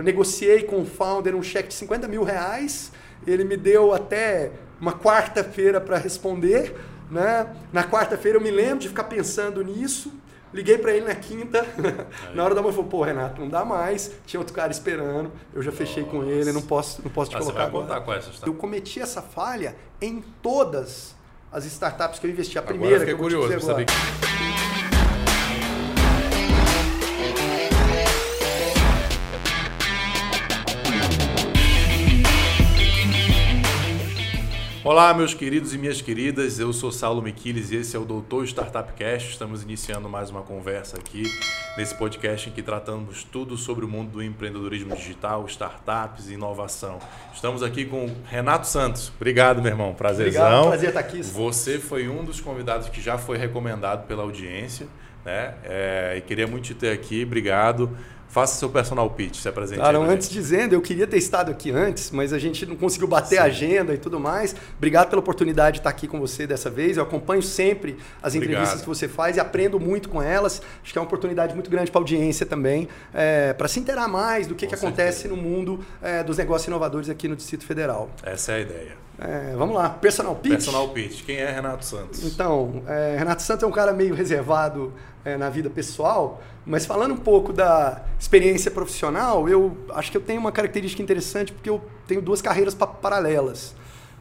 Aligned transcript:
eu 0.00 0.04
negociei 0.04 0.62
com 0.62 0.80
o 0.80 0.86
founder 0.86 1.36
um 1.36 1.42
cheque 1.42 1.68
de 1.68 1.74
50 1.74 2.08
mil 2.08 2.22
reais, 2.22 2.90
ele 3.26 3.44
me 3.44 3.54
deu 3.54 3.92
até 3.92 4.50
uma 4.80 4.94
quarta-feira 4.94 5.78
para 5.78 5.98
responder. 5.98 6.74
Né? 7.10 7.54
Na 7.70 7.84
quarta-feira 7.84 8.38
eu 8.38 8.40
me 8.40 8.50
lembro 8.50 8.78
de 8.78 8.88
ficar 8.88 9.04
pensando 9.04 9.62
nisso. 9.62 10.10
Liguei 10.54 10.78
para 10.78 10.92
ele 10.92 11.06
na 11.06 11.14
quinta. 11.14 11.66
na 12.34 12.42
hora 12.42 12.54
da 12.54 12.62
manhã, 12.62 12.72
falou: 12.72 12.88
pô, 12.88 13.02
Renato, 13.02 13.42
não 13.42 13.48
dá 13.48 13.62
mais. 13.62 14.10
Tinha 14.24 14.40
outro 14.40 14.54
cara 14.54 14.72
esperando. 14.72 15.30
Eu 15.52 15.60
já 15.60 15.70
fechei 15.70 16.02
Nossa. 16.02 16.16
com 16.16 16.24
ele, 16.24 16.50
não 16.50 16.62
posso, 16.62 17.02
não 17.02 17.10
posso 17.10 17.30
te 17.30 17.36
ah, 17.36 17.40
colocar 17.40 17.66
você 17.66 17.86
vai 17.86 17.96
agora. 17.98 18.00
com 18.00 18.12
essa 18.14 18.46
Eu 18.46 18.54
cometi 18.54 19.00
essa 19.00 19.20
falha 19.20 19.76
em 20.00 20.24
todas 20.42 21.14
as 21.52 21.66
startups 21.66 22.18
que 22.18 22.26
eu 22.26 22.30
investi. 22.30 22.58
A 22.58 22.62
primeira 22.62 22.96
agora 22.96 23.10
eu 23.10 23.16
que 23.16 23.22
eu 23.22 23.28
curioso 23.28 23.48
para 23.48 23.60
saber. 23.60 23.86
Olá, 34.82 35.12
meus 35.12 35.34
queridos 35.34 35.74
e 35.74 35.78
minhas 35.78 36.00
queridas. 36.00 36.58
Eu 36.58 36.72
sou 36.72 36.90
Saulo 36.90 37.20
Miquiles 37.20 37.70
e 37.70 37.76
esse 37.76 37.94
é 37.94 37.98
o 37.98 38.04
Doutor 38.04 38.46
Startup 38.46 38.90
Cast. 38.94 39.28
Estamos 39.28 39.62
iniciando 39.62 40.08
mais 40.08 40.30
uma 40.30 40.40
conversa 40.40 40.96
aqui 40.96 41.24
nesse 41.76 41.94
podcast 41.94 42.48
em 42.48 42.52
que 42.52 42.62
tratamos 42.62 43.22
tudo 43.22 43.58
sobre 43.58 43.84
o 43.84 43.88
mundo 43.88 44.12
do 44.12 44.22
empreendedorismo 44.22 44.96
digital, 44.96 45.44
startups 45.44 46.30
e 46.30 46.32
inovação. 46.32 46.98
Estamos 47.34 47.62
aqui 47.62 47.84
com 47.84 48.10
Renato 48.24 48.66
Santos. 48.66 49.12
Obrigado, 49.16 49.60
meu 49.60 49.70
irmão. 49.70 49.92
Prazerzão. 49.92 50.42
Obrigado, 50.44 50.68
prazer 50.68 50.88
estar 50.88 51.00
aqui. 51.00 51.22
Você 51.24 51.78
foi 51.78 52.08
um 52.08 52.24
dos 52.24 52.40
convidados 52.40 52.88
que 52.88 53.02
já 53.02 53.18
foi 53.18 53.36
recomendado 53.36 54.06
pela 54.06 54.22
audiência, 54.22 54.86
né? 55.26 55.56
É, 55.62 56.14
e 56.16 56.22
queria 56.22 56.46
muito 56.46 56.64
te 56.64 56.74
ter 56.74 56.90
aqui. 56.90 57.22
Obrigado. 57.22 57.94
Faça 58.30 58.56
seu 58.56 58.68
personal 58.68 59.10
pitch, 59.10 59.40
se 59.40 59.48
apresente. 59.48 59.80
Claro, 59.80 60.02
antes 60.02 60.28
gente. 60.28 60.40
dizendo, 60.40 60.72
eu 60.72 60.80
queria 60.80 61.04
ter 61.04 61.18
estado 61.18 61.50
aqui 61.50 61.72
antes, 61.72 62.12
mas 62.12 62.32
a 62.32 62.38
gente 62.38 62.64
não 62.64 62.76
conseguiu 62.76 63.08
bater 63.08 63.36
Sim. 63.36 63.42
a 63.42 63.44
agenda 63.44 63.92
e 63.92 63.98
tudo 63.98 64.20
mais. 64.20 64.54
Obrigado 64.76 65.10
pela 65.10 65.18
oportunidade 65.18 65.74
de 65.74 65.80
estar 65.80 65.90
aqui 65.90 66.06
com 66.06 66.20
você 66.20 66.46
dessa 66.46 66.70
vez. 66.70 66.96
Eu 66.96 67.02
acompanho 67.02 67.42
sempre 67.42 67.98
as 68.22 68.34
Obrigado. 68.34 68.52
entrevistas 68.52 68.82
que 68.82 68.86
você 68.86 69.08
faz 69.08 69.36
e 69.36 69.40
aprendo 69.40 69.80
muito 69.80 70.08
com 70.08 70.22
elas. 70.22 70.62
Acho 70.80 70.92
que 70.92 70.98
é 70.98 71.00
uma 71.00 71.06
oportunidade 71.06 71.54
muito 71.54 71.68
grande 71.68 71.90
para 71.90 72.00
a 72.00 72.02
audiência 72.02 72.46
também, 72.46 72.88
é, 73.12 73.52
para 73.52 73.66
se 73.66 73.80
inteirar 73.80 74.06
mais 74.06 74.46
do 74.46 74.54
que, 74.54 74.64
que 74.64 74.74
acontece 74.76 75.26
no 75.26 75.36
mundo 75.36 75.84
é, 76.00 76.22
dos 76.22 76.38
negócios 76.38 76.68
inovadores 76.68 77.08
aqui 77.08 77.26
no 77.26 77.34
Distrito 77.34 77.64
Federal. 77.64 78.08
Essa 78.22 78.52
é 78.52 78.54
a 78.54 78.60
ideia. 78.60 79.10
É, 79.18 79.54
vamos 79.54 79.74
lá, 79.74 79.90
personal 79.90 80.34
pitch. 80.36 80.52
Personal 80.52 80.88
pitch. 80.90 81.24
Quem 81.24 81.36
é 81.36 81.50
Renato 81.50 81.84
Santos? 81.84 82.24
Então, 82.24 82.82
é, 82.86 83.16
Renato 83.18 83.42
Santos 83.42 83.64
é 83.64 83.66
um 83.66 83.72
cara 83.72 83.92
meio 83.92 84.14
reservado 84.14 84.94
é, 85.24 85.36
na 85.36 85.50
vida 85.50 85.68
pessoal, 85.68 86.40
mas 86.64 86.84
falando 86.86 87.14
um 87.14 87.18
pouco 87.18 87.52
da 87.52 88.04
experiência 88.18 88.70
profissional, 88.70 89.48
eu 89.48 89.76
acho 89.90 90.10
que 90.10 90.16
eu 90.16 90.20
tenho 90.20 90.40
uma 90.40 90.52
característica 90.52 91.02
interessante 91.02 91.52
porque 91.52 91.70
eu 91.70 91.82
tenho 92.06 92.20
duas 92.20 92.42
carreiras 92.42 92.74
paralelas. 92.74 93.74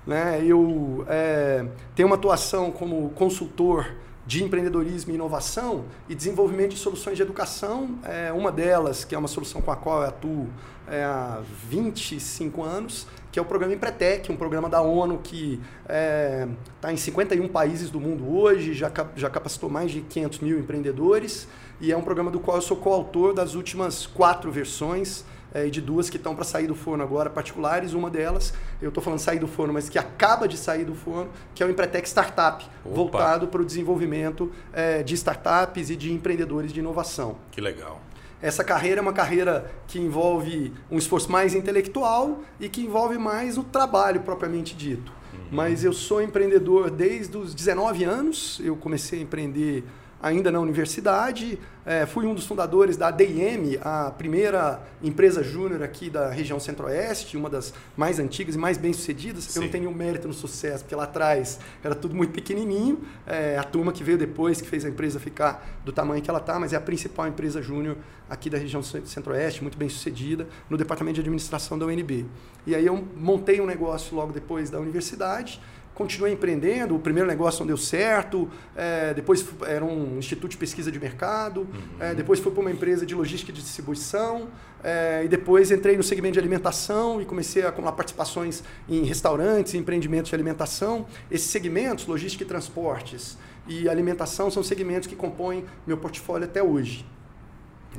Né? 0.07 0.41
Eu 0.43 1.05
é, 1.07 1.65
tenho 1.95 2.07
uma 2.07 2.15
atuação 2.15 2.71
como 2.71 3.09
consultor 3.11 3.93
de 4.25 4.43
empreendedorismo 4.43 5.11
e 5.11 5.15
inovação 5.15 5.85
e 6.07 6.13
desenvolvimento 6.13 6.71
de 6.71 6.77
soluções 6.77 7.17
de 7.17 7.23
educação. 7.23 7.97
É, 8.03 8.31
uma 8.31 8.51
delas, 8.51 9.03
que 9.03 9.15
é 9.15 9.17
uma 9.17 9.27
solução 9.27 9.59
com 9.59 9.71
a 9.71 9.75
qual 9.75 10.01
eu 10.01 10.07
atuo 10.07 10.47
é, 10.87 11.03
há 11.03 11.41
25 11.67 12.63
anos, 12.63 13.07
que 13.31 13.39
é 13.39 13.41
o 13.41 13.45
programa 13.45 13.73
Empretec, 13.73 14.31
um 14.31 14.37
programa 14.37 14.69
da 14.69 14.81
ONU 14.81 15.19
que 15.23 15.59
está 15.81 15.93
é, 15.93 16.47
tá 16.81 16.93
em 16.93 16.97
51 16.97 17.47
países 17.47 17.89
do 17.89 17.99
mundo 17.99 18.31
hoje, 18.31 18.73
já, 18.73 18.91
já 19.15 19.29
capacitou 19.29 19.69
mais 19.69 19.91
de 19.91 20.01
500 20.01 20.39
mil 20.39 20.59
empreendedores, 20.59 21.47
e 21.81 21.91
é 21.91 21.97
um 21.97 22.01
programa 22.01 22.29
do 22.29 22.39
qual 22.39 22.57
eu 22.57 22.61
sou 22.61 22.77
coautor 22.77 23.33
das 23.33 23.55
últimas 23.55 24.05
quatro 24.05 24.51
versões, 24.51 25.23
é, 25.53 25.67
e 25.67 25.71
de 25.71 25.81
duas 25.81 26.09
que 26.09 26.17
estão 26.17 26.35
para 26.35 26.43
sair 26.43 26.67
do 26.67 26.75
forno 26.75 27.03
agora, 27.03 27.29
particulares. 27.29 27.93
Uma 27.93 28.09
delas, 28.09 28.53
eu 28.81 28.89
estou 28.89 29.03
falando 29.03 29.19
sair 29.19 29.39
do 29.39 29.47
forno, 29.47 29.73
mas 29.73 29.89
que 29.89 29.97
acaba 29.97 30.47
de 30.47 30.57
sair 30.57 30.85
do 30.85 30.93
forno, 30.93 31.29
que 31.55 31.63
é 31.63 31.65
o 31.65 31.69
Empretec 31.69 32.07
Startup, 32.07 32.63
Opa. 32.63 32.95
voltado 32.95 33.47
para 33.47 33.61
o 33.61 33.65
desenvolvimento 33.65 34.51
é, 34.71 35.03
de 35.03 35.15
startups 35.15 35.89
e 35.89 35.95
de 35.95 36.13
empreendedores 36.13 36.71
de 36.71 36.79
inovação. 36.79 37.37
Que 37.51 37.61
legal. 37.61 38.01
Essa 38.41 38.63
carreira 38.63 38.99
é 38.99 39.01
uma 39.01 39.11
carreira 39.11 39.69
que 39.87 39.99
envolve 39.99 40.73
um 40.89 40.97
esforço 40.97 41.29
mais 41.29 41.53
intelectual 41.53 42.41
e 42.59 42.69
que 42.69 42.81
envolve 42.81 43.17
mais 43.17 43.57
o 43.57 43.63
trabalho 43.63 44.21
propriamente 44.21 44.75
dito. 44.75 45.11
Uhum. 45.33 45.39
Mas 45.51 45.83
eu 45.83 45.91
sou 45.91 46.21
empreendedor 46.21 46.89
desde 46.89 47.35
os 47.37 47.53
19 47.53 48.05
anos. 48.05 48.61
Eu 48.63 48.77
comecei 48.77 49.19
a 49.19 49.21
empreender 49.23 49.83
ainda 50.21 50.51
na 50.51 50.59
universidade. 50.59 51.59
É, 51.85 52.05
fui 52.05 52.25
um 52.27 52.35
dos 52.35 52.45
fundadores 52.45 52.97
da 52.97 53.09
DIM, 53.09 53.77
a 53.81 54.11
primeira 54.11 54.81
empresa 55.01 55.41
júnior 55.41 55.81
aqui 55.81 56.09
da 56.09 56.29
região 56.29 56.59
centro-oeste, 56.59 57.35
uma 57.35 57.49
das 57.49 57.73
mais 57.97 58.19
antigas 58.19 58.55
e 58.55 58.57
mais 58.57 58.77
bem-sucedidas. 58.77 59.55
Eu 59.55 59.63
não 59.63 59.69
tenho 59.69 59.85
nenhum 59.85 59.97
mérito 59.97 60.27
no 60.27 60.33
sucesso, 60.33 60.83
porque 60.83 60.93
lá 60.93 61.05
atrás 61.05 61.59
era 61.83 61.95
tudo 61.95 62.13
muito 62.13 62.31
pequenininho. 62.31 62.99
É, 63.25 63.57
a 63.57 63.63
turma 63.63 63.91
que 63.91 64.03
veio 64.03 64.17
depois, 64.17 64.61
que 64.61 64.67
fez 64.67 64.85
a 64.85 64.89
empresa 64.89 65.19
ficar 65.19 65.67
do 65.83 65.91
tamanho 65.91 66.21
que 66.21 66.29
ela 66.29 66.39
está, 66.39 66.59
mas 66.59 66.73
é 66.73 66.75
a 66.75 66.81
principal 66.81 67.27
empresa 67.27 67.61
júnior 67.61 67.97
aqui 68.29 68.49
da 68.49 68.57
região 68.57 68.83
centro-oeste, 68.83 69.63
muito 69.63 69.77
bem-sucedida, 69.77 70.47
no 70.69 70.77
departamento 70.77 71.15
de 71.15 71.21
administração 71.21 71.79
da 71.79 71.87
UNB. 71.87 72.27
E 72.67 72.75
aí 72.75 72.85
eu 72.85 73.03
montei 73.15 73.59
um 73.59 73.65
negócio 73.65 74.15
logo 74.15 74.31
depois 74.31 74.69
da 74.69 74.79
universidade, 74.79 75.59
continuei 75.99 76.31
empreendendo. 76.31 76.95
O 76.95 76.99
primeiro 76.99 77.27
negócio 77.27 77.59
não 77.59 77.67
deu 77.67 77.75
certo, 77.75 78.49
é, 78.73 79.13
depois 79.13 79.45
era 79.67 79.83
um 79.83 80.17
instituto 80.17 80.51
de 80.51 80.57
pesquisa 80.57 80.89
de 80.89 80.97
mercado, 80.97 81.61
uhum. 81.61 81.67
é, 81.99 82.15
depois 82.15 82.39
fui 82.39 82.53
para 82.53 82.61
uma 82.61 82.71
empresa 82.71 83.05
de 83.05 83.13
logística 83.13 83.51
e 83.51 83.53
de 83.53 83.61
distribuição, 83.61 84.47
é, 84.81 85.23
e 85.25 85.27
depois 85.27 85.71
entrei 85.71 85.97
no 85.97 86.03
segmento 86.03 86.33
de 86.35 86.39
alimentação 86.39 87.21
e 87.21 87.25
comecei 87.25 87.63
a 87.63 87.67
acumular 87.67 87.91
participações 87.91 88.63
em 88.87 89.03
restaurantes, 89.03 89.73
empreendimentos 89.73 90.29
de 90.29 90.35
alimentação. 90.35 91.05
Esses 91.29 91.51
segmentos, 91.51 92.07
logística 92.07 92.45
e 92.45 92.47
transportes 92.47 93.37
e 93.67 93.89
alimentação, 93.89 94.49
são 94.49 94.63
segmentos 94.63 95.05
que 95.05 95.17
compõem 95.17 95.65
meu 95.85 95.97
portfólio 95.97 96.45
até 96.45 96.63
hoje. 96.63 97.05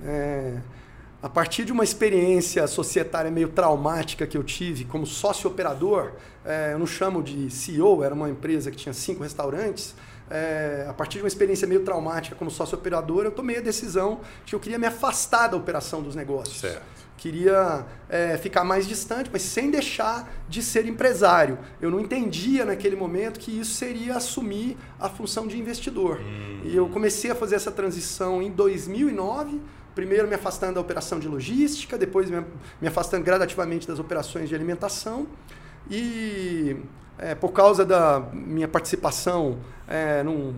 É, 0.02 0.56
a 1.22 1.28
partir 1.28 1.66
de 1.66 1.72
uma 1.72 1.84
experiência 1.84 2.66
societária 2.66 3.30
meio 3.30 3.48
traumática 3.50 4.26
que 4.26 4.38
eu 4.38 4.42
tive 4.42 4.86
como 4.86 5.04
sócio 5.04 5.50
operador, 5.50 6.12
é, 6.44 6.72
eu 6.72 6.78
não 6.78 6.86
chamo 6.86 7.22
de 7.22 7.50
CEO, 7.50 8.02
era 8.02 8.14
uma 8.14 8.30
empresa 8.30 8.70
que 8.70 8.76
tinha 8.76 8.92
cinco 8.92 9.22
restaurantes. 9.22 9.94
É, 10.30 10.86
a 10.88 10.92
partir 10.92 11.18
de 11.18 11.24
uma 11.24 11.28
experiência 11.28 11.66
meio 11.66 11.80
traumática 11.80 12.36
como 12.36 12.50
sócio 12.50 12.78
operador, 12.78 13.24
eu 13.24 13.32
tomei 13.32 13.58
a 13.58 13.60
decisão 13.60 14.20
de 14.44 14.50
que 14.50 14.54
eu 14.54 14.60
queria 14.60 14.78
me 14.78 14.86
afastar 14.86 15.48
da 15.48 15.56
operação 15.56 16.02
dos 16.02 16.14
negócios. 16.14 16.60
Certo. 16.60 17.00
Queria 17.16 17.84
é, 18.08 18.38
ficar 18.38 18.64
mais 18.64 18.86
distante, 18.86 19.28
mas 19.30 19.42
sem 19.42 19.70
deixar 19.70 20.32
de 20.48 20.62
ser 20.62 20.86
empresário. 20.86 21.58
Eu 21.80 21.90
não 21.90 22.00
entendia 22.00 22.64
naquele 22.64 22.96
momento 22.96 23.38
que 23.38 23.60
isso 23.60 23.74
seria 23.74 24.16
assumir 24.16 24.78
a 24.98 25.08
função 25.08 25.46
de 25.46 25.58
investidor. 25.58 26.20
Hum. 26.20 26.60
E 26.64 26.74
eu 26.74 26.88
comecei 26.88 27.30
a 27.30 27.34
fazer 27.34 27.56
essa 27.56 27.70
transição 27.70 28.40
em 28.40 28.50
2009 28.50 29.60
primeiro 29.92 30.28
me 30.28 30.34
afastando 30.34 30.74
da 30.74 30.80
operação 30.80 31.18
de 31.18 31.28
logística, 31.28 31.98
depois 31.98 32.30
me 32.30 32.88
afastando 32.88 33.24
gradativamente 33.24 33.86
das 33.86 33.98
operações 33.98 34.48
de 34.48 34.54
alimentação. 34.54 35.26
E 35.88 36.76
é, 37.18 37.34
por 37.34 37.52
causa 37.52 37.84
da 37.84 38.20
minha 38.32 38.66
participação 38.66 39.58
é, 39.86 40.22
num 40.22 40.54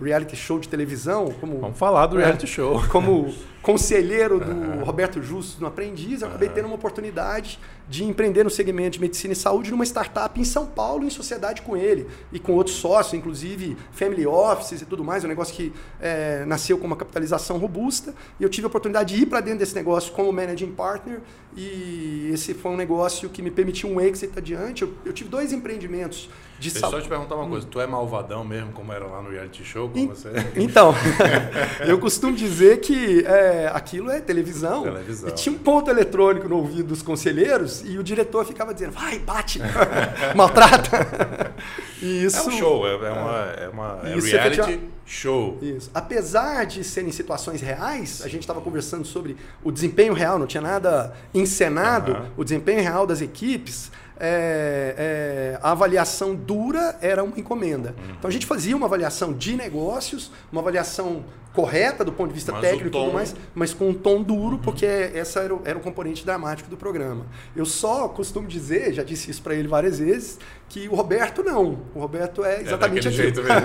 reality 0.00 0.34
show 0.34 0.58
de 0.58 0.68
televisão, 0.68 1.30
como 1.40 1.60
vamos 1.60 1.78
falar 1.78 2.06
do 2.06 2.16
reality 2.16 2.44
é, 2.44 2.48
show, 2.48 2.82
como 2.88 3.34
conselheiro 3.66 4.38
do 4.38 4.84
Roberto 4.84 5.20
Justo 5.20 5.60
no 5.60 5.66
Aprendiz, 5.66 6.22
eu 6.22 6.28
acabei 6.28 6.48
tendo 6.48 6.66
uma 6.66 6.76
oportunidade 6.76 7.58
de 7.88 8.04
empreender 8.04 8.44
no 8.44 8.50
segmento 8.50 8.90
de 8.90 9.00
medicina 9.00 9.32
e 9.32 9.36
saúde 9.36 9.72
numa 9.72 9.84
startup 9.84 10.40
em 10.40 10.44
São 10.44 10.66
Paulo, 10.66 11.02
em 11.02 11.10
sociedade 11.10 11.62
com 11.62 11.76
ele 11.76 12.06
e 12.32 12.38
com 12.38 12.52
outros 12.52 12.76
sócios, 12.76 13.14
inclusive 13.14 13.76
family 13.90 14.24
offices 14.24 14.82
e 14.82 14.86
tudo 14.86 15.02
mais, 15.02 15.24
um 15.24 15.26
negócio 15.26 15.52
que 15.52 15.72
é, 16.00 16.44
nasceu 16.44 16.78
com 16.78 16.86
uma 16.86 16.94
capitalização 16.94 17.58
robusta. 17.58 18.14
E 18.38 18.44
eu 18.44 18.48
tive 18.48 18.66
a 18.66 18.68
oportunidade 18.68 19.16
de 19.16 19.22
ir 19.22 19.26
para 19.26 19.40
dentro 19.40 19.58
desse 19.58 19.74
negócio 19.74 20.12
como 20.12 20.32
managing 20.32 20.70
partner 20.70 21.20
e 21.56 22.30
esse 22.32 22.54
foi 22.54 22.70
um 22.70 22.76
negócio 22.76 23.28
que 23.28 23.42
me 23.42 23.50
permitiu 23.50 23.90
um 23.90 24.00
exit 24.00 24.30
adiante. 24.38 24.82
Eu, 24.82 24.94
eu 25.04 25.12
tive 25.12 25.28
dois 25.28 25.52
empreendimentos 25.52 26.30
de 26.58 26.70
Deixa 26.70 26.86
eu 26.86 26.90
só 26.90 27.00
te 27.00 27.08
perguntar 27.08 27.34
uma 27.34 27.48
coisa, 27.48 27.66
tu 27.66 27.80
é 27.80 27.86
malvadão 27.86 28.44
mesmo, 28.44 28.72
como 28.72 28.92
era 28.92 29.06
lá 29.06 29.20
no 29.20 29.30
reality 29.30 29.62
show? 29.62 29.88
Como 29.90 30.08
você... 30.08 30.30
Então, 30.56 30.94
eu 31.86 31.98
costumo 31.98 32.34
dizer 32.34 32.80
que 32.80 33.24
é, 33.26 33.70
aquilo 33.72 34.10
é 34.10 34.20
televisão, 34.20 34.84
televisão. 34.84 35.28
E 35.28 35.32
tinha 35.32 35.54
um 35.54 35.58
ponto 35.58 35.90
eletrônico 35.90 36.48
no 36.48 36.56
ouvido 36.56 36.88
dos 36.88 37.02
conselheiros 37.02 37.82
e 37.84 37.98
o 37.98 38.02
diretor 38.02 38.44
ficava 38.46 38.72
dizendo, 38.72 38.92
vai, 38.92 39.18
bate, 39.18 39.60
maltrata. 40.34 41.54
E 42.02 42.24
isso, 42.24 42.38
é 42.38 42.42
um 42.42 42.50
show, 42.50 42.86
é, 42.86 42.92
é 42.92 43.10
uma, 43.10 43.40
é 43.58 43.68
uma 43.68 44.00
é 44.04 44.20
reality 44.20 44.80
show. 45.06 45.58
Isso. 45.62 45.90
Apesar 45.94 46.66
de 46.66 46.84
serem 46.84 47.10
situações 47.10 47.62
reais, 47.62 48.20
a 48.22 48.28
gente 48.28 48.42
estava 48.42 48.60
conversando 48.60 49.06
sobre 49.06 49.34
o 49.64 49.72
desempenho 49.72 50.12
real, 50.12 50.38
não 50.38 50.46
tinha 50.46 50.60
nada 50.60 51.14
encenado, 51.32 52.30
o 52.36 52.44
desempenho 52.44 52.82
real 52.82 53.06
das 53.06 53.22
equipes 53.22 53.90
é, 54.18 54.94
é, 54.96 55.58
a 55.62 55.72
avaliação 55.72 56.34
dura 56.34 56.96
era 57.00 57.22
uma 57.22 57.38
encomenda. 57.38 57.94
Uhum. 57.98 58.14
Então 58.18 58.28
a 58.28 58.32
gente 58.32 58.46
fazia 58.46 58.76
uma 58.76 58.86
avaliação 58.86 59.32
de 59.32 59.56
negócios, 59.56 60.30
uma 60.50 60.60
avaliação 60.60 61.24
correta 61.52 62.04
do 62.04 62.12
ponto 62.12 62.28
de 62.28 62.34
vista 62.34 62.52
mas 62.52 62.60
técnico 62.60 62.90
tom... 62.90 62.98
e 62.98 63.04
tudo 63.04 63.14
mais, 63.14 63.34
mas 63.54 63.72
com 63.72 63.88
um 63.88 63.94
tom 63.94 64.22
duro, 64.22 64.56
uhum. 64.56 64.62
porque 64.62 64.84
essa 64.84 65.40
era 65.40 65.54
o, 65.54 65.62
era 65.64 65.78
o 65.78 65.80
componente 65.80 66.24
dramático 66.24 66.68
do 66.68 66.76
programa. 66.76 67.26
Eu 67.56 67.64
só 67.64 68.08
costumo 68.08 68.46
dizer, 68.46 68.92
já 68.92 69.02
disse 69.02 69.30
isso 69.30 69.42
para 69.42 69.54
ele 69.54 69.66
várias 69.66 69.98
vezes, 69.98 70.38
que 70.68 70.86
o 70.88 70.94
Roberto 70.94 71.42
não. 71.42 71.80
O 71.94 72.00
Roberto 72.00 72.44
é, 72.44 72.56
é 72.56 72.62
exatamente 72.62 73.08
é 73.08 73.10
jeito 73.10 73.42
mesmo. 73.42 73.60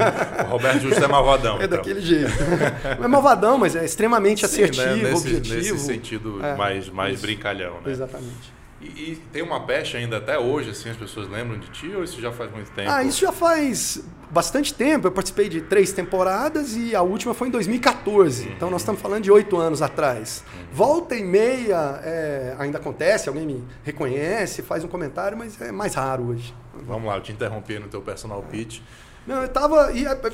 O 0.48 0.52
Roberto 0.52 0.80
Justo 0.80 1.04
é 1.04 1.08
malvadão. 1.08 1.60
é 1.60 1.66
então. 1.66 1.78
daquele 1.78 2.02
jeito. 2.02 2.32
Não 2.98 3.06
é 3.06 3.08
malvadão, 3.08 3.58
mas 3.58 3.76
é 3.76 3.84
extremamente 3.84 4.40
Sim, 4.40 4.46
assertivo, 4.46 4.86
né? 4.86 5.12
nesse, 5.12 5.28
objetivo. 5.28 5.74
Nesse 5.74 5.80
sentido 5.80 6.46
é, 6.46 6.56
mais, 6.56 6.90
mais 6.90 7.20
brincalhão, 7.20 7.82
né? 7.82 7.92
Exatamente. 7.92 8.61
E, 8.82 9.12
e, 9.12 9.16
tem 9.32 9.44
uma 9.44 9.60
pecha 9.60 9.98
ainda 9.98 10.18
até 10.18 10.40
hoje, 10.40 10.72
assim, 10.72 10.90
as 10.90 10.98
pessoas 10.98 11.30
lembram 11.30 11.60
de 11.60 11.70
ti 11.70 11.94
ou 11.96 12.04
isso 12.04 12.20
já 12.20 12.32
faz 12.32 12.52
muito 12.52 12.72
tempo? 12.72 12.90
Ah, 12.90 13.04
isso 13.04 13.22
já 13.22 13.32
faz 13.32 14.04
bastante 14.32 14.74
tempo. 14.74 15.08
Eu 15.08 15.12
participei 15.12 15.48
de 15.48 15.62
três 15.62 15.94
temporadas 15.94 16.76
e 16.76 16.96
a 16.96 17.02
última 17.02 17.34
foi 17.34 17.50
em 17.50 17.52
2014. 17.52 18.48
Uhum. 18.48 18.54
Então 18.54 18.70
nós 18.72 18.82
estamos 18.82 19.00
falando 19.00 19.24
de 19.24 19.32
oito 19.32 19.58
anos 19.58 19.82
atrás. 19.82 20.44
Uhum. 20.54 20.66
Volta 20.74 21.16
e 21.16 21.24
meia 21.24 22.02
é, 22.04 22.56
ainda 22.58 22.80
acontece, 22.80 23.30
alguém 23.30 23.46
me 23.46 23.64
reconhece, 23.84 24.64
faz 24.64 24.84
um 24.84 24.88
comentário, 24.88 25.38
mas 25.38 25.62
é 25.62 25.72
mais 25.72 25.94
raro 25.94 26.30
hoje. 26.30 26.54
Vamos 26.88 27.08
lá, 27.08 27.18
eu 27.18 27.22
te 27.22 27.32
interrompi 27.32 27.78
no 27.78 27.88
teu 27.88 28.02
personal 28.02 28.42
pitch. 28.44 28.80
Não, 29.26 29.44
eu 29.44 29.50
tava. 29.50 29.92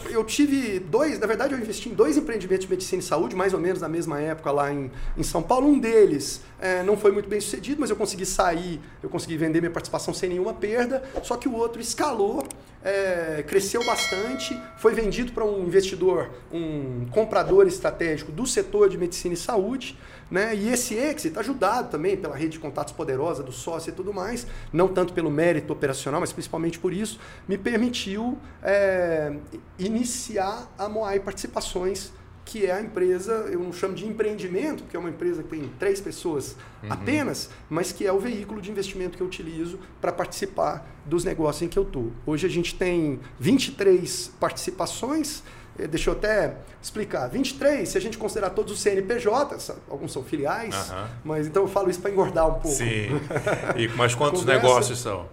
Eu 0.10 0.24
tive 0.24 0.80
dois. 0.80 1.20
Na 1.20 1.28
verdade, 1.28 1.54
eu 1.54 1.60
investi 1.60 1.90
em 1.90 1.94
dois 1.94 2.16
empreendimentos 2.16 2.66
de 2.66 2.72
medicina 2.72 3.02
e 3.02 3.06
saúde, 3.06 3.36
mais 3.36 3.54
ou 3.54 3.60
menos 3.60 3.82
na 3.82 3.90
mesma 3.90 4.20
época 4.20 4.50
lá 4.50 4.72
em, 4.72 4.90
em 5.18 5.24
São 5.24 5.44
Paulo. 5.44 5.68
Um 5.68 5.78
deles 5.78 6.42
é, 6.60 6.84
não 6.84 6.96
foi 6.96 7.12
muito 7.12 7.28
bem 7.28 7.42
sucedido, 7.42 7.82
mas 7.82 7.90
eu 7.90 7.98
consegui 7.98 8.26
sair, 8.26 8.80
eu 9.04 9.10
consegui 9.10 9.36
vender 9.36 9.60
minha 9.60 9.72
participação 9.72 10.14
sem 10.14 10.30
nenhuma 10.30 10.54
perda. 10.54 11.04
Só 11.22 11.36
que 11.36 11.50
o 11.50 11.54
outro 11.54 11.82
escalou, 11.82 12.48
é, 12.82 13.44
cresceu 13.46 13.84
bastante, 13.86 14.58
foi 14.78 14.94
vendido 14.94 15.34
para 15.34 15.44
um 15.44 15.64
investidor, 15.64 16.30
um 16.50 17.06
comprador 17.12 17.68
estratégico 17.68 18.32
do 18.32 18.48
setor 18.48 18.88
de 18.88 18.98
medicina 18.98 19.34
e 19.34 19.38
saúde. 19.38 19.98
Né? 20.30 20.56
E 20.56 20.70
esse 20.70 20.94
exit, 20.96 21.38
ajudado 21.40 21.90
também 21.90 22.18
pela 22.18 22.36
rede 22.36 22.54
de 22.54 22.60
contatos 22.60 22.94
poderosa 22.94 23.42
do 23.42 23.52
sócio 23.52 23.90
e 23.90 23.94
tudo 23.94 24.14
mais, 24.14 24.46
não 24.74 24.88
tanto 24.88 25.14
pelo 25.14 25.32
mérito 25.32 25.72
operacional, 25.72 26.20
mas 26.20 26.34
principalmente 26.34 26.78
por 26.78 26.94
isso, 26.94 27.20
me 27.48 27.58
permitiu 27.58 28.38
é, 28.62 29.34
iniciar 29.80 30.70
a 30.78 30.90
Moai 30.90 31.20
Participações, 31.20 32.12
que 32.48 32.66
é 32.66 32.72
a 32.72 32.82
empresa, 32.82 33.34
eu 33.52 33.60
não 33.60 33.74
chamo 33.74 33.94
de 33.94 34.06
empreendimento, 34.06 34.84
porque 34.84 34.96
é 34.96 35.00
uma 35.00 35.10
empresa 35.10 35.44
que 35.44 35.50
tem 35.50 35.70
três 35.78 36.00
pessoas 36.00 36.56
uhum. 36.82 36.94
apenas, 36.94 37.50
mas 37.70 37.92
que 37.92 38.08
é 38.08 38.12
o 38.12 38.20
veículo 38.20 38.62
de 38.62 38.72
investimento 38.72 39.18
que 39.18 39.24
eu 39.24 39.28
utilizo 39.28 39.78
para 40.00 40.14
participar 40.14 40.88
dos 41.06 41.26
negócios 41.26 41.64
em 41.64 41.68
que 41.68 41.78
eu 41.78 41.84
estou. 41.84 42.12
Hoje 42.26 42.48
a 42.48 42.50
gente 42.50 42.74
tem 42.74 43.20
23 43.38 44.32
participações, 44.40 45.44
deixa 45.86 46.10
eu 46.10 46.14
até 46.14 46.56
explicar. 46.82 47.28
23, 47.28 47.88
se 47.88 47.98
a 47.98 48.02
gente 48.02 48.18
considerar 48.18 48.50
todos 48.52 48.74
os 48.74 48.80
CNPJs, 48.80 49.72
alguns 49.90 50.12
são 50.12 50.24
filiais, 50.24 50.90
uhum. 50.90 51.06
mas 51.24 51.48
então 51.48 51.64
eu 51.64 51.68
falo 51.68 51.90
isso 51.90 52.00
para 52.00 52.10
engordar 52.10 52.48
um 52.48 52.54
pouco. 52.54 52.70
Sim. 52.70 53.10
E, 53.78 53.88
mas 53.90 54.16
quantos 54.16 54.46
negócios 54.46 55.00
são? 55.00 55.28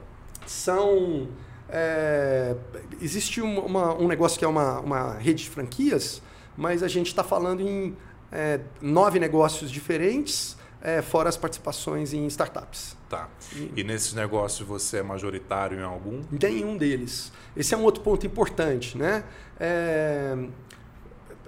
São. 0.47 1.29
É, 1.69 2.55
existe 3.01 3.41
uma, 3.41 3.95
um 3.95 4.07
negócio 4.07 4.39
que 4.39 4.45
é 4.45 4.49
uma, 4.49 4.81
uma 4.81 5.15
rede 5.15 5.45
de 5.45 5.51
franquias, 5.51 6.21
mas 6.57 6.83
a 6.83 6.89
gente 6.89 7.07
está 7.07 7.25
falando 7.25 7.63
em 7.63 7.97
é, 8.31 8.61
nove 8.83 9.19
negócios 9.19 9.71
diferentes, 9.71 10.57
é, 10.85 11.01
fora 11.01 11.31
as 11.31 11.37
participações 11.37 12.13
em 12.13 12.27
startups. 12.27 12.95
Tá. 13.09 13.31
E, 13.57 13.73
e, 13.79 13.85
nesses 13.85 14.13
negócios 14.13 14.69
você 14.69 14.99
é 14.99 15.03
majoritário 15.03 15.81
em 15.81 15.83
algum? 15.83 16.23
Nenhum 16.31 16.77
deles. 16.77 17.33
Esse 17.57 17.75
é 17.75 17.77
um 17.77 17.83
outro 17.83 18.03
ponto 18.03 18.27
importante, 18.27 18.99
né? 18.99 19.25
É... 19.59 20.37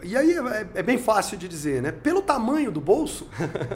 E 0.03 0.17
aí 0.17 0.33
é, 0.33 0.67
é 0.75 0.83
bem 0.83 0.99
fácil 0.99 1.37
de 1.39 1.49
dizer, 1.49 1.83
né? 1.83 1.91
Pelo 1.91 2.21
tamanho 2.21 2.71
do 2.71 2.81
bolso, 2.81 3.29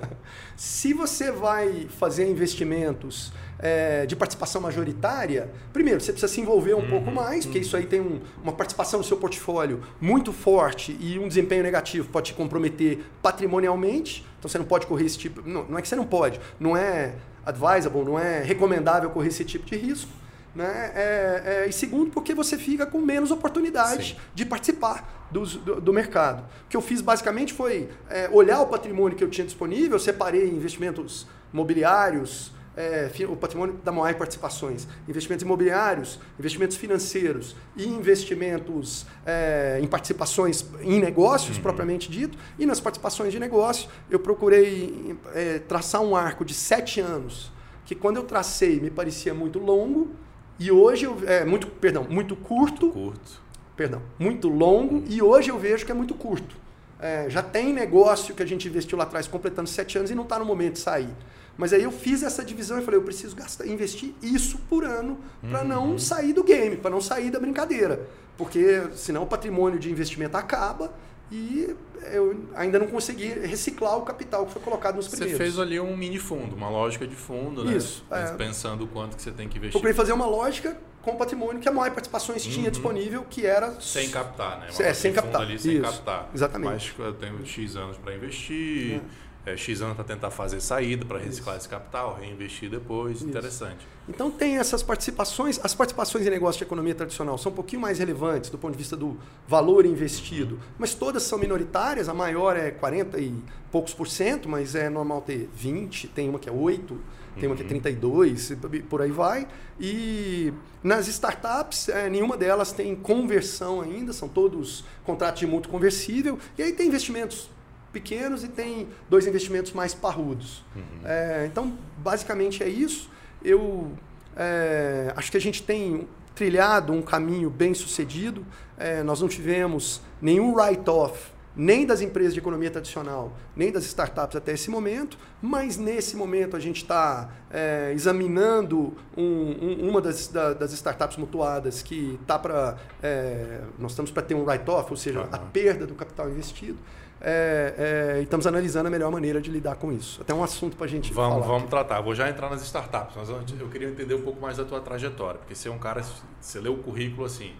se 0.56 0.93
você 0.93 1.32
vai 1.32 1.87
fazer 1.88 2.28
investimentos 2.28 3.32
é, 3.58 4.06
de 4.06 4.14
participação 4.17 4.61
majoritária, 4.61 5.50
primeiro, 5.72 6.00
você 6.00 6.12
precisa 6.12 6.32
se 6.32 6.40
envolver 6.40 6.75
um 6.75 6.78
uhum, 6.78 6.88
pouco 6.90 7.11
mais, 7.11 7.44
porque 7.44 7.58
uhum. 7.58 7.64
isso 7.64 7.76
aí 7.76 7.87
tem 7.87 8.00
um, 8.00 8.20
uma 8.43 8.52
participação 8.52 8.99
no 8.99 9.05
seu 9.05 9.17
portfólio 9.17 9.82
muito 10.00 10.32
forte 10.32 10.96
e 11.00 11.19
um 11.19 11.28
desempenho 11.28 11.62
negativo 11.62 12.08
pode 12.08 12.28
te 12.28 12.34
comprometer 12.34 13.00
patrimonialmente. 13.23 14.26
Então 14.38 14.49
você 14.49 14.58
não 14.58 14.64
pode 14.64 14.87
correr 14.87 15.06
esse 15.06 15.19
tipo. 15.19 15.46
Não, 15.46 15.64
não 15.64 15.78
é 15.78 15.82
que 15.82 15.88
você 15.88 15.96
não 15.96 16.06
pode, 16.06 16.40
não 16.58 16.76
é 16.76 17.14
advisable, 17.44 18.05
não 18.05 18.19
é 18.19 18.43
recomendável 18.43 19.11
correr 19.11 19.28
esse 19.28 19.44
tipo 19.44 19.66
de 19.66 19.76
risco. 19.76 20.19
Né? 20.55 20.93
É, 20.94 21.43
é, 21.44 21.69
e 21.69 21.73
segundo, 21.73 22.11
porque 22.11 22.35
você 22.35 22.58
fica 22.58 22.85
com 22.85 22.99
menos 23.00 23.31
oportunidade 23.31 24.11
Sim. 24.11 24.17
de 24.35 24.44
participar 24.44 25.29
do, 25.31 25.47
do, 25.47 25.81
do, 25.81 25.93
mercado. 25.93 26.43
O 26.64 26.69
que 26.69 26.76
eu 26.76 26.81
fiz 26.81 27.00
basicamente 27.00 27.52
foi 27.52 27.88
é, 28.08 28.29
olhar 28.32 28.61
o 28.61 28.67
patrimônio 28.67 29.17
que 29.17 29.23
eu 29.23 29.31
tinha 29.31 29.44
disponível, 29.44 29.99
separei 29.99 30.49
investimentos 30.49 31.26
imobiliários, 31.52 32.52
é, 32.76 33.11
o 33.29 33.37
patrimônio 33.37 33.75
da 33.85 33.93
Moai 33.93 34.14
Participações, 34.14 34.87
investimentos 35.08 35.44
imobiliários, 35.44 36.19
investimentos 36.38 36.76
financeiros 36.76 37.56
e 37.76 37.87
investimentos 37.87 39.06
é, 39.26 39.79
em 39.82 39.87
participações 39.87 40.64
em 40.81 41.00
negócios, 41.00 41.56
uhum. 41.56 41.62
propriamente 41.62 42.11
dito. 42.11 42.38
E 42.58 42.67
nas 42.67 42.81
participações 42.81 43.32
de 43.32 43.38
negócio, 43.38 43.88
eu 44.08 44.19
procurei 44.19 45.17
é, 45.35 45.58
traçar 45.58 46.00
um 46.00 46.17
arco 46.17 46.44
de 46.44 46.55
sete 46.55 47.00
anos, 47.00 47.52
que 47.85 47.94
quando 47.94 48.17
eu 48.17 48.25
tracei 48.25 48.81
me 48.81 48.91
parecia 48.91 49.35
muito 49.35 49.58
longo, 49.58 50.11
e 50.60 50.70
hoje, 50.70 51.06
eu, 51.06 51.16
é, 51.26 51.42
muito, 51.42 51.66
perdão, 51.66 52.06
muito 52.08 52.36
curto. 52.36 52.90
Curto. 52.90 53.40
Perdão, 53.74 54.02
muito 54.18 54.46
longo, 54.46 54.96
uhum. 54.96 55.04
e 55.08 55.22
hoje 55.22 55.48
eu 55.48 55.58
vejo 55.58 55.86
que 55.86 55.90
é 55.90 55.94
muito 55.94 56.14
curto. 56.14 56.54
É, 57.00 57.30
já 57.30 57.42
tem 57.42 57.72
negócio 57.72 58.34
que 58.34 58.42
a 58.42 58.46
gente 58.46 58.68
investiu 58.68 58.98
lá 58.98 59.04
atrás 59.04 59.26
completando 59.26 59.70
sete 59.70 59.96
anos 59.96 60.10
e 60.10 60.14
não 60.14 60.24
está 60.24 60.38
no 60.38 60.44
momento 60.44 60.74
de 60.74 60.80
sair. 60.80 61.08
Mas 61.56 61.72
aí 61.72 61.82
eu 61.82 61.90
fiz 61.90 62.22
essa 62.22 62.44
divisão 62.44 62.78
e 62.78 62.82
falei, 62.82 63.00
eu 63.00 63.04
preciso 63.04 63.34
gastar, 63.34 63.66
investir 63.66 64.12
isso 64.22 64.58
por 64.68 64.84
ano 64.84 65.18
para 65.50 65.62
uhum. 65.62 65.68
não 65.68 65.98
sair 65.98 66.34
do 66.34 66.44
game, 66.44 66.76
para 66.76 66.90
não 66.90 67.00
sair 67.00 67.30
da 67.30 67.40
brincadeira. 67.40 68.06
Porque 68.36 68.82
senão 68.94 69.22
o 69.22 69.26
patrimônio 69.26 69.78
de 69.78 69.90
investimento 69.90 70.36
acaba 70.36 70.92
e 71.30 71.76
eu 72.12 72.44
ainda 72.54 72.78
não 72.78 72.86
consegui 72.86 73.28
reciclar 73.28 73.96
o 73.96 74.02
capital 74.02 74.46
que 74.46 74.52
foi 74.52 74.62
colocado 74.62 74.96
nos 74.96 75.08
primeiros. 75.08 75.36
Você 75.36 75.44
fez 75.44 75.58
ali 75.58 75.78
um 75.78 75.96
mini 75.96 76.18
fundo, 76.18 76.56
uma 76.56 76.68
lógica 76.68 77.06
de 77.06 77.14
fundo, 77.14 77.64
né? 77.64 77.76
Isso. 77.76 78.04
É. 78.10 78.32
Pensando 78.32 78.84
o 78.84 78.88
quanto 78.88 79.16
que 79.16 79.22
você 79.22 79.30
tem 79.30 79.48
que 79.48 79.58
investir. 79.58 79.72
Procurei 79.72 79.94
fazer 79.94 80.12
uma 80.12 80.26
lógica 80.26 80.76
com 81.02 81.12
o 81.12 81.16
patrimônio 81.16 81.60
que 81.60 81.68
a 81.68 81.72
maior 81.72 81.90
participações 81.92 82.44
uhum. 82.44 82.52
tinha 82.52 82.70
disponível, 82.70 83.24
que 83.28 83.46
era... 83.46 83.80
Sem 83.80 84.10
captar, 84.10 84.60
né? 84.60 84.68
Uma 84.72 84.86
é, 84.86 84.92
sem 84.92 85.12
captar. 85.12 85.42
ali 85.42 85.58
sem 85.58 85.74
Isso. 85.74 85.82
captar. 85.82 86.30
Exatamente. 86.34 86.94
Mas 86.98 87.06
eu 87.06 87.14
tenho 87.14 87.46
X 87.46 87.76
anos 87.76 87.96
para 87.96 88.14
investir... 88.14 88.96
É 88.96 89.29
é, 89.52 89.56
X 89.56 89.82
anos 89.82 89.94
para 89.94 90.05
tentar 90.05 90.31
fazer 90.31 90.61
saída, 90.61 91.05
para 91.05 91.19
reciclar 91.19 91.56
Isso. 91.56 91.67
esse 91.67 91.69
capital, 91.69 92.19
reinvestir 92.20 92.70
depois. 92.70 93.19
Isso. 93.19 93.29
Interessante. 93.29 93.87
Então 94.09 94.30
tem 94.30 94.59
essas 94.59 94.83
participações. 94.83 95.61
As 95.62 95.75
participações 95.75 96.26
em 96.26 96.30
negócio 96.30 96.59
de 96.59 96.64
economia 96.64 96.95
tradicional 96.95 97.38
são 97.38 97.52
um 97.52 97.54
pouquinho 97.54 97.83
mais 97.83 97.99
relevantes 97.99 98.50
do 98.50 98.59
ponto 98.59 98.73
de 98.73 98.78
vista 98.78 98.97
do 98.97 99.16
valor 99.47 99.87
investido, 99.87 100.59
mas 100.78 100.95
todas 100.95 101.23
são 101.23 101.38
minoritárias. 101.38 102.09
A 102.09 102.14
maior 102.14 102.57
é 102.57 102.71
40 102.71 103.19
e 103.21 103.35
poucos 103.71 103.95
por 103.95 104.09
cento, 104.09 104.49
mas 104.49 104.75
é 104.75 104.88
normal 104.88 105.23
ter 105.23 105.49
20, 105.54 106.09
tem 106.09 106.28
uma 106.28 106.38
que 106.38 106.49
é 106.49 106.52
8, 106.52 106.99
tem 107.38 107.49
uma 107.49 107.54
que 107.54 107.62
é 107.62 107.66
32, 107.66 108.50
uhum. 108.50 108.57
por 108.88 109.00
aí 109.00 109.11
vai. 109.11 109.47
E 109.78 110.52
nas 110.83 111.07
startups, 111.07 111.88
é, 111.88 112.11
nenhuma 112.11 112.37
delas 112.37 112.73
tem 112.73 112.95
conversão 112.97 113.80
ainda, 113.80 114.12
são 114.12 114.28
todos 114.28 114.85
contratos 115.04 115.40
de 115.40 115.47
mútuo 115.47 115.71
conversível. 115.71 116.38
E 116.59 116.62
aí 116.62 116.73
tem 116.73 116.88
investimentos 116.88 117.49
pequenos 117.92 118.44
e 118.44 118.49
tem 118.49 118.88
dois 119.09 119.26
investimentos 119.26 119.73
mais 119.73 119.94
parrudos. 119.94 120.64
Uhum. 120.75 120.82
É, 121.04 121.47
então, 121.47 121.76
basicamente 121.99 122.62
é 122.62 122.68
isso. 122.68 123.11
Eu 123.42 123.92
é, 124.37 125.12
acho 125.16 125.30
que 125.30 125.37
a 125.37 125.40
gente 125.40 125.62
tem 125.62 126.06
trilhado 126.35 126.92
um 126.92 127.02
caminho 127.02 127.50
bem 127.50 127.75
sucedido. 127.75 128.44
É, 128.78 129.02
nós 129.02 129.20
não 129.20 129.28
tivemos 129.28 130.00
nenhum 130.20 130.54
write-off 130.54 131.32
nem 131.54 131.85
das 131.85 132.00
empresas 132.00 132.32
de 132.32 132.38
economia 132.38 132.70
tradicional, 132.70 133.32
nem 133.56 133.73
das 133.73 133.85
startups 133.85 134.37
até 134.37 134.52
esse 134.52 134.70
momento, 134.70 135.18
mas 135.42 135.76
nesse 135.76 136.16
momento 136.16 136.56
a 136.56 136.61
gente 136.61 136.82
está 136.82 137.28
é, 137.50 137.92
examinando 137.94 138.97
um, 139.16 139.25
um, 139.25 139.88
uma 139.90 140.00
das, 140.00 140.28
da, 140.28 140.54
das, 140.54 140.73
startups 140.73 141.16
mutuadas 141.16 141.82
que 141.82 142.18
está 142.23 142.38
para. 142.38 142.78
É, 143.02 143.61
nós 143.78 143.92
estamos 143.92 144.11
para 144.11 144.23
ter 144.23 144.35
um 144.35 144.44
write-off, 144.44 144.90
ou 144.90 144.97
seja, 144.97 145.20
uhum. 145.20 145.28
a 145.32 145.38
perda 145.38 145.87
do 145.87 145.94
capital 145.94 146.30
investido. 146.30 146.78
É, 147.22 148.14
é, 148.16 148.20
e 148.20 148.22
estamos 148.22 148.46
analisando 148.46 148.88
a 148.88 148.90
melhor 148.90 149.10
maneira 149.10 149.40
de 149.40 149.50
lidar 149.50 149.76
com 149.76 149.92
isso. 149.92 150.22
Até 150.22 150.32
um 150.32 150.42
assunto 150.42 150.76
para 150.76 150.86
a 150.86 150.88
gente 150.88 151.12
vamos, 151.12 151.34
falar. 151.34 151.46
Vamos 151.46 151.62
aqui. 151.62 151.70
tratar. 151.70 152.00
Vou 152.00 152.14
já 152.14 152.30
entrar 152.30 152.48
nas 152.48 152.62
startups, 152.62 153.14
mas 153.16 153.28
eu 153.28 153.68
queria 153.68 153.88
entender 153.88 154.14
um 154.14 154.22
pouco 154.22 154.40
mais 154.40 154.56
da 154.56 154.64
tua 154.64 154.80
trajetória, 154.80 155.38
porque 155.38 155.54
você 155.54 155.68
é 155.68 155.70
um 155.70 155.78
cara, 155.78 156.02
você 156.40 156.60
leu 156.60 156.74
o 156.74 156.78
currículo 156.78 157.26
assim, 157.26 157.52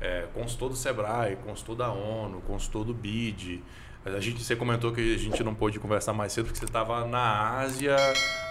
é, 0.00 0.26
consultor 0.34 0.70
do 0.70 0.76
Sebrae, 0.76 1.36
consultor 1.36 1.76
da 1.76 1.92
ONU, 1.92 2.40
consultor 2.40 2.84
do 2.84 2.92
BID, 2.92 3.62
A 4.04 4.20
gente, 4.20 4.42
você 4.42 4.56
comentou 4.56 4.92
que 4.92 5.14
a 5.14 5.18
gente 5.18 5.42
não 5.44 5.54
pôde 5.54 5.78
conversar 5.78 6.12
mais 6.12 6.32
cedo 6.32 6.46
porque 6.46 6.58
você 6.58 6.64
estava 6.64 7.06
na 7.06 7.58
Ásia 7.58 7.96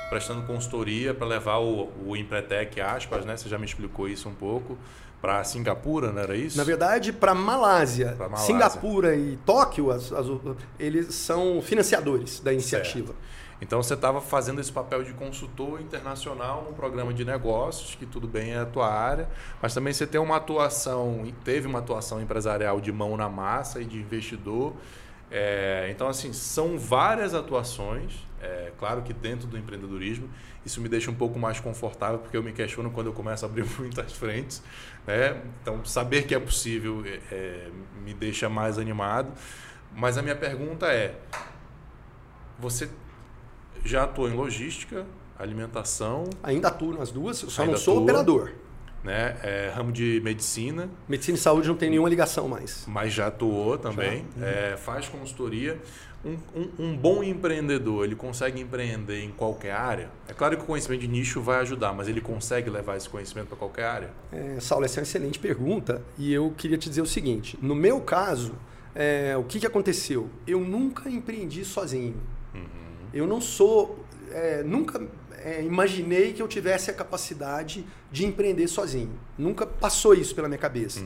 prestando 0.10 0.44
consultoria 0.44 1.14
para 1.14 1.28
levar 1.28 1.58
o, 1.58 1.92
o 2.06 2.16
Empretec 2.16 2.80
aspas, 2.80 3.26
né? 3.26 3.36
Você 3.36 3.50
já 3.50 3.58
me 3.58 3.66
explicou 3.66 4.08
isso 4.08 4.30
um 4.30 4.34
pouco 4.34 4.78
para 5.24 5.42
Singapura, 5.46 6.12
não 6.12 6.22
era 6.22 6.36
isso? 6.36 6.58
Na 6.58 6.66
verdade, 6.66 7.14
para 7.14 7.34
Malásia, 7.34 8.14
Malásia. 8.20 8.46
Singapura 8.46 9.16
e 9.16 9.38
Tóquio, 9.46 9.90
as- 9.90 10.12
as- 10.12 10.28
eles 10.78 11.16
são 11.16 11.62
financiadores 11.62 12.42
da 12.42 12.52
iniciativa. 12.52 13.16
Então 13.62 13.82
você 13.82 13.94
estava 13.94 14.20
fazendo 14.20 14.60
esse 14.60 14.70
papel 14.74 15.02
de 15.02 15.14
consultor 15.14 15.80
internacional 15.80 16.66
num 16.68 16.74
programa 16.74 17.14
de 17.14 17.24
negócios, 17.24 17.96
que 17.96 18.06
tudo 18.06 18.28
bem 18.28 18.52
é 18.52 18.60
a 18.60 18.66
tua 18.66 18.92
área, 18.94 19.30
mas 19.62 19.74
também 19.74 19.94
você 19.94 20.06
tem 20.06 20.20
uma 20.20 20.36
atuação, 20.36 21.24
teve 21.46 21.68
uma 21.70 21.80
atuação 21.80 22.22
empresarial 22.22 22.82
de 22.82 22.92
mão 22.92 23.16
na 23.16 23.30
massa 23.30 23.80
e 23.82 23.86
de 23.86 23.98
investidor. 24.00 24.74
É, 25.32 25.88
então, 25.90 26.10
assim, 26.10 26.34
são 26.34 26.78
várias 26.78 27.34
atuações, 27.34 28.14
é, 28.42 28.72
claro 28.78 29.02
que 29.02 29.14
dentro 29.14 29.48
do 29.48 29.58
empreendedorismo, 29.58 30.30
isso 30.66 30.80
me 30.80 30.88
deixa 30.88 31.10
um 31.10 31.16
pouco 31.16 31.40
mais 31.40 31.60
confortável, 31.60 32.20
porque 32.20 32.38
eu 32.38 32.44
me 32.44 32.52
questiono 32.52 32.92
quando 32.92 33.08
eu 33.08 33.14
começo 33.14 33.44
a 33.46 33.48
abrir 33.50 33.66
muitas 33.80 34.12
frentes. 34.14 34.62
Né? 35.06 35.42
Então, 35.62 35.84
saber 35.86 36.24
que 36.26 36.34
é 36.34 36.40
possível 36.40 37.04
é, 37.06 37.20
é, 37.32 37.70
me 38.04 38.14
deixa 38.14 38.48
mais 38.50 38.78
animado. 38.78 39.32
Mas 39.96 40.18
a 40.18 40.22
minha 40.22 40.36
pergunta 40.36 40.88
é: 40.88 41.16
você 42.58 42.90
já 43.84 44.04
atuou 44.04 44.30
em 44.30 44.34
logística, 44.34 45.06
alimentação, 45.38 46.30
Ainda 46.42 46.70
atuo 46.70 46.94
nas 46.94 47.12
duas, 47.12 47.38
só 47.38 47.62
Ainda 47.64 47.74
não 47.74 47.80
sou 47.80 47.96
atua. 47.96 48.04
operador. 48.04 48.52
né? 49.04 49.36
É, 49.44 49.72
ramo 49.76 49.92
de 49.92 50.22
medicina, 50.24 50.90
Medicina 51.08 51.38
e 51.38 51.42
saúde 51.42 51.68
não 51.68 51.76
tem 51.76 51.90
nenhuma 51.90 52.08
ligação 52.10 52.48
mais. 52.48 52.86
mas 52.88 53.12
já 53.14 53.28
atuou 53.28 53.78
também, 53.78 54.26
é, 54.42 54.78
faz 54.78 55.08
consultoria. 55.10 55.80
Um, 56.26 56.38
um- 56.56 56.70
um 56.80 56.98
bom 56.98 57.22
empreendedor, 57.22 58.06
ele 58.06 58.16
consegue 58.16 58.62
empreender 58.62 59.24
em 59.24 59.32
qualquer 59.32 59.74
área? 59.74 60.10
É 60.28 60.34
claro 60.34 60.56
que 60.56 60.64
o 60.64 60.66
conhecimento 60.66 61.02
de 61.02 61.08
nicho 61.10 61.42
vai 61.42 61.60
ajudar, 61.62 61.92
mas 61.94 62.08
ele 62.08 62.22
consegue 62.22 62.70
levar 62.70 62.96
esse 62.96 63.10
conhecimento 63.10 63.48
para 63.50 63.58
qualquer 63.58 63.84
área? 63.86 64.10
É, 64.32 64.58
Saulo, 64.62 64.86
essa 64.86 65.00
é 65.00 65.02
uma 65.02 65.04
excelente 65.04 65.38
pergunta 65.38 66.02
e 66.18 66.32
eu 66.34 66.54
queria 66.58 66.78
te 66.78 66.88
dizer 66.88 67.02
o 67.02 67.06
seguinte: 67.06 67.60
no 67.62 67.76
meu 67.76 68.00
caso, 68.00 68.54
é, 68.96 69.36
o 69.38 69.44
que, 69.44 69.60
que 69.60 69.68
aconteceu? 69.68 70.30
Eu 70.48 70.62
nunca 70.62 71.10
empreendi 71.10 71.66
sozinho. 71.66 72.16
Eu 73.14 73.28
não 73.28 73.40
sou, 73.40 74.04
é, 74.32 74.64
nunca 74.64 75.00
é, 75.44 75.62
imaginei 75.62 76.32
que 76.32 76.42
eu 76.42 76.48
tivesse 76.48 76.90
a 76.90 76.94
capacidade 76.94 77.86
de 78.12 78.26
empreender 78.26 78.68
sozinho. 78.68 79.12
Nunca 79.38 79.66
passou 79.66 80.14
isso 80.14 80.34
pela 80.34 80.48
minha 80.48 80.58
cabeça. 80.58 81.02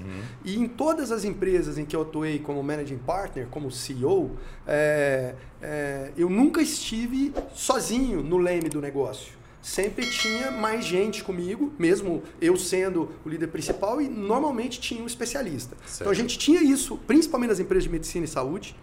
E 0.46 0.56
em 0.58 0.68
todas 0.68 1.12
as 1.12 1.24
empresas 1.24 1.78
em 1.78 1.86
que 1.86 1.96
eu 1.96 2.04
atuei 2.04 2.38
como 2.38 2.62
managing 2.62 3.00
partner, 3.00 3.48
como 3.48 3.72
CEO, 3.72 4.38
é, 4.68 5.34
é, 5.62 6.12
eu 6.16 6.30
nunca 6.30 6.62
estive 6.62 7.34
sozinho 7.54 8.22
no 8.22 8.38
leme 8.38 8.70
do 8.70 8.80
negócio. 8.80 9.36
Sempre 9.62 10.06
tinha 10.10 10.52
mais 10.52 10.86
gente 10.86 11.24
comigo, 11.24 11.74
mesmo 11.78 12.24
eu 12.40 12.56
sendo 12.56 13.12
o 13.26 13.30
líder 13.30 13.48
principal, 13.48 14.00
e 14.00 14.08
normalmente 14.08 14.80
tinha 14.80 15.02
um 15.02 15.08
especialista. 15.08 15.76
Então 15.96 16.12
a 16.12 16.16
gente 16.16 16.38
tinha 16.38 16.62
isso, 16.62 16.98
principalmente 17.08 17.50
nas 17.50 17.60
empresas 17.60 17.84
de 17.84 17.90
medicina 17.90 18.24
e 18.24 18.28
saúde. 18.28 18.76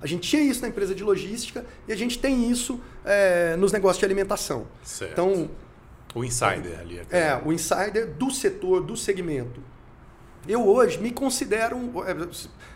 A 0.00 0.06
gente 0.06 0.28
tinha 0.28 0.42
isso 0.42 0.62
na 0.62 0.68
empresa 0.68 0.94
de 0.94 1.02
logística 1.02 1.64
e 1.86 1.92
a 1.92 1.96
gente 1.96 2.18
tem 2.18 2.50
isso 2.50 2.80
é, 3.04 3.56
nos 3.56 3.72
negócios 3.72 3.98
de 3.98 4.04
alimentação. 4.04 4.66
Certo. 4.84 5.12
Então, 5.12 5.50
O 6.14 6.24
insider 6.24 6.78
ali. 6.80 7.00
é, 7.10 7.40
o 7.44 7.52
insider 7.52 8.06
do 8.14 8.30
setor, 8.30 8.82
do 8.82 8.96
segmento. 8.96 9.60
Eu 10.48 10.66
hoje 10.66 10.98
me 10.98 11.10
considero. 11.10 11.76
um- 11.76 12.02
é, 12.04 12.14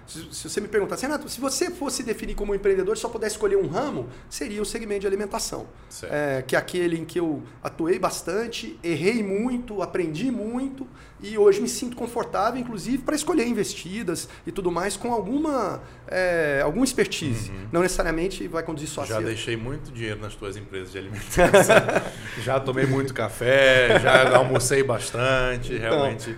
se, 0.07 0.49
você 0.49 0.61
me 0.61 0.69
perguntasse, 0.69 1.03
Renato, 1.07 1.29
se 1.29 1.41
você 1.41 1.71
fosse 1.71 2.03
definir 2.03 2.35
como 2.35 2.53
um 2.53 2.55
empreendedor, 2.55 2.99
só 2.99 3.09
pudesse 3.09 3.37
escolher 3.37 3.57
um 3.57 3.67
ramo, 3.67 4.09
seria 4.29 4.61
o 4.61 4.65
segmento 4.65 5.01
de 5.03 5.07
alimentação. 5.07 5.67
É, 6.03 6.43
que 6.47 6.55
é 6.55 6.59
aquele 6.59 6.99
em 6.99 7.05
que 7.05 7.19
eu 7.19 7.43
atuei 7.63 7.99
bastante, 7.99 8.79
errei 8.83 9.23
muito, 9.23 9.81
aprendi 9.81 10.31
muito 10.31 10.87
e 11.21 11.39
hoje 11.39 11.61
me 11.63 11.69
sinto 11.69 11.97
confortável, 11.97 12.61
inclusive, 12.61 12.99
para 12.99 13.15
escolher 13.15 13.47
investidas 13.47 14.29
e 14.47 14.51
tudo 14.53 14.71
mais 14.73 14.97
com 14.97 15.13
alguma, 15.13 15.81
é, 16.09 16.61
alguma 16.65 16.85
expertise. 16.85 17.51
Não 17.71 17.81
necessariamente 17.81 18.47
vai 18.49 18.63
conduzir 18.65 18.89
só 18.89 19.03
a 19.03 19.05
Uhum. 19.05 19.09
Já 19.09 19.17
ser- 19.19 19.25
deixei 19.25 19.57
muito 19.57 19.93
dinheiro 19.93 20.21
nas 20.21 20.35
tuas 20.35 20.57
empresas 20.57 20.91
de 20.93 20.99
alimentação. 20.99 21.77
já 22.43 22.59
tomei 22.61 22.85
muito 22.87 23.15
café, 23.15 23.99
já 24.01 24.37
almocei 24.37 24.83
bastante. 24.83 25.77
Realmente 25.79 26.37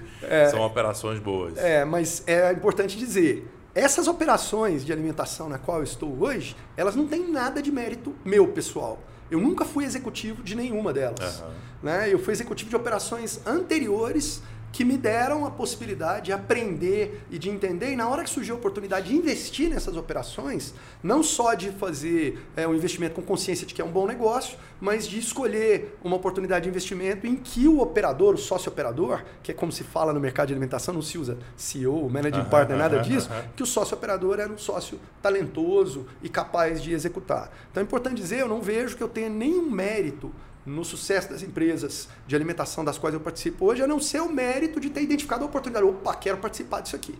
são 0.50 0.61
operações 0.61 1.19
boas. 1.19 1.57
É, 1.57 1.85
mas 1.85 2.23
é 2.26 2.52
importante 2.52 2.97
dizer, 2.97 3.50
essas 3.75 4.07
operações 4.07 4.85
de 4.85 4.93
alimentação 4.93 5.49
na 5.49 5.59
qual 5.59 5.78
eu 5.78 5.85
estou 5.85 6.16
hoje, 6.23 6.57
elas 6.76 6.95
não 6.95 7.07
têm 7.07 7.31
nada 7.31 7.61
de 7.61 7.73
mérito 7.73 8.14
meu 8.25 8.49
pessoal. 8.49 8.99
Eu 9.31 9.40
nunca 9.40 9.64
fui 9.64 9.85
executivo 9.85 10.43
de 10.43 10.54
nenhuma 10.54 10.93
delas. 10.93 11.40
Aham. 11.40 11.52
Né? 11.83 12.09
Eu 12.12 12.19
fui 12.19 12.33
executivo 12.33 12.71
de 12.71 12.76
operações 12.76 13.40
anteriores 13.47 14.43
que 14.75 14.85
me 14.85 14.99
deram 14.99 15.47
a 15.47 15.52
possibilidade 15.52 16.26
de 16.26 16.33
aprender 16.33 17.25
e 17.31 17.38
de 17.38 17.49
entender. 17.49 17.93
E 17.93 17.97
na 17.97 18.09
hora 18.09 18.25
que 18.25 18.28
surgiu 18.28 18.57
a 18.57 18.59
oportunidade 18.59 19.07
de 19.07 19.14
investir 19.14 19.71
nessas 19.71 19.97
operações, 19.97 20.75
não 21.00 21.23
só 21.23 21.54
de 21.54 21.71
fazer 21.71 22.45
é, 22.57 22.66
um 22.66 22.75
investimento 22.75 23.14
com 23.14 23.23
consciência 23.23 23.64
de 23.64 23.73
que 23.73 23.81
é 23.81 23.85
um 23.85 23.93
bom 23.93 24.04
negócio, 24.04 24.59
mas 24.81 25.07
de 25.07 25.16
escolher 25.16 25.97
uma 26.02 26.16
oportunidade 26.16 26.64
de 26.64 26.71
investimento 26.71 27.25
em 27.25 27.37
que 27.37 27.69
o 27.69 27.78
operador, 27.78 28.35
o 28.35 28.37
sócio-operador, 28.37 29.23
que 29.45 29.52
é 29.52 29.54
como 29.54 29.71
se 29.71 29.85
fala 29.85 30.12
no 30.12 30.19
mercado 30.19 30.49
de 30.49 30.54
alimentação, 30.54 30.93
não 30.93 31.02
se 31.02 31.19
usa 31.19 31.38
CEO, 31.57 32.11
managing 32.11 32.40
Aham, 32.40 32.50
partner, 32.50 32.76
nada 32.76 32.97
aham, 32.97 33.04
disso, 33.04 33.31
aham. 33.31 33.45
que 33.54 33.62
o 33.62 33.66
sócio-operador 33.66 34.40
era 34.40 34.52
um 34.52 34.59
sócio 34.59 34.99
talentoso 35.23 36.04
e 36.21 36.28
capaz 36.28 36.83
de 36.83 36.93
executar. 36.93 37.49
Então 37.71 37.81
é 37.81 37.85
importante 37.85 38.21
dizer, 38.21 38.40
eu 38.40 38.49
não 38.49 38.61
vejo 38.61 38.97
que 38.97 39.02
eu 39.04 39.09
tenha 39.09 39.28
nenhum 39.28 39.71
mérito 39.71 40.33
no 40.66 40.85
sucesso 40.85 41.28
das 41.30 41.42
empresas 41.42 42.09
de 42.26 42.35
alimentação 42.35 42.85
das 42.85 42.97
quais 42.99 43.14
eu 43.14 43.21
participo 43.21 43.66
hoje, 43.66 43.83
a 43.83 43.87
não 43.87 44.00
ser 44.00 44.21
o 44.21 44.33
mérito 44.33 44.80
de 44.80 44.90
ter 44.90 45.02
identificado 45.02 45.42
a 45.44 45.47
oportunidade. 45.47 45.85
Opa, 45.87 46.14
quero 46.14 46.38
participar 46.38 46.80
disso 46.80 46.97
aqui. 46.97 47.14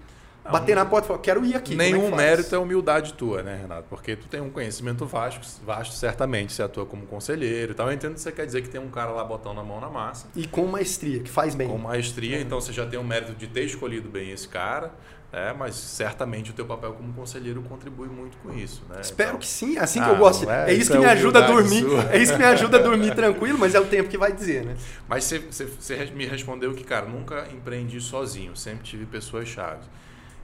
Bater 0.51 0.77
na 0.77 0.85
porta 0.85 1.07
e 1.07 1.09
falar, 1.09 1.21
quero 1.21 1.43
ir 1.47 1.55
aqui. 1.57 1.73
é 1.73 1.77
Nenhum 1.77 2.03
faz? 2.11 2.17
mérito 2.17 2.55
é 2.55 2.59
humildade 2.59 3.15
tua, 3.15 3.43
né, 3.43 3.61
Renato? 3.63 3.87
Porque 3.89 4.15
tu 4.15 4.29
tem 4.29 4.43
um 4.43 4.51
conhecimento 4.51 5.07
vasto, 5.07 5.41
vasto 5.65 5.95
certamente. 5.95 6.53
Você 6.53 6.63
atua 6.63 6.85
como 6.85 7.07
conselheiro 7.07 7.73
e 7.73 7.75
tal. 7.75 7.87
Eu 7.87 7.95
entendo 7.95 8.13
que 8.13 8.21
você 8.21 8.31
quer 8.31 8.45
dizer 8.45 8.61
que 8.61 8.69
tem 8.69 8.79
um 8.79 8.91
cara 8.91 9.11
lá 9.11 9.25
botando 9.25 9.59
a 9.61 9.65
mão 9.65 9.81
na 9.81 9.89
massa, 9.89 10.27
E 10.37 10.47
com 10.47 10.67
maestria, 10.67 11.21
que 11.21 11.31
faz 11.31 11.55
bem. 11.55 11.67
com 11.67 11.79
maestria. 11.79 12.39
Então 12.43 12.61
você 12.61 12.75
já 12.75 12.85
tem 12.87 12.99
o 12.99 13.05
mérito 13.05 13.33
de 13.33 13.47
ter 13.47 13.65
escolhido 13.65 14.11
bem 14.11 14.33
esse 14.33 14.47
cara, 14.47 14.93
né? 15.35 15.53
Mas 15.59 15.75
certamente 15.75 16.51
o 16.51 16.55
teu 16.55 16.65
papel 16.65 16.93
como 16.93 17.13
conselheiro 17.13 17.61
contribui 17.63 18.09
muito 18.09 18.37
com 18.39 18.53
isso, 18.53 18.83
né? 18.89 19.01
Espero 19.01 19.31
Então- 19.31 19.41
que 19.41 19.47
sim, 19.47 19.77
é 19.77 19.81
assim 19.81 19.99
que 20.01 20.07
Ah, 20.09 20.13
eu 20.13 20.17
gosto. 20.17 20.49
é? 20.49 20.71
É, 20.71 20.75
isso 20.75 20.91
que 20.91 20.97
é 20.97 21.01
me 21.01 21.07
ajuda 21.07 21.45
a 21.45 21.47
dormir. 21.47 21.81
sua. 21.83 22.03
É 22.13 22.19
isso 22.19 22.33
que 22.33 22.39
me 22.39 22.45
ajuda 22.45 22.79
a 22.79 22.83
dormir 22.83 23.15
tranquilo, 23.15 23.59
mas 23.59 23.75
é 23.75 23.81
o 23.81 23.85
tempo 23.87 24.09
que 24.09 24.17
vai 24.17 24.33
dizer, 24.33 24.65
né? 24.65 24.77
Mas 25.09 25.25
você, 25.25 25.39
você- 25.41 25.67
você 25.67 25.95
res- 25.97 26.11
me 26.11 26.25
respondeu 26.27 26.73
que, 26.75 26.85
cara, 26.85 27.07
nunca 27.07 27.49
empreendi 27.53 28.01
sozinho, 28.01 28.55
sempre 28.57 28.85
tive 28.85 29.05
pessoas 29.07 29.49
chaves. 29.49 29.85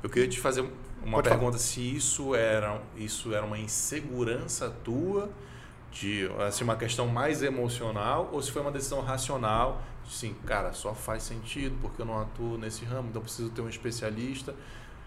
Eu 0.03 0.11
queria 0.11 0.29
te 0.29 0.41
fazer 0.41 0.63
uma 1.03 1.19
Pode 1.19 1.29
pergunta 1.29 1.57
se 1.59 1.81
isso 1.97 2.35
era, 2.35 2.81
isso 2.97 3.33
era 3.35 3.45
uma 3.47 3.59
insegurança 3.59 4.71
tua, 4.85 5.31
de 5.93 6.31
assim, 6.47 6.63
uma 6.65 6.77
questão 6.77 7.07
mais 7.07 7.43
emocional, 7.43 8.29
ou 8.33 8.41
se 8.41 8.51
foi 8.51 8.63
uma 8.63 8.71
decisão 8.71 9.01
racional, 9.01 9.83
sim, 10.09 10.35
cara, 10.47 10.73
só 10.73 10.95
faz 10.95 11.23
sentido 11.25 11.77
porque 11.81 12.01
eu 12.03 12.07
não 12.07 12.21
atuo 12.21 12.57
nesse 12.59 12.85
ramo, 12.85 13.09
então 13.11 13.21
preciso 13.23 13.51
ter 13.51 13.61
um 13.61 13.69
especialista. 13.69 14.55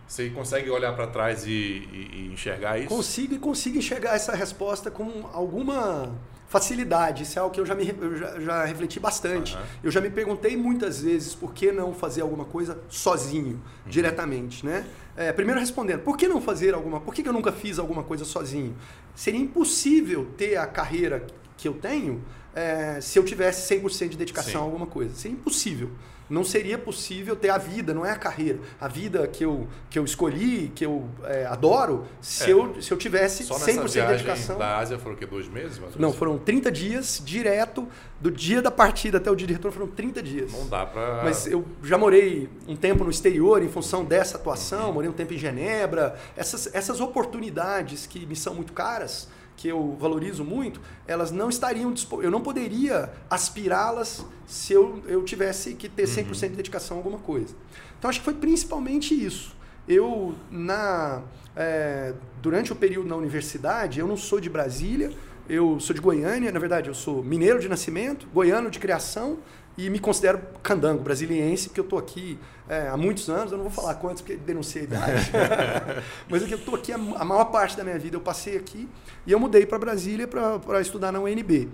Você 0.07 0.29
consegue 0.29 0.69
olhar 0.69 0.93
para 0.95 1.07
trás 1.07 1.45
e, 1.45 1.49
e- 1.51 2.09
e 2.29 2.33
enxergar 2.33 2.77
isso? 2.77 2.89
Consigo 2.89 3.33
e 3.35 3.39
consigo 3.39 3.77
enxergar 3.77 4.15
essa 4.15 4.35
resposta 4.35 4.91
com 4.91 5.27
alguma 5.33 6.11
facilidade. 6.47 7.23
Isso 7.23 7.39
é 7.39 7.41
algo 7.41 7.53
que 7.53 7.59
eu 7.59 7.65
já, 7.65 7.73
me, 7.73 7.87
eu 7.99 8.15
já, 8.15 8.39
já 8.39 8.65
refleti 8.65 8.99
bastante. 8.99 9.55
Aham. 9.55 9.63
Eu 9.83 9.89
já 9.91 9.99
me 9.99 10.09
perguntei 10.09 10.55
muitas 10.55 11.01
vezes 11.01 11.33
por 11.33 11.51
que 11.53 11.71
não 11.71 11.93
fazer 11.93 12.21
alguma 12.21 12.45
coisa 12.45 12.79
sozinho, 12.89 13.53
Uhum. 13.55 13.89
diretamente, 13.89 14.63
né? 14.65 14.85
É, 15.17 15.31
primeiro 15.31 15.59
respondendo, 15.59 16.01
por 16.01 16.15
que 16.17 16.27
não 16.27 16.39
fazer 16.41 16.73
alguma... 16.75 16.99
Por 16.99 17.13
que 17.13 17.23
que 17.23 17.29
eu 17.29 17.33
nunca 17.33 17.51
fiz 17.51 17.79
alguma 17.79 18.03
coisa 18.03 18.23
sozinho? 18.25 18.75
Seria 19.15 19.39
impossível 19.39 20.27
ter 20.37 20.57
a 20.57 20.67
carreira 20.67 21.25
que 21.57 21.67
eu 21.67 21.73
tenho 21.73 22.21
é, 22.55 22.99
se 23.01 23.17
eu 23.17 23.23
tivesse 23.25 23.73
100% 23.75 24.09
de 24.09 24.17
dedicação 24.17 24.51
Sim. 24.51 24.57
a 24.59 24.61
alguma 24.61 24.85
coisa. 24.85 25.15
Seria 25.15 25.35
impossível. 25.35 25.89
Não 26.29 26.43
seria 26.43 26.77
possível 26.77 27.35
ter 27.35 27.49
a 27.49 27.57
vida, 27.57 27.93
não 27.93 28.05
é 28.05 28.11
a 28.11 28.15
carreira. 28.15 28.59
A 28.79 28.87
vida 28.87 29.27
que 29.27 29.43
eu, 29.43 29.67
que 29.89 29.99
eu 29.99 30.05
escolhi, 30.05 30.71
que 30.73 30.85
eu 30.85 31.07
é, 31.25 31.45
adoro, 31.45 32.05
se, 32.21 32.49
É. 32.49 32.53
eu, 32.53 32.81
se 32.81 32.91
eu 32.91 32.97
tivesse 32.97 33.43
Só 33.43 33.55
100% 33.55 33.59
nessa 33.83 33.87
de 33.89 34.07
dedicação. 34.07 34.57
da 34.57 34.77
Ásia 34.77 34.97
foram 34.97 35.15
o 35.15 35.17
quê? 35.17 35.25
Dois 35.25 35.47
meses? 35.47 35.79
mais 35.79 35.95
Não, 35.95 36.13
foram 36.13 36.37
30 36.37 36.71
dias 36.71 37.21
direto, 37.23 37.87
do 38.19 38.31
dia 38.31 38.61
da 38.61 38.71
partida 38.71 39.17
até 39.17 39.29
o 39.29 39.35
dia 39.35 39.47
de 39.47 39.53
retorno, 39.53 39.77
foram 39.77 39.91
30 39.91 40.23
dias. 40.23 40.51
Não 40.53 40.67
dá 40.67 40.85
pra... 40.85 41.21
Mas 41.23 41.45
eu 41.45 41.65
já 41.83 41.97
morei 41.97 42.49
um 42.67 42.75
tempo 42.75 43.03
no 43.03 43.09
exterior 43.09 43.61
em 43.61 43.67
função 43.69 44.05
dessa 44.05 44.37
atuação, 44.37 44.93
morei 44.93 45.09
um 45.09 45.13
tempo 45.13 45.33
em 45.33 45.37
Genebra. 45.37 46.15
Essas, 46.37 46.73
essas 46.73 47.01
oportunidades 47.01 48.05
que 48.07 48.25
me 48.25 48.35
são 48.35 48.53
muito 48.55 48.73
caras, 48.73 49.27
que 49.63 49.69
eu 49.69 49.95
valorizo 49.97 50.43
muito, 50.43 50.81
elas 51.07 51.31
não 51.31 51.47
estariam. 51.47 51.93
Eu 52.21 52.29
não 52.29 52.41
poderia 52.41 53.09
aspirá-las 53.29 54.25
se 54.45 54.73
eu, 54.73 55.01
eu 55.07 55.23
tivesse 55.23 55.73
que 55.75 55.87
ter 55.87 56.03
100% 56.03 56.49
de 56.49 56.55
dedicação 56.57 56.97
a 56.97 56.99
alguma 56.99 57.17
coisa. 57.17 57.55
Então 57.97 58.09
acho 58.09 58.19
que 58.19 58.25
foi 58.25 58.33
principalmente 58.33 59.15
isso. 59.15 59.55
eu, 59.87 60.35
na, 60.51 61.21
é, 61.55 62.13
durante 62.41 62.73
o 62.73 62.75
período 62.75 63.07
na 63.07 63.15
universidade, 63.15 64.01
eu 64.01 64.05
não 64.05 64.17
sou 64.17 64.41
de 64.41 64.49
Brasília, 64.49 65.13
eu 65.47 65.79
sou 65.79 65.93
de 65.95 66.01
Goiânia, 66.01 66.51
na 66.51 66.59
verdade, 66.59 66.89
eu 66.89 66.93
sou 66.93 67.23
mineiro 67.23 67.57
de 67.57 67.69
nascimento, 67.69 68.27
goiano 68.33 68.69
de 68.69 68.79
criação 68.79 69.37
e 69.77 69.89
me 69.89 69.97
considero 69.97 70.41
candango, 70.61 71.01
brasiliense, 71.01 71.69
porque 71.69 71.79
eu 71.79 71.85
estou 71.85 71.97
aqui 71.97 72.37
é, 72.67 72.87
há 72.87 72.95
muitos 72.95 73.29
anos, 73.29 73.51
eu 73.51 73.57
não 73.57 73.65
vou 73.65 73.73
falar 73.73 73.95
quantos, 73.95 74.21
porque 74.21 74.37
denunciei 74.37 74.83
a 74.83 74.85
idade. 74.85 75.31
Mas 76.29 76.43
é 76.43 76.53
eu 76.53 76.57
estou 76.57 76.75
aqui 76.75 76.91
a, 76.91 76.95
a, 76.95 77.25
maior 77.25 77.45
parte 77.45 77.75
da 77.75 77.83
minha 77.83 77.99
vida, 77.99 78.15
eu 78.15 78.21
passei 78.21 78.57
aqui 78.57 78.89
e 79.25 79.31
eu 79.31 79.39
mudei 79.39 79.65
para 79.65 79.77
Brasília 79.77 80.27
para 80.27 80.81
estudar 80.81 81.11
na 81.11 81.19
UNB. 81.19 81.69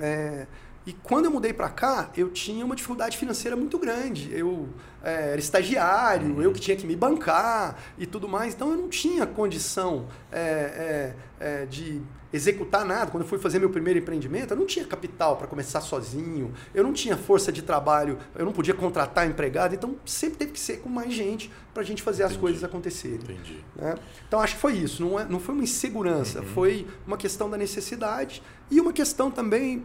É, 0.00 0.46
e 0.86 0.92
quando 0.92 1.24
eu 1.24 1.32
mudei 1.32 1.52
para 1.52 1.68
cá, 1.68 2.10
eu 2.16 2.30
tinha 2.30 2.64
uma 2.64 2.76
dificuldade 2.76 3.16
financeira 3.16 3.56
muito 3.56 3.76
grande. 3.76 4.32
Eu 4.32 4.68
é, 5.02 5.30
era 5.32 5.38
estagiário, 5.38 6.40
eu 6.40 6.52
que 6.52 6.60
tinha 6.60 6.76
que 6.76 6.86
me 6.86 6.94
bancar 6.94 7.76
e 7.98 8.06
tudo 8.06 8.28
mais. 8.28 8.54
Então 8.54 8.70
eu 8.70 8.76
não 8.76 8.88
tinha 8.88 9.26
condição 9.26 10.06
é, 10.30 11.14
é, 11.40 11.62
é 11.62 11.66
de 11.66 12.00
executar 12.36 12.84
nada. 12.84 13.10
Quando 13.10 13.22
eu 13.22 13.28
fui 13.28 13.38
fazer 13.38 13.58
meu 13.58 13.70
primeiro 13.70 13.98
empreendimento, 13.98 14.52
eu 14.52 14.56
não 14.56 14.66
tinha 14.66 14.84
capital 14.84 15.36
para 15.36 15.46
começar 15.46 15.80
sozinho, 15.80 16.52
eu 16.74 16.84
não 16.84 16.92
tinha 16.92 17.16
força 17.16 17.50
de 17.50 17.62
trabalho, 17.62 18.18
eu 18.34 18.44
não 18.44 18.52
podia 18.52 18.74
contratar 18.74 19.26
empregado. 19.26 19.74
Então 19.74 19.96
sempre 20.04 20.38
teve 20.38 20.52
que 20.52 20.60
ser 20.60 20.78
com 20.78 20.88
mais 20.88 21.12
gente 21.12 21.50
para 21.72 21.82
a 21.82 21.86
gente 21.86 22.02
fazer 22.02 22.22
Entendi. 22.22 22.34
as 22.34 22.40
coisas 22.40 22.64
acontecerem. 22.64 23.16
Entendi. 23.16 23.64
Né? 23.74 23.96
Então 24.26 24.40
acho 24.40 24.54
que 24.54 24.60
foi 24.60 24.74
isso. 24.74 25.04
Não, 25.04 25.18
é, 25.18 25.24
não 25.24 25.40
foi 25.40 25.54
uma 25.54 25.64
insegurança, 25.64 26.40
uhum. 26.40 26.46
foi 26.46 26.86
uma 27.06 27.16
questão 27.16 27.50
da 27.50 27.56
necessidade 27.56 28.42
e 28.70 28.80
uma 28.80 28.92
questão 28.92 29.30
também 29.30 29.84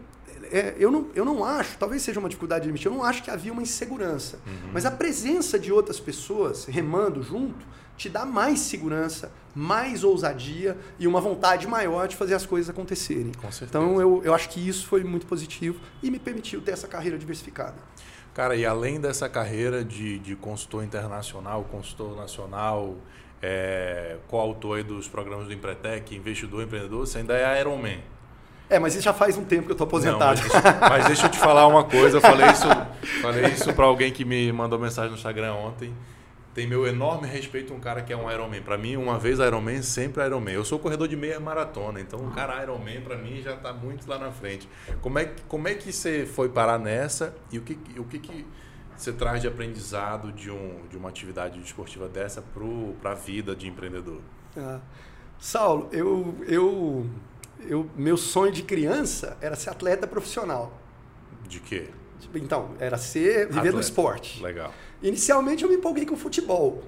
é, 0.50 0.74
eu, 0.78 0.90
não, 0.90 1.08
eu 1.14 1.24
não 1.24 1.44
acho, 1.44 1.78
talvez 1.78 2.02
seja 2.02 2.18
uma 2.18 2.28
dificuldade 2.28 2.62
de 2.62 2.68
admitir, 2.68 2.86
eu 2.86 2.92
não 2.92 3.02
acho 3.02 3.22
que 3.22 3.30
havia 3.30 3.52
uma 3.52 3.62
insegurança. 3.62 4.38
Uhum. 4.46 4.70
Mas 4.72 4.84
a 4.84 4.90
presença 4.90 5.58
de 5.58 5.72
outras 5.72 5.98
pessoas 6.00 6.64
remando 6.66 7.22
junto 7.22 7.64
te 8.02 8.08
dá 8.08 8.26
mais 8.26 8.58
segurança, 8.58 9.30
mais 9.54 10.02
ousadia 10.02 10.76
e 10.98 11.06
uma 11.06 11.20
vontade 11.20 11.68
maior 11.68 12.08
de 12.08 12.16
fazer 12.16 12.34
as 12.34 12.44
coisas 12.44 12.68
acontecerem. 12.68 13.30
Com 13.40 13.52
certeza. 13.52 13.66
Então 13.68 14.00
eu, 14.00 14.20
eu 14.24 14.34
acho 14.34 14.48
que 14.48 14.66
isso 14.66 14.88
foi 14.88 15.04
muito 15.04 15.24
positivo 15.24 15.80
e 16.02 16.10
me 16.10 16.18
permitiu 16.18 16.60
ter 16.60 16.72
essa 16.72 16.88
carreira 16.88 17.16
diversificada. 17.16 17.76
Cara, 18.34 18.56
e 18.56 18.66
além 18.66 19.00
dessa 19.00 19.28
carreira 19.28 19.84
de, 19.84 20.18
de 20.18 20.34
consultor 20.34 20.82
internacional, 20.82 21.62
consultor 21.70 22.16
nacional, 22.16 22.96
é, 23.40 24.16
coautor 24.26 24.82
dos 24.82 25.06
programas 25.06 25.46
do 25.46 25.52
Empretec, 25.52 26.16
investidor, 26.16 26.64
empreendedor, 26.64 27.06
você 27.06 27.18
ainda 27.18 27.36
é 27.36 27.60
Ironman. 27.60 28.00
É, 28.68 28.80
mas 28.80 28.94
isso 28.94 29.04
já 29.04 29.12
faz 29.12 29.36
um 29.36 29.44
tempo 29.44 29.66
que 29.66 29.72
eu 29.72 29.74
estou 29.74 29.86
aposentado. 29.86 30.40
Não, 30.40 30.48
mas, 30.48 30.90
mas, 30.90 31.06
deixa 31.06 31.26
eu 31.26 31.30
te 31.30 31.38
falar 31.38 31.68
uma 31.68 31.84
coisa. 31.84 32.16
Eu 32.16 32.20
falei 32.22 32.46
isso, 32.46 32.66
falei 33.20 33.44
isso 33.52 33.72
para 33.74 33.84
alguém 33.84 34.10
que 34.10 34.24
me 34.24 34.50
mandou 34.50 34.78
mensagem 34.78 35.10
no 35.10 35.16
Instagram 35.16 35.52
ontem. 35.52 35.92
Tem 36.54 36.66
meu 36.66 36.86
enorme 36.86 37.26
respeito 37.26 37.72
um 37.72 37.80
cara 37.80 38.02
que 38.02 38.12
é 38.12 38.16
um 38.16 38.30
Ironman. 38.30 38.62
Para 38.62 38.76
mim, 38.76 38.96
uma 38.96 39.18
vez 39.18 39.38
Ironman, 39.38 39.80
sempre 39.82 40.24
Ironman. 40.24 40.54
Eu 40.54 40.64
sou 40.64 40.78
corredor 40.78 41.08
de 41.08 41.16
meia 41.16 41.40
maratona, 41.40 42.00
então 42.00 42.20
um 42.20 42.30
cara 42.30 42.62
Ironman 42.62 43.00
para 43.00 43.16
mim 43.16 43.40
já 43.40 43.54
está 43.54 43.72
muito 43.72 44.08
lá 44.08 44.18
na 44.18 44.30
frente. 44.30 44.68
Como 45.00 45.18
é, 45.18 45.32
como 45.48 45.66
é 45.66 45.74
que 45.74 45.92
você 45.92 46.26
foi 46.26 46.48
parar 46.48 46.78
nessa 46.78 47.34
e 47.50 47.58
o 47.58 47.62
que, 47.62 47.78
o 47.98 48.04
que, 48.04 48.18
que 48.18 48.46
você 48.94 49.12
traz 49.12 49.40
de 49.40 49.48
aprendizado 49.48 50.30
de, 50.30 50.50
um, 50.50 50.86
de 50.90 50.96
uma 50.96 51.08
atividade 51.08 51.58
esportiva 51.60 52.08
dessa 52.08 52.44
para 53.00 53.12
a 53.12 53.14
vida 53.14 53.56
de 53.56 53.66
empreendedor? 53.66 54.20
Ah, 54.56 54.80
Saulo, 55.38 55.88
eu, 55.90 56.36
eu 56.46 57.10
eu, 57.68 57.88
meu 57.96 58.16
sonho 58.16 58.52
de 58.52 58.62
criança 58.62 59.36
era 59.40 59.54
ser 59.56 59.70
atleta 59.70 60.06
profissional. 60.06 60.78
De 61.48 61.60
quê? 61.60 61.88
Então, 62.34 62.70
era 62.78 62.96
ser 62.96 63.46
viver 63.46 63.58
atleta. 63.58 63.72
do 63.72 63.80
esporte. 63.80 64.42
Legal. 64.42 64.72
Inicialmente 65.02 65.64
eu 65.64 65.68
me 65.68 65.76
empolguei 65.76 66.06
com 66.06 66.16
futebol, 66.16 66.82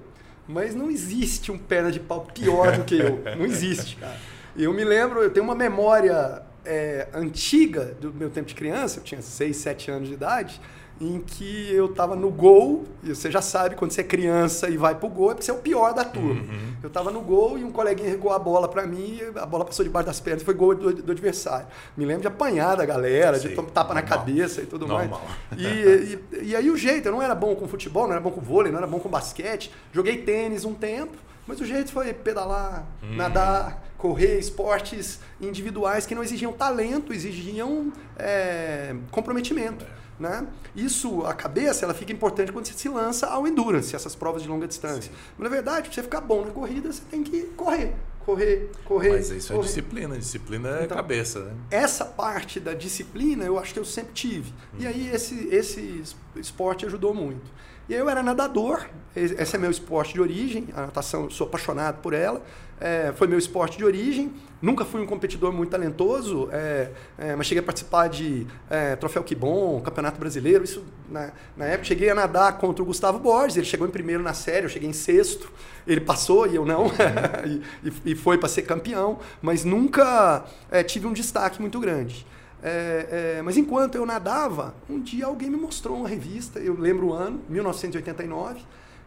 mas 0.47 0.73
não 0.73 0.89
existe 0.89 1.51
um 1.51 1.57
perna 1.57 1.91
de 1.91 1.99
pau 1.99 2.21
pior 2.33 2.77
do 2.77 2.83
que 2.83 2.97
eu. 2.97 3.21
Não 3.37 3.45
existe, 3.45 3.95
cara. 3.95 4.15
Eu 4.55 4.73
me 4.73 4.85
lembro, 4.85 5.21
eu 5.21 5.29
tenho 5.29 5.43
uma 5.43 5.55
memória 5.55 6.41
é, 6.63 7.09
antiga 7.13 7.95
do 7.99 8.13
meu 8.13 8.29
tempo 8.29 8.47
de 8.47 8.55
criança, 8.55 8.99
eu 8.99 9.03
tinha 9.03 9.21
6, 9.21 9.57
7 9.57 9.91
anos 9.91 10.07
de 10.07 10.13
idade, 10.13 10.61
em 10.99 11.19
que 11.19 11.73
eu 11.73 11.87
estava 11.87 12.15
no 12.15 12.29
gol, 12.31 12.85
e 13.03 13.09
você 13.09 13.29
já 13.29 13.41
sabe, 13.41 13.75
quando 13.75 13.91
você 13.91 13.99
é 13.99 14.03
criança 14.03 14.69
e 14.69 14.77
vai 14.77 14.95
pro 14.95 15.09
gol, 15.09 15.31
é 15.31 15.33
porque 15.33 15.43
você 15.43 15.51
é 15.51 15.53
o 15.53 15.57
pior 15.57 15.93
da 15.93 16.05
turma. 16.05 16.41
Uhum. 16.41 16.73
Eu 16.81 16.87
estava 16.87 17.11
no 17.11 17.19
gol 17.21 17.57
e 17.57 17.63
um 17.65 17.71
coleguinha 17.71 18.09
regou 18.09 18.31
a 18.31 18.39
bola 18.39 18.67
para 18.69 18.87
mim, 18.87 19.19
a 19.35 19.45
bola 19.45 19.65
passou 19.65 19.83
debaixo 19.83 20.07
das 20.07 20.21
pernas 20.21 20.41
e 20.41 20.45
foi 20.45 20.53
gol 20.53 20.73
do, 20.73 20.93
do, 20.93 21.11
adversário. 21.11 21.67
Me 21.97 22.05
lembro 22.05 22.21
de 22.21 22.27
apanhar 22.27 22.77
da 22.77 22.85
galera, 22.85 23.37
Sim, 23.37 23.49
de 23.49 23.55
tapa 23.55 23.93
normal. 23.93 23.95
na 23.95 24.01
cabeça 24.03 24.61
e 24.61 24.65
tudo 24.65 24.87
normal. 24.87 25.21
mais. 25.51 25.61
E, 25.61 25.65
e, 25.65 26.43
e, 26.49 26.55
aí 26.55 26.69
o 26.69 26.77
jeito, 26.77 27.07
eu 27.07 27.11
não 27.11 27.21
era 27.21 27.35
bom 27.35 27.55
com 27.55 27.67
futebol, 27.67 28.05
não 28.05 28.13
era 28.13 28.21
bom 28.21 28.31
com 28.31 28.39
vôlei, 28.39 28.71
não 28.71 28.77
era 28.77 28.87
bom 28.87 28.99
com 28.99 29.09
basquete. 29.09 29.71
Joguei 29.91 30.19
tênis 30.19 30.63
um 30.63 30.73
tempo, 30.73 31.17
mas 31.45 31.59
o 31.59 31.65
jeito 31.65 31.91
foi 31.91 32.13
pedalar, 32.13 32.85
hum. 33.03 33.17
nadar, 33.17 33.83
correr, 33.97 34.39
esportes 34.39 35.19
individuais 35.41 36.05
que 36.05 36.15
não 36.15 36.23
exigiam 36.23 36.53
talento, 36.53 37.11
exigiam 37.11 37.91
é, 38.17 38.95
comprometimento. 39.11 39.83
É. 39.83 40.04
Né? 40.19 40.47
Isso, 40.75 41.25
a 41.25 41.33
cabeça, 41.33 41.83
ela 41.83 41.93
fica 41.93 42.13
importante 42.13 42.51
quando 42.51 42.65
você 42.65 42.73
se 42.73 42.87
lança 42.87 43.27
ao 43.27 43.45
endurance, 43.45 43.95
essas 43.95 44.15
provas 44.15 44.41
de 44.41 44.47
longa 44.47 44.67
distância. 44.67 45.11
Sim. 45.11 45.17
Mas 45.37 45.49
na 45.49 45.53
verdade, 45.53 45.87
para 45.89 45.93
você 45.93 46.03
ficar 46.03 46.21
bom 46.21 46.45
na 46.45 46.51
corrida, 46.51 46.91
você 46.91 47.01
tem 47.11 47.21
que 47.21 47.43
correr, 47.57 47.93
correr, 48.25 48.71
correr. 48.85 49.11
Mas 49.11 49.29
isso 49.29 49.51
é 49.51 49.55
correr. 49.55 49.65
é 49.65 49.67
disciplina, 49.67 50.17
disciplina 50.17 50.69
é 50.79 50.83
então, 50.85 50.95
cabeça, 50.95 51.39
né? 51.39 51.53
Essa 51.69 52.05
parte 52.05 52.61
da 52.61 52.73
disciplina 52.73 53.43
eu 53.43 53.59
acho 53.59 53.73
que 53.73 53.79
eu 53.79 53.85
sempre 53.85 54.13
tive. 54.13 54.51
Hum. 54.73 54.77
E 54.79 54.87
aí 54.87 55.09
esse, 55.13 55.49
esse 55.53 56.01
esporte 56.37 56.85
ajudou 56.85 57.13
muito. 57.13 57.51
E 57.87 57.93
eu 57.93 58.09
era 58.09 58.23
nadador, 58.23 58.87
esse 59.15 59.55
é 59.55 59.59
meu 59.59 59.69
esporte 59.69 60.13
de 60.13 60.21
origem, 60.21 60.67
a 60.73 60.81
natação, 60.81 61.29
sou 61.29 61.47
apaixonado 61.47 62.01
por 62.01 62.13
ela 62.13 62.41
é, 62.79 63.13
foi 63.15 63.27
meu 63.27 63.37
esporte 63.37 63.77
de 63.77 63.85
origem. 63.85 64.33
Nunca 64.61 64.83
fui 64.83 65.01
um 65.01 65.05
competidor 65.05 65.51
muito 65.51 65.69
talentoso, 65.69 66.49
é, 66.51 66.89
é, 67.17 67.35
mas 67.35 67.45
cheguei 67.45 67.61
a 67.61 67.65
participar 67.65 68.07
de 68.07 68.47
é, 68.69 68.95
Troféu 68.95 69.23
Que 69.23 69.35
Bom, 69.35 69.79
Campeonato 69.81 70.19
Brasileiro. 70.19 70.63
Isso 70.63 70.83
na, 71.09 71.31
na, 71.55 71.65
época 71.65 71.85
cheguei 71.85 72.09
a 72.09 72.15
nadar 72.15 72.57
contra 72.57 72.81
o 72.81 72.85
Gustavo 72.85 73.19
Borges. 73.19 73.57
Ele 73.57 73.65
chegou 73.65 73.87
em 73.87 73.91
primeiro 73.91 74.23
na 74.23 74.33
série, 74.33 74.65
eu 74.65 74.69
cheguei 74.69 74.89
em 74.89 74.93
sexto. 74.93 75.51
Ele 75.85 76.01
passou 76.01 76.47
e 76.47 76.55
eu 76.55 76.65
não, 76.65 76.87
e, 77.83 78.11
e, 78.11 78.15
foi 78.15 78.37
para 78.37 78.49
ser 78.49 78.63
campeão, 78.63 79.19
mas 79.41 79.63
nunca 79.63 80.45
é, 80.71 80.81
tive 80.83 81.05
um 81.05 81.13
destaque 81.13 81.61
muito 81.61 81.79
grande. 81.79 82.25
É, 82.67 83.35
é, 83.37 83.41
mas 83.43 83.57
enquanto 83.57 83.93
eu 83.93 84.07
nadava, 84.07 84.73
um 84.89 84.99
dia 84.99 85.27
alguém 85.27 85.51
me 85.51 85.55
mostrou 85.55 85.99
uma 85.99 86.09
revista, 86.09 86.57
eu 86.57 86.75
lembro 86.75 87.09
o 87.09 87.13
ano, 87.13 87.39
1989, 87.47 88.61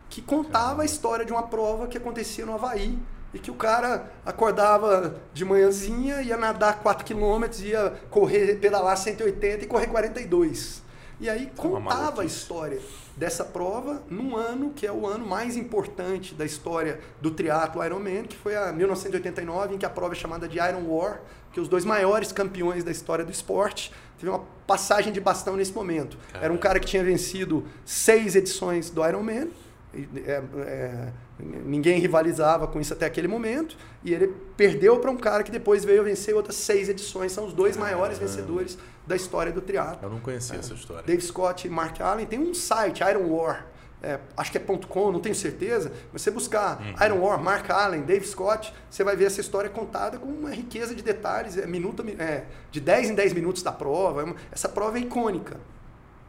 que 0.09 0.23
contava 0.23 0.83
a 0.83 0.85
história 0.85 1.25
de 1.25 1.33
uma 1.33 1.43
prova 1.43 1.89
que 1.89 1.99
acontecia 1.99 2.47
no 2.47 2.55
Havaí, 2.55 2.97
e 3.35 3.39
que 3.41 3.51
o 3.51 3.55
cara 3.55 4.13
acordava 4.25 5.21
de 5.35 5.45
manhãzinha, 5.45 6.23
ia 6.23 6.37
nadar 6.37 6.81
4 6.85 7.05
km, 7.05 7.45
ia 7.65 8.01
correr, 8.11 8.61
pedalar 8.61 8.97
180 8.97 9.65
e 9.65 9.67
correr 9.67 9.89
42. 9.89 10.83
E 11.21 11.29
aí 11.29 11.51
contava 11.57 12.23
a 12.23 12.25
história 12.25 12.81
dessa 13.17 13.45
prova 13.45 14.01
num 14.09 14.37
ano 14.37 14.71
que 14.71 14.87
é 14.87 14.93
o 14.93 15.05
ano 15.05 15.27
mais 15.27 15.57
importante 15.57 16.33
da 16.33 16.45
história 16.45 17.01
do 17.21 17.33
triatlo 17.33 17.85
Ironman, 17.85 18.23
que 18.23 18.37
foi 18.37 18.57
a 18.57 18.73
1989, 18.73 19.75
em 19.75 19.79
que 19.79 19.85
a 19.85 19.91
prova 19.91 20.15
é 20.15 20.17
chamada 20.17 20.47
de 20.47 20.59
Iron 20.59 20.85
War, 20.87 21.21
que 21.59 21.61
os 21.61 21.69
dois 21.69 21.85
maiores 21.85 22.31
campeões 22.31 22.85
da 22.85 22.93
história 22.93 23.25
do 23.25 23.33
esporte 23.33 23.93
teve 24.17 24.31
uma 24.31 24.45
passagem 24.65 25.13
de 25.13 25.21
bastão 25.21 25.57
nesse 25.57 25.73
momento. 25.73 26.17
Caramba. 26.29 26.45
Era 26.45 26.55
um 26.55 26.57
cara 26.57 26.79
que 26.79 26.87
tinha 26.87 27.03
vencido 27.03 27.67
seis 27.85 28.37
edições 28.37 28.91
do 28.91 29.05
Ironman, 29.05 29.49
é, 29.93 30.43
é, 30.59 31.13
ninguém 31.41 31.99
rivalizava 31.99 32.69
com 32.69 32.81
isso 32.81 32.93
até 32.93 33.07
aquele 33.07 33.27
momento. 33.27 33.77
E 34.05 34.15
ele 34.15 34.29
perdeu 34.57 35.01
para 35.01 35.11
um 35.11 35.17
cara 35.17 35.43
que 35.43 35.51
depois 35.51 35.85
veio 35.85 36.05
vencer 36.05 36.35
outras 36.35 36.55
seis 36.55 36.89
edições. 36.89 37.33
São 37.33 37.47
os 37.47 37.53
dois 37.53 37.77
maiores 37.77 38.19
vencedores 38.19 38.79
da 39.07 39.17
história 39.17 39.51
do 39.51 39.61
triatlo. 39.61 39.99
Eu 40.03 40.11
não 40.11 40.21
conhecia 40.21 40.57
é, 40.57 40.59
essa 40.59 40.75
história. 40.75 41.03
Dave 41.03 41.23
Scott 41.23 41.67
e 41.67 41.71
Mark 41.71 42.01
Allen. 42.01 42.27
Tem 42.27 42.39
um 42.39 42.55
site, 42.55 43.03
Iron 43.03 43.29
War. 43.35 43.67
É, 44.03 44.19
acho 44.37 44.53
que 44.53 44.59
é 44.59 44.61
.com, 44.61 45.11
não 45.11 45.21
tenho 45.21 45.35
certeza. 45.35 45.93
Mas 46.13 46.23
você 46.23 46.31
buscar 46.31 46.81
uhum. 46.81 47.07
Iron 47.07 47.19
War, 47.21 47.43
Mark 47.43 47.69
Allen, 47.69 48.03
Dave 48.03 48.27
Scott, 48.27 48.73
você 48.89 49.03
vai 49.03 49.17
ver 49.17 49.25
essa 49.25 49.41
história 49.41 49.69
contada 49.69 50.19
com 50.19 50.27
uma 50.27 50.51
riqueza 50.51 50.95
de 50.95 51.03
detalhes. 51.03 51.57
É, 51.57 51.67
minuto, 51.67 52.05
é, 52.19 52.45
de 52.71 52.81
10 52.81 53.11
em 53.11 53.15
10 53.15 53.33
minutos 53.33 53.63
da 53.63 53.73
prova. 53.73 54.23
É 54.23 54.35
essa 54.53 54.69
prova 54.69 54.99
é 54.99 55.01
icônica. 55.01 55.57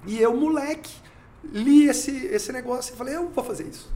E 0.06 0.20
eu, 0.20 0.36
moleque 0.36 0.92
li 1.44 1.88
esse, 1.88 2.26
esse 2.28 2.52
negócio 2.52 2.94
e 2.94 2.98
falei, 2.98 3.16
eu 3.16 3.30
vou 3.30 3.44
fazer 3.44 3.66
isso. 3.68 3.90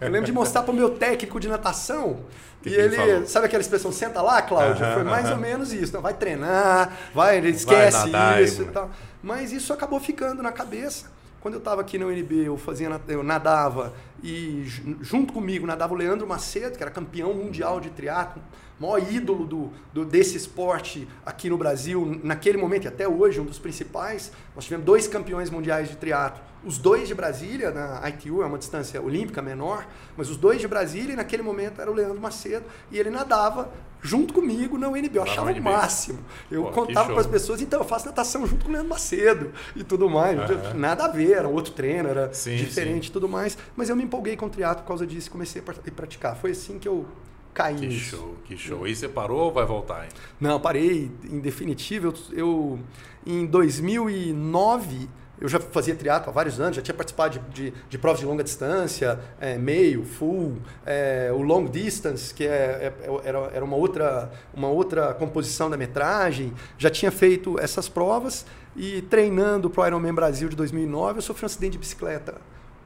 Eu 0.00 0.08
lembro 0.08 0.26
de 0.26 0.32
mostrar 0.32 0.62
para 0.62 0.72
o 0.72 0.74
meu 0.74 0.90
técnico 0.90 1.38
de 1.38 1.48
natação. 1.48 2.20
Que 2.62 2.70
e 2.70 2.74
ele, 2.74 3.26
sabe 3.26 3.46
aquela 3.46 3.60
expressão, 3.60 3.92
senta 3.92 4.20
lá, 4.22 4.40
Cláudio? 4.42 4.84
Foi 4.94 5.04
mais 5.04 5.30
ou 5.30 5.36
menos 5.36 5.72
isso. 5.72 5.92
Não, 5.92 6.00
vai 6.00 6.14
treinar, 6.14 6.96
vai, 7.14 7.38
esquece 7.46 8.10
vai 8.10 8.42
isso 8.42 8.62
e 8.62 8.66
tal. 8.66 8.90
Mas 9.22 9.52
isso 9.52 9.72
acabou 9.72 10.00
ficando 10.00 10.42
na 10.42 10.52
cabeça. 10.52 11.06
Quando 11.40 11.54
eu 11.54 11.58
estava 11.58 11.80
aqui 11.80 11.96
na 11.96 12.04
UNB, 12.04 12.44
eu, 12.44 12.58
fazia, 12.58 13.00
eu 13.08 13.22
nadava 13.22 13.94
e 14.22 14.62
junto 15.00 15.32
comigo 15.32 15.66
nadava 15.66 15.94
o 15.94 15.96
Leandro 15.96 16.26
Macedo, 16.26 16.76
que 16.76 16.82
era 16.82 16.90
campeão 16.90 17.32
mundial 17.32 17.80
de 17.80 17.88
triatlo, 17.88 18.42
maior 18.78 18.98
ídolo 19.10 19.46
do, 19.46 19.70
do, 19.92 20.04
desse 20.04 20.36
esporte 20.36 21.08
aqui 21.24 21.48
no 21.48 21.56
Brasil, 21.56 22.20
naquele 22.22 22.58
momento 22.58 22.84
e 22.84 22.88
até 22.88 23.08
hoje, 23.08 23.40
um 23.40 23.46
dos 23.46 23.58
principais. 23.58 24.30
Nós 24.54 24.64
tivemos 24.64 24.84
dois 24.84 25.08
campeões 25.08 25.48
mundiais 25.48 25.88
de 25.88 25.96
triatlo, 25.96 26.42
os 26.64 26.78
dois 26.78 27.08
de 27.08 27.14
Brasília, 27.14 27.70
na 27.70 28.06
ITU, 28.08 28.42
é 28.42 28.46
uma 28.46 28.58
distância 28.58 29.00
olímpica 29.00 29.40
menor, 29.40 29.86
mas 30.16 30.28
os 30.28 30.36
dois 30.36 30.60
de 30.60 30.68
Brasília, 30.68 31.14
e 31.14 31.16
naquele 31.16 31.42
momento 31.42 31.80
era 31.80 31.90
o 31.90 31.94
Leandro 31.94 32.20
Macedo, 32.20 32.66
e 32.90 32.98
ele 32.98 33.10
nadava 33.10 33.70
junto 34.02 34.32
comigo 34.32 34.78
na 34.78 34.88
UNB. 34.88 35.16
Eu 35.16 35.22
achava 35.22 35.52
o 35.52 35.62
máximo. 35.62 36.18
Eu 36.50 36.64
Pô, 36.64 36.70
contava 36.70 37.10
para 37.12 37.20
as 37.20 37.26
pessoas, 37.26 37.60
então, 37.60 37.80
eu 37.80 37.84
faço 37.84 38.06
natação 38.06 38.46
junto 38.46 38.64
com 38.64 38.70
o 38.70 38.72
Leandro 38.72 38.90
Macedo 38.90 39.52
e 39.74 39.84
tudo 39.84 40.08
mais. 40.08 40.38
Uhum. 40.38 40.74
Nada 40.78 41.04
a 41.04 41.08
ver, 41.08 41.32
era 41.32 41.48
outro 41.48 41.72
treino, 41.72 42.08
era 42.08 42.32
sim, 42.32 42.56
diferente 42.56 43.08
e 43.08 43.10
tudo 43.10 43.28
mais. 43.28 43.56
Mas 43.76 43.88
eu 43.88 43.96
me 43.96 44.02
empolguei 44.02 44.36
com 44.36 44.46
o 44.46 44.50
triatlo 44.50 44.82
por 44.82 44.88
causa 44.88 45.06
disso 45.06 45.28
e 45.28 45.30
comecei 45.30 45.62
a 45.62 45.90
praticar. 45.92 46.36
Foi 46.36 46.50
assim 46.50 46.78
que 46.78 46.88
eu 46.88 47.06
caí 47.54 47.74
Que 47.76 47.86
nisso. 47.86 48.16
show, 48.16 48.36
que 48.44 48.56
show. 48.56 48.86
E 48.86 48.94
você 48.94 49.08
parou 49.08 49.40
ou 49.40 49.52
vai 49.52 49.64
voltar? 49.66 50.04
Hein? 50.04 50.10
Não, 50.40 50.60
parei 50.60 51.10
em 51.24 51.40
definitivo. 51.40 52.08
Eu, 52.32 52.38
eu 52.38 52.78
em 53.26 53.46
2009 53.46 55.08
eu 55.40 55.48
já 55.48 55.58
fazia 55.58 55.94
triatlo 55.94 56.30
há 56.30 56.32
vários 56.32 56.60
anos, 56.60 56.76
já 56.76 56.82
tinha 56.82 56.94
participado 56.94 57.38
de, 57.38 57.70
de, 57.70 57.74
de 57.88 57.98
provas 57.98 58.20
de 58.20 58.26
longa 58.26 58.44
distância, 58.44 59.18
é, 59.40 59.56
meio, 59.56 60.04
full, 60.04 60.58
é, 60.84 61.30
o 61.32 61.40
long 61.40 61.64
distance, 61.64 62.34
que 62.34 62.44
é, 62.44 62.92
é, 63.02 63.20
era, 63.24 63.38
era 63.54 63.64
uma, 63.64 63.76
outra, 63.76 64.30
uma 64.52 64.68
outra 64.68 65.14
composição 65.14 65.70
da 65.70 65.76
metragem. 65.76 66.52
Já 66.76 66.90
tinha 66.90 67.10
feito 67.10 67.58
essas 67.58 67.88
provas 67.88 68.44
e 68.76 69.02
treinando 69.02 69.70
para 69.70 69.82
o 69.82 69.86
Ironman 69.86 70.14
Brasil 70.14 70.48
de 70.48 70.56
2009, 70.56 71.18
eu 71.18 71.22
sofri 71.22 71.44
um 71.44 71.46
acidente 71.46 71.72
de 71.72 71.78
bicicleta 71.78 72.34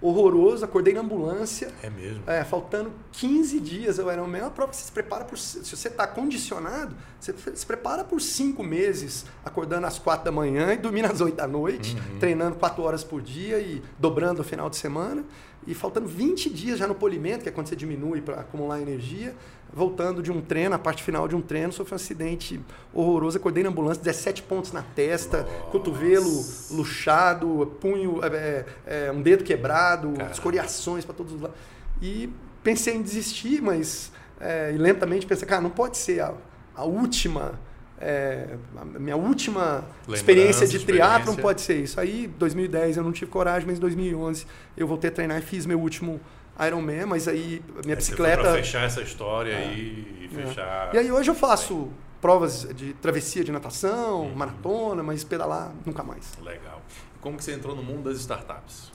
horroroso, 0.05 0.65
acordei 0.65 0.93
na 0.93 1.01
ambulância. 1.01 1.73
É 1.83 1.89
mesmo? 1.89 2.23
É, 2.27 2.45
faltando 2.45 2.93
15 3.13 3.59
dias 3.59 3.99
eu 3.99 4.11
era 4.11 4.23
uma 4.23 4.51
prova 4.51 4.71
que 4.71 4.77
você 4.77 4.85
se 4.85 4.93
prepara 4.93 5.25
por. 5.25 5.39
Se 5.39 5.65
você 5.65 5.89
está 5.89 6.07
condicionado, 6.07 6.95
você 7.19 7.35
se 7.55 7.65
prepara 7.65 8.05
por 8.05 8.21
cinco 8.21 8.63
meses, 8.63 9.25
acordando 9.43 9.87
às 9.87 9.99
quatro 9.99 10.27
da 10.27 10.33
manhã 10.33 10.75
e 10.75 10.77
dormindo 10.77 11.07
às 11.07 11.21
oito 11.23 11.37
da 11.37 11.49
noite, 11.49 11.97
uhum. 11.97 12.19
treinando 12.19 12.57
quatro 12.57 12.83
horas 12.83 13.03
por 13.03 13.23
dia 13.23 13.59
e 13.59 13.83
dobrando 13.99 14.41
o 14.41 14.45
final 14.45 14.69
de 14.69 14.77
semana. 14.77 15.25
E 15.67 15.73
faltando 15.73 16.07
20 16.07 16.51
dias 16.51 16.79
já 16.79 16.87
no 16.87 16.95
polimento, 16.95 17.43
que 17.43 17.49
é 17.49 17.53
quando 17.53 17.69
você 17.69 17.77
diminui 17.77 18.21
para 18.21 18.41
acumular 18.41 18.83
energia, 18.83 19.35
voltando 19.75 20.23
de 20.23 20.31
um 20.31 20.41
treino, 20.41 20.75
a 20.75 20.79
parte 20.79 21.03
final 21.03 21.27
de 21.27 21.35
um 21.35 21.41
treino, 21.41 21.73
sofri 21.73 21.95
um 21.95 21.97
acidente 21.97 22.61
horroroso. 22.93 23.37
Acordei 23.37 23.65
na 23.65 23.71
ambulância, 23.71 24.03
17 24.03 24.43
pontos 24.45 24.73
na 24.73 24.83
testa, 24.83 25.43
Nossa. 25.43 25.71
cotovelo 25.71 26.45
luxado, 26.71 27.77
punho, 27.81 28.21
é, 28.25 28.65
é, 28.87 29.13
um 29.13 29.21
dedo 29.21 29.43
quebrado, 29.43 30.13
Caramba. 30.13 30.33
escoriações 30.33 31.05
para 31.05 31.15
todos 31.15 31.33
os 31.33 31.41
lados. 31.41 31.57
E 32.01 32.31
pensei 32.63 32.95
em 32.95 33.03
desistir, 33.03 33.61
mas 33.61 34.13
é, 34.41 34.73
lentamente 34.79 35.27
pensei, 35.27 35.47
cara, 35.47 35.61
não 35.61 35.71
pode 35.71 35.97
ser 35.97 36.21
a, 36.21 36.33
a 36.75 36.85
última 36.85 37.59
é, 38.01 38.57
a 38.77 38.85
minha 38.85 39.17
última 39.17 39.63
Lembrança, 39.63 40.15
experiência 40.15 40.67
de 40.67 40.79
triatlon 40.81 41.37
pode 41.37 41.61
ser 41.61 41.77
isso. 41.77 41.99
Aí, 41.99 42.27
2010 42.39 42.97
eu 42.97 43.03
não 43.03 43.13
tive 43.13 43.31
coragem, 43.31 43.67
mas 43.67 43.79
em 43.79 43.81
2011 43.81 44.47
eu 44.77 44.87
voltei 44.87 45.09
a 45.09 45.13
treinar 45.13 45.39
e 45.39 45.43
fiz 45.43 45.65
meu 45.65 45.81
último 45.81 46.21
Ironman, 46.67 47.07
mas 47.07 47.27
aí 47.27 47.63
minha 47.83 47.95
aí 47.95 47.97
bicicleta... 47.97 48.51
Você 48.51 48.57
fechar 48.59 48.85
essa 48.85 49.01
história 49.01 49.53
é. 49.53 49.57
aí 49.57 50.29
e 50.33 50.39
é. 50.39 50.47
fechar... 50.47 50.95
E 50.95 50.99
aí 50.99 51.11
hoje 51.11 51.31
eu 51.31 51.35
faço 51.35 51.91
provas 52.21 52.67
de 52.75 52.95
travessia 52.95 53.45
de 53.45 53.53
natação, 53.53 54.23
uhum. 54.23 54.35
maratona, 54.35 55.03
mas 55.03 55.23
pedalar 55.23 55.73
nunca 55.85 56.03
mais. 56.03 56.33
Legal. 56.43 56.81
E 57.15 57.19
como 57.19 57.37
que 57.37 57.45
você 57.45 57.53
entrou 57.53 57.77
no 57.77 57.83
mundo 57.83 58.09
das 58.09 58.19
startups? 58.21 58.93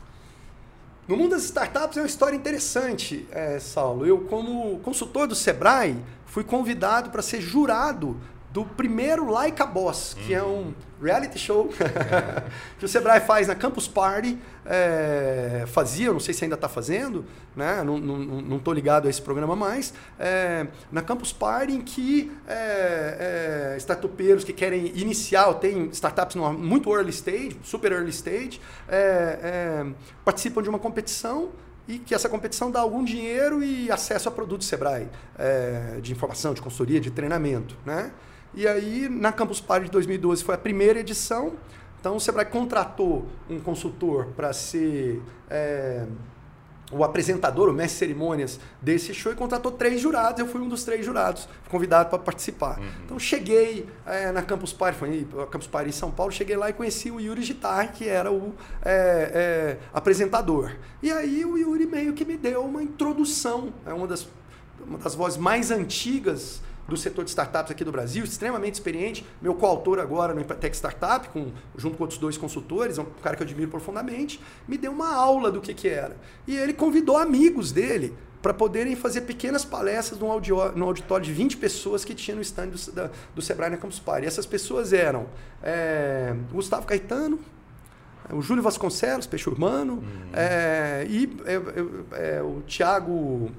No 1.07 1.17
mundo 1.17 1.31
das 1.31 1.43
startups 1.43 1.97
é 1.97 2.01
uma 2.01 2.07
história 2.07 2.35
interessante, 2.35 3.27
é, 3.31 3.59
Saulo. 3.59 4.05
Eu, 4.05 4.21
como 4.21 4.79
consultor 4.79 5.27
do 5.27 5.35
Sebrae, 5.35 5.97
fui 6.25 6.43
convidado 6.43 7.09
para 7.09 7.21
ser 7.21 7.41
jurado 7.41 8.19
do 8.51 8.65
primeiro 8.65 9.29
Like 9.29 9.61
a 9.61 9.65
Boss, 9.65 10.15
que 10.25 10.33
é 10.33 10.43
um 10.43 10.73
reality 11.01 11.37
show 11.37 11.69
que 12.79 12.85
o 12.85 12.87
Sebrae 12.87 13.19
faz 13.19 13.47
na 13.47 13.55
Campus 13.55 13.87
Party. 13.87 14.37
É, 14.65 15.65
fazia, 15.67 16.11
não 16.11 16.19
sei 16.19 16.33
se 16.33 16.43
ainda 16.43 16.55
está 16.55 16.67
fazendo, 16.67 17.25
né? 17.55 17.83
não 17.83 17.97
estou 17.97 18.17
não, 18.17 18.41
não 18.41 18.73
ligado 18.73 19.07
a 19.07 19.09
esse 19.09 19.21
programa 19.21 19.55
mais. 19.55 19.93
É, 20.19 20.67
na 20.91 21.01
Campus 21.01 21.31
Party, 21.31 21.73
em 21.73 21.81
que 21.81 22.31
é, 22.47 23.73
é, 23.73 23.77
startupeiros 23.77 24.43
que 24.43 24.53
querem 24.53 24.87
iniciar, 24.95 25.53
tem 25.55 25.89
startups 25.91 26.35
no, 26.35 26.51
muito 26.51 26.93
early 26.93 27.11
stage, 27.11 27.57
super 27.63 27.91
early 27.91 28.09
stage, 28.09 28.59
é, 28.87 29.39
é, 29.43 29.85
participam 30.25 30.63
de 30.63 30.69
uma 30.69 30.79
competição 30.79 31.49
e 31.87 31.97
que 31.97 32.13
essa 32.13 32.29
competição 32.29 32.69
dá 32.69 32.79
algum 32.79 33.03
dinheiro 33.03 33.63
e 33.63 33.91
acesso 33.91 34.29
a 34.29 34.31
produtos 34.31 34.67
Sebrae, 34.67 35.07
de 36.03 36.11
informação, 36.11 36.53
de 36.53 36.61
consultoria, 36.61 36.99
de 36.99 37.09
treinamento. 37.09 37.75
Né? 37.83 38.11
E 38.53 38.67
aí, 38.67 39.07
na 39.09 39.31
Campus 39.31 39.61
Party 39.61 39.85
de 39.85 39.91
2012 39.91 40.43
foi 40.43 40.55
a 40.55 40.57
primeira 40.57 40.99
edição. 40.99 41.53
Então, 41.99 42.15
o 42.15 42.19
Sebrae 42.19 42.45
contratou 42.45 43.25
um 43.49 43.59
consultor 43.59 44.27
para 44.35 44.53
ser 44.53 45.21
é, 45.49 46.05
o 46.91 47.03
apresentador, 47.03 47.69
o 47.69 47.73
mestre 47.73 48.07
de 48.07 48.13
cerimônias 48.13 48.59
desse 48.81 49.13
show 49.13 49.31
e 49.31 49.35
contratou 49.35 49.71
três 49.71 50.01
jurados. 50.01 50.39
Eu 50.39 50.47
fui 50.47 50.61
um 50.61 50.67
dos 50.67 50.83
três 50.83 51.05
jurados, 51.05 51.47
convidado 51.69 52.09
para 52.09 52.17
participar. 52.17 52.79
Uhum. 52.79 52.89
Então, 53.05 53.19
cheguei 53.19 53.85
é, 54.05 54.31
na 54.31 54.41
Campus 54.41 54.73
Party, 54.73 54.97
foi 54.97 55.27
a 55.43 55.45
Campus 55.45 55.67
Party 55.67 55.89
em 55.89 55.93
São 55.93 56.09
Paulo, 56.09 56.31
cheguei 56.31 56.55
lá 56.55 56.69
e 56.69 56.73
conheci 56.73 57.11
o 57.11 57.19
Yuri 57.19 57.43
Gitar, 57.43 57.91
que 57.93 58.07
era 58.07 58.31
o 58.31 58.55
é, 58.83 59.31
é, 59.33 59.77
apresentador. 59.93 60.71
E 61.03 61.11
aí, 61.11 61.45
o 61.45 61.57
Yuri 61.57 61.85
meio 61.85 62.13
que 62.13 62.25
me 62.25 62.37
deu 62.37 62.63
uma 62.63 62.81
introdução, 62.81 63.73
é 63.85 63.93
uma 63.93 64.07
das, 64.07 64.27
uma 64.79 64.97
das 64.97 65.13
vozes 65.13 65.37
mais 65.37 65.69
antigas 65.69 66.61
do 66.89 66.97
setor 66.97 67.23
de 67.23 67.29
startups 67.29 67.71
aqui 67.71 67.83
do 67.83 67.91
Brasil, 67.91 68.23
extremamente 68.23 68.75
experiente, 68.75 69.25
meu 69.41 69.53
coautor 69.53 69.99
agora 69.99 70.33
no 70.33 70.41
Empatec 70.41 70.75
Startup, 70.75 71.29
com, 71.29 71.51
junto 71.77 71.97
com 71.97 72.03
outros 72.03 72.19
dois 72.19 72.37
consultores, 72.37 72.97
é 72.97 73.01
um 73.01 73.05
cara 73.21 73.35
que 73.35 73.43
eu 73.43 73.47
admiro 73.47 73.69
profundamente, 73.69 74.41
me 74.67 74.77
deu 74.77 74.91
uma 74.91 75.13
aula 75.13 75.51
do 75.51 75.61
que, 75.61 75.73
que 75.73 75.87
era. 75.87 76.17
E 76.47 76.55
ele 76.55 76.73
convidou 76.73 77.17
amigos 77.17 77.71
dele 77.71 78.13
para 78.41 78.53
poderem 78.53 78.95
fazer 78.95 79.21
pequenas 79.21 79.65
palestras 79.65 80.19
no 80.19 80.31
auditório, 80.31 80.77
no 80.77 80.85
auditório 80.85 81.25
de 81.25 81.33
20 81.33 81.57
pessoas 81.57 82.05
que 82.05 82.15
tinha 82.15 82.35
no 82.35 82.41
stand 82.41 82.67
do, 82.67 82.91
da, 82.91 83.09
do 83.35 83.41
Sebrae 83.41 83.69
na 83.69 83.77
Campus 83.77 83.99
Party. 83.99 84.23
E 84.23 84.27
essas 84.27 84.45
pessoas 84.45 84.93
eram 84.93 85.27
é, 85.61 86.33
Gustavo 86.51 86.85
Caetano, 86.85 87.39
o 88.31 88.41
Júlio 88.41 88.63
Vasconcelos, 88.63 89.25
Peixe 89.27 89.49
Urbano, 89.49 89.95
uhum. 89.95 90.29
é, 90.33 91.05
e 91.09 91.37
é, 91.45 92.37
é, 92.37 92.41
o 92.41 92.61
Tiago, 92.65 93.51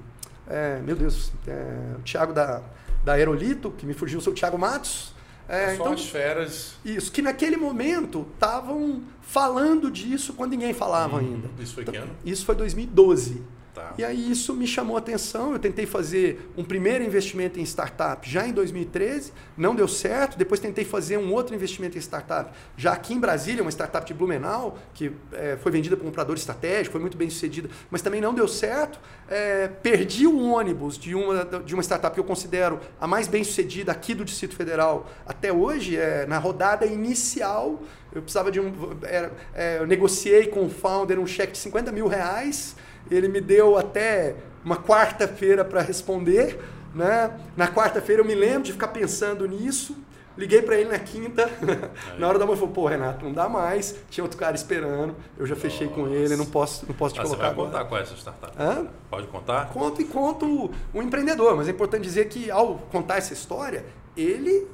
é, 0.47 0.79
meu 0.79 0.95
Deus, 0.95 1.31
é, 1.47 1.97
o 1.99 2.01
Tiago 2.01 2.33
da 2.33 2.61
da 3.03 3.13
Aerolito, 3.13 3.71
que 3.71 3.85
me 3.85 3.93
fugiu 3.93 4.19
o 4.19 4.21
seu 4.21 4.33
Thiago 4.33 4.57
Matos. 4.57 5.13
É, 5.47 5.75
então, 5.75 5.91
as 5.91 6.05
feras. 6.05 6.75
Isso, 6.85 7.11
que 7.11 7.21
naquele 7.21 7.57
momento 7.57 8.25
estavam 8.33 9.01
falando 9.21 9.91
disso 9.91 10.33
quando 10.33 10.51
ninguém 10.51 10.73
falava 10.73 11.17
hum, 11.17 11.19
ainda. 11.19 11.49
Isso 11.59 11.73
foi 11.73 11.83
que 11.83 11.89
então, 11.91 12.03
ano? 12.03 12.15
Isso 12.23 12.45
foi 12.45 12.55
2012. 12.55 13.41
Tá. 13.73 13.93
E 13.97 14.03
aí 14.03 14.31
isso 14.31 14.53
me 14.53 14.67
chamou 14.67 14.97
a 14.97 14.99
atenção. 14.99 15.53
Eu 15.53 15.59
tentei 15.59 15.85
fazer 15.85 16.51
um 16.57 16.63
primeiro 16.63 17.03
investimento 17.03 17.59
em 17.59 17.63
startup 17.63 18.29
já 18.29 18.45
em 18.45 18.51
2013, 18.51 19.31
não 19.57 19.73
deu 19.73 19.87
certo. 19.87 20.37
Depois 20.37 20.59
tentei 20.59 20.83
fazer 20.83 21.17
um 21.17 21.31
outro 21.31 21.55
investimento 21.55 21.97
em 21.97 22.01
startup 22.01 22.51
já 22.75 22.91
aqui 22.91 23.13
em 23.13 23.19
Brasília, 23.19 23.61
uma 23.61 23.71
startup 23.71 24.05
de 24.05 24.13
Blumenau, 24.13 24.77
que 24.93 25.13
é, 25.31 25.57
foi 25.61 25.71
vendida 25.71 25.95
por 25.95 26.03
um 26.03 26.07
comprador 26.07 26.35
estratégico, 26.35 26.91
foi 26.91 27.01
muito 27.01 27.15
bem 27.15 27.29
sucedida, 27.29 27.69
mas 27.89 28.01
também 28.01 28.19
não 28.19 28.33
deu 28.33 28.47
certo. 28.47 28.99
É, 29.29 29.69
perdi 29.69 30.27
o 30.27 30.51
ônibus 30.51 30.97
de 30.97 31.15
uma, 31.15 31.45
de 31.45 31.73
uma 31.73 31.83
startup 31.83 32.13
que 32.13 32.19
eu 32.19 32.25
considero 32.25 32.79
a 32.99 33.07
mais 33.07 33.27
bem 33.27 33.43
sucedida 33.43 33.91
aqui 33.91 34.13
do 34.13 34.25
Distrito 34.25 34.55
Federal 34.55 35.09
até 35.25 35.53
hoje, 35.53 35.95
é, 35.95 36.25
na 36.25 36.37
rodada 36.37 36.85
inicial. 36.85 37.81
Eu 38.13 38.21
precisava 38.21 38.51
de 38.51 38.59
um. 38.59 38.73
Era, 39.03 39.31
é, 39.53 39.77
eu 39.79 39.87
negociei 39.87 40.47
com 40.47 40.65
o 40.65 40.69
founder 40.69 41.17
um 41.17 41.25
cheque 41.25 41.53
de 41.53 41.59
50 41.59 41.93
mil 41.93 42.07
reais 42.07 42.75
ele 43.09 43.27
me 43.27 43.41
deu 43.41 43.77
até 43.77 44.35
uma 44.63 44.77
quarta-feira 44.77 45.65
para 45.65 45.81
responder. 45.81 46.59
Né? 46.93 47.39
Na 47.55 47.67
quarta-feira 47.67 48.21
eu 48.21 48.25
me 48.25 48.35
lembro 48.35 48.63
de 48.63 48.73
ficar 48.73 48.89
pensando 48.89 49.47
nisso. 49.47 49.95
Liguei 50.37 50.61
para 50.61 50.77
ele 50.77 50.89
na 50.89 50.99
quinta. 50.99 51.49
na 52.17 52.27
hora 52.27 52.39
da 52.39 52.45
manhã, 52.45 52.57
falou: 52.57 52.73
pô, 52.73 52.87
Renato, 52.87 53.25
não 53.25 53.33
dá 53.33 53.49
mais. 53.49 53.95
Tinha 54.09 54.23
outro 54.23 54.37
cara 54.37 54.55
esperando. 54.55 55.15
Eu 55.37 55.45
já 55.45 55.55
fechei 55.55 55.87
Nossa. 55.87 55.99
com 55.99 56.07
ele, 56.07 56.35
não 56.35 56.45
posso, 56.45 56.85
não 56.87 56.95
posso 56.95 57.13
te 57.13 57.19
ah, 57.19 57.23
colocar 57.23 57.37
você 57.37 57.41
vai 57.43 57.51
agora. 57.51 57.71
contar 57.71 57.85
qual 57.85 57.99
é 57.99 58.03
essa 58.03 58.15
startup? 58.15 58.53
Hã? 58.57 58.87
Pode 59.09 59.27
contar? 59.27 59.69
Conto 59.69 60.01
e 60.01 60.05
conto 60.05 60.71
o 60.93 61.01
empreendedor, 61.01 61.55
mas 61.57 61.67
é 61.67 61.71
importante 61.71 62.03
dizer 62.03 62.29
que 62.29 62.49
ao 62.49 62.75
contar 62.91 63.17
essa 63.17 63.33
história, 63.33 63.85
ele 64.15 64.67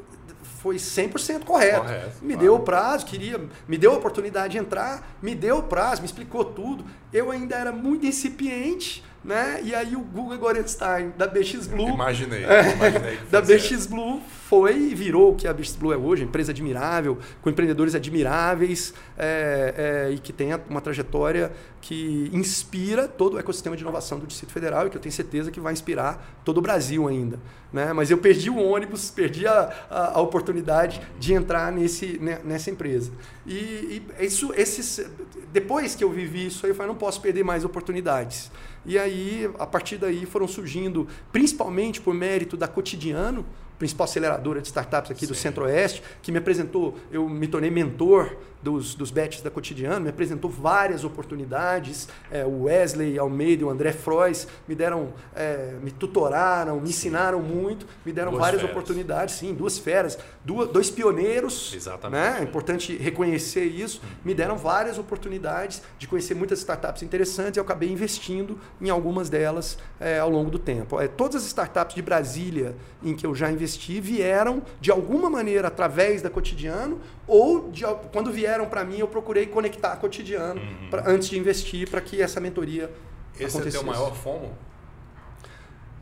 foi 0.60 0.78
100% 0.78 1.44
correto. 1.44 1.82
correto. 1.82 2.18
Me 2.22 2.34
claro. 2.34 2.40
deu 2.40 2.56
o 2.56 2.60
prazo, 2.60 3.06
queria, 3.06 3.40
me 3.68 3.78
deu 3.78 3.92
a 3.92 3.96
oportunidade 3.96 4.54
de 4.54 4.58
entrar, 4.58 5.18
me 5.22 5.36
deu 5.36 5.60
o 5.60 5.64
prazo, 5.64 6.02
me 6.02 6.06
explicou 6.06 6.44
tudo. 6.44 6.86
Eu 7.14 7.32
ainda 7.32 7.56
era 7.56 7.72
muito 7.72 8.06
incipiente, 8.06 9.04
né? 9.24 9.60
E 9.64 9.74
aí 9.76 9.96
o 9.96 10.02
Guga 10.02 10.36
Gorenstein 10.36 11.14
da 11.18 11.28
BX 11.28 11.68
Blue. 11.68 11.90
Imaginei, 11.90 12.44
imaginei 12.74 13.20
da 13.30 13.42
BX 13.42 13.86
Blue 13.86 14.22
foi 14.48 14.78
e 14.78 14.96
virou 14.96 15.34
o 15.34 15.36
que 15.36 15.46
a 15.46 15.54
BX 15.54 15.76
Blue 15.76 15.92
é 15.92 15.98
hoje, 15.98 16.24
empresa 16.24 16.52
admirável, 16.52 17.18
com 17.42 17.50
empreendedores 17.50 17.94
admiráveis 17.94 18.94
é, 19.18 20.08
é, 20.08 20.14
e 20.14 20.20
que 20.20 20.32
tem 20.32 20.52
uma 20.70 20.80
trajetória 20.80 21.52
que 21.82 22.30
inspira 22.32 23.10
todo 23.10 23.34
o 23.34 23.40
ecossistema 23.40 23.76
de 23.76 23.82
inovação 23.82 24.18
do 24.18 24.26
Distrito 24.26 24.54
Federal 24.54 24.88
e 24.88 24.90
que 24.90 24.96
eu 24.96 25.02
tenho 25.02 25.12
certeza 25.12 25.52
que 25.52 25.60
vai 25.60 25.74
inspirar 25.74 26.40
todo 26.46 26.60
o 26.60 26.62
Brasil 26.62 27.10
ainda. 27.10 27.38
Né? 27.74 27.92
Mas 27.92 28.10
eu 28.10 28.18
perdi 28.18 28.50
o 28.50 28.58
ônibus, 28.58 29.12
perdi 29.12 29.46
a, 29.46 29.74
a, 29.90 30.18
a 30.18 30.22
oportunidade 30.22 31.02
de 31.20 31.34
entrar 31.34 31.70
nesse, 31.70 32.18
né, 32.18 32.40
nessa 32.46 32.72
empresa. 32.72 33.12
E, 33.46 34.02
e, 34.20 34.26
isso, 34.26 34.54
esses, 34.56 35.06
depois 35.52 35.94
que 35.94 36.04
eu 36.06 36.10
vivi 36.10 36.48
isso 36.48 36.66
aí, 36.66 36.72
eu 36.72 36.76
falei, 36.76 36.90
não 36.90 36.98
posso 36.98 37.20
perder 37.20 37.44
mais 37.44 37.66
oportunidades. 37.66 38.50
E 38.88 38.98
aí, 38.98 39.52
a 39.60 39.68
partir 39.68 39.98
daí, 39.98 40.26
foram 40.26 40.48
surgindo, 40.48 41.06
principalmente 41.30 42.00
por 42.00 42.14
mérito 42.14 42.56
da 42.56 42.70
Cotidiano, 42.70 43.46
principal 43.78 44.06
aceleradora 44.06 44.62
de 44.62 44.68
startups 44.68 45.12
aqui 45.12 45.22
Sim. 45.22 45.28
do 45.28 45.36
Centro-Oeste, 45.36 46.02
que 46.22 46.32
me 46.32 46.38
apresentou, 46.38 46.98
eu 47.12 47.28
me 47.28 47.48
tornei 47.48 47.70
mentor 47.70 48.38
dos, 48.62 48.96
dos 48.96 49.12
bets 49.12 49.42
da 49.42 49.50
Cotidiano, 49.50 50.02
me 50.02 50.10
apresentou 50.10 50.50
várias 50.50 51.04
oportunidades. 51.04 52.08
É, 52.32 52.46
o 52.46 52.64
Wesley 52.64 53.18
Almeida 53.18 53.64
e 53.64 53.66
o 53.66 53.70
André 53.70 53.92
Frois 53.92 54.48
me 54.68 54.76
deram, 54.76 55.14
é, 55.36 55.76
me 55.82 55.92
tutoraram, 55.92 56.80
me 56.80 56.90
ensinaram 56.90 57.42
muito, 57.42 57.86
me 58.06 58.12
deram 58.12 58.32
duas 58.32 58.42
várias 58.42 58.62
feras. 58.62 58.76
oportunidades, 58.76 59.36
sim, 59.36 59.54
duas 59.54 59.78
feras, 59.78 60.18
duas, 60.44 60.70
dois 60.70 60.90
pioneiros. 60.90 61.74
Exatamente. 61.74 62.18
Né? 62.18 62.38
É 62.40 62.44
importante 62.44 62.96
reconhecer 62.98 63.66
isso. 63.66 64.02
Hum. 64.04 64.16
Me 64.26 64.34
deram 64.34 64.58
várias 64.58 64.98
oportunidades 64.98 65.82
de 65.98 66.08
conhecer 66.08 66.34
muitas 66.34 66.60
startups 66.60 67.04
interessantes 67.04 67.58
e 67.58 67.60
eu 67.60 67.64
acabei 67.64 67.90
investindo 67.90 68.60
em 68.82 68.90
algumas 68.90 69.30
delas 69.30 69.78
é, 70.00 70.20
ao 70.20 70.30
longo 70.30 70.50
do 70.50 70.60
tempo. 70.60 71.00
É, 71.00 71.08
todas 71.08 71.44
as 71.44 71.48
startups 71.48 71.96
de 71.96 72.02
Brasília 72.02 72.76
em 73.04 73.16
que 73.16 73.26
eu 73.26 73.36
já 73.36 73.52
investi 73.52 74.00
vieram, 74.00 74.62
de 74.82 74.92
alguma 74.92 75.30
maneira, 75.30 75.68
através 75.68 76.22
da 76.22 76.30
Cotidiano 76.30 77.00
ou 77.28 77.70
de, 77.70 77.84
quando 78.12 78.32
vieram 78.32 78.68
para 78.68 78.84
mim, 78.84 79.00
eu 79.00 79.08
procurei 79.08 79.46
conectar 79.46 79.96
cotidiano 79.98 80.62
uhum. 80.62 80.90
pra, 80.90 81.10
antes 81.10 81.30
de 81.30 81.38
investir 81.38 81.90
para 81.90 82.00
que 82.00 82.22
essa 82.22 82.40
mentoria 82.40 82.92
Esse 83.36 83.58
acontecesse. 83.58 83.68
Esse 83.68 83.78
é 83.78 83.80
o 83.82 83.86
maior 83.86 84.16
FOMO? 84.16 84.68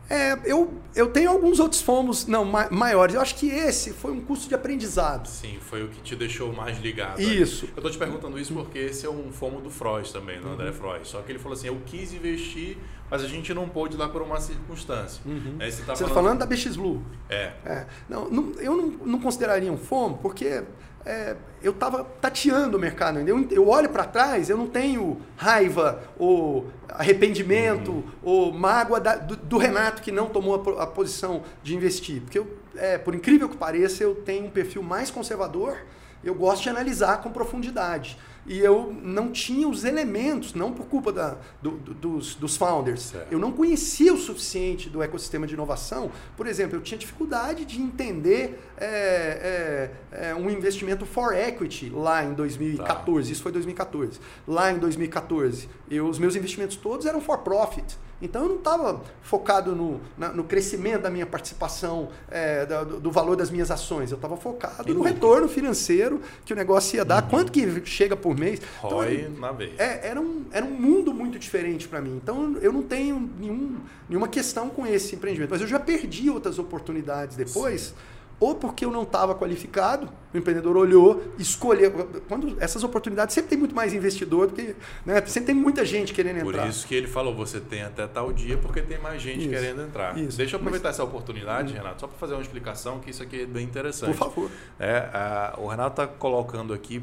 É, 0.08 0.38
eu, 0.46 0.72
eu 0.96 1.08
tenho 1.08 1.32
alguns 1.32 1.60
outros 1.60 1.82
fomos 1.82 2.28
não 2.28 2.46
ma 2.46 2.68
maiores. 2.70 3.16
Eu 3.16 3.22
acho 3.22 3.36
que 3.36 3.50
esse 3.50 3.92
foi 3.92 4.12
um 4.12 4.22
curso 4.22 4.48
de 4.48 4.54
aprendizado. 4.54 5.28
Sim, 5.28 5.58
foi 5.60 5.84
o 5.84 5.88
que 5.88 6.00
te 6.02 6.16
deixou 6.16 6.54
mais 6.54 6.80
ligado. 6.80 7.20
Isso. 7.20 7.66
Aí. 7.66 7.72
Eu 7.72 7.78
estou 7.78 7.92
te 7.92 7.98
perguntando 7.98 8.40
isso 8.40 8.54
porque 8.54 8.78
esse 8.78 9.06
é 9.06 9.10
um 9.10 9.32
fomo 9.32 9.60
do 9.62 9.72
Freud 9.72 10.12
também, 10.14 10.40
do 10.40 10.48
André 10.48 10.68
uhum. 10.68 10.74
Freud. 10.74 11.08
Só 11.08 11.22
que 11.22 11.32
ele 11.32 11.40
falou 11.40 11.58
assim: 11.58 11.68
eu 11.68 11.82
quis 11.88 12.14
investir, 12.14 12.78
mas 13.10 13.24
a 13.24 13.28
gente 13.28 13.52
não 13.52 13.68
pôde 13.68 13.98
lá 13.98 14.08
por 14.08 14.22
uma 14.22 14.40
circunstância. 14.40 15.22
Uhum. 15.26 15.56
Aí 15.60 15.72
você 15.72 15.82
está 15.82 15.96
falando... 15.96 16.10
Tá 16.10 16.14
falando 16.14 16.40
da 16.40 16.46
BX 16.46 16.76
Blue. 16.76 17.04
É. 17.28 17.54
é. 17.66 17.88
Não, 18.08 18.30
não, 18.30 18.52
eu 18.60 18.78
não, 18.78 18.88
não 19.06 19.20
consideraria 19.20 19.72
um 19.72 19.78
fomo 19.78 20.20
porque 20.20 20.64
é, 21.06 21.36
eu 21.62 21.72
estava 21.72 22.04
tateando 22.04 22.78
o 22.78 22.80
mercado. 22.80 23.20
Eu, 23.20 23.48
eu 23.52 23.70
olho 23.70 23.90
para 23.90 24.06
trás, 24.06 24.50
eu 24.50 24.58
não 24.58 24.68
tenho 24.68 25.22
raiva 25.38 26.02
ou 26.18 26.68
arrependimento 26.90 27.92
uhum. 27.92 28.04
ou 28.24 28.52
mágoa 28.52 29.00
da, 29.00 29.16
do, 29.16 29.36
do, 29.36 29.58
Renato 29.58 30.02
que 30.02 30.12
não 30.12 30.28
tomou 30.28 30.80
a, 30.80 30.84
a 30.84 30.88
posição 30.88 31.44
de 31.62 31.76
investir. 31.76 32.22
Porque, 32.22 32.40
eu, 32.40 32.58
é, 32.76 32.98
por 32.98 33.14
incrível 33.14 33.48
que 33.48 33.56
pareça, 33.56 34.04
eu 34.04 34.16
tenho 34.16 34.48
um 34.48 34.50
perfil 34.50 34.82
mais 34.82 35.12
conservador, 35.12 35.78
eu 36.24 36.34
gosto 36.34 36.64
de 36.64 36.70
analisar 36.70 37.22
com 37.22 37.32
profundidade 37.32 38.18
e 38.46 38.60
eu 38.60 38.96
não 39.02 39.32
tinha 39.32 39.68
os 39.68 39.84
elementos, 39.84 40.54
não 40.54 40.72
por 40.72 40.86
culpa 40.86 41.12
da, 41.12 41.38
do, 41.62 41.72
do, 41.72 41.94
dos, 41.94 42.36
dos 42.36 42.56
founders. 42.56 43.02
Certo. 43.02 43.32
Eu 43.32 43.40
não 43.40 43.52
conhecia 43.52 44.14
o 44.14 44.18
suficiente 44.18 44.90
do 44.90 45.02
ecossistema 45.02 45.48
de 45.48 45.54
inovação. 45.54 46.12
Por 46.38 46.46
exemplo, 46.48 46.78
eu 46.78 46.82
tinha 46.82 46.98
dificuldade 46.98 47.66
de 47.66 47.82
entender 47.82 48.60
é, 48.78 49.90
é, 50.12 50.30
é, 50.30 50.36
um 50.36 50.50
investimento 50.50 51.06
for 51.06 51.36
equity 51.36 51.90
lá 51.90 52.24
em 52.24 52.34
2014. 52.34 53.28
Tá. 53.28 53.34
Isso 53.34 53.42
foi 53.42 53.52
2014. 53.52 54.20
Lá 54.48 54.72
em 54.72 54.78
2014, 54.78 55.68
eu, 55.90 56.08
os 56.08 56.20
meus 56.20 56.36
investimentos 56.36 56.76
todos 56.76 57.06
eram 57.06 57.22
for 57.22 57.40
profit. 57.40 57.98
Então 58.22 58.44
eu 58.44 58.50
não 58.50 58.58
estava 58.58 59.02
focado 59.22 59.76
no, 59.76 60.00
na, 60.18 60.30
no 60.30 60.44
crescimento 60.44 61.02
da 61.02 61.10
minha 61.10 61.26
participação, 61.26 62.10
é, 62.30 62.66
do, 62.66 63.00
do, 63.00 63.12
valor 63.12 63.36
das 63.36 63.50
minhas 63.50 63.70
ações. 63.70 64.12
Eu 64.12 64.16
estava 64.16 64.38
focado 64.38 64.94
no 64.94 65.02
retorno 65.02 65.48
financeiro 65.48 66.22
que 66.46 66.54
o 66.54 66.56
negócio 66.56 66.96
ia 66.96 67.04
dar, 67.04 67.24
uhum. 67.24 67.30
quanto 67.30 67.52
que 67.52 67.86
chega 67.86 68.16
por 68.16 68.38
mês. 68.38 68.62
Então, 68.80 68.98
Roy 68.98 69.28
na 69.38 69.52
vez. 69.52 69.78
É, 69.78 70.08
era, 70.08 70.22
um, 70.22 70.46
era 70.52 70.66
um 70.66 70.72
mundo 70.72 71.14
muito 71.14 71.38
diferente 71.38 71.88
para 71.88 72.00
mim. 72.00 72.20
Então 72.22 72.58
eu 72.62 72.72
não 72.72 72.82
tenho 72.82 73.30
nenhum, 73.38 73.78
nenhuma 74.08 74.28
questão 74.28 74.70
com 74.70 74.88
esse 74.88 75.16
empreendimento. 75.16 75.50
Mas 75.50 75.62
eu 75.62 75.68
já 75.68 75.80
perdi 75.80 76.30
outras 76.30 76.58
oportunidades 76.58 77.36
depois. 77.36 77.82
Sim 77.82 78.15
ou 78.40 78.56
porque 78.56 78.84
eu 78.84 78.92
não 78.92 79.04
estava 79.04 79.34
qualificado, 79.34 80.10
o 80.34 80.38
empreendedor 80.38 80.76
olhou, 80.76 81.24
escolheu. 81.40 81.92
Quando 82.28 82.58
essas 82.60 82.84
oportunidades 82.84 83.34
sempre 83.34 83.52
tem 83.52 83.58
muito 83.58 83.74
mais 83.74 83.94
investidor 83.94 84.48
do 84.48 84.54
que. 84.54 84.76
Né, 85.06 85.26
sempre 85.26 85.48
tem 85.48 85.56
muita 85.56 85.86
gente 85.86 86.14
querendo 86.14 86.40
entrar. 86.40 86.64
Por 86.64 86.70
isso 86.70 86.86
que 86.86 86.94
ele 86.94 87.08
falou, 87.08 87.34
você 87.34 87.60
tem 87.60 87.84
até 87.84 88.06
tal 88.06 88.34
dia, 88.34 88.58
porque 88.58 88.82
tem 88.82 89.00
mais 89.00 89.22
gente 89.22 89.42
isso, 89.42 89.50
querendo 89.50 89.82
entrar. 89.82 90.18
Isso. 90.18 90.38
Deixa 90.38 90.56
eu 90.56 90.60
aproveitar 90.60 90.90
Mas, 90.90 90.96
essa 90.96 91.04
oportunidade, 91.04 91.74
hum. 91.74 91.78
Renato, 91.78 92.02
só 92.02 92.08
para 92.08 92.18
fazer 92.18 92.34
uma 92.34 92.42
explicação, 92.42 93.00
que 93.00 93.10
isso 93.10 93.24
aqui 93.24 93.42
é 93.42 93.46
bem 93.46 93.64
interessante. 93.64 94.18
Por 94.18 94.18
favor. 94.18 94.52
É, 94.78 95.10
a, 95.14 95.56
o 95.58 95.68
Renato 95.68 96.02
está 96.02 96.08
colocando 96.08 96.74
aqui 96.74 97.02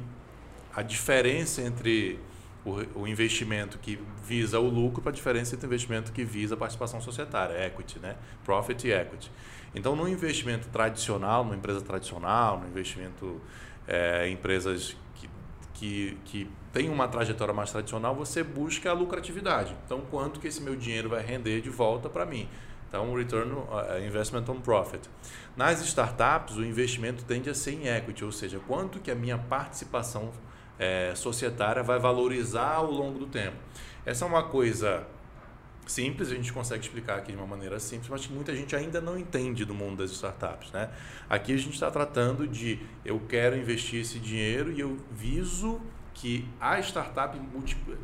a 0.74 0.82
diferença 0.82 1.62
entre 1.62 2.18
o, 2.64 3.00
o, 3.00 3.08
investimento 3.08 3.78
que 3.78 3.98
visa 4.24 4.58
o 4.60 4.68
lucro 4.68 5.02
para 5.02 5.10
a 5.10 5.14
diferença 5.14 5.54
entre 5.54 5.66
o 5.66 5.68
investimento 5.68 6.12
que 6.12 6.24
visa 6.24 6.54
a 6.54 6.56
participação 6.56 7.00
societária, 7.00 7.66
equity, 7.66 7.98
né? 7.98 8.16
Profit 8.44 8.86
e 8.86 8.92
equity. 8.92 9.30
Então, 9.74 9.96
no 9.96 10.08
investimento 10.08 10.68
tradicional, 10.68 11.44
numa 11.44 11.56
empresa 11.56 11.80
tradicional, 11.80 12.60
no 12.60 12.68
investimento 12.68 13.40
é, 13.86 14.28
em 14.28 14.34
empresas 14.34 14.96
que, 15.14 15.30
que, 15.74 16.18
que 16.24 16.50
têm 16.72 16.88
uma 16.88 17.08
trajetória 17.08 17.54
mais 17.54 17.70
tradicional, 17.70 18.14
você 18.14 18.42
busca 18.42 18.90
a 18.90 18.92
lucratividade. 18.92 19.74
Então, 19.86 20.02
quanto 20.10 20.40
que 20.40 20.48
esse 20.48 20.60
meu 20.60 20.76
dinheiro 20.76 21.08
vai 21.08 21.22
render 21.22 21.60
de 21.60 21.70
volta 21.70 22.08
para 22.08 22.26
mim? 22.26 22.48
Então, 22.88 23.14
return 23.14 23.50
uh, 23.52 24.06
investment 24.06 24.44
on 24.48 24.60
profit. 24.60 25.08
Nas 25.56 25.80
startups, 25.80 26.56
o 26.56 26.64
investimento 26.64 27.24
tende 27.24 27.48
a 27.48 27.54
ser 27.54 27.72
em 27.72 27.88
equity, 27.88 28.22
ou 28.22 28.30
seja, 28.30 28.60
quanto 28.68 29.00
que 29.00 29.10
a 29.10 29.14
minha 29.14 29.38
participação 29.38 30.30
é, 30.78 31.14
societária 31.14 31.82
vai 31.82 31.98
valorizar 31.98 32.74
ao 32.74 32.90
longo 32.90 33.18
do 33.18 33.26
tempo. 33.26 33.56
Essa 34.04 34.26
é 34.26 34.28
uma 34.28 34.42
coisa 34.42 35.06
simples, 35.86 36.30
a 36.30 36.34
gente 36.34 36.52
consegue 36.52 36.82
explicar 36.84 37.18
aqui 37.18 37.32
de 37.32 37.38
uma 37.38 37.46
maneira 37.46 37.78
simples, 37.80 38.08
mas 38.08 38.26
que 38.26 38.32
muita 38.32 38.54
gente 38.54 38.74
ainda 38.74 39.00
não 39.00 39.18
entende 39.18 39.64
do 39.64 39.74
mundo 39.74 39.98
das 39.98 40.10
startups. 40.12 40.70
Né? 40.72 40.90
Aqui 41.28 41.52
a 41.52 41.56
gente 41.56 41.74
está 41.74 41.90
tratando 41.90 42.46
de 42.46 42.80
eu 43.04 43.20
quero 43.28 43.56
investir 43.56 44.00
esse 44.00 44.18
dinheiro 44.18 44.72
e 44.72 44.80
eu 44.80 44.96
viso 45.10 45.80
que 46.14 46.48
a 46.60 46.78
startup 46.80 47.38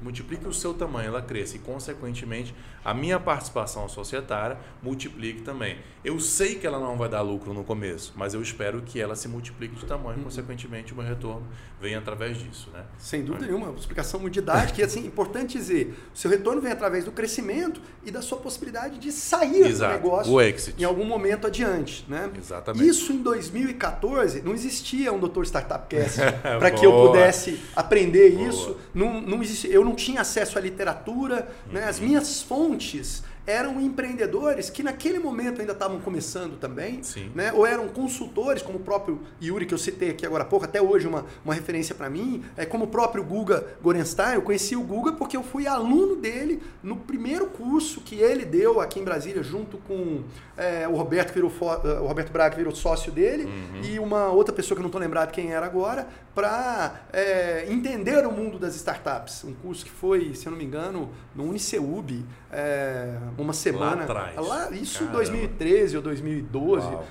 multiplique 0.03 0.47
o 0.47 0.53
seu 0.53 0.75
tamanho, 0.75 1.09
ela 1.09 1.23
cresça 1.23 1.57
e, 1.57 1.59
consequentemente, 1.59 2.55
a 2.85 2.95
minha 2.95 3.21
participação 3.21 3.89
societária 3.89 4.57
multiplique 4.83 5.43
também. 5.43 5.79
Eu 6.05 6.19
sei 6.19 6.55
que 6.55 6.67
ela 6.67 6.79
não 6.79 6.97
vai 6.97 7.09
dar 7.09 7.21
lucro 7.21 7.53
no 7.53 7.63
começo, 7.63 8.15
mas 8.17 8.35
eu 8.35 8.41
espero 8.41 8.81
que 8.83 9.01
ela 9.01 9.15
se 9.15 9.29
multiplique 9.29 9.75
de 9.75 9.85
tamanho, 9.85 10.19
uhum. 10.19 10.25
consequentemente, 10.25 10.93
o 10.93 10.97
meu 10.97 11.05
retorno 11.05 11.47
venha 11.81 11.99
através 11.99 12.39
disso. 12.39 12.71
Né? 12.73 12.83
Sem 12.99 13.23
dúvida 13.23 13.47
nenhuma, 13.47 13.69
uma 13.69 13.79
explicação 13.79 14.19
muito 14.19 14.35
didática 14.35 14.81
e, 14.81 14.85
assim, 14.85 15.07
importante 15.07 15.59
dizer, 15.59 15.95
o 16.15 16.19
seu 16.19 16.31
retorno 16.31 16.61
vem 16.63 16.73
através 16.73 17.05
do 17.05 17.13
crescimento 17.13 17.81
e 18.05 18.11
da 18.11 18.23
sua 18.23 18.39
possibilidade 18.39 18.99
de 18.99 19.13
sair 19.13 19.67
Exato. 19.67 19.99
do 19.99 20.03
negócio 20.03 20.33
o 20.33 20.41
exit. 20.41 20.81
em 20.81 20.85
algum 20.85 21.05
momento 21.05 21.47
adiante. 21.47 22.07
Né? 22.09 22.31
Exatamente. 22.37 22.89
Isso 22.89 23.13
em 23.13 23.23
2014, 23.23 24.41
não 24.43 24.55
existia 24.55 25.13
um 25.13 25.19
Doutor 25.19 25.45
Startup 25.45 25.87
Cast 25.89 26.19
para 26.59 26.71
que 26.71 26.87
eu 26.87 26.93
pudesse 26.93 27.61
aprender 27.77 27.98
aprender 27.99 28.33
Boa. 28.33 28.49
isso. 28.49 28.77
Não, 28.95 29.21
não 29.21 29.43
existe, 29.43 29.71
eu 29.71 29.85
não 29.85 29.95
tinha 29.95 30.21
acesso 30.21 30.59
à 30.59 30.61
literatura, 30.61 31.49
uhum. 31.67 31.75
né? 31.75 31.85
as 31.85 31.99
minhas 31.99 32.43
fontes 32.43 33.23
eram 33.49 33.81
empreendedores 33.81 34.69
que 34.69 34.83
naquele 34.83 35.19
momento 35.19 35.61
ainda 35.61 35.73
estavam 35.73 35.99
começando 36.01 36.59
também, 36.59 37.03
Sim. 37.03 37.33
né? 37.35 37.51
ou 37.51 37.67
eram 37.67 37.89
consultores, 37.89 38.63
como 38.63 38.77
o 38.77 38.83
próprio 38.83 39.23
Yuri, 39.43 39.65
que 39.65 39.73
eu 39.73 39.79
citei 39.79 40.11
aqui 40.11 40.27
agora 40.27 40.45
há 40.45 40.47
pouco, 40.47 40.67
até 40.67 40.83
hoje 40.83 41.09
uma, 41.09 41.25
uma 41.43 41.55
referência 41.55 41.95
para 41.95 42.11
mim, 42.11 42.45
é 42.59 42.67
como 42.67 42.85
o 42.85 42.89
próprio 42.89 43.25
Guga 43.25 43.67
Gorenstein, 43.83 44.35
eu 44.35 44.43
conheci 44.43 44.77
o 44.77 44.83
Guga 44.83 45.13
porque 45.13 45.35
eu 45.35 45.43
fui 45.43 45.67
aluno 45.67 46.17
dele 46.17 46.63
no 46.83 46.97
primeiro 46.97 47.47
curso 47.47 48.03
que 48.03 48.17
ele 48.17 48.45
deu 48.45 48.83
aqui 48.83 49.01
em 49.01 49.05
Brasília, 49.05 49.43
junto 49.43 49.79
com 49.79 50.25
é, 50.55 50.87
o 50.87 50.95
Roberto 50.95 51.33
virou 51.33 51.51
o 51.51 52.07
Roberto 52.07 52.31
Braga 52.31 52.55
virou 52.55 52.75
sócio 52.75 53.11
dele 53.11 53.45
uhum. 53.45 53.81
e 53.83 53.99
uma 53.99 54.29
outra 54.29 54.55
pessoa 54.55 54.77
que 54.77 54.81
eu 54.81 54.85
não 54.85 54.89
estou 54.89 55.01
lembrado 55.01 55.31
quem 55.31 55.53
era 55.53 55.65
agora, 55.65 56.07
para 56.35 57.01
é, 57.13 57.67
entender 57.69 58.25
o 58.27 58.31
mundo 58.31 58.59
das 58.59 58.77
startups. 58.77 59.43
Um 59.43 59.55
curso 59.55 59.85
que 59.85 59.91
foi, 59.91 60.35
se 60.35 60.47
eu 60.47 60.53
não 60.53 60.59
me 60.59 60.65
engano, 60.65 61.11
no 61.35 61.45
Uniceub, 61.45 62.25
é, 62.53 63.17
uma 63.43 63.53
semana. 63.53 63.97
Lá 63.97 64.03
atrás. 64.05 64.37
Lá, 64.37 64.71
isso 64.71 65.05
em 65.05 65.09
2013 65.09 65.97
ou 65.97 66.03
2012. 66.03 66.87
Uau. 66.87 67.07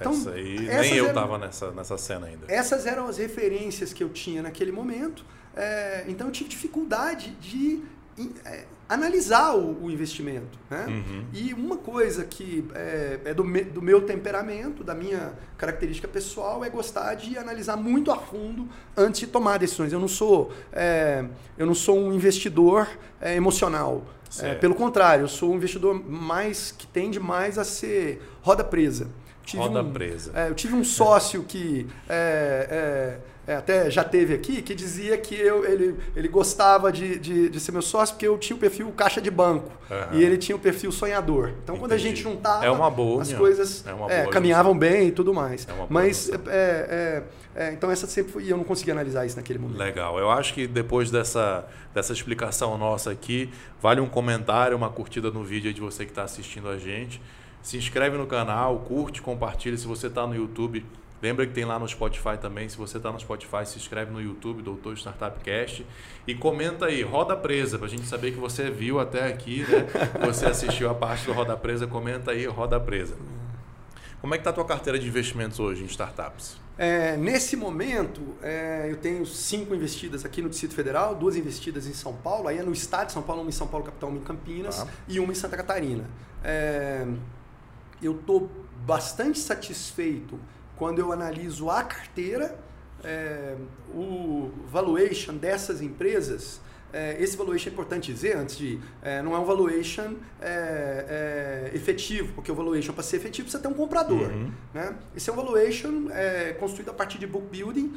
Então, 0.00 0.12
Essa 0.12 0.30
aí, 0.30 0.60
nem 0.60 0.96
eu 0.96 1.08
estava 1.08 1.38
nessa, 1.38 1.70
nessa 1.70 1.98
cena 1.98 2.26
ainda. 2.26 2.46
Essas 2.48 2.86
eram 2.86 3.06
as 3.06 3.18
referências 3.18 3.92
que 3.92 4.02
eu 4.02 4.08
tinha 4.08 4.42
naquele 4.42 4.72
momento. 4.72 5.24
É, 5.56 6.04
então 6.06 6.26
eu 6.26 6.32
tive 6.32 6.50
dificuldade 6.50 7.30
de 7.40 7.82
é, 8.44 8.64
analisar 8.88 9.54
o, 9.54 9.84
o 9.84 9.90
investimento. 9.90 10.58
Né? 10.70 10.84
Uhum. 10.86 11.24
E 11.32 11.54
uma 11.54 11.76
coisa 11.76 12.24
que 12.24 12.68
é, 12.74 13.20
é 13.24 13.34
do, 13.34 13.44
me, 13.44 13.64
do, 13.64 13.82
meu 13.82 14.02
temperamento, 14.02 14.84
da 14.84 14.94
minha 14.94 15.32
característica 15.56 16.06
pessoal, 16.06 16.64
é 16.64 16.70
gostar 16.70 17.14
de 17.14 17.36
analisar 17.38 17.76
muito 17.76 18.10
a 18.10 18.18
fundo 18.18 18.68
antes 18.96 19.20
de 19.20 19.26
tomar 19.26 19.58
decisões. 19.58 19.92
Eu 19.92 20.00
não 20.00 20.08
sou, 20.08 20.52
é, 20.72 21.24
eu 21.56 21.66
não 21.66 21.74
sou 21.74 21.98
um 21.98 22.12
investidor 22.12 22.88
emocional. 23.34 24.04
É, 24.40 24.54
pelo 24.54 24.74
contrário, 24.74 25.24
eu 25.24 25.28
sou 25.28 25.52
um 25.52 25.56
investidor 25.56 25.94
mais 26.08 26.70
que 26.70 26.86
tende 26.86 27.18
mais 27.18 27.58
a 27.58 27.64
ser 27.64 28.22
roda 28.42 28.64
presa. 28.64 29.08
Tive 29.44 29.62
roda 29.62 29.82
um, 29.82 29.92
presa. 29.92 30.32
É, 30.34 30.48
eu 30.48 30.54
tive 30.54 30.74
um 30.74 30.84
sócio 30.84 31.44
que 31.44 31.86
é, 32.08 33.18
até 33.54 33.88
já 33.90 34.02
teve 34.02 34.34
aqui, 34.34 34.60
que 34.60 34.74
dizia 34.74 35.16
que 35.16 35.34
eu, 35.34 35.64
ele, 35.64 35.96
ele 36.16 36.26
gostava 36.26 36.90
de, 36.90 37.16
de, 37.18 37.48
de, 37.48 37.60
ser 37.60 37.70
meu 37.70 37.82
sócio 37.82 38.14
porque 38.14 38.26
eu 38.26 38.36
tinha 38.36 38.56
o 38.56 38.58
perfil 38.58 38.90
caixa 38.90 39.20
de 39.20 39.30
banco 39.30 39.70
uhum. 39.88 40.18
e 40.18 40.24
ele 40.24 40.36
tinha 40.36 40.56
o 40.56 40.58
perfil 40.58 40.90
sonhador. 40.90 41.50
Então, 41.62 41.76
Entendi. 41.76 41.78
quando 41.78 41.92
a 41.92 41.96
gente 41.98 42.22
juntava, 42.22 42.64
é 42.64 42.70
uma 42.70 42.90
boa, 42.90 43.22
as 43.22 43.32
coisas 43.32 43.84
é 44.08 44.22
é, 44.22 44.26
caminhavam 44.26 44.76
bem 44.76 45.08
e 45.08 45.12
tudo 45.12 45.32
mais. 45.32 45.66
É 45.68 45.86
Mas, 45.88 46.28
é, 46.48 47.22
é, 47.54 47.72
então, 47.72 47.90
essa 47.90 48.06
sempre 48.06 48.32
foi, 48.32 48.42
e 48.42 48.50
eu 48.50 48.56
não 48.56 48.64
conseguia 48.64 48.92
analisar 48.92 49.24
isso 49.24 49.36
naquele 49.36 49.58
momento. 49.58 49.78
Legal. 49.78 50.18
Eu 50.18 50.30
acho 50.30 50.52
que 50.52 50.66
depois 50.66 51.10
dessa, 51.10 51.64
dessa 51.94 52.12
explicação 52.12 52.76
nossa 52.76 53.10
aqui, 53.10 53.50
vale 53.80 54.00
um 54.00 54.08
comentário, 54.08 54.76
uma 54.76 54.90
curtida 54.90 55.30
no 55.30 55.44
vídeo 55.44 55.72
de 55.72 55.80
você 55.80 56.04
que 56.04 56.10
está 56.10 56.24
assistindo 56.24 56.68
a 56.68 56.76
gente. 56.76 57.20
Se 57.62 57.76
inscreve 57.76 58.16
no 58.16 58.26
canal, 58.26 58.80
curte, 58.80 59.22
compartilha. 59.22 59.76
Se 59.76 59.86
você 59.86 60.08
está 60.08 60.26
no 60.26 60.34
YouTube, 60.34 60.84
Lembra 61.22 61.46
que 61.46 61.52
tem 61.52 61.64
lá 61.64 61.78
no 61.78 61.88
Spotify 61.88 62.36
também. 62.40 62.68
Se 62.68 62.76
você 62.76 62.98
está 62.98 63.10
no 63.10 63.18
Spotify, 63.18 63.64
se 63.64 63.78
inscreve 63.78 64.10
no 64.12 64.20
YouTube, 64.20 64.62
Doutor 64.62 64.96
Startup 64.96 65.38
Cast. 65.42 65.86
E 66.26 66.34
comenta 66.34 66.86
aí, 66.86 67.02
Roda 67.02 67.36
Presa, 67.36 67.78
para 67.78 67.86
a 67.86 67.90
gente 67.90 68.06
saber 68.06 68.32
que 68.32 68.38
você 68.38 68.70
viu 68.70 69.00
até 69.00 69.26
aqui, 69.26 69.64
né? 69.68 69.86
Você 70.26 70.46
assistiu 70.46 70.90
a 70.90 70.94
parte 70.94 71.24
do 71.26 71.32
Roda 71.32 71.56
Presa, 71.56 71.86
comenta 71.86 72.32
aí, 72.32 72.46
Roda 72.46 72.78
Presa. 72.78 73.16
Como 74.20 74.34
é 74.34 74.38
que 74.38 74.40
está 74.40 74.50
a 74.50 74.52
tua 74.52 74.64
carteira 74.64 74.98
de 74.98 75.06
investimentos 75.06 75.60
hoje 75.60 75.82
em 75.82 75.86
startups? 75.86 76.56
É, 76.78 77.16
nesse 77.16 77.56
momento, 77.56 78.20
é, 78.42 78.86
eu 78.90 78.96
tenho 78.96 79.24
cinco 79.24 79.74
investidas 79.74 80.24
aqui 80.24 80.42
no 80.42 80.48
Distrito 80.48 80.74
Federal, 80.74 81.14
duas 81.14 81.36
investidas 81.36 81.86
em 81.86 81.94
São 81.94 82.12
Paulo, 82.12 82.48
aí 82.48 82.58
é 82.58 82.62
no 82.62 82.72
estado 82.72 83.06
de 83.06 83.12
São 83.12 83.22
Paulo, 83.22 83.42
uma 83.42 83.48
em 83.48 83.52
São 83.52 83.66
Paulo, 83.66 83.86
capital, 83.86 84.10
uma 84.10 84.18
em 84.18 84.22
Campinas 84.22 84.80
ah. 84.80 84.88
e 85.08 85.18
uma 85.18 85.32
em 85.32 85.34
Santa 85.34 85.56
Catarina. 85.56 86.04
É, 86.44 87.06
eu 88.02 88.16
estou 88.16 88.50
bastante 88.84 89.38
satisfeito 89.38 90.38
quando 90.76 90.98
eu 90.98 91.12
analiso 91.12 91.70
a 91.70 91.82
carteira, 91.82 92.58
é, 93.04 93.54
o 93.94 94.50
valuation 94.70 95.34
dessas 95.34 95.80
empresas, 95.80 96.60
é, 96.92 97.20
esse 97.20 97.36
valuation 97.36 97.68
é 97.68 97.72
importante 97.72 98.12
dizer 98.12 98.36
antes 98.36 98.56
de. 98.56 98.78
É, 99.02 99.20
não 99.22 99.34
é 99.34 99.38
um 99.38 99.44
valuation 99.44 100.14
é, 100.40 101.68
é 101.72 101.76
efetivo, 101.76 102.32
porque 102.34 102.50
o 102.50 102.54
valuation, 102.54 102.92
para 102.92 103.02
ser 103.02 103.16
efetivo, 103.16 103.44
precisa 103.46 103.62
ter 103.62 103.68
um 103.68 103.74
comprador. 103.74 104.30
Uhum. 104.30 104.52
Né? 104.72 104.96
Esse 105.14 105.28
é 105.28 105.32
um 105.32 105.36
valuation 105.36 106.08
é, 106.10 106.52
construído 106.54 106.90
a 106.90 106.94
partir 106.94 107.18
de 107.18 107.26
book 107.26 107.48
building, 107.50 107.94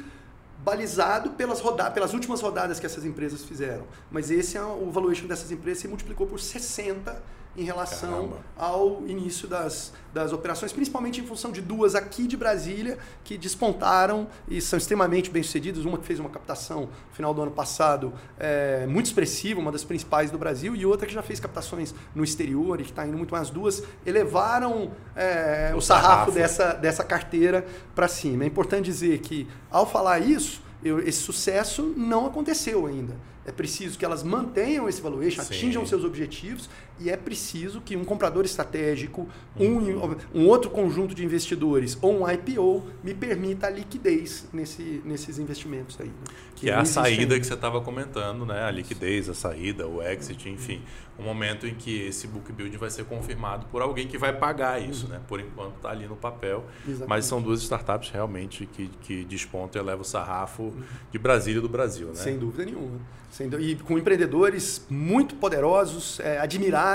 balizado 0.58 1.30
pelas, 1.30 1.60
rodadas, 1.60 1.94
pelas 1.94 2.12
últimas 2.12 2.40
rodadas 2.40 2.78
que 2.78 2.86
essas 2.86 3.04
empresas 3.04 3.44
fizeram. 3.44 3.86
Mas 4.10 4.30
esse 4.30 4.56
é 4.56 4.62
o 4.62 4.90
valuation 4.90 5.26
dessas 5.26 5.50
empresas 5.50 5.80
se 5.80 5.88
multiplicou 5.88 6.26
por 6.26 6.38
60 6.38 7.39
em 7.56 7.64
relação 7.64 8.10
Caramba. 8.10 8.36
ao 8.56 9.02
início 9.06 9.48
das, 9.48 9.92
das 10.14 10.32
operações, 10.32 10.72
principalmente 10.72 11.20
em 11.20 11.26
função 11.26 11.50
de 11.50 11.60
duas 11.60 11.94
aqui 11.94 12.26
de 12.26 12.36
Brasília 12.36 12.96
que 13.24 13.36
despontaram 13.36 14.28
e 14.48 14.60
são 14.60 14.78
extremamente 14.78 15.30
bem-sucedidas. 15.30 15.84
Uma 15.84 15.98
que 15.98 16.06
fez 16.06 16.20
uma 16.20 16.30
captação 16.30 16.82
no 16.82 17.14
final 17.14 17.34
do 17.34 17.42
ano 17.42 17.50
passado 17.50 18.12
é, 18.38 18.86
muito 18.86 19.06
expressiva, 19.06 19.60
uma 19.60 19.72
das 19.72 19.82
principais 19.82 20.30
do 20.30 20.38
Brasil, 20.38 20.76
e 20.76 20.86
outra 20.86 21.06
que 21.06 21.12
já 21.12 21.22
fez 21.22 21.40
captações 21.40 21.94
no 22.14 22.22
exterior 22.22 22.80
e 22.80 22.84
que 22.84 22.90
está 22.90 23.06
indo 23.06 23.16
muito 23.16 23.32
mais. 23.32 23.48
As 23.48 23.50
duas 23.50 23.82
elevaram 24.06 24.92
é, 25.16 25.70
o, 25.74 25.78
o 25.78 25.80
sarrafo, 25.80 26.08
sarrafo 26.08 26.32
dessa, 26.32 26.72
dessa 26.74 27.02
carteira 27.02 27.66
para 27.94 28.06
cima. 28.06 28.44
É 28.44 28.46
importante 28.46 28.84
dizer 28.84 29.18
que, 29.20 29.48
ao 29.70 29.86
falar 29.86 30.20
isso, 30.20 30.62
eu, 30.84 30.98
esse 31.00 31.20
sucesso 31.20 31.92
não 31.96 32.26
aconteceu 32.26 32.86
ainda. 32.86 33.14
É 33.44 33.52
preciso 33.52 33.98
que 33.98 34.04
elas 34.04 34.22
mantenham 34.22 34.88
esse 34.88 35.00
valuation, 35.00 35.42
Sim. 35.42 35.54
atinjam 35.54 35.86
seus 35.86 36.04
objetivos 36.04 36.68
e 37.00 37.08
é 37.08 37.16
preciso 37.16 37.80
que 37.80 37.96
um 37.96 38.04
comprador 38.04 38.44
estratégico, 38.44 39.26
uhum. 39.58 40.16
um, 40.34 40.40
um 40.42 40.46
outro 40.46 40.70
conjunto 40.70 41.14
de 41.14 41.24
investidores 41.24 41.96
ou 42.02 42.20
um 42.20 42.30
IPO 42.30 42.84
me 43.02 43.14
permita 43.14 43.66
a 43.66 43.70
liquidez 43.70 44.46
nesse, 44.52 45.00
nesses 45.04 45.38
investimentos 45.38 45.96
aí. 45.98 46.08
Né? 46.08 46.14
Que, 46.54 46.66
que 46.66 46.70
é 46.70 46.74
a 46.74 46.84
saída 46.84 47.22
ainda. 47.22 47.40
que 47.40 47.46
você 47.46 47.54
estava 47.54 47.80
comentando, 47.80 48.44
né? 48.44 48.64
A 48.64 48.70
liquidez, 48.70 49.30
a 49.30 49.34
saída, 49.34 49.88
o 49.88 50.02
exit, 50.02 50.48
enfim. 50.50 50.82
O 51.18 51.22
momento 51.22 51.66
em 51.66 51.74
que 51.74 52.02
esse 52.02 52.26
book 52.26 52.52
build 52.52 52.76
vai 52.76 52.90
ser 52.90 53.04
confirmado 53.06 53.66
por 53.70 53.80
alguém 53.80 54.06
que 54.06 54.18
vai 54.18 54.36
pagar 54.36 54.80
isso, 54.80 55.06
uhum. 55.06 55.12
né? 55.12 55.20
Por 55.26 55.40
enquanto 55.40 55.76
está 55.76 55.90
ali 55.90 56.06
no 56.06 56.16
papel. 56.16 56.66
Exatamente. 56.82 57.08
Mas 57.08 57.24
são 57.24 57.40
duas 57.40 57.62
startups 57.62 58.10
realmente 58.10 58.66
que, 58.66 58.88
que 59.00 59.24
despontam 59.24 59.80
e 59.80 59.84
elevam 59.84 60.02
o 60.02 60.04
sarrafo 60.04 60.64
uhum. 60.64 60.82
de 61.10 61.18
Brasília 61.18 61.60
e 61.60 61.62
do 61.62 61.68
Brasil, 61.68 62.08
né? 62.08 62.14
Sem 62.14 62.38
dúvida 62.38 62.66
nenhuma. 62.66 63.00
E 63.60 63.76
com 63.76 63.96
empreendedores 63.96 64.84
muito 64.90 65.36
poderosos, 65.36 66.18
é, 66.18 66.38
admiráveis, 66.38 66.89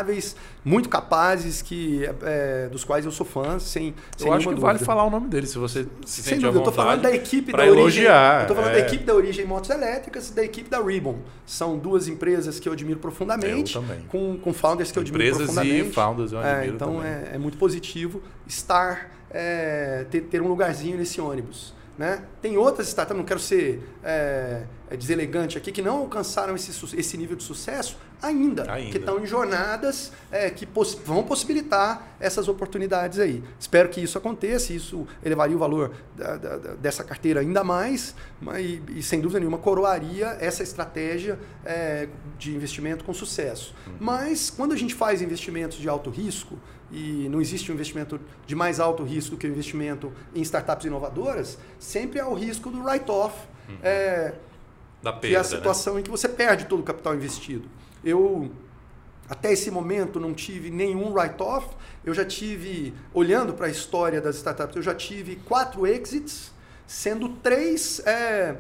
muito 0.64 0.90
capazes, 0.90 1.62
que, 1.62 2.02
é, 2.24 2.68
dos 2.72 2.84
quais 2.84 3.06
eu 3.06 3.12
sou 3.12 3.26
fã, 3.26 3.60
sem, 3.60 3.94
sem 4.18 4.28
Eu 4.28 4.34
acho 4.34 4.44
que 4.44 4.56
dúvida. 4.56 4.68
vale 4.68 4.80
falar 4.80 5.04
o 5.04 5.10
nome 5.10 5.28
deles, 5.28 5.52
se 5.52 5.58
você 5.58 5.86
se 6.06 6.24
sem 6.24 6.40
dúvida, 6.40 6.58
eu 6.58 6.60
estou 6.60 6.74
falando 6.74 7.02
da 7.02 7.14
equipe 7.14 7.52
da 7.52 7.66
elogiar, 7.66 8.32
origem. 8.32 8.50
Eu 8.50 8.56
falando 8.56 8.72
é. 8.72 8.82
da 8.82 8.88
equipe 8.88 9.04
da 9.04 9.14
Origem 9.14 9.46
Motos 9.46 9.70
Elétricas 9.70 10.30
e 10.30 10.34
da 10.34 10.44
equipe 10.44 10.70
da 10.70 10.82
Ribbon. 10.82 11.20
São 11.46 11.78
duas 11.78 12.08
empresas 12.08 12.60
que 12.60 12.68
eu 12.68 12.74
admiro 12.74 13.00
profundamente. 13.00 13.76
Eu 13.76 13.82
também. 13.82 14.02
Com, 14.08 14.38
com 14.38 14.54
founders 14.54 14.92
que 14.92 14.98
eu 14.98 15.02
admiro 15.02 15.24
empresas 15.24 15.46
profundamente. 15.46 15.76
Empresas 15.76 15.92
e 15.92 15.96
founders 15.96 16.32
eu 16.32 16.40
admiro 16.40 16.62
é, 16.62 16.68
Então 16.68 17.04
é, 17.04 17.30
é, 17.34 17.38
muito 17.38 17.58
positivo 17.58 18.22
estar, 18.48 19.12
é, 19.30 20.06
ter, 20.10 20.22
ter 20.22 20.42
um 20.42 20.48
lugarzinho 20.48 20.98
nesse 20.98 21.22
ônibus. 21.22 21.75
Né? 21.98 22.24
Tem 22.42 22.58
outras 22.58 22.90
startups, 22.90 23.18
não 23.18 23.26
quero 23.26 23.40
ser 23.40 23.82
é, 24.04 24.64
é, 24.90 24.98
deselegante 24.98 25.58
aqui, 25.58 25.72
que 25.72 25.82
não 25.82 26.00
alcançaram 26.00 26.54
esse, 26.54 26.72
esse 26.98 27.18
nível 27.18 27.38
de 27.38 27.44
sucesso 27.44 27.98
ainda, 28.22 28.70
ainda. 28.70 28.92
que 28.92 28.98
estão 28.98 29.20
em 29.20 29.26
jornadas 29.26 30.12
é, 30.30 30.50
que 30.50 30.66
poss 30.66 30.98
vão 31.06 31.24
possibilitar 31.24 32.16
essas 32.20 32.50
oportunidades 32.50 33.20
aí. 33.20 33.42
Espero 33.58 33.88
que 33.88 34.02
isso 34.02 34.18
aconteça, 34.18 34.74
isso 34.74 35.08
elevaria 35.24 35.56
o 35.56 35.60
valor 35.60 35.94
da, 36.16 36.36
da, 36.36 36.58
dessa 36.76 37.04
carteira 37.04 37.40
ainda 37.40 37.64
mais, 37.64 38.14
mas, 38.42 38.66
e, 38.66 38.82
e, 38.90 39.04
sem 39.04 39.22
dúvida 39.22 39.40
nenhuma 39.40 39.58
coroaria 39.58 40.38
essa 40.40 40.64
estratégia 40.64 41.40
é, 41.64 42.10
de 42.38 42.54
investimento 42.54 43.06
com 43.06 43.14
sucesso. 43.14 43.74
Uhum. 43.88 43.94
Mas 44.02 44.50
quando 44.50 44.74
a 44.74 44.78
gente 44.78 44.94
faz 44.94 45.22
investimentos 45.22 45.78
de 45.78 45.88
alto 45.88 46.10
risco, 46.10 46.58
e 46.92 47.28
não 47.30 47.42
existe 47.42 47.72
um 47.72 47.76
investimento 47.76 48.20
de 48.46 48.56
mais 48.56 48.80
alto 48.80 49.04
risco 49.04 49.32
do 49.32 49.38
que 49.38 49.48
o 49.48 49.50
investimento 49.50 50.12
em 50.34 50.42
startups 50.42 50.86
inovadoras, 50.86 51.58
sempre 51.80 52.20
há 52.20 52.28
o 52.28 52.34
risco 52.34 52.70
do 52.70 52.84
write-off, 52.84 53.36
uhum. 53.68 53.78
é, 53.82 54.36
da 55.02 55.12
perda, 55.12 55.28
que 55.28 55.36
é 55.36 55.40
a 55.40 55.44
né? 55.44 55.50
situação 55.50 55.96
né? 55.96 56.00
em 56.00 56.04
que 56.04 56.10
você 56.10 56.30
perde 56.30 56.66
todo 56.66 56.80
o 56.80 56.84
capital 56.84 57.16
investido. 57.16 57.68
Eu, 58.04 58.52
até 59.28 59.52
esse 59.52 59.72
momento, 59.72 60.20
não 60.20 60.34
tive 60.34 60.70
nenhum 60.70 61.12
write-off, 61.12 61.68
eu 62.04 62.14
já 62.14 62.24
tive, 62.24 62.94
olhando 63.14 63.54
para 63.54 63.68
a 63.68 63.70
história 63.70 64.22
das 64.22 64.36
startups, 64.36 64.76
eu 64.76 64.82
já 64.84 64.94
tive 64.94 65.38
quatro 65.38 65.88
exits, 65.88 66.52
sendo 66.86 67.30
três, 67.30 68.00
é, 68.06 68.58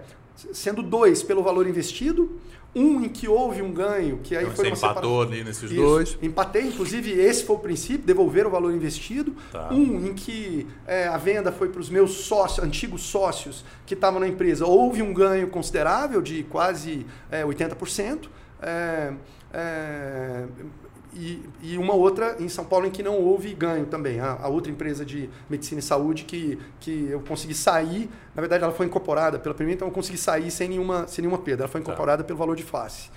sendo 0.53 0.81
dois 0.83 1.23
pelo 1.23 1.43
valor 1.43 1.67
investido, 1.67 2.39
um 2.75 3.01
em 3.01 3.07
que 3.07 3.25
houve 3.25 3.61
um 3.61 3.71
ganho, 3.71 4.19
que 4.21 4.35
aí 4.35 4.43
então, 4.43 4.55
foi 4.55 4.65
você 4.65 4.71
uma 4.71 4.77
empatou 4.77 5.21
separação. 5.21 5.21
ali 5.21 5.43
nesses 5.45 5.71
Isso. 5.71 5.75
dois. 5.81 6.17
Empatei, 6.21 6.63
inclusive 6.63 7.11
esse 7.11 7.45
foi 7.45 7.55
o 7.55 7.59
princípio, 7.59 8.05
devolver 8.05 8.45
o 8.45 8.49
valor 8.49 8.73
investido. 8.73 9.33
Tá. 9.49 9.69
Um 9.71 10.07
em 10.07 10.13
que 10.13 10.67
é, 10.85 11.07
a 11.07 11.17
venda 11.17 11.53
foi 11.53 11.69
para 11.69 11.79
os 11.79 11.89
meus 11.89 12.11
sócios, 12.11 12.65
antigos 12.65 13.03
sócios 13.03 13.63
que 13.85 13.93
estavam 13.93 14.19
na 14.19 14.27
empresa. 14.27 14.65
Houve 14.65 15.01
um 15.01 15.13
ganho 15.13 15.47
considerável 15.47 16.21
de 16.21 16.43
quase 16.43 17.05
é, 17.31 17.43
80%. 17.45 18.27
É, 18.61 19.13
é, 19.53 20.45
e, 21.15 21.49
e, 21.61 21.77
uma 21.77 21.93
outra 21.93 22.35
em 22.39 22.49
São 22.49 22.65
Paulo 22.65 22.85
em 22.85 22.91
que 22.91 23.01
não 23.01 23.17
houve 23.17 23.53
ganho 23.53 23.85
também. 23.85 24.19
A, 24.19 24.33
a, 24.33 24.47
outra 24.47 24.71
empresa 24.71 25.05
de 25.05 25.29
medicina 25.49 25.79
e 25.79 25.83
saúde 25.83 26.23
que, 26.23 26.59
que 26.79 27.07
eu 27.09 27.21
consegui 27.21 27.53
sair, 27.53 28.09
na 28.35 28.41
verdade 28.41 28.63
ela 28.63 28.73
foi 28.73 28.85
incorporada 28.85 29.39
pela 29.39 29.55
primeira, 29.55 29.77
então 29.77 29.87
eu 29.87 29.93
consegui 29.93 30.17
sair 30.17 30.51
sem 30.51 30.69
nenhuma, 30.69 31.07
sem 31.07 31.21
nenhuma 31.21 31.41
perda. 31.41 31.63
Ela 31.63 31.71
foi 31.71 31.81
tá. 31.81 31.85
incorporada 31.85 32.23
tá. 32.23 32.27
pelo 32.27 32.37
valor 32.37 32.55
de 32.55 32.63
face. 32.63 33.09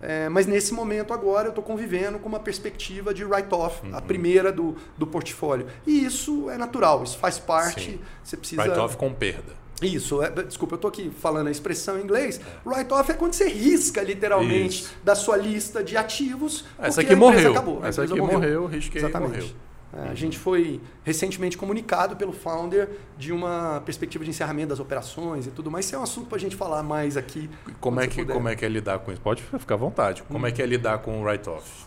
É, 0.00 0.28
mas 0.28 0.46
nesse 0.46 0.74
momento 0.74 1.14
agora 1.14 1.46
eu 1.46 1.50
estou 1.50 1.64
convivendo 1.64 2.18
com 2.18 2.28
uma 2.28 2.40
perspectiva 2.40 3.14
de 3.14 3.24
write-off, 3.24 3.86
uhum. 3.86 3.96
a 3.96 4.02
primeira 4.02 4.52
do, 4.52 4.76
do 4.98 5.06
portfólio. 5.06 5.66
E 5.86 6.04
isso 6.04 6.50
é 6.50 6.58
natural, 6.58 7.04
isso 7.04 7.16
faz 7.16 7.38
parte. 7.38 7.92
Sim. 7.92 8.00
Você 8.22 8.36
precisa. 8.36 8.62
Write-off 8.62 8.96
com 8.96 9.12
perda. 9.14 9.63
Isso, 9.84 10.22
é, 10.22 10.30
desculpa, 10.30 10.74
eu 10.74 10.76
estou 10.76 10.88
aqui 10.88 11.10
falando 11.20 11.48
a 11.48 11.50
expressão 11.50 11.98
em 11.98 12.02
inglês. 12.02 12.40
É. 12.40 12.68
Write-off 12.68 13.10
é 13.10 13.14
quando 13.14 13.34
você 13.34 13.48
risca 13.48 14.02
literalmente 14.02 14.82
Isso. 14.82 14.94
da 15.02 15.14
sua 15.14 15.36
lista 15.36 15.82
de 15.82 15.96
ativos. 15.96 16.64
Essa 16.78 17.02
aqui 17.02 17.14
morreu. 17.14 17.52
Acabou, 17.52 17.84
Essa 17.84 18.04
aqui 18.04 18.14
morreu, 18.14 18.38
morreu 18.38 18.66
risquei 18.66 19.00
Exatamente. 19.00 19.30
morreu. 19.32 19.48
É, 19.96 20.08
a 20.08 20.14
gente 20.14 20.36
foi 20.36 20.80
recentemente 21.04 21.56
comunicado 21.56 22.16
pelo 22.16 22.32
founder 22.32 22.90
de 23.16 23.32
uma 23.32 23.80
perspectiva 23.86 24.24
de 24.24 24.30
encerramento 24.30 24.70
das 24.70 24.80
operações 24.80 25.46
e 25.46 25.50
tudo 25.50 25.70
mais. 25.70 25.86
Isso 25.86 25.94
é 25.94 25.98
um 25.98 26.02
assunto 26.02 26.26
para 26.26 26.36
a 26.36 26.40
gente 26.40 26.56
falar 26.56 26.82
mais 26.82 27.16
aqui. 27.16 27.48
Como 27.80 28.00
é, 28.00 28.08
que, 28.08 28.24
como 28.24 28.48
é 28.48 28.56
que 28.56 28.64
é 28.64 28.68
lidar 28.68 28.98
com 28.98 29.12
isso? 29.12 29.20
Pode 29.20 29.42
ficar 29.42 29.74
à 29.74 29.78
vontade. 29.78 30.24
Como 30.24 30.44
hum. 30.44 30.48
é 30.48 30.52
que 30.52 30.60
é 30.60 30.66
lidar 30.66 30.98
com 30.98 31.20
o 31.20 31.24
write-off? 31.24 31.86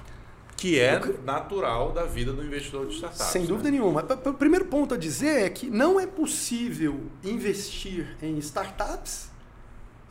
Que 0.57 0.79
é 0.79 0.99
natural 1.23 1.91
da 1.91 2.03
vida 2.03 2.33
do 2.33 2.43
investidor 2.43 2.87
de 2.87 2.95
startups. 2.95 3.27
Sem 3.27 3.43
né? 3.43 3.47
dúvida 3.47 3.69
nenhuma. 3.71 4.03
O 4.25 4.33
primeiro 4.33 4.65
ponto 4.65 4.95
a 4.95 4.97
dizer 4.97 5.43
é 5.43 5.49
que 5.49 5.69
não 5.69 5.99
é 5.99 6.07
possível 6.07 6.99
investir 7.23 8.17
em 8.21 8.37
startups 8.39 9.26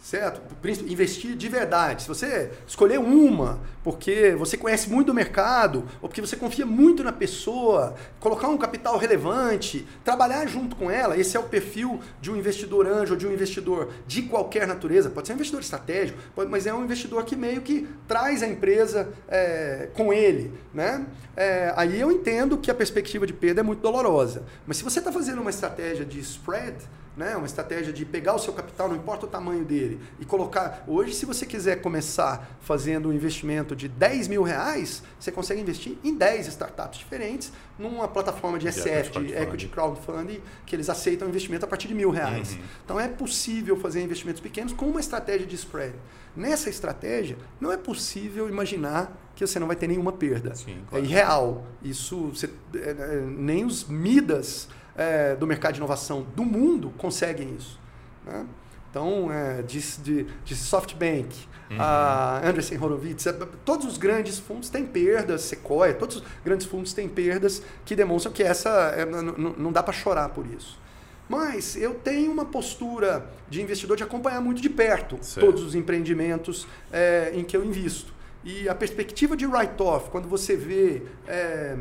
certo? 0.00 0.40
Investir 0.86 1.34
de 1.34 1.48
verdade. 1.48 2.02
Se 2.02 2.08
você 2.08 2.50
escolher 2.66 2.98
uma 2.98 3.58
porque 3.82 4.34
você 4.36 4.56
conhece 4.56 4.90
muito 4.90 5.08
do 5.08 5.14
mercado 5.14 5.84
ou 6.00 6.08
porque 6.08 6.20
você 6.20 6.36
confia 6.36 6.66
muito 6.66 7.04
na 7.04 7.12
pessoa, 7.12 7.94
colocar 8.18 8.48
um 8.48 8.58
capital 8.58 8.96
relevante, 8.98 9.86
trabalhar 10.04 10.46
junto 10.46 10.74
com 10.76 10.90
ela, 10.90 11.16
esse 11.16 11.36
é 11.36 11.40
o 11.40 11.44
perfil 11.44 12.00
de 12.20 12.30
um 12.30 12.36
investidor 12.36 12.86
anjo 12.86 13.14
ou 13.14 13.18
de 13.18 13.26
um 13.26 13.32
investidor 13.32 13.90
de 14.06 14.22
qualquer 14.22 14.66
natureza. 14.66 15.10
Pode 15.10 15.26
ser 15.26 15.32
um 15.32 15.36
investidor 15.36 15.60
estratégico, 15.60 16.18
mas 16.48 16.66
é 16.66 16.74
um 16.74 16.84
investidor 16.84 17.24
que 17.24 17.36
meio 17.36 17.60
que 17.62 17.88
traz 18.06 18.42
a 18.42 18.46
empresa 18.46 19.08
é, 19.28 19.88
com 19.94 20.12
ele, 20.12 20.52
né? 20.72 21.06
É, 21.36 21.72
aí 21.76 22.00
eu 22.00 22.10
entendo 22.10 22.56
que 22.56 22.70
a 22.70 22.74
perspectiva 22.74 23.26
de 23.26 23.32
perda 23.32 23.60
é 23.60 23.62
muito 23.62 23.80
dolorosa. 23.80 24.42
Mas 24.66 24.78
se 24.78 24.84
você 24.84 25.00
está 25.00 25.12
fazendo 25.12 25.40
uma 25.40 25.50
estratégia 25.50 26.04
de 26.04 26.18
spread, 26.20 26.76
né? 27.16 27.36
uma 27.36 27.46
estratégia 27.46 27.92
de 27.92 28.04
pegar 28.04 28.34
o 28.34 28.38
seu 28.38 28.52
capital, 28.52 28.88
não 28.88 28.96
importa 28.96 29.26
o 29.26 29.28
tamanho 29.28 29.64
dele, 29.64 30.00
e 30.20 30.24
colocar. 30.24 30.84
Hoje, 30.86 31.14
se 31.14 31.24
você 31.24 31.46
quiser 31.46 31.80
começar 31.80 32.58
fazendo 32.60 33.08
um 33.08 33.12
investimento 33.12 33.74
de 33.74 33.88
10 33.88 34.28
mil 34.28 34.42
reais, 34.42 35.02
você 35.18 35.32
consegue 35.32 35.60
investir 35.60 35.96
em 36.04 36.14
10 36.14 36.48
startups 36.48 36.98
diferentes 36.98 37.52
numa 37.78 38.06
plataforma 38.06 38.58
de 38.58 38.70
SF, 38.70 39.18
de 39.20 39.34
Equity 39.34 39.68
Crowdfunding, 39.68 40.40
que 40.64 40.76
eles 40.76 40.88
aceitam 40.88 41.28
investimento 41.28 41.64
a 41.64 41.68
partir 41.68 41.88
de 41.88 41.94
mil 41.94 42.10
reais. 42.10 42.52
Uhum. 42.52 42.60
Então 42.84 43.00
é 43.00 43.08
possível 43.08 43.76
fazer 43.78 44.02
investimentos 44.02 44.40
pequenos 44.40 44.72
com 44.72 44.86
uma 44.86 45.00
estratégia 45.00 45.46
de 45.46 45.54
spread. 45.54 45.94
Nessa 46.36 46.68
estratégia, 46.68 47.38
não 47.58 47.72
é 47.72 47.78
possível 47.78 48.48
imaginar 48.48 49.16
que 49.34 49.46
você 49.46 49.58
não 49.58 49.66
vai 49.66 49.76
ter 49.76 49.86
nenhuma 49.86 50.12
perda. 50.12 50.54
Sim, 50.54 50.78
claro. 50.88 51.04
É 51.04 51.08
irreal. 51.08 51.66
Isso 51.82 52.28
você, 52.28 52.50
é, 52.74 52.90
é, 52.90 53.24
nem 53.26 53.64
os 53.64 53.84
Midas 53.84 54.68
é, 54.96 55.34
do 55.34 55.46
mercado 55.46 55.74
de 55.74 55.78
inovação 55.78 56.26
do 56.34 56.44
mundo 56.44 56.92
conseguem 56.96 57.54
isso. 57.56 57.78
Né? 58.24 58.46
Então, 58.90 59.30
é, 59.30 59.62
de, 59.62 59.80
de, 59.98 60.26
de 60.44 60.56
SoftBank, 60.56 61.36
uhum. 61.70 61.76
a 61.78 62.40
Anderson 62.42 62.76
Horowitz, 62.76 63.26
é, 63.26 63.32
todos 63.64 63.86
os 63.86 63.98
grandes 63.98 64.38
fundos 64.38 64.70
têm 64.70 64.86
perdas, 64.86 65.42
Sequoia, 65.42 65.92
todos 65.92 66.16
os 66.16 66.24
grandes 66.44 66.66
fundos 66.66 66.92
têm 66.94 67.08
perdas 67.08 67.62
que 67.84 67.94
demonstram 67.94 68.32
que 68.32 68.42
essa 68.42 68.70
é, 68.96 69.04
não 69.04 69.70
dá 69.70 69.82
para 69.82 69.92
chorar 69.92 70.30
por 70.30 70.46
isso. 70.46 70.78
Mas 71.28 71.76
eu 71.76 71.94
tenho 71.94 72.30
uma 72.30 72.44
postura 72.44 73.28
de 73.50 73.60
investidor 73.60 73.96
de 73.96 74.02
acompanhar 74.02 74.40
muito 74.40 74.62
de 74.62 74.70
perto 74.70 75.18
certo. 75.20 75.44
todos 75.44 75.62
os 75.62 75.74
empreendimentos 75.74 76.66
é, 76.92 77.32
em 77.34 77.44
que 77.44 77.56
eu 77.56 77.64
invisto. 77.64 78.14
E 78.44 78.68
a 78.68 78.74
perspectiva 78.74 79.36
de 79.36 79.44
write-off, 79.44 80.08
quando 80.08 80.28
você 80.28 80.56
vê 80.56 81.02
é, 81.26 81.76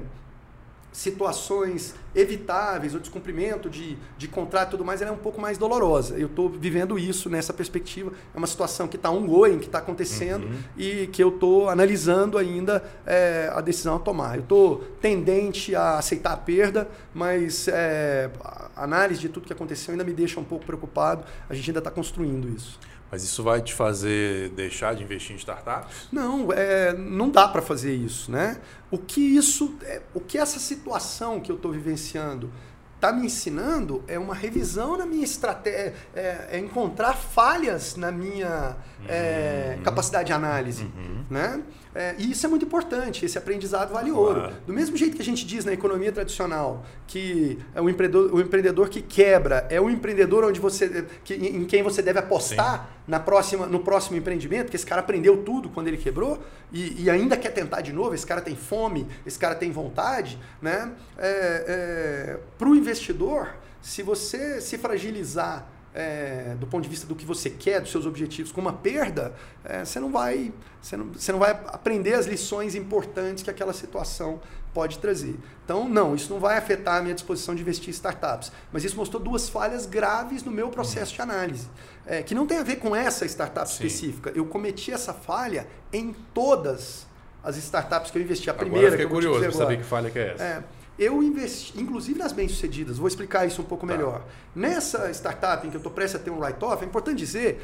situações 0.96 1.94
evitáveis, 2.16 2.96
o 2.96 3.00
descumprimento 3.02 3.70
de, 3.70 3.98
de 4.18 4.30
contrato 4.30 4.70
e 4.70 4.72
tudo 4.72 4.86
mais, 4.86 5.02
ela 5.02 5.12
é 5.12 5.14
um 5.14 5.18
pouco 5.18 5.42
mais 5.42 5.58
dolorosa. 5.58 6.18
Eu 6.18 6.28
estou 6.28 6.48
vivendo 6.50 6.98
isso 6.98 7.30
nessa 7.30 7.54
perspectiva. 7.54 8.14
É 8.34 8.38
uma 8.38 8.48
situação 8.48 8.88
que 8.88 8.96
está 8.96 9.12
ongoing, 9.12 9.60
que 9.60 9.66
está 9.66 9.80
acontecendo 9.80 10.46
uhum. 10.46 10.58
e 10.78 11.08
que 11.08 11.22
eu 11.22 11.30
estou 11.30 11.68
analisando 11.68 12.38
ainda 12.38 12.82
é, 13.06 13.52
a 13.54 13.60
decisão 13.60 13.98
a 13.98 14.00
tomar. 14.00 14.38
Eu 14.38 14.44
estou 14.44 14.78
tendente 15.02 15.76
a 15.76 15.98
aceitar 15.98 16.32
a 16.32 16.38
perda, 16.38 16.88
mas 17.14 17.68
é, 17.68 18.30
a 18.42 18.70
análise 18.86 19.20
de 19.20 19.28
tudo 19.28 19.46
que 19.46 19.54
aconteceu 19.54 19.92
ainda 19.92 20.04
me 20.06 20.14
deixa 20.14 20.40
um 20.40 20.46
pouco 20.46 20.66
preocupado. 20.66 21.26
A 21.50 21.54
gente 21.54 21.70
ainda 21.72 21.80
está 21.80 21.92
construindo 21.92 22.48
isso. 22.48 22.80
Mas 23.12 23.24
isso 23.24 23.44
vai 23.44 23.62
te 23.62 23.74
fazer 23.74 24.50
deixar 24.50 24.96
de 24.96 25.04
investir 25.04 25.36
em 25.36 25.38
startups? 25.38 26.10
Não, 26.12 26.52
é, 26.52 26.94
não 26.94 27.30
dá 27.30 27.48
para 27.48 27.62
fazer 27.62 27.94
isso, 27.94 28.32
né? 28.32 28.60
O 28.92 28.98
que 28.98 29.22
isso, 29.22 29.76
é, 29.84 30.02
o 30.14 30.20
que 30.20 30.38
essa 30.38 30.60
situação 30.60 31.40
que 31.40 31.52
eu 31.52 31.56
estou 31.56 31.72
vivenciando 31.72 32.52
está 32.96 33.12
me 33.12 33.26
ensinando 33.26 34.04
é 34.08 34.18
uma 34.18 34.34
revisão 34.34 34.98
na 34.98 35.06
minha 35.06 35.24
estratégia, 35.24 35.94
é, 36.16 36.48
é 36.52 36.60
encontrar 36.60 37.14
falhas 37.14 37.96
na 37.96 38.12
minha 38.12 38.76
é, 39.08 39.76
uhum. 39.78 39.84
capacidade 39.84 40.28
de 40.28 40.34
análise, 40.34 40.84
uhum. 40.84 41.26
né? 41.30 41.62
É, 41.96 42.14
e 42.18 42.32
isso 42.32 42.46
é 42.46 42.50
muito 42.50 42.66
importante, 42.66 43.26
esse 43.26 43.38
aprendizado 43.38 43.94
vale 43.94 44.12
claro. 44.12 44.28
ouro. 44.28 44.54
Do 44.68 44.74
mesmo 44.74 44.98
jeito 44.98 45.16
que 45.16 45.22
a 45.22 45.26
gente 45.26 45.46
diz 45.46 45.64
na 45.64 45.72
economia 45.72 46.12
tradicional 46.12 46.86
que 47.08 47.58
é 47.74 47.82
o 47.82 47.90
empreendedor, 47.90 48.34
o 48.34 48.42
empreendedor 48.42 48.90
que 48.90 49.02
quebra 49.02 49.66
é 49.70 49.80
o 49.80 49.90
empreendedor 49.90 50.44
onde 50.44 50.60
você, 50.60 51.06
que, 51.24 51.34
em 51.36 51.64
quem 51.64 51.82
você 51.82 52.02
deve 52.02 52.20
apostar 52.20 52.90
na 53.08 53.18
próxima, 53.18 53.66
no 53.66 53.80
próximo 53.80 54.18
empreendimento, 54.18 54.70
que 54.70 54.76
esse 54.76 54.86
cara 54.86 55.00
aprendeu 55.00 55.44
tudo 55.44 55.70
quando 55.70 55.88
ele 55.88 55.98
quebrou 55.98 56.44
e, 56.70 57.04
e, 57.04 57.10
ainda 57.10 57.38
quer 57.38 57.52
tentar 57.52 57.80
de 57.80 57.94
novo, 57.94 58.14
esse 58.14 58.26
cara 58.26 58.42
tem 58.42 58.58
fome, 58.58 59.08
esse 59.26 59.40
cara 59.40 59.56
tem 59.56 59.72
vontade. 59.72 60.38
Né? 60.62 60.92
É, 61.18 61.66
é, 61.68 62.40
Para 62.58 62.68
o 62.68 62.76
investidor, 62.76 63.56
se 63.82 64.02
você 64.02 64.60
se 64.60 64.78
fragilizar 64.78 65.66
é, 65.96 66.56
do 66.60 66.68
ponto 66.68 66.84
de 66.84 66.90
vista 66.90 67.08
do 67.08 67.16
que 67.16 67.26
você 67.26 67.50
quer, 67.50 67.80
dos 67.80 67.90
seus 67.90 68.06
objetivos, 68.06 68.52
com 68.52 68.60
uma 68.60 68.74
perda, 68.74 69.34
é, 69.64 69.86
você, 69.86 69.98
não 69.98 70.12
vai, 70.12 70.52
você, 70.82 70.98
não, 70.98 71.06
você 71.14 71.32
não 71.32 71.40
vai 71.40 71.52
aprender 71.68 72.14
as 72.14 72.26
lições 72.26 72.76
importantes 72.76 73.42
que 73.42 73.50
aquela 73.50 73.72
situação 73.72 74.42
pode 74.74 75.00
trazer. 75.00 75.36
Então, 75.64 75.88
não, 75.88 76.14
isso 76.14 76.32
não 76.32 76.38
vai 76.38 76.58
afetar 76.58 76.98
a 76.98 77.02
minha 77.02 77.16
disposição 77.16 77.56
de 77.56 77.62
investir 77.62 77.88
em 77.88 77.92
startups. 77.92 78.52
Mas 78.74 78.84
isso 78.84 78.98
mostrou 78.98 79.24
duas 79.24 79.48
falhas 79.48 79.86
graves 79.86 80.44
no 80.44 80.52
meu 80.52 80.68
processo 80.68 81.14
de 81.14 81.22
análise, 81.22 81.70
é, 82.06 82.22
que 82.22 82.36
não 82.36 82.46
tem 82.46 82.58
a 82.58 82.64
ver 82.64 82.76
com 82.76 82.94
essa 82.94 83.26
startup 83.26 83.66
Sim. 83.70 83.86
específica. 83.86 84.34
Eu 84.36 84.46
cometi 84.46 84.92
essa 84.92 85.14
falha 85.14 85.66
em 85.94 86.14
todas 86.34 87.08
as 87.42 87.56
startups 87.56 88.12
que 88.12 88.18
eu 88.18 88.22
investi. 88.22 88.50
A 88.50 88.54
primeira 88.54 88.88
agora 88.88 89.02
eu 89.02 89.08
fiquei 89.08 89.16
curioso 89.16 89.40
para 89.40 89.52
saber 89.54 89.78
que 89.78 89.84
falha 89.84 90.10
que 90.10 90.20
é 90.20 90.34
essa. 90.34 90.44
É, 90.44 90.64
eu 90.98 91.22
investi, 91.22 91.80
inclusive 91.80 92.18
nas 92.18 92.32
bem-sucedidas, 92.32 92.98
vou 92.98 93.08
explicar 93.08 93.46
isso 93.46 93.62
um 93.62 93.66
pouco 93.66 93.86
tá. 93.86 93.94
melhor. 93.94 94.24
Nessa 94.56 95.10
startup 95.12 95.66
em 95.66 95.70
que 95.70 95.76
eu 95.76 95.80
estou 95.80 95.92
prestes 95.92 96.20
a 96.20 96.24
ter 96.24 96.32
um 96.32 96.40
write-off, 96.40 96.84
é 96.84 96.88
importante 96.88 97.18
dizer, 97.18 97.62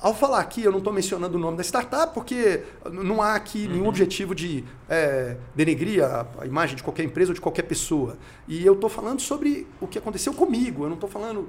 ao 0.00 0.14
falar 0.14 0.40
aqui, 0.40 0.62
eu 0.62 0.72
não 0.72 0.78
estou 0.78 0.92
mencionando 0.92 1.36
o 1.36 1.40
nome 1.40 1.58
da 1.58 1.62
startup, 1.62 2.14
porque 2.14 2.62
não 2.90 3.20
há 3.20 3.34
aqui 3.34 3.66
uhum. 3.66 3.72
nenhum 3.72 3.88
objetivo 3.88 4.34
de 4.34 4.64
é, 4.88 5.36
denegrir 5.54 6.02
a, 6.02 6.26
a, 6.38 6.46
imagem 6.46 6.74
de 6.74 6.82
qualquer 6.82 7.04
empresa 7.04 7.30
ou 7.30 7.34
de 7.34 7.40
qualquer 7.40 7.62
pessoa. 7.62 8.16
E 8.48 8.64
eu 8.64 8.72
estou 8.72 8.88
falando 8.88 9.20
sobre 9.20 9.66
o 9.80 9.86
que 9.86 9.98
aconteceu 9.98 10.32
comigo, 10.32 10.84
eu 10.84 10.88
não 10.88 10.94
estou 10.94 11.08
falando 11.08 11.48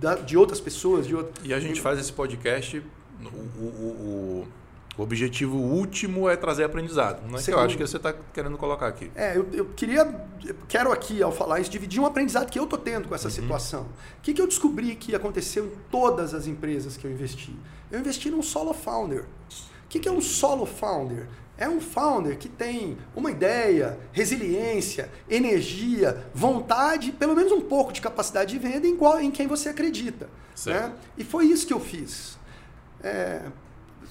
da, 0.00 0.14
de 0.14 0.36
outras 0.36 0.60
pessoas. 0.60 1.06
De 1.06 1.14
outro... 1.14 1.32
E 1.44 1.52
a 1.52 1.60
gente 1.60 1.80
faz 1.80 1.98
esse 1.98 2.12
podcast, 2.12 2.82
o, 3.22 3.26
o, 3.26 3.66
o 3.66 4.48
o 4.98 5.02
objetivo 5.02 5.56
último 5.56 6.28
é 6.28 6.36
trazer 6.36 6.64
aprendizado. 6.64 7.26
Não 7.28 7.38
é 7.38 7.42
que 7.42 7.50
eu 7.50 7.58
acho 7.58 7.76
que 7.76 7.86
você 7.86 7.96
está 7.96 8.14
querendo 8.34 8.56
colocar 8.58 8.86
aqui. 8.86 9.10
É, 9.14 9.36
eu, 9.36 9.48
eu 9.52 9.64
queria, 9.66 10.02
eu 10.44 10.54
quero 10.68 10.92
aqui, 10.92 11.22
ao 11.22 11.32
falar 11.32 11.60
isso, 11.60 11.70
dividir 11.70 12.00
um 12.00 12.06
aprendizado 12.06 12.50
que 12.50 12.58
eu 12.58 12.64
estou 12.64 12.78
tendo 12.78 13.08
com 13.08 13.14
essa 13.14 13.28
uhum. 13.28 13.34
situação. 13.34 13.82
O 14.18 14.20
que, 14.22 14.34
que 14.34 14.42
eu 14.42 14.46
descobri 14.46 14.94
que 14.96 15.14
aconteceu 15.14 15.66
em 15.66 15.72
todas 15.90 16.34
as 16.34 16.46
empresas 16.46 16.96
que 16.96 17.06
eu 17.06 17.10
investi? 17.10 17.56
Eu 17.90 18.00
investi 18.00 18.30
num 18.30 18.42
solo 18.42 18.74
founder. 18.74 19.22
O 19.84 19.88
que, 19.88 19.98
que 19.98 20.08
é 20.08 20.12
um 20.12 20.20
solo 20.20 20.66
founder? 20.66 21.26
É 21.56 21.68
um 21.68 21.80
founder 21.80 22.38
que 22.38 22.48
tem 22.48 22.96
uma 23.14 23.30
ideia, 23.30 23.98
resiliência, 24.12 25.10
energia, 25.28 26.26
vontade, 26.32 27.12
pelo 27.12 27.34
menos 27.34 27.52
um 27.52 27.60
pouco 27.60 27.92
de 27.92 28.00
capacidade 28.00 28.52
de 28.52 28.58
venda 28.58 28.86
em, 28.86 28.96
qual, 28.96 29.20
em 29.20 29.30
quem 29.30 29.46
você 29.46 29.68
acredita. 29.68 30.28
Né? 30.66 30.92
E 31.18 31.24
foi 31.24 31.46
isso 31.46 31.66
que 31.66 31.72
eu 31.72 31.80
fiz. 31.80 32.38
É, 33.02 33.42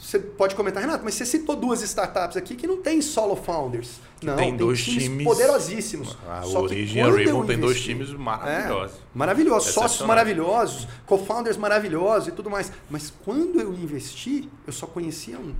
você 0.01 0.17
pode 0.17 0.55
comentar, 0.55 0.81
Renato, 0.81 1.03
mas 1.03 1.15
você 1.15 1.25
citou 1.25 1.55
duas 1.55 1.81
startups 1.81 2.37
aqui 2.37 2.55
que 2.55 2.65
não 2.65 2.81
tem 2.81 3.01
solo 3.01 3.35
founders. 3.35 3.99
Não, 4.23 4.35
tem, 4.35 4.49
tem 4.49 4.57
dois 4.57 4.83
times, 4.83 5.03
times, 5.03 5.23
poderosíssimos. 5.25 6.17
A 6.27 6.41
Só 6.41 6.61
Origin 6.61 6.97
e 6.97 7.01
a 7.01 7.11
Ribbon 7.11 7.45
tem 7.45 7.59
dois 7.59 7.81
times 7.81 8.09
maravilhosos. 8.11 8.97
É, 8.97 8.99
maravilhosos, 9.13 9.73
sócios 9.73 10.07
maravilhosos, 10.07 10.87
co-founders 11.05 11.57
maravilhosos 11.57 12.29
e 12.29 12.31
tudo 12.31 12.49
mais. 12.49 12.71
Mas 12.89 13.13
quando 13.23 13.59
eu 13.59 13.73
investi, 13.73 14.49
eu 14.65 14.71
só 14.71 14.87
conhecia 14.87 15.37
um. 15.37 15.53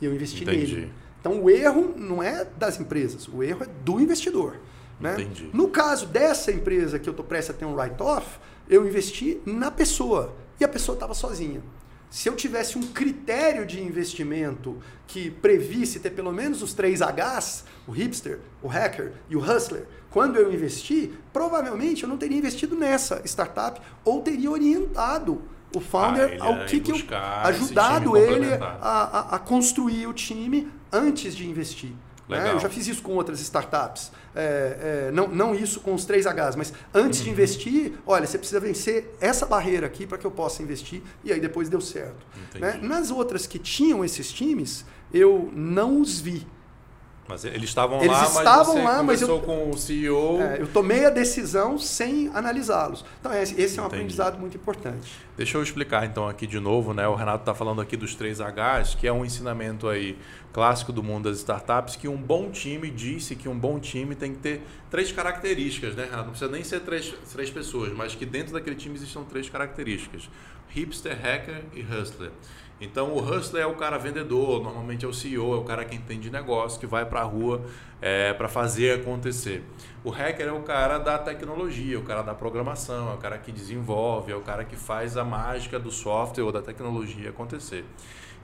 E 0.00 0.04
eu 0.04 0.14
investi 0.14 0.42
Entendi. 0.42 0.74
nele. 0.74 0.92
Então 1.20 1.42
o 1.42 1.50
erro 1.50 1.94
não 1.96 2.22
é 2.22 2.44
das 2.44 2.78
empresas, 2.78 3.26
o 3.26 3.42
erro 3.42 3.64
é 3.64 3.66
do 3.82 3.98
investidor. 4.00 4.60
Né? 5.00 5.14
Entendi. 5.14 5.50
No 5.52 5.68
caso 5.68 6.06
dessa 6.06 6.52
empresa 6.52 6.98
que 6.98 7.08
eu 7.08 7.12
estou 7.12 7.24
prestes 7.24 7.54
a 7.54 7.58
ter 7.58 7.64
um 7.64 7.74
write-off, 7.74 8.38
eu 8.68 8.86
investi 8.86 9.40
na 9.44 9.70
pessoa. 9.70 10.34
E 10.60 10.64
a 10.64 10.68
pessoa 10.68 10.94
estava 10.94 11.14
sozinha. 11.14 11.62
Se 12.10 12.28
eu 12.28 12.36
tivesse 12.36 12.78
um 12.78 12.82
critério 12.82 13.66
de 13.66 13.82
investimento 13.82 14.80
que 15.06 15.30
previsse 15.30 16.00
ter 16.00 16.10
pelo 16.10 16.32
menos 16.32 16.62
os 16.62 16.72
três 16.72 17.00
Hs, 17.00 17.64
o 17.86 17.90
hipster, 17.90 18.40
o 18.62 18.68
hacker 18.68 19.12
e 19.28 19.36
o 19.36 19.40
hustler, 19.40 19.86
quando 20.10 20.36
eu 20.36 20.52
investi, 20.52 21.12
provavelmente 21.32 22.02
eu 22.02 22.08
não 22.08 22.16
teria 22.16 22.38
investido 22.38 22.74
nessa 22.76 23.20
startup 23.24 23.80
ou 24.04 24.22
teria 24.22 24.50
orientado 24.50 25.42
o 25.74 25.80
founder 25.80 26.38
ah, 26.40 26.46
ao 26.46 26.64
que, 26.64 26.80
que 26.80 26.90
eu 26.90 26.96
ajudado 27.44 28.16
ele 28.16 28.54
a, 28.54 28.78
a, 28.80 29.36
a, 29.36 29.38
construir 29.38 30.06
o 30.06 30.12
time 30.14 30.70
antes 30.92 31.36
de 31.36 31.46
investir. 31.46 31.92
Né? 32.28 32.52
Eu 32.52 32.58
já 32.58 32.68
fiz 32.68 32.86
isso 32.86 33.02
com 33.02 33.12
outras 33.12 33.40
startups. 33.40 34.10
É, 34.34 35.08
é, 35.08 35.10
não, 35.12 35.28
não 35.28 35.54
isso 35.54 35.80
com 35.80 35.94
os 35.94 36.06
3Hs, 36.06 36.56
mas 36.56 36.72
antes 36.92 37.20
uhum. 37.20 37.24
de 37.24 37.30
investir, 37.30 37.92
olha, 38.06 38.26
você 38.26 38.36
precisa 38.36 38.60
vencer 38.60 39.14
essa 39.20 39.46
barreira 39.46 39.86
aqui 39.86 40.06
para 40.06 40.18
que 40.18 40.26
eu 40.26 40.30
possa 40.30 40.62
investir. 40.62 41.02
E 41.24 41.32
aí 41.32 41.40
depois 41.40 41.68
deu 41.68 41.80
certo. 41.80 42.26
Né? 42.54 42.78
Nas 42.82 43.10
outras 43.10 43.46
que 43.46 43.58
tinham 43.58 44.04
esses 44.04 44.32
times, 44.32 44.84
eu 45.12 45.50
não 45.54 46.00
os 46.00 46.20
vi. 46.20 46.46
Mas 47.28 47.44
eles 47.44 47.64
estavam 47.64 47.98
eles 47.98 48.12
lá, 48.12 48.24
estavam 48.24 48.74
mas 48.76 48.84
lá, 48.84 49.02
mas 49.02 49.22
eu, 49.22 49.40
com 49.40 49.70
o 49.70 49.76
CEO. 49.76 50.40
É, 50.40 50.60
eu 50.60 50.66
tomei 50.68 51.04
a 51.04 51.10
decisão 51.10 51.78
sem 51.78 52.30
analisá-los. 52.32 53.04
Então 53.20 53.32
esse, 53.32 53.60
esse 53.60 53.78
é 53.78 53.82
um 53.82 53.86
aprendizado 53.86 54.38
muito 54.38 54.56
importante. 54.56 55.12
Deixa 55.36 55.58
eu 55.58 55.62
explicar 55.62 56.06
então 56.06 56.28
aqui 56.28 56.46
de 56.46 56.60
novo, 56.60 56.94
né? 56.94 57.06
O 57.08 57.14
Renato 57.14 57.42
está 57.42 57.54
falando 57.54 57.80
aqui 57.80 57.96
dos 57.96 58.14
três 58.14 58.38
Hs, 58.38 58.94
que 58.94 59.06
é 59.06 59.12
um 59.12 59.24
ensinamento 59.24 59.88
aí 59.88 60.16
clássico 60.52 60.92
do 60.92 61.02
mundo 61.02 61.28
das 61.28 61.38
startups, 61.38 61.96
que 61.96 62.08
um 62.08 62.16
bom 62.16 62.50
time 62.50 62.90
disse 62.90 63.36
que 63.36 63.48
um 63.48 63.58
bom 63.58 63.78
time 63.78 64.14
tem 64.14 64.32
que 64.32 64.38
ter 64.38 64.62
três 64.90 65.12
características, 65.12 65.94
né, 65.94 66.04
Renato? 66.04 66.24
Não 66.24 66.30
precisa 66.30 66.50
nem 66.50 66.64
ser 66.64 66.80
três, 66.80 67.12
três 67.32 67.50
pessoas, 67.50 67.92
mas 67.92 68.14
que 68.14 68.24
dentro 68.24 68.54
daquele 68.54 68.76
time 68.76 68.94
existam 68.94 69.22
três 69.24 69.50
características: 69.50 70.30
hipster, 70.68 71.20
hacker 71.20 71.62
e 71.74 71.82
hustler. 71.82 72.30
Então 72.80 73.14
o 73.14 73.18
hustler 73.18 73.62
é 73.62 73.66
o 73.66 73.74
cara 73.74 73.96
vendedor, 73.96 74.62
normalmente 74.62 75.04
é 75.04 75.08
o 75.08 75.12
CEO, 75.12 75.54
é 75.54 75.56
o 75.56 75.64
cara 75.64 75.84
que 75.84 75.96
entende 75.96 76.30
negócio, 76.30 76.78
que 76.78 76.86
vai 76.86 77.06
para 77.06 77.20
a 77.20 77.24
rua 77.24 77.64
é, 78.02 78.34
para 78.34 78.48
fazer 78.48 79.00
acontecer. 79.00 79.62
O 80.04 80.10
hacker 80.10 80.48
é 80.48 80.52
o 80.52 80.62
cara 80.62 80.98
da 80.98 81.18
tecnologia, 81.18 81.98
o 81.98 82.02
cara 82.02 82.22
da 82.22 82.34
programação, 82.34 83.10
é 83.10 83.14
o 83.14 83.18
cara 83.18 83.38
que 83.38 83.50
desenvolve, 83.50 84.30
é 84.30 84.36
o 84.36 84.42
cara 84.42 84.64
que 84.64 84.76
faz 84.76 85.16
a 85.16 85.24
mágica 85.24 85.78
do 85.78 85.90
software 85.90 86.44
ou 86.44 86.52
da 86.52 86.60
tecnologia 86.60 87.30
acontecer. 87.30 87.84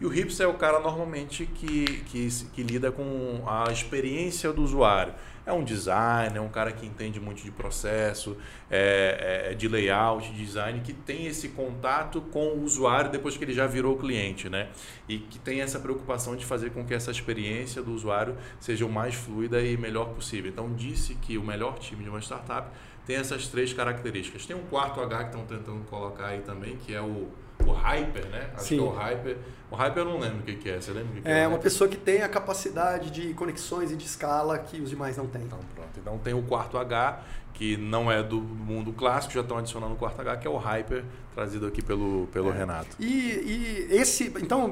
E 0.01 0.07
o 0.07 0.09
hipster 0.09 0.47
é 0.47 0.49
o 0.49 0.55
cara 0.55 0.81
normalmente 0.81 1.47
que, 1.47 1.85
que, 2.07 2.29
que 2.53 2.63
lida 2.63 2.91
com 2.91 3.45
a 3.47 3.71
experiência 3.71 4.53
do 4.53 4.63
usuário 4.63 5.15
é 5.45 5.53
um 5.53 5.65
designer, 5.65 6.37
é 6.37 6.41
um 6.41 6.49
cara 6.49 6.73
que 6.73 6.87
entende 6.87 7.21
muito 7.21 7.43
de 7.43 7.51
processo, 7.51 8.37
é, 8.71 9.51
é, 9.51 9.55
de 9.55 9.67
layout, 9.69 10.31
de 10.33 10.45
design, 10.45 10.81
que 10.81 10.93
tem 10.93 11.27
esse 11.27 11.49
contato 11.51 12.21
com 12.21 12.49
o 12.49 12.63
usuário 12.63 13.11
depois 13.11 13.37
que 13.37 13.45
ele 13.45 13.53
já 13.53 13.67
virou 13.67 13.97
cliente, 13.99 14.49
né? 14.49 14.69
E 15.09 15.19
que 15.19 15.39
tem 15.39 15.61
essa 15.61 15.81
preocupação 15.81 16.37
de 16.37 16.45
fazer 16.45 16.71
com 16.71 16.85
que 16.85 16.95
essa 16.95 17.11
experiência 17.11 17.83
do 17.83 17.93
usuário 17.93 18.37
seja 18.61 18.87
o 18.87 18.91
mais 18.91 19.15
fluida 19.15 19.61
e 19.61 19.77
melhor 19.77 20.11
possível. 20.11 20.51
Então, 20.51 20.73
disse 20.73 21.15
que 21.17 21.37
o 21.37 21.43
melhor 21.43 21.79
time 21.79 22.05
de 22.05 22.09
uma 22.09 22.21
startup 22.21 22.69
tem 23.05 23.17
essas 23.17 23.49
três 23.49 23.73
características. 23.73 24.47
Tem 24.47 24.55
um 24.55 24.65
quarto 24.67 25.01
H 25.01 25.25
que 25.25 25.37
estão 25.37 25.45
tentando 25.45 25.85
colocar 25.85 26.27
aí 26.27 26.41
também, 26.41 26.77
que 26.77 26.95
é 26.95 27.01
o 27.01 27.29
o 27.67 27.73
Hyper, 27.73 28.27
né? 28.27 28.51
Acho 28.55 28.65
Sim. 28.65 28.79
que 28.79 28.83
é 28.83 28.87
o 28.87 28.91
Hyper. 28.91 29.39
O 29.71 29.77
Hyper 29.77 30.03
eu 30.03 30.05
não 30.05 30.19
lembro 30.19 30.39
o 30.41 30.43
que, 30.43 30.57
que 30.57 30.71
é. 30.71 30.81
Você 30.81 30.91
lembra 30.93 31.11
o 31.11 31.15
que, 31.15 31.23
que 31.23 31.29
é? 31.29 31.41
É 31.41 31.49
uma 31.49 31.59
pessoa 31.59 31.89
que 31.89 31.97
tem 31.97 32.23
a 32.23 32.29
capacidade 32.29 33.11
de 33.11 33.33
conexões 33.35 33.91
e 33.91 33.97
de 33.97 34.05
escala 34.05 34.59
que 34.59 34.81
os 34.81 34.91
demais 34.91 35.17
não 35.17 35.27
têm. 35.27 35.43
Então, 35.43 35.59
pronto. 35.75 35.91
Então 35.97 36.19
tem 36.19 36.35
o 36.35 36.43
quarto 36.43 36.77
H, 36.77 37.23
que 37.55 37.77
não 37.77 38.11
é 38.11 38.23
do 38.23 38.41
mundo 38.41 38.93
clássico, 38.93 39.33
já 39.33 39.41
estão 39.41 39.57
adicionando 39.57 39.95
o 39.95 39.97
quarto 39.97 40.21
H, 40.21 40.37
que 40.39 40.47
é 40.47 40.51
o 40.51 40.57
Hyper, 40.57 41.05
trazido 41.35 41.67
aqui 41.67 41.81
pelo, 41.81 42.27
pelo 42.33 42.51
é. 42.51 42.53
Renato. 42.57 42.97
E, 42.99 43.07
e, 43.07 43.89
esse, 43.91 44.33
então, 44.43 44.71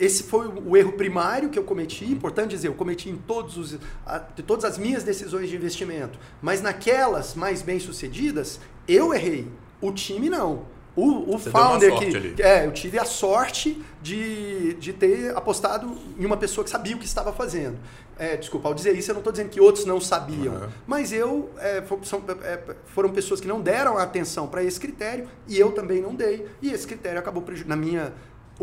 esse 0.00 0.24
foi 0.24 0.48
o 0.48 0.76
erro 0.76 0.92
primário 0.92 1.48
que 1.48 1.58
eu 1.58 1.64
cometi. 1.64 2.04
Uhum. 2.04 2.12
Importante 2.12 2.50
dizer, 2.50 2.68
eu 2.68 2.74
cometi 2.74 3.10
em 3.10 3.16
todos 3.16 3.56
os, 3.56 3.78
a, 4.04 4.18
todas 4.18 4.64
as 4.64 4.78
minhas 4.78 5.04
decisões 5.04 5.48
de 5.48 5.56
investimento. 5.56 6.18
Mas 6.40 6.60
naquelas 6.60 7.34
mais 7.34 7.62
bem 7.62 7.78
sucedidas, 7.78 8.60
eu 8.88 9.14
errei. 9.14 9.48
O 9.80 9.92
time 9.92 10.28
não. 10.28 10.64
O, 10.94 11.34
o 11.34 11.38
founder 11.38 11.94
que. 11.96 12.16
Ali. 12.16 12.34
É, 12.38 12.66
eu 12.66 12.72
tive 12.72 12.98
a 12.98 13.04
sorte 13.04 13.82
de, 14.02 14.74
de 14.74 14.92
ter 14.92 15.34
apostado 15.36 15.96
em 16.18 16.26
uma 16.26 16.36
pessoa 16.36 16.64
que 16.64 16.70
sabia 16.70 16.94
o 16.94 16.98
que 16.98 17.06
estava 17.06 17.32
fazendo. 17.32 17.78
É, 18.18 18.36
desculpa, 18.36 18.68
ao 18.68 18.74
dizer 18.74 18.94
isso, 18.96 19.10
eu 19.10 19.14
não 19.14 19.20
estou 19.20 19.32
dizendo 19.32 19.48
que 19.48 19.60
outros 19.60 19.86
não 19.86 20.00
sabiam. 20.00 20.54
Uhum. 20.54 20.68
Mas 20.86 21.12
eu. 21.12 21.50
É, 21.58 21.82
são, 22.02 22.22
é, 22.42 22.60
foram 22.86 23.10
pessoas 23.10 23.40
que 23.40 23.48
não 23.48 23.60
deram 23.60 23.96
atenção 23.96 24.46
para 24.46 24.62
esse 24.62 24.78
critério 24.78 25.28
e 25.48 25.58
eu 25.58 25.72
também 25.72 26.02
não 26.02 26.14
dei. 26.14 26.46
E 26.60 26.70
esse 26.70 26.86
critério 26.86 27.18
acabou 27.18 27.42
na 27.66 27.74
minha 27.74 28.12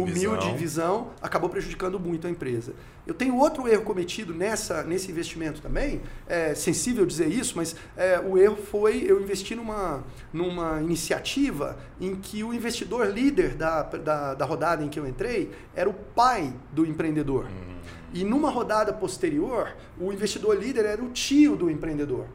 humilde 0.03 0.45
visão. 0.45 0.57
visão 0.57 1.07
acabou 1.21 1.49
prejudicando 1.49 1.99
muito 1.99 2.27
a 2.27 2.29
empresa. 2.29 2.73
Eu 3.05 3.13
tenho 3.13 3.35
outro 3.37 3.67
erro 3.67 3.83
cometido 3.83 4.33
nessa, 4.33 4.83
nesse 4.83 5.11
investimento 5.11 5.61
também, 5.61 6.01
é 6.27 6.53
sensível 6.53 7.05
dizer 7.05 7.27
isso, 7.27 7.53
mas 7.55 7.75
é, 7.97 8.19
o 8.19 8.37
erro 8.37 8.57
foi 8.57 9.03
eu 9.07 9.19
investir 9.21 9.57
numa, 9.57 10.03
numa 10.31 10.81
iniciativa 10.81 11.77
em 11.99 12.15
que 12.15 12.43
o 12.43 12.53
investidor 12.53 13.07
líder 13.07 13.55
da, 13.55 13.83
da, 13.83 14.33
da 14.35 14.45
rodada 14.45 14.83
em 14.83 14.89
que 14.89 14.99
eu 14.99 15.07
entrei 15.07 15.51
era 15.75 15.89
o 15.89 15.93
pai 15.93 16.53
do 16.71 16.85
empreendedor. 16.85 17.45
Hum. 17.45 17.79
E 18.13 18.23
numa 18.23 18.49
rodada 18.49 18.91
posterior, 18.91 19.75
o 19.99 20.11
investidor 20.11 20.57
líder 20.57 20.85
era 20.85 21.03
o 21.03 21.09
tio 21.09 21.55
do 21.55 21.69
empreendedor. 21.69 22.25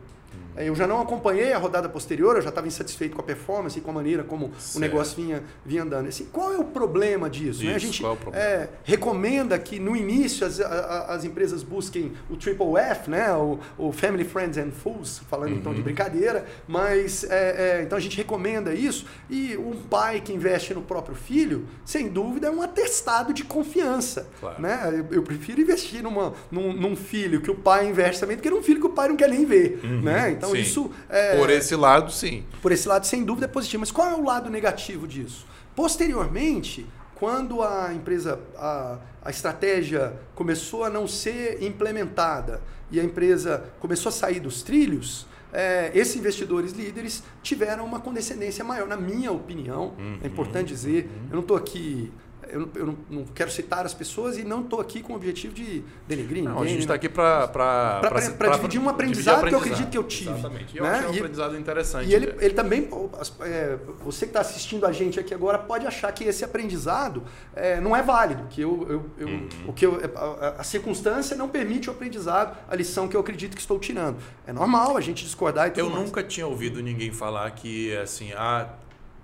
É, 0.56 0.68
eu 0.68 0.74
já 0.74 0.86
não 0.86 1.00
acompanhei 1.00 1.52
a 1.52 1.58
rodada 1.58 1.88
posterior, 1.88 2.36
eu 2.36 2.42
já 2.42 2.48
estava 2.48 2.66
insatisfeito 2.66 3.14
com 3.14 3.20
a 3.20 3.24
performance 3.24 3.78
e 3.78 3.82
com 3.82 3.90
a 3.90 3.94
maneira 3.94 4.22
como 4.22 4.52
certo. 4.58 4.76
o 4.76 4.80
negócio 4.80 5.16
vinha, 5.16 5.42
vinha 5.64 5.82
andando. 5.82 6.08
Assim, 6.08 6.26
qual 6.26 6.52
é 6.52 6.58
o 6.58 6.64
problema 6.64 7.28
disso? 7.28 7.62
Isso, 7.62 7.64
né? 7.64 7.74
A 7.74 7.78
gente 7.78 8.04
é 8.04 8.54
é, 8.54 8.68
recomenda 8.84 9.58
que 9.58 9.80
no 9.80 9.96
início 9.96 10.46
as, 10.46 10.60
as 10.60 11.24
empresas 11.24 11.62
busquem 11.62 12.12
o 12.30 12.36
Triple 12.36 12.76
F, 12.76 13.10
né? 13.10 13.32
o, 13.32 13.58
o 13.78 13.92
Family, 13.92 14.24
Friends 14.24 14.58
and 14.58 14.70
Fools, 14.70 15.20
falando 15.28 15.52
uhum. 15.52 15.58
então 15.58 15.72
de 15.72 15.78
uhum. 15.78 15.84
brincadeira, 15.84 16.44
mas 16.68 17.24
é, 17.24 17.78
é, 17.80 17.82
então 17.82 17.96
a 17.96 18.00
gente 18.00 18.16
recomenda 18.16 18.74
isso 18.74 19.06
e 19.28 19.56
um 19.56 19.72
pai 19.72 20.20
que 20.20 20.32
investe 20.32 20.74
no 20.74 20.82
próprio 20.82 21.16
filho, 21.16 21.66
sem 21.84 22.08
dúvida, 22.08 22.48
é 22.48 22.50
um 22.50 22.62
atestado 22.62 23.32
de 23.32 23.44
confiança. 23.44 24.28
Claro. 24.40 24.60
Né? 24.60 25.04
Eu, 25.10 25.16
eu, 25.16 25.22
prefiro 25.22 25.60
investir 25.60 26.02
numa, 26.02 26.32
num, 26.50 26.72
num, 26.72 26.94
filho 26.94 27.40
que 27.40 27.50
o 27.50 27.54
pai 27.54 27.88
investe 27.88 28.20
também 28.20 28.36
do 28.36 28.42
que 28.42 28.50
num 28.50 28.62
filho 28.62 28.80
que 28.80 28.86
o 28.86 28.90
pai 28.90 29.08
não 29.08 29.16
quer 29.16 29.28
nem 29.28 29.44
ver. 29.44 29.80
Uhum. 29.82 30.02
Né? 30.02 30.30
Então, 30.30 30.43
então 30.44 30.56
sim. 30.56 30.60
isso. 30.60 30.90
É, 31.08 31.36
por 31.36 31.50
esse 31.50 31.74
lado, 31.74 32.12
sim. 32.12 32.44
Por 32.62 32.72
esse 32.72 32.86
lado, 32.88 33.06
sem 33.06 33.24
dúvida, 33.24 33.46
é 33.46 33.48
positivo. 33.48 33.80
Mas 33.80 33.90
qual 33.90 34.08
é 34.08 34.14
o 34.14 34.24
lado 34.24 34.50
negativo 34.50 35.06
disso? 35.06 35.46
Posteriormente, 35.74 36.86
quando 37.14 37.62
a 37.62 37.92
empresa, 37.92 38.38
a, 38.56 38.98
a 39.24 39.30
estratégia 39.30 40.14
começou 40.34 40.84
a 40.84 40.90
não 40.90 41.08
ser 41.08 41.62
implementada 41.62 42.60
e 42.90 43.00
a 43.00 43.04
empresa 43.04 43.64
começou 43.80 44.10
a 44.10 44.12
sair 44.12 44.40
dos 44.40 44.62
trilhos, 44.62 45.26
é, 45.52 45.92
esses 45.94 46.16
investidores 46.16 46.72
líderes 46.72 47.22
tiveram 47.42 47.84
uma 47.84 48.00
condescendência 48.00 48.64
maior, 48.64 48.88
na 48.88 48.96
minha 48.96 49.30
opinião. 49.30 49.94
Uhum, 49.96 50.18
é 50.22 50.26
importante 50.26 50.68
dizer, 50.68 51.04
uhum. 51.04 51.26
eu 51.30 51.34
não 51.34 51.40
estou 51.40 51.56
aqui 51.56 52.12
eu, 52.54 52.68
eu 52.76 52.86
não, 52.86 52.96
não, 53.10 53.24
quero 53.24 53.50
citar 53.50 53.84
as 53.84 53.92
pessoas 53.92 54.38
e 54.38 54.44
não 54.44 54.60
estou 54.60 54.80
aqui 54.80 55.02
com 55.02 55.12
o 55.12 55.16
objetivo 55.16 55.52
de 55.52 55.82
denegrir 56.06 56.44
não, 56.44 56.52
ninguém. 56.52 56.66
A 56.66 56.68
gente 56.68 56.80
está 56.82 56.94
aqui 56.94 57.08
para... 57.08 57.48
Para 57.48 58.56
dividir 58.56 58.80
um 58.80 58.88
aprendizado, 58.88 59.38
aprendizado, 59.38 59.48
que 59.48 59.54
eu 59.54 59.58
acredito 59.58 59.90
que 59.90 59.98
eu 59.98 60.04
tive. 60.04 60.30
Exatamente. 60.30 60.74
E 60.74 60.78
eu 60.78 60.84
né? 60.84 60.90
acho 60.90 61.08
um 61.08 61.10
aprendizado 61.10 61.58
interessante. 61.58 62.08
E 62.08 62.14
ele, 62.14 62.32
ele 62.38 62.54
também... 62.54 62.88
É, 63.40 63.76
você 64.04 64.26
que 64.26 64.30
está 64.30 64.40
assistindo 64.40 64.86
a 64.86 64.92
gente 64.92 65.18
aqui 65.18 65.34
agora 65.34 65.58
pode 65.58 65.84
achar 65.84 66.12
que 66.12 66.22
esse 66.22 66.44
aprendizado 66.44 67.24
é, 67.56 67.80
não 67.80 67.96
é 67.96 68.02
válido. 68.02 68.46
Que 68.48 68.60
eu, 68.60 68.86
eu, 68.88 69.10
eu 69.18 69.28
uhum. 69.28 69.48
o 69.66 69.72
que 69.72 69.84
eu, 69.84 70.00
a, 70.14 70.60
a, 70.60 70.64
circunstância 70.64 71.36
não 71.36 71.48
permite 71.48 71.90
o 71.90 71.92
aprendizado, 71.92 72.56
a 72.68 72.76
lição 72.76 73.08
que 73.08 73.16
eu 73.16 73.20
acredito 73.20 73.56
que 73.56 73.60
estou 73.60 73.80
tirando. 73.80 74.18
É 74.46 74.52
normal 74.52 74.96
a 74.96 75.00
gente 75.00 75.24
discordar 75.24 75.66
e 75.66 75.70
tudo 75.70 75.80
Eu 75.80 75.90
mais. 75.90 76.04
nunca 76.04 76.22
tinha 76.22 76.46
ouvido 76.46 76.80
ninguém 76.80 77.10
falar 77.10 77.50
que, 77.50 77.96
assim, 77.96 78.32
ah, 78.32 78.68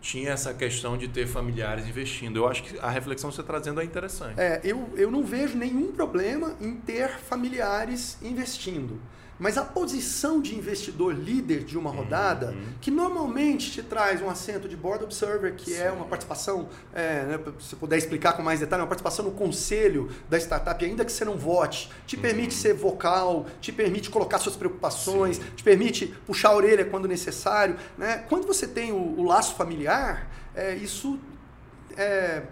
tinha 0.01 0.31
essa 0.31 0.55
questão 0.55 0.97
de 0.97 1.07
ter 1.09 1.27
familiares 1.27 1.87
investindo. 1.87 2.39
Eu 2.39 2.49
acho 2.49 2.63
que 2.63 2.79
a 2.79 2.89
reflexão 2.91 3.31
que 3.31 3.37
você 3.37 3.43
está 3.43 3.53
trazendo 3.53 3.81
é 3.81 3.85
interessante. 3.85 4.41
É, 4.41 4.61
eu, 4.65 4.89
eu 4.97 5.11
não 5.11 5.23
vejo 5.23 5.57
nenhum 5.57 5.93
problema 5.93 6.57
em 6.61 6.75
ter 6.77 7.11
familiares 7.19 8.17
investindo. 8.23 9.01
Mas 9.41 9.57
a 9.57 9.63
posição 9.65 10.41
de 10.41 10.55
investidor 10.55 11.15
líder 11.15 11.65
de 11.65 11.79
uma 11.79 11.91
rodada, 11.91 12.49
uhum. 12.49 12.67
que 12.81 12.91
normalmente 12.91 13.73
te 13.73 13.83
traz 13.83 14.21
um 14.21 14.29
assento 14.29 14.69
de 14.69 14.77
board 14.77 15.03
observer, 15.03 15.55
que 15.57 15.71
Sim. 15.71 15.81
é 15.81 15.91
uma 15.91 16.05
participação, 16.05 16.69
é, 16.93 17.25
né, 17.25 17.41
se 17.59 17.75
puder 17.75 17.97
explicar 17.97 18.35
com 18.35 18.43
mais 18.43 18.61
detalhe, 18.61 18.83
uma 18.83 18.87
participação 18.87 19.25
no 19.25 19.33
conselho 19.33 20.11
da 20.29 20.39
startup, 20.39 20.85
ainda 20.85 21.05
que 21.07 21.11
você 21.11 21.25
não 21.25 21.39
vote, 21.39 21.91
te 22.07 22.17
uhum. 22.17 22.23
permite 22.23 22.53
ser 22.53 22.75
vocal, 22.75 23.47
te 23.63 23.73
permite 23.73 24.11
colocar 24.11 24.39
suas 24.39 24.57
preocupações, 24.57 25.39
Sim. 25.39 25.43
te 25.57 25.65
permite 25.65 26.07
puxar 26.27 26.51
a 26.51 26.57
orelha 26.57 26.85
quando 26.85 27.09
necessário. 27.09 27.77
Né? 27.97 28.19
Quando 28.29 28.47
você 28.47 28.67
tem 28.67 28.93
o, 28.93 29.19
o 29.19 29.25
laço 29.25 29.55
familiar, 29.55 30.31
é, 30.55 30.75
isso 30.75 31.19
é, 31.97 32.43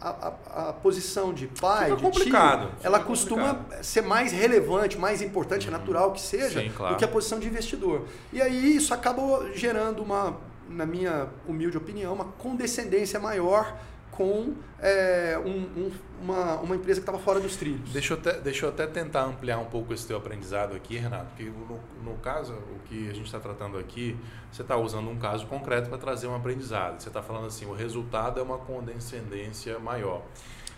a, 0.00 0.08
a, 0.08 0.68
a, 0.68 0.72
posição 0.72 1.32
de 1.32 1.46
pai, 1.46 1.86
Fica 1.90 1.96
de 1.96 2.02
complicado. 2.02 2.68
tio, 2.68 2.76
ela 2.82 3.00
costuma 3.00 3.54
complicado. 3.54 3.84
ser 3.84 4.02
mais 4.02 4.32
relevante, 4.32 4.98
mais 4.98 5.22
importante, 5.22 5.68
é 5.68 5.70
natural 5.70 6.12
que 6.12 6.20
seja, 6.20 6.60
Sim, 6.60 6.70
claro. 6.74 6.94
do 6.94 6.98
que 6.98 7.04
a 7.04 7.08
posição 7.08 7.38
de 7.38 7.46
investidor. 7.46 8.04
E 8.32 8.40
aí 8.40 8.76
isso 8.76 8.92
acabou 8.92 9.52
gerando 9.54 10.02
uma, 10.02 10.36
na 10.68 10.86
minha 10.86 11.28
humilde 11.46 11.76
opinião, 11.76 12.14
uma 12.14 12.24
condescendência 12.24 13.18
maior 13.18 13.76
com 14.16 14.54
é, 14.80 15.38
um, 15.44 15.50
um, 15.50 15.92
uma, 16.22 16.54
uma 16.60 16.74
empresa 16.74 17.00
que 17.00 17.02
estava 17.02 17.18
fora 17.18 17.38
dos 17.38 17.56
trilhos. 17.56 17.92
Deixa 17.92 18.14
eu, 18.14 18.18
até, 18.18 18.40
deixa 18.40 18.64
eu 18.64 18.70
até 18.70 18.86
tentar 18.86 19.24
ampliar 19.24 19.58
um 19.58 19.66
pouco 19.66 19.92
esse 19.92 20.06
teu 20.06 20.16
aprendizado 20.16 20.74
aqui, 20.74 20.96
Renato, 20.96 21.26
porque 21.26 21.44
no, 21.44 21.80
no 22.02 22.18
caso, 22.18 22.54
o 22.54 22.88
que 22.88 23.10
a 23.10 23.12
gente 23.12 23.26
está 23.26 23.38
tratando 23.38 23.78
aqui, 23.78 24.16
você 24.50 24.62
está 24.62 24.76
usando 24.76 25.10
um 25.10 25.16
caso 25.18 25.46
concreto 25.46 25.90
para 25.90 25.98
trazer 25.98 26.26
um 26.26 26.34
aprendizado. 26.34 27.00
Você 27.00 27.08
está 27.08 27.22
falando 27.22 27.46
assim, 27.46 27.66
o 27.66 27.74
resultado 27.74 28.40
é 28.40 28.42
uma 28.42 28.58
condescendência 28.58 29.78
maior. 29.78 30.22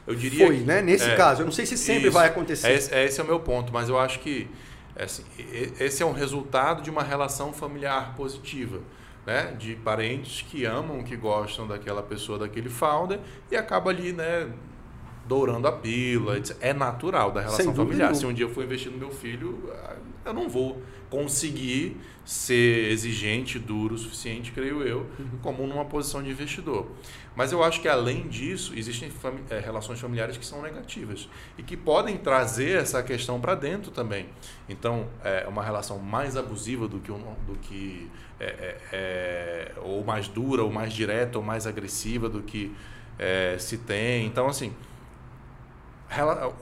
Eu 0.06 0.14
diria 0.14 0.46
Foi, 0.46 0.58
que, 0.58 0.64
né? 0.64 0.82
Nesse 0.82 1.10
é, 1.10 1.14
caso. 1.14 1.42
Eu 1.42 1.44
não 1.44 1.52
sei 1.52 1.64
se 1.64 1.76
sempre 1.76 2.08
isso, 2.08 2.12
vai 2.12 2.26
acontecer. 2.28 2.72
Esse, 2.72 2.94
esse, 2.94 3.20
é 3.20 3.24
o 3.24 3.26
meu 3.26 3.40
ponto, 3.40 3.72
mas 3.72 3.88
eu 3.88 3.98
acho 3.98 4.18
que 4.20 4.50
assim, 4.96 5.22
esse 5.78 6.02
é 6.02 6.06
um 6.06 6.12
resultado 6.12 6.82
de 6.82 6.90
uma 6.90 7.02
relação 7.02 7.52
familiar 7.52 8.16
positiva. 8.16 8.80
Né? 9.28 9.54
De 9.58 9.76
parentes 9.76 10.40
que 10.40 10.64
amam, 10.64 11.04
que 11.04 11.14
gostam 11.14 11.66
daquela 11.66 12.02
pessoa, 12.02 12.38
daquele 12.38 12.70
founder, 12.70 13.20
e 13.50 13.56
acaba 13.56 13.90
ali, 13.90 14.10
né? 14.10 14.50
Dourando 15.28 15.68
a 15.68 15.72
pílula. 15.72 16.40
É 16.60 16.72
natural 16.72 17.30
da 17.30 17.42
relação 17.42 17.74
familiar. 17.74 18.14
Se 18.14 18.26
um 18.26 18.32
dia 18.32 18.46
eu 18.46 18.50
for 18.50 18.64
investir 18.64 18.90
no 18.90 18.98
meu 18.98 19.10
filho, 19.10 19.70
eu 20.24 20.32
não 20.32 20.48
vou 20.48 20.82
conseguir 21.10 21.96
ser 22.24 22.90
exigente, 22.90 23.58
duro 23.58 23.94
o 23.94 23.98
suficiente, 23.98 24.52
creio 24.52 24.82
eu, 24.82 25.06
uhum. 25.18 25.38
como 25.42 25.66
numa 25.66 25.86
posição 25.86 26.22
de 26.22 26.30
investidor. 26.30 26.86
Mas 27.34 27.52
eu 27.52 27.64
acho 27.64 27.80
que 27.80 27.88
além 27.88 28.28
disso, 28.28 28.74
existem 28.76 29.08
fami 29.08 29.40
é, 29.48 29.58
relações 29.58 29.98
familiares 29.98 30.36
que 30.36 30.44
são 30.44 30.60
negativas 30.60 31.26
e 31.56 31.62
que 31.62 31.74
podem 31.74 32.18
trazer 32.18 32.76
essa 32.76 33.02
questão 33.02 33.40
para 33.40 33.54
dentro 33.54 33.90
também. 33.90 34.26
Então, 34.68 35.06
é 35.24 35.46
uma 35.48 35.62
relação 35.62 35.98
mais 35.98 36.36
abusiva 36.36 36.86
do 36.86 36.98
que, 37.00 37.10
do 37.10 37.58
que 37.62 38.10
é, 38.38 38.44
é, 38.44 38.78
é, 38.92 39.72
ou 39.78 40.04
mais 40.04 40.28
dura, 40.28 40.62
ou 40.62 40.70
mais 40.70 40.92
direta, 40.92 41.38
ou 41.38 41.44
mais 41.44 41.66
agressiva 41.66 42.28
do 42.28 42.42
que 42.42 42.74
é, 43.18 43.56
se 43.58 43.78
tem. 43.78 44.26
Então, 44.26 44.46
assim, 44.48 44.74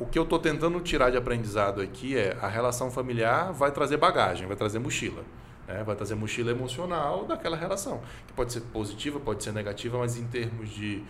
o 0.01 0.07
que 0.07 0.19
eu 0.19 0.25
estou 0.25 0.39
tentando 0.39 0.81
tirar 0.81 1.11
de 1.11 1.17
aprendizado 1.17 1.81
aqui 1.81 2.17
é 2.17 2.37
a 2.43 2.49
relação 2.49 2.91
familiar 2.91 3.53
vai 3.53 3.71
trazer 3.71 3.97
bagagem, 3.97 4.47
vai 4.47 4.57
trazer 4.57 4.79
mochila. 4.79 5.23
Né? 5.67 5.83
Vai 5.85 5.97
trazer 5.97 6.15
mochila 6.15 6.51
emocional 6.51 7.25
daquela 7.25 7.57
relação. 7.57 8.01
Que 8.27 8.33
pode 8.33 8.53
ser 8.53 8.61
positiva, 8.61 9.19
pode 9.21 9.43
ser 9.43 9.53
negativa, 9.53 9.99
mas 9.99 10.17
em 10.17 10.27
termos 10.27 10.71
de 10.71 11.03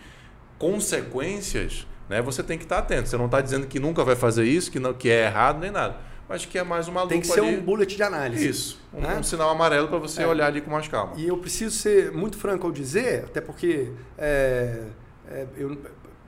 consequências, 0.57 1.87
né, 2.09 2.21
você 2.21 2.41
tem 2.41 2.57
que 2.57 2.65
estar 2.65 2.79
atento. 2.79 3.09
Você 3.09 3.17
não 3.17 3.25
está 3.25 3.41
dizendo 3.41 3.67
que 3.67 3.79
nunca 3.79 4.03
vai 4.03 4.15
fazer 4.15 4.45
isso, 4.45 4.71
que, 4.71 4.79
não, 4.79 4.93
que 4.93 5.09
é 5.09 5.25
errado 5.25 5.59
nem 5.59 5.71
nada. 5.71 5.97
Mas 6.27 6.45
que 6.45 6.57
é 6.57 6.63
mais 6.63 6.87
uma 6.89 7.03
lupa 7.03 7.13
Tem 7.13 7.21
que 7.21 7.27
ser 7.27 7.39
ali. 7.39 7.55
um 7.55 7.61
bullet 7.61 7.95
de 7.95 8.03
análise. 8.03 8.47
Isso. 8.47 8.81
Um, 8.93 8.99
né? 8.99 9.15
um 9.17 9.23
sinal 9.23 9.49
amarelo 9.49 9.87
para 9.87 9.97
você 9.97 10.23
é. 10.23 10.27
olhar 10.27 10.47
ali 10.47 10.59
com 10.59 10.69
mais 10.69 10.87
calma. 10.87 11.13
E 11.15 11.25
eu 11.27 11.37
preciso 11.37 11.75
ser 11.75 12.11
muito 12.11 12.37
franco 12.37 12.67
ao 12.67 12.73
dizer, 12.73 13.25
até 13.25 13.39
porque 13.39 13.93
é, 14.17 14.83
é, 15.29 15.45
eu, 15.55 15.77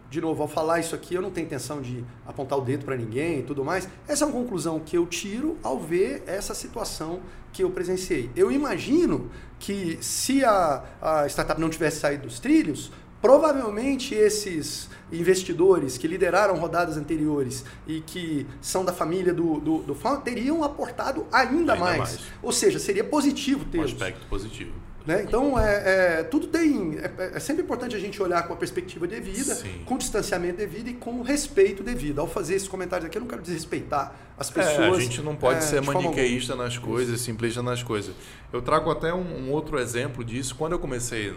de 0.10 0.20
novo, 0.20 0.41
ao 0.41 0.47
falar 0.47 0.80
isso 0.80 0.95
aqui, 0.95 1.14
eu 1.14 1.22
não 1.22 1.30
tenho 1.30 1.45
intenção 1.45 1.82
de 1.82 2.03
apontar 2.26 2.57
o 2.57 2.62
dedo 2.62 2.84
para 2.84 2.97
ninguém 2.97 3.39
e 3.39 3.43
tudo 3.43 3.64
mais. 3.64 3.88
Essa 4.07 4.26
é 4.26 4.28
uma 4.28 4.34
conclusão 4.34 4.80
que 4.80 4.97
eu 4.97 5.05
tiro 5.05 5.57
ao 5.62 5.80
ver 5.80 6.24
essa 6.26 6.55
situação 6.55 7.20
que 7.53 7.64
eu 7.64 7.70
presenciei. 7.70 8.30
Eu 8.36 8.51
imagino 8.51 9.30
que 9.60 9.99
se 10.01 10.43
a, 10.43 10.84
a 11.01 11.28
startup 11.28 11.62
não 11.62 11.70
tivesse 11.70 11.99
saído 11.99 12.24
dos 12.24 12.39
trilhos, 12.39 12.91
provavelmente 13.22 14.16
esses 14.16 14.89
investidores 15.12 15.97
que 15.97 16.07
lideraram 16.07 16.55
rodadas 16.57 16.97
anteriores 16.97 17.64
e 17.88 18.01
que 18.01 18.47
são 18.62 18.84
da 18.84 18.93
família 18.93 19.34
do, 19.34 19.60
do, 19.60 19.78
do 19.80 19.95
teriam 20.24 20.64
aportado 20.64 21.28
ainda, 21.32 21.74
ainda 21.74 21.76
mais. 21.76 21.97
mais. 21.97 22.20
Ou 22.41 22.51
seja, 22.51 22.80
seria 22.80 23.03
positivo 23.03 23.66
ter. 23.66 23.80
Um 23.80 23.84
aspecto 23.84 24.26
positivo. 24.28 24.89
Né? 25.10 25.24
Então, 25.24 25.60
é, 25.60 26.20
é, 26.20 26.24
tudo 26.24 26.45
tem. 26.45 26.99
É, 26.99 27.32
é, 27.34 27.39
sempre 27.39 27.64
importante 27.64 27.95
a 27.95 27.99
gente 27.99 28.22
olhar 28.22 28.45
com 28.45 28.53
a 28.53 28.55
perspectiva 28.55 29.07
devida, 29.07 29.55
Sim. 29.55 29.82
com 29.84 29.97
distanciamento 29.97 30.57
devido 30.57 30.88
e 30.88 30.93
com 30.93 31.24
respeito 31.24 31.82
devido. 31.82 32.20
Ao 32.20 32.28
fazer 32.28 32.53
esses 32.53 32.68
comentários 32.68 33.07
aqui, 33.07 33.18
eu 33.18 33.22
não 33.22 33.28
quero 33.28 33.41
desrespeitar 33.41 34.14
as 34.38 34.51
pessoas. 34.51 34.78
É, 34.78 34.88
a 34.88 34.99
gente 34.99 35.24
não 35.24 35.36
pode 35.36 35.57
é, 35.57 35.62
ser 35.62 35.82
maniqueísta 35.82 36.55
nas 36.55 36.78
coisas, 36.78 37.16
Isso. 37.16 37.24
simplista 37.24 37.64
nas 37.64 37.82
coisas. 37.82 38.14
Eu 38.53 38.62
trago 38.62 38.91
até 38.91 39.12
um, 39.12 39.47
um, 39.47 39.51
outro 39.51 39.80
exemplo 39.80 40.24
disso. 40.24 40.53
Quando 40.53 40.74
eu 40.74 40.80
comecei 40.80 41.36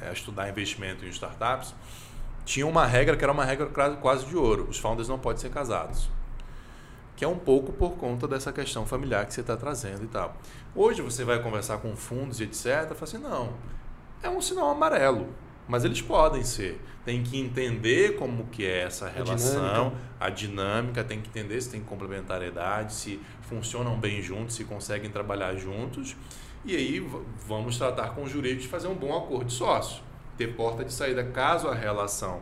a 0.00 0.14
estudar 0.14 0.48
investimento 0.48 1.04
em 1.04 1.10
startups, 1.10 1.74
tinha 2.46 2.66
uma 2.66 2.86
regra 2.86 3.18
que 3.18 3.22
era 3.22 3.32
uma 3.34 3.44
regra 3.44 3.66
quase 4.00 4.24
de 4.24 4.34
ouro: 4.34 4.66
os 4.70 4.78
founders 4.78 5.08
não 5.08 5.18
podem 5.18 5.42
ser 5.42 5.50
casados 5.50 6.08
que 7.20 7.24
é 7.26 7.28
um 7.28 7.36
pouco 7.36 7.70
por 7.70 7.98
conta 7.98 8.26
dessa 8.26 8.50
questão 8.50 8.86
familiar 8.86 9.26
que 9.26 9.34
você 9.34 9.42
está 9.42 9.54
trazendo 9.54 10.04
e 10.04 10.06
tal. 10.06 10.34
Hoje 10.74 11.02
você 11.02 11.22
vai 11.22 11.42
conversar 11.42 11.76
com 11.76 11.94
fundos 11.94 12.40
e 12.40 12.44
etc. 12.44 12.64
Fala 12.64 12.96
assim, 13.02 13.18
não, 13.18 13.52
é 14.22 14.30
um 14.30 14.40
sinal 14.40 14.70
amarelo, 14.70 15.28
mas 15.68 15.84
eles 15.84 16.00
podem 16.00 16.42
ser. 16.42 16.80
Tem 17.04 17.22
que 17.22 17.38
entender 17.38 18.16
como 18.16 18.46
que 18.46 18.64
é 18.64 18.84
essa 18.84 19.06
relação, 19.06 19.58
a 19.58 19.60
dinâmica, 19.60 19.96
a 20.18 20.30
dinâmica 20.30 21.04
tem 21.04 21.20
que 21.20 21.28
entender 21.28 21.60
se 21.60 21.68
tem 21.68 21.82
complementariedade, 21.82 22.94
se 22.94 23.20
funcionam 23.42 24.00
bem 24.00 24.22
juntos, 24.22 24.56
se 24.56 24.64
conseguem 24.64 25.10
trabalhar 25.10 25.54
juntos. 25.56 26.16
E 26.64 26.74
aí 26.74 27.06
vamos 27.46 27.76
tratar 27.76 28.14
com 28.14 28.22
o 28.22 28.26
jurídico 28.26 28.62
de 28.62 28.68
fazer 28.68 28.88
um 28.88 28.94
bom 28.94 29.14
acordo 29.14 29.44
de 29.44 29.52
sócio. 29.52 30.02
Ter 30.38 30.56
porta 30.56 30.86
de 30.86 30.92
saída 30.94 31.22
caso 31.22 31.68
a 31.68 31.74
relação 31.74 32.40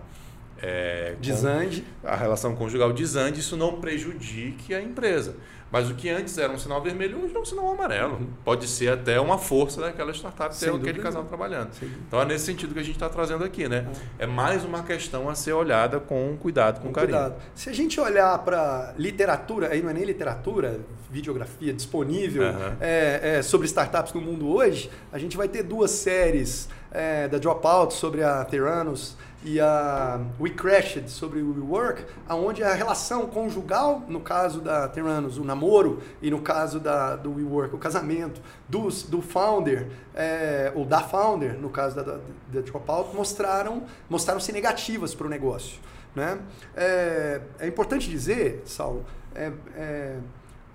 é, 0.60 1.14
desande. 1.20 1.84
A 2.04 2.16
relação 2.16 2.54
conjugal 2.54 2.92
desande, 2.92 3.40
isso 3.40 3.56
não 3.56 3.80
prejudique 3.80 4.74
a 4.74 4.80
empresa. 4.80 5.36
Mas 5.70 5.90
o 5.90 5.94
que 5.94 6.08
antes 6.08 6.38
era 6.38 6.50
um 6.50 6.58
sinal 6.58 6.80
vermelho, 6.80 7.22
hoje 7.22 7.36
é 7.36 7.38
um 7.38 7.44
sinal 7.44 7.70
amarelo. 7.70 8.14
Uhum. 8.14 8.28
Pode 8.42 8.66
ser 8.66 8.90
até 8.90 9.20
uma 9.20 9.36
força 9.36 9.80
daquela 9.82 10.12
startup 10.12 10.56
ter 10.56 10.72
aquele 10.72 11.00
casal 11.00 11.24
trabalhando. 11.24 11.70
Então 12.06 12.20
é 12.20 12.24
nesse 12.24 12.46
sentido 12.46 12.72
que 12.72 12.80
a 12.80 12.82
gente 12.82 12.94
está 12.94 13.08
trazendo 13.08 13.44
aqui, 13.44 13.68
né? 13.68 13.86
É. 14.18 14.24
é 14.24 14.26
mais 14.26 14.64
uma 14.64 14.82
questão 14.82 15.28
a 15.28 15.34
ser 15.34 15.52
olhada 15.52 16.00
com 16.00 16.36
cuidado, 16.40 16.80
com, 16.80 16.88
com 16.88 16.92
carinho. 16.94 17.18
Cuidado. 17.18 17.42
Se 17.54 17.68
a 17.68 17.72
gente 17.74 18.00
olhar 18.00 18.38
para 18.38 18.94
literatura, 18.96 19.68
aí 19.68 19.82
não 19.82 19.90
é 19.90 19.92
nem 19.92 20.04
literatura, 20.04 20.80
videografia 21.10 21.72
disponível 21.74 22.44
uhum. 22.44 22.76
é, 22.80 23.36
é, 23.36 23.42
sobre 23.42 23.66
startups 23.66 24.14
no 24.14 24.22
mundo 24.22 24.48
hoje, 24.48 24.90
a 25.12 25.18
gente 25.18 25.36
vai 25.36 25.48
ter 25.48 25.62
duas 25.62 25.90
séries 25.90 26.68
é, 26.90 27.28
da 27.28 27.36
Dropout 27.36 27.92
sobre 27.92 28.22
a 28.22 28.42
Theranos 28.44 29.16
e 29.44 29.60
a 29.60 30.20
We 30.40 30.50
Crashed 30.50 31.08
sobre 31.10 31.40
o 31.40 31.54
WeWork, 31.54 32.04
aonde 32.28 32.64
a 32.64 32.74
relação 32.74 33.26
conjugal, 33.26 34.02
no 34.08 34.20
caso 34.20 34.60
da 34.60 34.88
Terranos, 34.88 35.38
o 35.38 35.44
namoro, 35.44 36.02
e 36.20 36.30
no 36.30 36.40
caso 36.40 36.80
da, 36.80 37.14
do 37.16 37.34
WeWork, 37.34 37.74
o 37.74 37.78
casamento 37.78 38.40
dos, 38.68 39.04
do 39.04 39.22
founder, 39.22 39.88
é, 40.14 40.72
ou 40.74 40.84
da 40.84 41.00
founder, 41.00 41.54
no 41.54 41.70
caso 41.70 41.96
da, 41.96 42.02
da, 42.02 42.18
da 42.52 42.60
Dropout, 42.60 43.14
mostraram, 43.14 43.84
mostraram-se 44.10 44.50
negativas 44.50 45.14
para 45.14 45.26
o 45.26 45.30
negócio. 45.30 45.78
Né? 46.14 46.38
É, 46.76 47.40
é 47.60 47.66
importante 47.68 48.10
dizer, 48.10 48.62
Saulo, 48.66 49.04
é, 49.34 49.52
é 49.76 50.16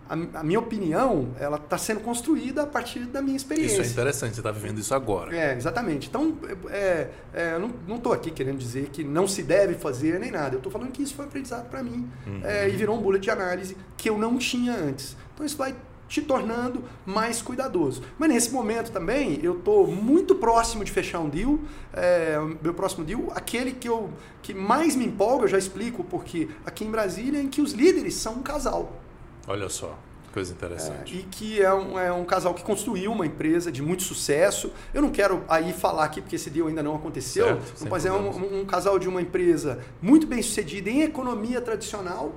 a, 0.09 0.39
a 0.39 0.43
minha 0.43 0.59
opinião, 0.59 1.29
ela 1.39 1.57
está 1.57 1.77
sendo 1.77 2.01
construída 2.01 2.63
a 2.63 2.67
partir 2.67 3.05
da 3.05 3.21
minha 3.21 3.37
experiência. 3.37 3.81
Isso 3.81 3.89
é 3.89 3.91
interessante, 3.91 4.35
você 4.35 4.39
está 4.41 4.51
vivendo 4.51 4.79
isso 4.79 4.93
agora. 4.93 5.35
É, 5.35 5.55
exatamente. 5.55 6.07
Então, 6.09 6.37
é, 6.69 7.09
é, 7.33 7.53
eu 7.53 7.69
não 7.87 7.95
estou 7.95 8.13
aqui 8.13 8.31
querendo 8.31 8.57
dizer 8.57 8.89
que 8.89 9.03
não 9.03 9.27
se 9.27 9.43
deve 9.43 9.75
fazer 9.75 10.19
nem 10.19 10.31
nada. 10.31 10.55
Eu 10.55 10.57
estou 10.57 10.71
falando 10.71 10.91
que 10.91 11.01
isso 11.01 11.15
foi 11.15 11.25
aprendizado 11.25 11.69
para 11.69 11.81
mim 11.81 12.09
uhum. 12.27 12.41
é, 12.43 12.69
e 12.69 12.71
virou 12.71 12.97
um 12.97 13.01
bullet 13.01 13.21
de 13.21 13.29
análise 13.29 13.77
que 13.97 14.09
eu 14.09 14.17
não 14.17 14.37
tinha 14.37 14.73
antes. 14.73 15.15
Então, 15.33 15.45
isso 15.45 15.57
vai 15.57 15.75
te 16.07 16.21
tornando 16.21 16.83
mais 17.05 17.41
cuidadoso. 17.41 18.03
Mas 18.19 18.29
nesse 18.29 18.51
momento 18.51 18.91
também, 18.91 19.39
eu 19.41 19.57
estou 19.57 19.87
muito 19.87 20.35
próximo 20.35 20.83
de 20.83 20.91
fechar 20.91 21.19
um 21.19 21.27
deal, 21.29 21.57
é, 21.91 22.37
meu 22.61 22.73
próximo 22.73 23.03
deal, 23.03 23.31
aquele 23.33 23.71
que, 23.71 23.89
eu, 23.89 24.11
que 24.41 24.53
mais 24.53 24.95
me 24.95 25.05
empolga, 25.05 25.45
eu 25.45 25.47
já 25.47 25.57
explico 25.57 26.03
porque 26.03 26.49
aqui 26.65 26.85
em 26.85 26.91
Brasília, 26.91 27.41
em 27.41 27.47
que 27.47 27.61
os 27.61 27.71
líderes 27.71 28.13
são 28.13 28.35
um 28.35 28.43
casal. 28.43 29.02
Olha 29.47 29.69
só. 29.69 29.97
Coisa 30.33 30.51
interessante. 30.51 31.15
É, 31.15 31.19
e 31.19 31.23
que 31.23 31.61
é 31.61 31.71
um, 31.71 31.99
é 31.99 32.11
um 32.11 32.25
casal 32.25 32.55
que 32.55 32.63
construiu 32.63 33.11
uma 33.11 33.23
empresa 33.23 33.71
de 33.71 33.83
muito 33.83 34.01
sucesso. 34.01 34.71
Eu 34.91 34.99
não 34.99 35.11
quero 35.11 35.43
aí 35.47 35.71
falar 35.71 36.05
aqui, 36.05 36.21
porque 36.21 36.37
esse 36.37 36.49
deal 36.49 36.67
ainda 36.67 36.81
não 36.81 36.95
aconteceu, 36.95 37.45
certo, 37.45 37.87
mas 37.87 38.03
é 38.03 38.11
um, 38.11 38.61
um, 38.61 38.65
casal 38.65 38.97
de 38.97 39.07
uma 39.07 39.21
empresa 39.21 39.83
muito 40.01 40.25
bem 40.25 40.41
sucedida 40.41 40.89
em 40.89 41.03
economia 41.03 41.61
tradicional 41.61 42.33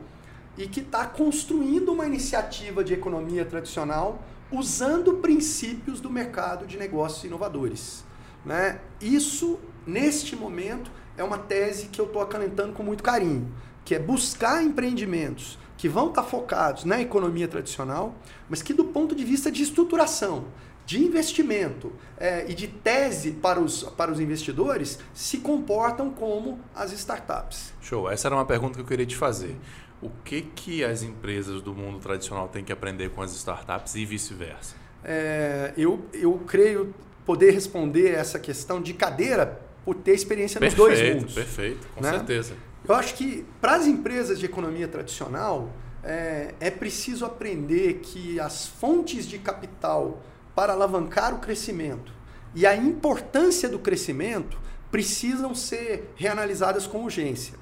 e 0.59 0.66
que 0.66 0.80
está 0.80 1.07
construindo 1.07 1.90
uma 1.90 2.04
iniciativa 2.04 2.84
de 2.84 2.92
economia 2.92 3.46
tradicional 3.46 4.22
usando 4.52 5.14
princípios 5.14 5.98
do 5.98 6.11
mercado 6.11 6.66
de 6.66 6.76
negócios 6.76 7.24
inovadores. 7.24 8.04
Né? 8.44 8.78
Isso, 9.00 9.59
neste 9.86 10.36
momento, 10.36 10.90
é 11.16 11.24
uma 11.24 11.38
tese 11.38 11.86
que 11.86 11.98
eu 11.98 12.04
estou 12.04 12.20
acalentando 12.20 12.74
com 12.74 12.82
muito 12.82 13.02
carinho, 13.02 13.50
que 13.86 13.94
é 13.94 13.98
buscar 13.98 14.62
empreendimentos 14.62 15.59
que 15.76 15.88
vão 15.88 16.08
estar 16.08 16.22
focados 16.22 16.84
na 16.84 17.00
economia 17.00 17.46
tradicional, 17.46 18.14
mas 18.48 18.62
que 18.62 18.72
do 18.72 18.84
ponto 18.84 19.14
de 19.14 19.24
vista 19.24 19.50
de 19.50 19.62
estruturação, 19.62 20.46
de 20.86 21.02
investimento 21.02 21.92
é, 22.16 22.48
e 22.48 22.54
de 22.54 22.68
tese 22.68 23.32
para 23.32 23.60
os, 23.60 23.82
para 23.82 24.10
os 24.10 24.20
investidores, 24.20 24.98
se 25.12 25.38
comportam 25.38 26.10
como 26.10 26.60
as 26.74 26.92
startups. 26.92 27.72
Show. 27.82 28.08
Essa 28.08 28.28
era 28.28 28.36
uma 28.36 28.46
pergunta 28.46 28.74
que 28.74 28.80
eu 28.80 28.86
queria 28.86 29.06
te 29.06 29.16
fazer. 29.16 29.56
O 30.00 30.10
que, 30.24 30.42
que 30.42 30.84
as 30.84 31.02
empresas 31.02 31.60
do 31.60 31.74
mundo 31.74 31.98
tradicional 31.98 32.48
têm 32.48 32.62
que 32.62 32.72
aprender 32.72 33.10
com 33.10 33.20
as 33.20 33.34
startups 33.34 33.96
e 33.96 34.04
vice-versa? 34.04 34.76
É, 35.02 35.72
eu, 35.76 36.04
eu 36.12 36.40
creio 36.46 36.94
poder 37.24 37.50
responder 37.50 38.12
essa 38.12 38.38
questão 38.38 38.80
de 38.80 38.94
cadeira 38.94 39.60
por 39.84 39.96
ter 39.96 40.12
experiência 40.12 40.60
perfeito, 40.60 40.88
nos 40.88 40.98
dois 40.98 41.14
mundos. 41.14 41.34
Perfeito, 41.34 41.88
com 41.94 42.00
né? 42.00 42.10
certeza. 42.10 42.54
Eu 42.88 42.94
acho 42.94 43.14
que 43.14 43.44
para 43.60 43.76
as 43.76 43.86
empresas 43.86 44.38
de 44.38 44.46
economia 44.46 44.88
tradicional 44.88 45.70
é, 46.02 46.54
é 46.60 46.70
preciso 46.70 47.24
aprender 47.24 48.00
que 48.00 48.38
as 48.38 48.66
fontes 48.66 49.26
de 49.26 49.38
capital 49.38 50.22
para 50.54 50.72
alavancar 50.72 51.34
o 51.34 51.38
crescimento 51.38 52.12
e 52.54 52.66
a 52.66 52.74
importância 52.74 53.68
do 53.68 53.78
crescimento 53.78 54.58
precisam 54.90 55.54
ser 55.54 56.12
reanalisadas 56.16 56.86
com 56.86 57.02
urgência. 57.02 57.58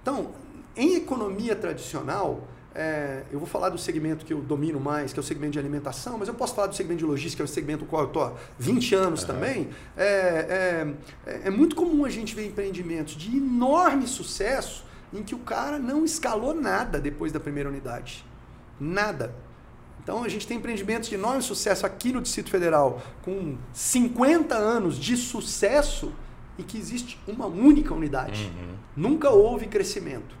Então, 0.00 0.32
em 0.76 0.94
economia 0.94 1.56
tradicional, 1.56 2.46
é, 2.78 3.24
eu 3.32 3.40
vou 3.40 3.48
falar 3.48 3.70
do 3.70 3.76
segmento 3.76 4.24
que 4.24 4.32
eu 4.32 4.40
domino 4.40 4.78
mais, 4.78 5.12
que 5.12 5.18
é 5.18 5.22
o 5.22 5.24
segmento 5.24 5.54
de 5.54 5.58
alimentação, 5.58 6.16
mas 6.16 6.28
eu 6.28 6.34
posso 6.34 6.54
falar 6.54 6.68
do 6.68 6.76
segmento 6.76 7.00
de 7.00 7.04
logística, 7.04 7.38
que 7.38 7.42
é 7.42 7.44
o 7.44 7.52
segmento 7.52 7.82
no 7.82 7.90
qual 7.90 8.02
eu 8.02 8.06
estou 8.06 8.22
há 8.22 8.34
20 8.56 8.94
anos 8.94 9.22
uhum. 9.22 9.26
também. 9.26 9.68
É, 9.96 10.94
é, 11.26 11.40
é, 11.46 11.50
muito 11.50 11.74
comum 11.74 12.04
a 12.04 12.08
gente 12.08 12.36
ver 12.36 12.46
empreendimentos 12.46 13.16
de 13.16 13.36
enorme 13.36 14.06
sucesso 14.06 14.84
em 15.12 15.24
que 15.24 15.34
o 15.34 15.40
cara 15.40 15.76
não 15.76 16.04
escalou 16.04 16.54
nada 16.54 17.00
depois 17.00 17.32
da 17.32 17.40
primeira 17.40 17.68
unidade. 17.68 18.24
Nada. 18.78 19.34
Então 20.00 20.22
a 20.22 20.28
gente 20.28 20.46
tem 20.46 20.58
empreendimentos 20.58 21.08
de 21.08 21.16
enorme 21.16 21.42
sucesso 21.42 21.84
aqui 21.84 22.12
no 22.12 22.20
Distrito 22.20 22.48
Federal, 22.48 23.02
com 23.22 23.58
50 23.72 24.54
anos 24.54 24.96
de 24.96 25.16
sucesso 25.16 26.12
e 26.56 26.62
que 26.62 26.78
existe 26.78 27.18
uma 27.26 27.46
única 27.46 27.92
unidade. 27.92 28.52
Uhum. 28.56 28.74
Nunca 28.96 29.30
houve 29.30 29.66
crescimento. 29.66 30.37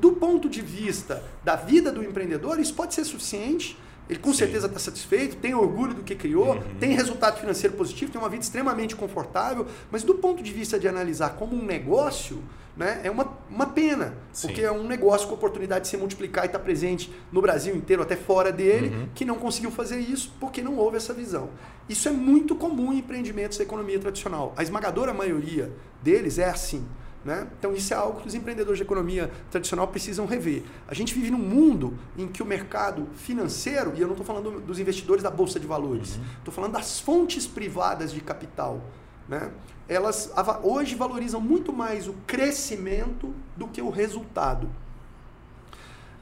Do 0.00 0.12
ponto 0.12 0.48
de 0.48 0.62
vista 0.62 1.22
da 1.44 1.56
vida 1.56 1.92
do 1.92 2.02
empreendedor, 2.02 2.58
isso 2.58 2.74
pode 2.74 2.94
ser 2.94 3.04
suficiente. 3.04 3.78
Ele 4.08 4.18
com 4.18 4.32
Sim. 4.32 4.38
certeza 4.38 4.66
está 4.66 4.78
satisfeito, 4.78 5.36
tem 5.36 5.54
orgulho 5.54 5.94
do 5.94 6.02
que 6.02 6.16
criou, 6.16 6.54
uhum. 6.54 6.62
tem 6.80 6.96
resultado 6.96 7.38
financeiro 7.38 7.76
positivo, 7.76 8.10
tem 8.10 8.20
uma 8.20 8.28
vida 8.28 8.42
extremamente 8.42 8.96
confortável. 8.96 9.66
Mas 9.90 10.02
do 10.02 10.14
ponto 10.14 10.42
de 10.42 10.52
vista 10.52 10.80
de 10.80 10.88
analisar 10.88 11.36
como 11.36 11.54
um 11.54 11.64
negócio, 11.64 12.42
né, 12.76 13.02
é 13.04 13.10
uma, 13.10 13.36
uma 13.48 13.66
pena. 13.66 14.14
Sim. 14.32 14.48
Porque 14.48 14.62
é 14.62 14.72
um 14.72 14.84
negócio 14.84 15.28
com 15.28 15.34
oportunidade 15.34 15.82
de 15.82 15.88
se 15.88 15.96
multiplicar 15.96 16.44
e 16.44 16.46
estar 16.46 16.58
tá 16.58 16.64
presente 16.64 17.12
no 17.30 17.42
Brasil 17.42 17.76
inteiro, 17.76 18.02
até 18.02 18.16
fora 18.16 18.50
dele, 18.50 18.88
uhum. 18.88 19.08
que 19.14 19.24
não 19.24 19.36
conseguiu 19.36 19.70
fazer 19.70 20.00
isso 20.00 20.32
porque 20.40 20.62
não 20.62 20.76
houve 20.76 20.96
essa 20.96 21.12
visão. 21.12 21.50
Isso 21.88 22.08
é 22.08 22.10
muito 22.10 22.54
comum 22.56 22.92
em 22.92 22.98
empreendimentos 22.98 23.58
da 23.58 23.64
economia 23.64 23.98
tradicional. 23.98 24.54
A 24.56 24.62
esmagadora 24.62 25.12
maioria 25.12 25.70
deles 26.02 26.38
é 26.38 26.48
assim. 26.48 26.84
Né? 27.24 27.46
Então, 27.58 27.74
isso 27.74 27.92
é 27.92 27.96
algo 27.96 28.20
que 28.20 28.28
os 28.28 28.34
empreendedores 28.34 28.78
de 28.78 28.82
economia 28.82 29.30
tradicional 29.50 29.86
precisam 29.88 30.24
rever. 30.24 30.62
A 30.88 30.94
gente 30.94 31.12
vive 31.12 31.30
num 31.30 31.38
mundo 31.38 31.98
em 32.16 32.26
que 32.26 32.42
o 32.42 32.46
mercado 32.46 33.08
financeiro, 33.14 33.92
e 33.94 34.00
eu 34.00 34.06
não 34.06 34.14
estou 34.14 34.24
falando 34.24 34.60
dos 34.60 34.78
investidores 34.78 35.22
da 35.22 35.30
Bolsa 35.30 35.60
de 35.60 35.66
Valores, 35.66 36.10
estou 36.10 36.22
uhum. 36.46 36.52
falando 36.52 36.72
das 36.72 36.98
fontes 36.98 37.46
privadas 37.46 38.10
de 38.10 38.20
capital. 38.22 38.80
Né? 39.28 39.50
Elas 39.86 40.32
hoje 40.62 40.94
valorizam 40.94 41.40
muito 41.40 41.72
mais 41.72 42.08
o 42.08 42.14
crescimento 42.26 43.34
do 43.54 43.68
que 43.68 43.82
o 43.82 43.90
resultado. 43.90 44.70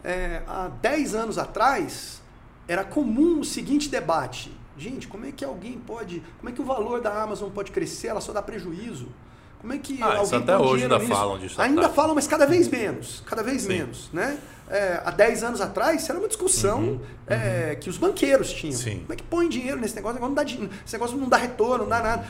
É, 0.02 0.42
há 0.48 0.68
10 0.68 1.14
anos 1.14 1.38
atrás, 1.38 2.22
era 2.66 2.84
comum 2.84 3.40
o 3.40 3.44
seguinte 3.44 3.88
debate: 3.88 4.52
gente, 4.76 5.06
como 5.06 5.26
é 5.26 5.32
que 5.32 5.44
alguém 5.44 5.78
pode. 5.78 6.22
Como 6.38 6.48
é 6.48 6.52
que 6.52 6.60
o 6.60 6.64
valor 6.64 7.00
da 7.00 7.22
Amazon 7.22 7.50
pode 7.50 7.70
crescer? 7.70 8.08
Ela 8.08 8.20
só 8.20 8.32
dá 8.32 8.42
prejuízo. 8.42 9.08
Como 9.60 9.72
é 9.72 9.78
que 9.78 10.00
ah, 10.02 10.18
alguém 10.18 10.38
até 10.38 10.56
hoje 10.56 10.84
ainda 10.84 10.98
nisso? 10.98 11.10
falam 11.10 11.38
disso. 11.38 11.60
Ainda 11.60 11.88
falam, 11.88 12.14
mas 12.14 12.26
cada 12.26 12.46
vez 12.46 12.68
menos. 12.68 13.22
Cada 13.26 13.42
vez 13.42 13.62
Sim. 13.62 13.68
menos. 13.68 14.08
Né? 14.12 14.38
É, 14.70 15.00
há 15.04 15.10
10 15.10 15.44
anos 15.44 15.60
atrás, 15.60 16.02
isso 16.02 16.12
era 16.12 16.20
uma 16.20 16.28
discussão 16.28 16.80
uhum, 16.80 17.00
é, 17.26 17.70
uhum. 17.72 17.80
que 17.80 17.90
os 17.90 17.96
banqueiros 17.96 18.52
tinham. 18.52 18.76
Sim. 18.76 19.00
Como 19.00 19.12
é 19.12 19.16
que 19.16 19.22
põe 19.22 19.48
dinheiro 19.48 19.80
nesse 19.80 19.96
negócio? 19.96 20.20
Não 20.20 20.32
dá, 20.32 20.42
esse 20.42 20.68
negócio 20.92 21.16
não 21.16 21.28
dá 21.28 21.38
retorno, 21.38 21.84
não 21.84 21.88
dá 21.88 22.00
nada. 22.00 22.26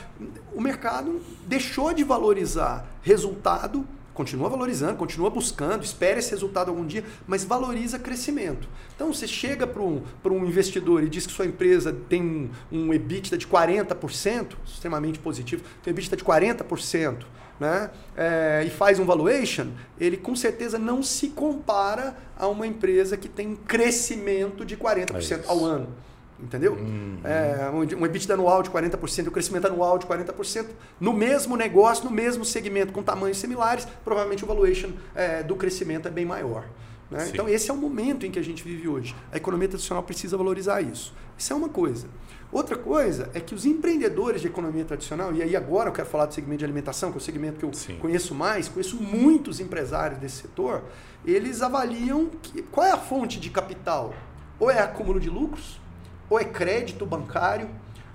O 0.55 0.61
mercado 0.61 1.21
deixou 1.47 1.93
de 1.93 2.05
valorizar 2.05 2.87
resultado 3.03 3.85
continua 4.19 4.49
valorizando, 4.49 4.97
continua 4.97 5.31
buscando, 5.31 5.85
espera 5.85 6.19
esse 6.19 6.33
resultado 6.33 6.71
algum 6.71 6.85
dia, 6.85 7.05
mas 7.25 7.45
valoriza 7.45 8.01
crescimento. 8.01 8.69
Então, 8.97 9.13
você 9.15 9.29
chega 9.29 9.65
para 9.65 9.81
um, 9.81 10.03
um 10.25 10.45
investidor 10.45 11.05
e 11.05 11.09
diz 11.09 11.25
que 11.25 11.33
sua 11.33 11.47
empresa 11.47 11.97
tem 12.09 12.21
um, 12.21 12.51
um 12.73 12.93
EBITDA 12.93 13.39
de 13.39 13.47
40%, 13.47 14.55
extremamente 14.67 15.21
positivo, 15.21 15.63
tem 15.85 15.93
um 15.93 15.95
EBITDA 15.95 16.17
de 16.17 16.25
40%, 16.25 17.19
né? 17.61 17.91
É, 18.17 18.65
e 18.67 18.71
faz 18.71 18.99
um 18.99 19.05
valuation, 19.05 19.69
ele 20.01 20.17
com 20.17 20.35
certeza 20.35 20.81
não 20.81 21.01
se 21.01 21.29
compara 21.29 22.17
a 22.37 22.49
uma 22.49 22.67
empresa 22.67 23.17
que 23.17 23.29
tem 23.29 23.55
crescimento 23.55 24.65
de 24.65 24.77
40% 24.77 25.45
é 25.45 25.45
ao 25.47 25.65
ano. 25.65 25.95
Entendeu? 26.41 26.75
Uhum. 26.75 27.19
É, 27.25 27.69
um 27.97 28.07
EBITDA 28.07 28.35
anual 28.35 28.63
de 28.63 28.71
40%, 28.71 29.27
o 29.27 29.29
um 29.29 29.33
crescimento 29.33 29.67
anual 29.67 29.99
de 29.99 30.07
40%, 30.07 30.67
no 31.01 31.13
mesmo 31.13 31.57
negócio, 31.57 32.05
no 32.05 32.11
mesmo 32.11 32.45
segmento, 32.45 32.93
com 32.93 33.03
tamanhos 33.03 33.39
similares, 33.39 33.87
provavelmente 34.05 34.45
o 34.45 34.47
valuation 34.47 34.91
é, 35.15 35.43
do 35.43 35.57
crescimento 35.57 36.07
é 36.07 36.11
bem 36.11 36.25
maior. 36.25 36.65
Né? 37.11 37.29
Então, 37.33 37.49
esse 37.49 37.71
é 37.71 37.75
o 37.75 37.77
momento 37.77 38.27
em 38.27 38.31
que 38.31 38.39
a 38.39 38.43
gente 38.43 38.63
vive 38.63 38.87
hoje. 38.87 39.17
A 39.33 39.37
economia 39.37 39.69
tradicional 39.69 40.03
precisa 40.03 40.37
valorizar 40.37 40.81
isso. 40.81 41.15
Isso 41.37 41.53
é 41.53 41.57
uma 41.57 41.69
coisa. 41.69 42.07
Outra 42.51 42.77
coisa 42.77 43.31
é 43.35 43.41
que 43.41 43.55
os 43.55 43.67
empreendedores 43.67 44.41
de 44.41 44.47
economia 44.47 44.85
tradicional, 44.85 45.35
e 45.35 45.43
aí 45.43 45.55
agora 45.55 45.91
eu 45.91 45.93
quero 45.93 46.09
falar 46.09 46.27
do 46.27 46.35
segmento 46.35 46.61
de 46.61 46.65
alimentação, 46.65 47.11
que 47.11 47.19
é 47.19 47.21
o 47.21 47.23
segmento 47.23 47.59
que 47.59 47.65
eu 47.65 47.73
Sim. 47.73 47.99
conheço 47.99 48.35
mais, 48.35 48.69
conheço 48.69 48.97
muitos 48.97 49.61
empresários 49.61 50.19
desse 50.19 50.43
setor, 50.43 50.85
eles 51.27 51.63
avaliam 51.63 52.31
que, 52.43 52.63
qual 52.63 52.87
é 52.87 52.93
a 52.93 52.97
fonte 52.97 53.39
de 53.39 53.51
capital. 53.51 54.15
Ou 54.59 54.71
é 54.71 54.81
acúmulo 54.81 55.21
de 55.21 55.31
lucros, 55.31 55.81
ou 56.29 56.39
é 56.39 56.45
crédito 56.45 57.07
bancário, 57.07 57.69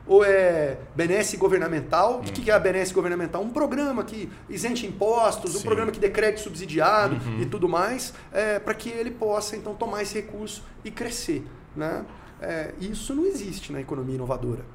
ou 0.06 0.24
é 0.24 0.78
benesse 0.96 1.38
governamental. 1.38 2.18
Hum. 2.18 2.20
O 2.20 2.24
que 2.24 2.50
é 2.50 2.54
a 2.54 2.60
benesse 2.60 2.94
governamental? 2.94 3.42
Um 3.42 3.50
programa 3.50 4.04
que 4.04 4.30
isente 4.50 4.86
impostos, 4.86 5.54
Sim. 5.54 5.60
um 5.60 5.62
programa 5.62 5.92
que 5.92 6.00
dê 6.00 6.10
crédito 6.10 6.42
subsidiado 6.42 7.16
uhum. 7.16 7.42
e 7.42 7.46
tudo 7.46 7.70
mais, 7.70 8.14
é, 8.32 8.60
para 8.60 8.74
que 8.74 8.90
ele 8.90 9.12
possa 9.12 9.56
então 9.56 9.74
tomar 9.74 10.02
esse 10.02 10.16
recurso 10.16 10.64
e 10.84 10.92
crescer. 10.92 11.46
Né? 11.76 12.06
É, 12.42 12.74
isso 12.80 13.16
não 13.16 13.26
existe 13.26 13.72
na 13.72 13.80
economia 13.80 14.16
inovadora. 14.16 14.66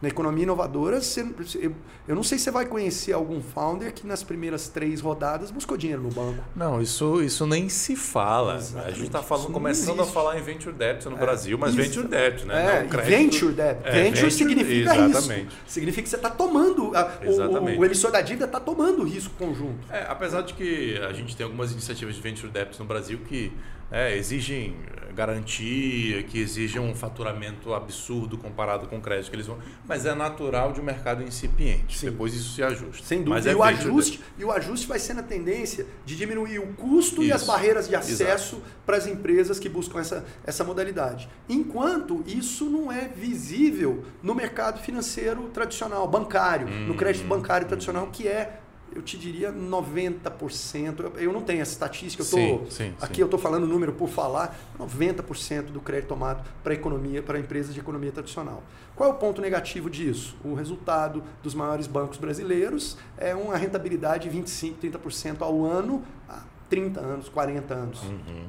Na 0.00 0.08
economia 0.08 0.42
inovadora, 0.42 1.00
você, 1.00 1.26
eu, 1.58 1.74
eu 2.06 2.14
não 2.14 2.22
sei 2.22 2.36
se 2.36 2.44
você 2.44 2.50
vai 2.50 2.66
conhecer 2.66 3.14
algum 3.14 3.40
founder 3.40 3.94
que 3.94 4.06
nas 4.06 4.22
primeiras 4.22 4.68
três 4.68 5.00
rodadas 5.00 5.50
buscou 5.50 5.74
dinheiro 5.76 6.02
no 6.02 6.10
banco. 6.10 6.44
Não, 6.54 6.82
isso, 6.82 7.22
isso 7.22 7.46
nem 7.46 7.70
se 7.70 7.96
fala. 7.96 8.56
Exatamente. 8.56 8.92
A 8.92 8.94
gente 8.94 9.06
está 9.06 9.22
começando 9.46 10.02
a 10.02 10.06
falar 10.06 10.38
em 10.38 10.42
venture 10.42 10.74
debt 10.74 11.08
no 11.08 11.16
é, 11.16 11.18
Brasil, 11.18 11.56
mas 11.56 11.74
isso. 11.74 11.82
venture 11.82 12.08
debt, 12.08 12.44
né? 12.44 12.80
É, 12.80 12.82
não, 12.82 13.04
venture 13.04 13.52
debt. 13.54 13.80
É, 13.84 13.90
venture, 13.90 14.12
venture, 14.12 14.30
significa 14.30 14.96
exatamente. 14.96 15.44
risco. 15.44 15.60
Significa 15.66 16.02
que 16.02 16.08
você 16.10 16.16
está 16.16 16.30
tomando, 16.30 16.94
a, 16.94 17.18
o, 17.24 17.78
o, 17.78 17.84
emissor 17.84 18.10
da 18.10 18.20
dívida 18.20 18.44
está 18.44 18.60
tomando 18.60 19.02
risco 19.02 19.34
conjunto. 19.38 19.78
É, 19.90 20.04
apesar 20.08 20.42
de 20.42 20.52
que 20.52 20.98
a 20.98 21.12
gente 21.14 21.34
tem 21.34 21.44
algumas 21.44 21.72
iniciativas 21.72 22.14
de 22.14 22.20
venture 22.20 22.52
debt 22.52 22.78
no 22.78 22.84
Brasil 22.84 23.18
que 23.26 23.50
é, 23.90 24.16
exigem 24.16 24.76
garantia, 25.16 26.22
que 26.22 26.38
exigem 26.38 26.80
um 26.80 26.94
faturamento 26.94 27.72
absurdo 27.72 28.36
comparado 28.36 28.86
com 28.86 28.98
o 28.98 29.00
crédito 29.00 29.30
que 29.30 29.36
eles 29.36 29.46
vão. 29.46 29.58
Mas 29.88 30.04
é 30.04 30.14
natural 30.14 30.72
de 30.72 30.80
um 30.80 30.84
mercado 30.84 31.22
incipiente. 31.22 31.98
Sim. 31.98 32.10
Depois 32.10 32.34
isso 32.34 32.54
se 32.54 32.62
ajusta. 32.62 33.04
Sem 33.04 33.22
dúvida. 33.22 33.48
É 33.48 33.52
e, 33.52 33.56
o 33.56 33.62
ajuste, 33.62 34.20
e 34.38 34.44
o 34.44 34.52
ajuste 34.52 34.86
vai 34.86 34.98
ser 34.98 35.14
na 35.14 35.22
tendência 35.22 35.86
de 36.04 36.14
diminuir 36.14 36.58
o 36.58 36.66
custo 36.74 37.22
isso. 37.22 37.30
e 37.30 37.32
as 37.32 37.44
barreiras 37.44 37.88
de 37.88 37.96
acesso 37.96 38.56
Exato. 38.56 38.70
para 38.84 38.98
as 38.98 39.06
empresas 39.06 39.58
que 39.58 39.68
buscam 39.68 39.98
essa, 39.98 40.24
essa 40.44 40.62
modalidade. 40.62 41.28
Enquanto 41.48 42.22
isso 42.26 42.66
não 42.66 42.92
é 42.92 43.08
visível 43.08 44.04
no 44.22 44.34
mercado 44.34 44.80
financeiro 44.80 45.48
tradicional, 45.48 46.06
bancário, 46.06 46.68
hum, 46.68 46.88
no 46.88 46.94
crédito 46.94 47.24
hum, 47.24 47.28
bancário 47.28 47.66
tradicional, 47.66 48.08
que 48.08 48.28
é 48.28 48.60
eu 48.94 49.02
te 49.02 49.18
diria 49.18 49.52
90%. 49.52 51.12
Eu 51.16 51.32
não 51.32 51.42
tenho 51.42 51.60
essa 51.60 51.72
estatística, 51.72 52.22
eu 52.22 52.26
tô, 52.28 52.36
sim, 52.36 52.70
sim, 52.70 52.94
aqui 53.00 53.16
sim. 53.16 53.20
eu 53.20 53.26
estou 53.26 53.38
falando 53.38 53.66
número 53.66 53.92
por 53.92 54.08
falar, 54.08 54.58
90% 54.78 55.64
do 55.66 55.80
crédito 55.80 56.08
tomado 56.08 56.44
para 56.62 56.74
economia, 56.74 57.22
para 57.22 57.38
empresas 57.38 57.74
de 57.74 57.80
economia 57.80 58.12
tradicional. 58.12 58.62
Qual 58.94 59.10
é 59.10 59.12
o 59.12 59.16
ponto 59.16 59.40
negativo 59.40 59.90
disso? 59.90 60.36
O 60.44 60.54
resultado 60.54 61.22
dos 61.42 61.54
maiores 61.54 61.86
bancos 61.86 62.18
brasileiros 62.18 62.96
é 63.18 63.34
uma 63.34 63.56
rentabilidade 63.56 64.28
de 64.28 64.38
25%, 64.38 64.74
30% 64.82 65.42
ao 65.42 65.64
ano 65.64 66.02
há 66.28 66.42
30 66.68 67.00
anos, 67.00 67.28
40 67.28 67.74
anos. 67.74 68.02
Uhum. 68.02 68.46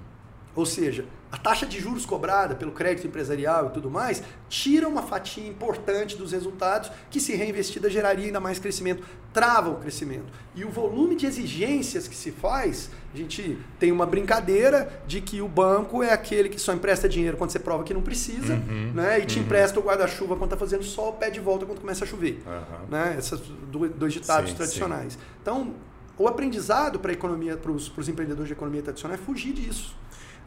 Ou 0.58 0.66
seja, 0.66 1.06
a 1.32 1.38
taxa 1.38 1.68
de 1.68 1.80
juros 1.80 2.04
cobrada 2.04 2.56
pelo 2.56 2.72
crédito 2.72 3.06
empresarial 3.06 3.68
e 3.68 3.70
tudo 3.70 3.92
mais 3.92 4.24
tira 4.50 4.88
uma 4.88 5.04
fatia 5.04 5.48
importante 5.48 6.18
dos 6.18 6.32
resultados 6.32 6.90
que, 7.12 7.20
se 7.20 7.36
reinvestida, 7.36 7.88
geraria 7.92 8.26
ainda 8.26 8.40
mais 8.40 8.58
crescimento, 8.58 9.04
trava 9.32 9.70
o 9.70 9.76
crescimento. 9.76 10.26
E 10.56 10.66
o 10.66 10.72
volume 10.72 11.16
de 11.16 11.28
exigências 11.28 12.08
que 12.08 12.16
se 12.16 12.32
faz, 12.32 12.90
a 13.14 13.18
gente 13.18 13.60
tem 13.78 13.92
uma 13.92 14.08
brincadeira 14.08 15.00
de 15.06 15.22
que 15.22 15.42
o 15.42 15.48
banco 15.48 16.02
é 16.02 16.12
aquele 16.12 16.50
que 16.50 16.58
só 16.58 16.74
empresta 16.74 17.08
dinheiro 17.08 17.38
quando 17.38 17.52
você 17.52 17.60
prova 17.60 17.84
que 17.84 17.94
não 17.94 18.02
precisa, 18.02 18.56
uhum, 18.56 18.94
né? 18.96 19.20
e 19.20 19.28
te 19.28 19.38
uhum. 19.38 19.46
empresta 19.46 19.80
o 19.80 19.84
guarda-chuva 19.84 20.36
quando 20.36 20.54
está 20.54 20.58
fazendo 20.58 20.84
sol, 20.84 21.14
pede 21.14 21.36
de 21.36 21.40
volta 21.40 21.68
quando 21.68 21.82
começa 21.82 22.04
a 22.04 22.08
chover. 22.08 22.42
Uhum. 22.48 22.88
Né? 22.90 23.16
Esses 23.20 23.40
dois 23.70 24.12
ditados 24.12 24.50
sim, 24.50 24.56
tradicionais. 24.56 25.14
Sim. 25.14 25.20
Então, 25.40 25.76
o 26.18 26.28
aprendizado 26.28 27.00
para 27.00 27.14
economia, 27.14 27.56
para 27.56 27.72
os 27.72 28.10
empreendedores 28.10 28.48
de 28.48 28.54
economia 28.54 28.82
tradicional 28.82 29.14
é 29.14 29.20
fugir 29.20 29.54
disso. 29.54 29.96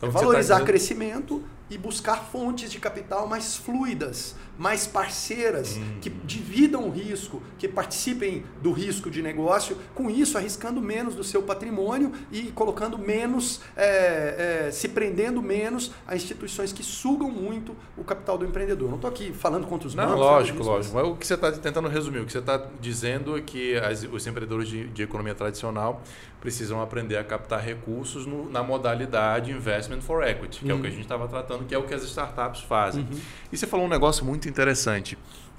Então, 0.00 0.08
é 0.08 0.12
valorizar 0.12 0.60
tá 0.60 0.64
crescimento 0.64 1.42
e 1.70 1.78
buscar 1.78 2.16
fontes 2.16 2.70
de 2.70 2.78
capital 2.78 3.26
mais 3.28 3.56
fluidas, 3.56 4.34
mais 4.58 4.86
parceiras, 4.86 5.76
hum. 5.76 5.98
que 6.00 6.10
dividam 6.10 6.88
o 6.88 6.90
risco, 6.90 7.40
que 7.58 7.68
participem 7.68 8.44
do 8.60 8.72
risco 8.72 9.10
de 9.10 9.22
negócio, 9.22 9.76
com 9.94 10.10
isso 10.10 10.36
arriscando 10.36 10.80
menos 10.82 11.14
do 11.14 11.22
seu 11.22 11.42
patrimônio 11.42 12.12
e 12.30 12.50
colocando 12.52 12.98
menos, 12.98 13.60
é, 13.76 14.66
é, 14.66 14.70
se 14.70 14.88
prendendo 14.88 15.40
menos 15.40 15.92
a 16.06 16.16
instituições 16.16 16.72
que 16.72 16.82
sugam 16.82 17.30
muito 17.30 17.74
o 17.96 18.04
capital 18.04 18.36
do 18.36 18.44
empreendedor. 18.44 18.88
Não 18.88 18.96
estou 18.96 19.08
aqui 19.08 19.32
falando 19.32 19.66
contra 19.66 19.86
os 19.88 19.94
Não, 19.94 20.04
bancos. 20.04 20.20
Lógico, 20.20 20.62
lógico. 20.62 20.94
Mas 20.94 21.06
o 21.06 21.16
que 21.16 21.26
você 21.26 21.34
está 21.34 21.52
tentando 21.52 21.88
resumir, 21.88 22.18
o 22.18 22.26
que 22.26 22.32
você 22.32 22.38
está 22.38 22.62
dizendo 22.80 23.38
é 23.38 23.40
que 23.40 23.76
as, 23.76 24.02
os 24.02 24.26
empreendedores 24.26 24.68
de, 24.68 24.88
de 24.88 25.02
economia 25.02 25.34
tradicional 25.34 26.02
precisam 26.40 26.80
aprender 26.80 27.16
a 27.16 27.24
captar 27.24 27.60
recursos 27.60 28.26
no, 28.26 28.50
na 28.50 28.62
modalidade 28.62 29.52
Investment 29.52 30.00
for 30.00 30.26
Equity, 30.26 30.60
que 30.60 30.64
uhum. 30.64 30.72
é 30.72 30.74
o 30.74 30.80
que 30.80 30.86
a 30.86 30.90
uhum. 30.90 30.96
gente 30.96 31.04
estava 31.04 31.28
tratando, 31.28 31.59
que 31.64 31.74
é 31.74 31.78
o 31.78 31.84
que 31.84 31.94
as 31.94 32.02
startups 32.02 32.62
fazem. 32.62 33.02
Uhum. 33.02 33.20
E 33.52 33.56
você 33.56 33.66
falou 33.66 33.86
um 33.86 33.88
negócio 33.88 34.24
muito 34.24 34.48
interessante. 34.48 35.16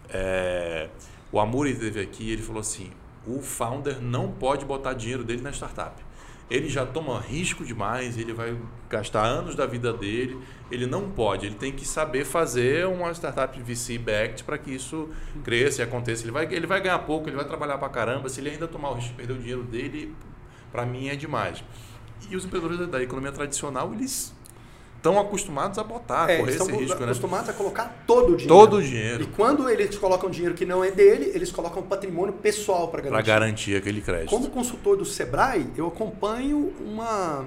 É, 0.10 0.89
o 1.32 1.39
Amuri 1.39 1.76
teve 1.76 1.99
aqui 1.99 2.32
ele 2.32 2.41
falou 2.41 2.62
assim: 2.62 2.91
o 3.26 3.41
founder 3.41 4.02
não 4.02 4.32
pode 4.32 4.66
botar 4.66 4.93
dinheiro 4.93 5.24
dele 5.24 5.41
na 5.41 5.52
startup 5.52 6.02
ele 6.52 6.68
já 6.68 6.86
toma 6.86 7.18
risco 7.18 7.64
demais, 7.64 8.18
ele 8.18 8.34
vai 8.34 8.58
gastar 8.89 9.24
anos 9.24 9.56
da 9.56 9.66
vida 9.66 9.93
dele, 9.93 10.38
ele 10.70 10.86
não 10.86 11.10
pode, 11.10 11.45
ele 11.45 11.56
tem 11.56 11.72
que 11.72 11.88
saber 11.88 12.26
fazer 12.26 12.86
uma 12.86 13.10
startup 13.14 13.58
VC 13.62 13.97
backed 13.97 14.43
para 14.43 14.58
que 14.58 14.70
isso 14.70 15.10
cresça 15.45 15.82
e 15.82 15.84
aconteça. 15.86 16.26
Ele 16.26 16.32
vai, 16.32 16.54
ele 16.54 16.68
vai 16.68 16.82
ganhar 16.82 16.99
pouco, 16.99 17.30
ele 17.30 17.38
vai 17.38 17.45
trabalhar 17.45 17.78
para 17.78 17.88
caramba, 17.88 18.28
se 18.28 18.41
ele 18.41 18.49
ainda 18.49 18.68
tomar 18.68 18.89
o 18.89 18.95
risco 18.95 19.12
de 19.12 19.16
perder 19.16 19.34
o 19.34 19.38
dinheiro 19.38 19.64
dele, 19.64 20.14
para 20.74 20.86
mim 20.86 21.08
é 21.08 21.16
demais. 21.16 21.64
E 22.30 22.36
os 22.36 22.43
empreendedores 22.43 22.86
da 22.89 23.02
economia 23.02 23.32
tradicional, 23.32 23.93
eles 23.93 24.36
estão 25.02 25.20
acostumados 25.20 25.80
a 25.80 25.84
botar, 25.84 26.30
é, 26.30 26.38
correr 26.38 26.52
esse 26.52 26.72
risco, 26.72 26.99
né? 26.99 27.06
acostumados 27.06 27.49
a 27.49 27.54
colocar 27.54 28.04
todo 28.06 28.34
o 28.34 28.38
dinheiro. 28.38 28.47
Todo 28.47 28.78
o 28.78 28.84
dinheiro. 28.84 29.24
E 29.24 29.28
quando 29.28 29.68
eles 29.68 29.97
colocam 29.97 30.30
dinheiro 30.30 30.54
que 30.54 30.64
não 30.64 30.84
é 30.84 30.91
dele, 30.91 31.32
eles 31.34 31.52
colocam 31.52 31.82
patrimônio 31.82 32.34
pessoal 32.34 32.88
para 32.88 33.02
garantir. 33.02 33.24
Para 33.24 33.34
garantir 33.34 33.76
aquele 33.76 33.99
crédito. 33.99 34.30
Como 34.30 34.49
consultor 34.52 34.95
do 34.95 35.04
Sebrae, 35.04 35.68
eu 35.76 35.88
acompanho 35.88 36.72
uma, 36.80 37.45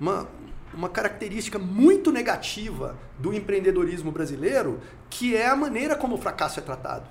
uma, 0.00 0.26
uma 0.72 0.88
característica 0.88 1.58
muito 1.58 2.10
negativa 2.10 2.96
do 3.18 3.34
empreendedorismo 3.34 4.10
brasileiro, 4.10 4.80
que 5.10 5.36
é 5.36 5.46
a 5.46 5.54
maneira 5.54 5.94
como 5.94 6.14
o 6.14 6.18
fracasso 6.18 6.58
é 6.58 6.62
tratado. 6.62 7.04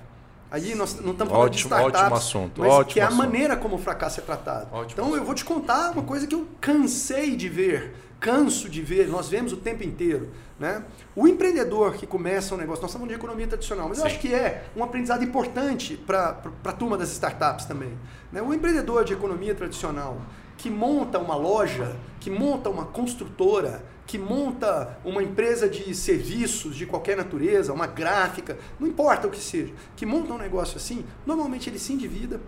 Aí 0.50 0.74
nós 0.74 1.00
não 1.00 1.12
estamos 1.12 1.32
falando 1.32 1.50
de 1.50 1.58
startups, 1.58 2.00
ótimo 2.00 2.16
assunto, 2.16 2.60
mas 2.60 2.70
ótimo 2.70 2.92
que 2.92 3.00
é 3.00 3.02
a 3.02 3.06
assunto. 3.06 3.18
maneira 3.18 3.56
como 3.56 3.76
o 3.76 3.78
fracasso 3.78 4.20
é 4.20 4.22
tratado. 4.22 4.68
Ótimo 4.72 4.92
então 4.92 5.04
assunto. 5.06 5.18
eu 5.18 5.24
vou 5.24 5.34
te 5.34 5.44
contar 5.44 5.90
uma 5.90 6.02
coisa 6.02 6.26
que 6.26 6.34
eu 6.34 6.46
cansei 6.60 7.34
de 7.34 7.48
ver 7.48 7.94
canso 8.24 8.70
de 8.70 8.80
ver, 8.80 9.06
nós 9.06 9.28
vemos 9.28 9.52
o 9.52 9.58
tempo 9.58 9.84
inteiro. 9.84 10.30
Né? 10.58 10.82
O 11.14 11.28
empreendedor 11.28 11.92
que 11.92 12.06
começa 12.06 12.54
um 12.54 12.56
negócio, 12.56 12.80
nós 12.80 12.90
estamos 12.90 13.06
de 13.06 13.14
economia 13.14 13.46
tradicional, 13.46 13.86
mas 13.86 13.98
Sim. 13.98 14.02
eu 14.02 14.06
acho 14.06 14.18
que 14.18 14.32
é 14.32 14.64
um 14.74 14.82
aprendizado 14.82 15.22
importante 15.22 15.94
para 15.94 16.40
a 16.64 16.72
turma 16.72 16.96
das 16.96 17.10
startups 17.10 17.66
também. 17.66 17.92
Né? 18.32 18.40
O 18.40 18.54
empreendedor 18.54 19.04
de 19.04 19.12
economia 19.12 19.54
tradicional 19.54 20.22
que 20.56 20.70
monta 20.70 21.18
uma 21.18 21.36
loja, 21.36 21.94
que 22.18 22.30
monta 22.30 22.70
uma 22.70 22.86
construtora, 22.86 23.84
que 24.06 24.16
monta 24.16 24.96
uma 25.04 25.22
empresa 25.22 25.68
de 25.68 25.94
serviços 25.94 26.76
de 26.76 26.86
qualquer 26.86 27.18
natureza, 27.18 27.74
uma 27.74 27.86
gráfica, 27.86 28.56
não 28.80 28.88
importa 28.88 29.26
o 29.26 29.30
que 29.30 29.40
seja, 29.40 29.74
que 29.94 30.06
monta 30.06 30.32
um 30.32 30.38
negócio 30.38 30.78
assim, 30.78 31.04
normalmente 31.26 31.68
ele 31.68 31.78
se 31.78 31.92
endivida, 31.92 32.40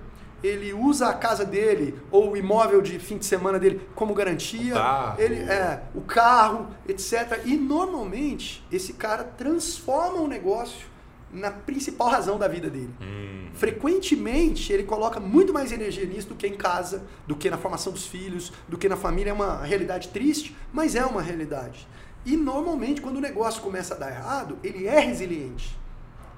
ele 0.43 0.72
usa 0.72 1.09
a 1.09 1.14
casa 1.14 1.45
dele 1.45 1.99
ou 2.11 2.32
o 2.32 2.37
imóvel 2.37 2.82
de 2.82 2.99
fim 2.99 3.18
de 3.18 3.26
semana 3.26 3.59
dele 3.59 3.80
como 3.95 4.14
garantia, 4.14 4.74
o 4.74 4.76
carro, 4.76 5.20
ele, 5.20 5.34
é, 5.37 5.82
o 5.95 6.01
carro 6.03 6.68
etc. 6.89 7.41
E 7.45 7.57
normalmente 7.57 8.64
esse 8.70 8.93
cara 8.93 9.24
transforma 9.24 10.20
o 10.20 10.28
negócio 10.28 10.87
na 11.32 11.51
principal 11.51 12.09
razão 12.09 12.39
da 12.39 12.49
vida 12.49 12.70
dele. 12.70 12.95
Hum. 13.01 13.49
Frequentemente 13.55 14.72
ele 14.72 14.84
coloca 14.84 15.18
muito 15.18 15.53
mais 15.53 15.72
energia 15.72 16.05
nisso 16.05 16.28
do 16.28 16.34
que 16.34 16.47
em 16.47 16.55
casa, 16.55 17.05
do 17.26 17.34
que 17.34 17.51
na 17.51 17.59
formação 17.59 17.93
dos 17.93 18.07
filhos, 18.07 18.53
do 18.68 18.78
que 18.78 18.89
na 18.89 18.97
família. 18.97 19.30
É 19.30 19.32
uma 19.32 19.62
realidade 19.62 20.09
triste, 20.09 20.57
mas 20.72 20.95
é 20.95 21.05
uma 21.05 21.20
realidade. 21.22 21.87
E 22.24 22.37
normalmente 22.37 23.01
quando 23.01 23.16
o 23.16 23.20
negócio 23.20 23.62
começa 23.62 23.95
a 23.95 23.97
dar 23.97 24.11
errado, 24.11 24.59
ele 24.62 24.87
é 24.87 24.99
resiliente. 25.01 25.76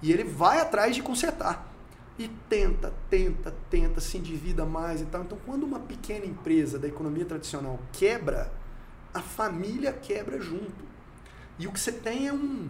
E 0.00 0.12
ele 0.12 0.24
vai 0.24 0.60
atrás 0.60 0.94
de 0.94 1.02
consertar 1.02 1.67
e 2.18 2.28
tenta, 2.48 2.92
tenta, 3.08 3.54
tenta, 3.70 4.00
se 4.00 4.18
endivida 4.18 4.66
mais 4.66 5.00
e 5.00 5.06
tal. 5.06 5.22
Então, 5.22 5.38
quando 5.46 5.62
uma 5.62 5.78
pequena 5.78 6.26
empresa 6.26 6.78
da 6.78 6.88
economia 6.88 7.24
tradicional 7.24 7.78
quebra, 7.92 8.52
a 9.14 9.20
família 9.20 9.92
quebra 9.92 10.40
junto. 10.40 10.84
E 11.58 11.66
o 11.66 11.72
que 11.72 11.78
você 11.78 11.92
tem 11.92 12.26
é 12.26 12.32
um, 12.32 12.68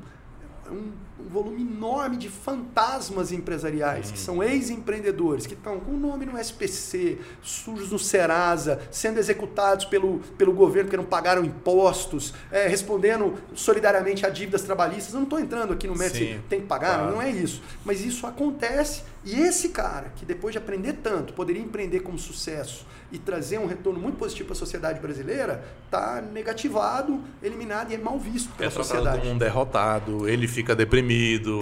um, 0.71 0.93
um 1.21 1.29
volume 1.29 1.63
enorme 1.63 2.17
de 2.17 2.29
fantasmas 2.29 3.33
empresariais, 3.33 4.11
que 4.11 4.19
são 4.19 4.43
ex-empreendedores, 4.43 5.47
que 5.47 5.55
estão 5.55 5.81
com 5.81 5.93
o 5.93 5.99
nome 5.99 6.25
no 6.25 6.39
SPC, 6.39 7.19
sujos 7.43 7.91
no 7.91 7.99
Serasa, 7.99 8.81
sendo 8.91 9.19
executados 9.19 9.85
pelo, 9.85 10.21
pelo 10.37 10.53
governo 10.53 10.89
porque 10.89 10.97
não 10.97 11.05
pagaram 11.05 11.45
impostos, 11.45 12.33
é, 12.51 12.67
respondendo 12.69 13.35
solidariamente 13.55 14.25
a 14.25 14.31
dívidas 14.31 14.63
trabalhistas. 14.63 15.13
Eu 15.13 15.21
não 15.21 15.25
estou 15.25 15.41
entrando 15.41 15.73
aqui 15.73 15.87
no 15.87 15.95
mérito 15.95 16.19
se 16.19 16.41
tem 16.49 16.61
que 16.61 16.67
pagar, 16.67 16.99
claro. 16.99 17.13
não 17.13 17.23
é 17.23 17.31
isso. 17.31 17.63
Mas 17.85 18.01
isso 18.01 18.27
acontece 18.27 19.03
e 19.25 19.41
esse 19.41 19.69
cara, 19.71 20.13
que 20.17 20.25
depois 20.25 20.53
de 20.53 20.59
aprender 20.59 20.95
tanto, 21.03 21.35
poderia 21.35 21.61
empreender 21.61 22.01
como 22.01 22.19
sucesso 22.19 22.87
e 23.11 23.19
trazer 23.19 23.59
um 23.59 23.67
retorno 23.67 23.99
muito 23.99 24.17
positivo 24.17 24.49
para 24.49 24.53
a 24.55 24.59
sociedade 24.59 25.01
brasileira, 25.01 25.65
está 25.85 26.21
negativado, 26.21 27.21
eliminado 27.43 27.91
e 27.91 27.95
é 27.95 27.99
mal 27.99 28.19
visto 28.19 28.51
pela 28.55 28.69
é 28.69 28.71
sociedade. 28.71 29.21
como 29.21 29.33
um 29.33 29.39
derrotado, 29.39 30.29
ele 30.29 30.47
fica 30.47 30.75
deprimido, 30.75 31.08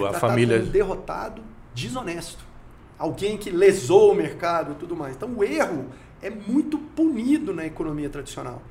é 0.05 0.09
a 0.09 0.13
família... 0.13 0.57
Como 0.57 0.69
um 0.69 0.71
derrotado, 0.71 1.41
desonesto. 1.73 2.43
Alguém 2.97 3.37
que 3.37 3.49
lesou 3.49 4.11
o 4.11 4.15
mercado 4.15 4.73
e 4.73 4.75
tudo 4.75 4.95
mais. 4.95 5.15
Então 5.15 5.29
o 5.35 5.43
erro 5.43 5.85
é 6.21 6.29
muito 6.29 6.77
punido 6.77 7.53
na 7.53 7.65
economia 7.65 8.09
tradicional. 8.09 8.61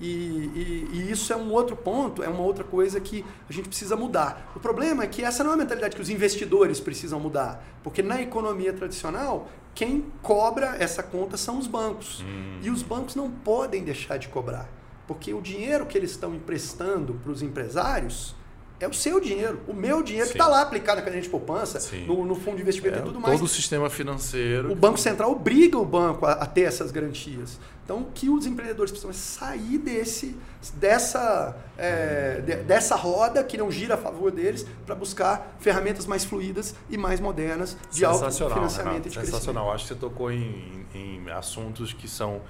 E, 0.00 0.06
e, 0.06 0.88
e, 0.92 1.10
isso 1.12 1.32
é 1.32 1.36
um 1.36 1.52
outro 1.52 1.76
ponto, 1.76 2.22
é 2.24 2.28
uma 2.28 2.42
outra 2.42 2.64
coisa 2.64 3.00
que 3.00 3.24
a 3.48 3.52
gente 3.52 3.68
precisa 3.68 3.94
mudar. 3.94 4.52
O 4.56 4.58
problema 4.58 5.04
é 5.04 5.06
que 5.06 5.22
essa 5.22 5.44
não 5.44 5.52
é 5.52 5.54
a 5.54 5.56
mentalidade 5.56 5.94
que 5.94 6.02
os 6.02 6.10
investidores 6.10 6.80
precisam 6.80 7.20
mudar. 7.20 7.64
Porque 7.84 8.02
na 8.02 8.20
economia 8.20 8.72
tradicional, 8.72 9.48
quem 9.74 10.04
cobra 10.20 10.76
essa 10.78 11.02
conta 11.02 11.36
são 11.36 11.58
os 11.58 11.68
bancos. 11.68 12.24
Hum. 12.26 12.58
E 12.62 12.70
os 12.70 12.82
bancos 12.82 13.14
não 13.14 13.30
podem 13.30 13.84
deixar 13.84 14.16
de 14.16 14.28
cobrar. 14.28 14.68
Porque 15.06 15.32
o 15.32 15.40
dinheiro 15.40 15.86
que 15.86 15.96
eles 15.96 16.12
estão 16.12 16.34
emprestando 16.34 17.14
para 17.14 17.30
os 17.30 17.42
empresários 17.42 18.34
é 18.82 18.88
o 18.88 18.92
seu 18.92 19.20
dinheiro, 19.20 19.60
o 19.68 19.72
meu 19.72 20.02
dinheiro 20.02 20.26
Sim. 20.26 20.32
que 20.32 20.38
está 20.40 20.50
lá 20.50 20.60
aplicado 20.60 20.96
na 20.96 21.02
caderneta 21.02 21.24
de 21.24 21.30
poupança, 21.30 21.78
no, 22.04 22.24
no, 22.24 22.34
fundo 22.34 22.56
de 22.56 22.62
investimento 22.62 22.98
é, 22.98 23.00
e 23.00 23.04
tudo 23.04 23.20
mais. 23.20 23.38
Todo 23.38 23.46
o 23.46 23.48
sistema 23.48 23.88
financeiro. 23.88 24.72
O 24.72 24.74
Banco 24.74 24.98
Central 24.98 25.30
obriga 25.30 25.78
o 25.78 25.84
banco 25.84 26.26
a, 26.26 26.32
a, 26.32 26.46
ter 26.46 26.62
essas 26.62 26.90
garantias. 26.90 27.60
Então, 27.84 27.98
o 27.98 28.06
que 28.12 28.28
os 28.28 28.44
empreendedores 28.44 28.90
precisam 28.90 29.10
é 29.10 29.14
sair 29.14 29.78
desse, 29.78 30.36
dessa, 30.74 31.56
é, 31.78 32.40
de, 32.40 32.56
dessa 32.56 32.96
roda 32.96 33.44
que 33.44 33.56
não 33.56 33.70
gira 33.70 33.94
a 33.94 33.98
favor 33.98 34.32
deles 34.32 34.66
para 34.84 34.96
buscar 34.96 35.56
ferramentas 35.60 36.04
mais 36.04 36.24
fluídas 36.24 36.74
e 36.90 36.98
mais 36.98 37.20
modernas 37.20 37.76
de 37.92 38.04
autofinanciamento 38.04 38.80
Renato, 38.82 39.06
e 39.06 39.10
de 39.10 39.14
Sensacional. 39.14 39.72
Acho 39.72 39.84
que 39.84 39.94
você 39.94 40.00
tocou 40.00 40.32
em, 40.32 40.84
em 40.92 41.30
assuntos 41.30 41.92
que 41.92 42.08
são 42.08 42.40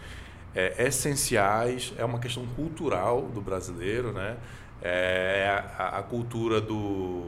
é, 0.55 0.87
essenciais, 0.87 1.93
é 1.99 2.05
uma 2.07 2.19
questão 2.19 2.47
cultural 2.57 3.23
do 3.23 3.43
brasileiro, 3.43 4.13
né? 4.13 4.39
É 4.83 5.63
a, 5.79 5.99
a 5.99 6.03
cultura 6.03 6.61
do, 6.61 7.23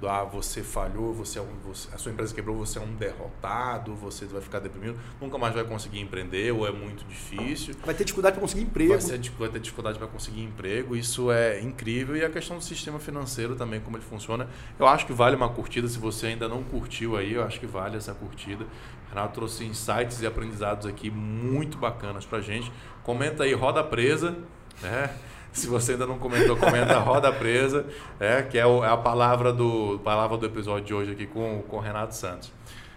do 0.00 0.08
ah, 0.08 0.24
você 0.24 0.62
falhou, 0.62 1.12
você, 1.12 1.38
é 1.38 1.42
um, 1.42 1.48
você, 1.64 1.88
a 1.92 1.98
sua 1.98 2.10
empresa 2.10 2.34
quebrou, 2.34 2.56
você 2.56 2.78
é 2.78 2.82
um 2.82 2.94
derrotado, 2.94 3.94
você 3.94 4.24
vai 4.24 4.40
ficar 4.40 4.58
deprimido, 4.60 4.98
nunca 5.20 5.36
mais 5.36 5.54
vai 5.54 5.62
conseguir 5.64 6.00
empreender 6.00 6.52
ou 6.52 6.66
é 6.66 6.72
muito 6.72 7.04
difícil. 7.04 7.74
Vai 7.84 7.94
ter 7.94 8.04
dificuldade 8.04 8.34
para 8.34 8.40
conseguir 8.40 8.62
emprego. 8.62 8.92
Vai, 8.92 9.00
ser, 9.00 9.20
vai 9.38 9.48
ter 9.48 9.60
dificuldade 9.60 9.98
para 9.98 10.06
conseguir 10.08 10.42
emprego, 10.42 10.96
isso 10.96 11.30
é 11.30 11.60
incrível. 11.60 12.16
E 12.16 12.24
a 12.24 12.30
questão 12.30 12.56
do 12.56 12.64
sistema 12.64 12.98
financeiro 12.98 13.54
também, 13.54 13.80
como 13.80 13.96
ele 13.96 14.04
funciona, 14.04 14.48
eu 14.78 14.86
acho 14.86 15.06
que 15.06 15.12
vale 15.12 15.36
uma 15.36 15.48
curtida. 15.48 15.86
Se 15.86 15.98
você 15.98 16.28
ainda 16.28 16.48
não 16.48 16.62
curtiu 16.62 17.16
aí, 17.16 17.34
eu 17.34 17.44
acho 17.44 17.60
que 17.60 17.66
vale 17.66 17.96
essa 17.96 18.14
curtida. 18.14 18.64
Renato 19.10 19.34
trouxe 19.34 19.64
insights 19.64 20.22
e 20.22 20.26
aprendizados 20.26 20.86
aqui 20.86 21.10
muito 21.10 21.76
bacanas 21.76 22.24
para 22.24 22.40
gente. 22.40 22.72
Comenta 23.02 23.42
aí, 23.42 23.52
roda 23.52 23.82
presa, 23.82 24.36
né? 24.80 25.10
Se 25.52 25.66
você 25.66 25.92
ainda 25.92 26.06
não 26.06 26.18
comentou, 26.18 26.56
comenta 26.56 26.98
Roda 27.00 27.32
Presa, 27.32 27.86
é, 28.18 28.42
que 28.42 28.58
é, 28.58 28.62
é 28.62 28.86
a 28.86 28.96
palavra 28.96 29.52
do, 29.52 30.00
palavra 30.04 30.36
do 30.36 30.46
episódio 30.46 30.84
de 30.84 30.94
hoje 30.94 31.12
aqui 31.12 31.26
com, 31.26 31.62
com 31.68 31.76
o 31.76 31.80
Renato 31.80 32.14
Santos. 32.14 32.52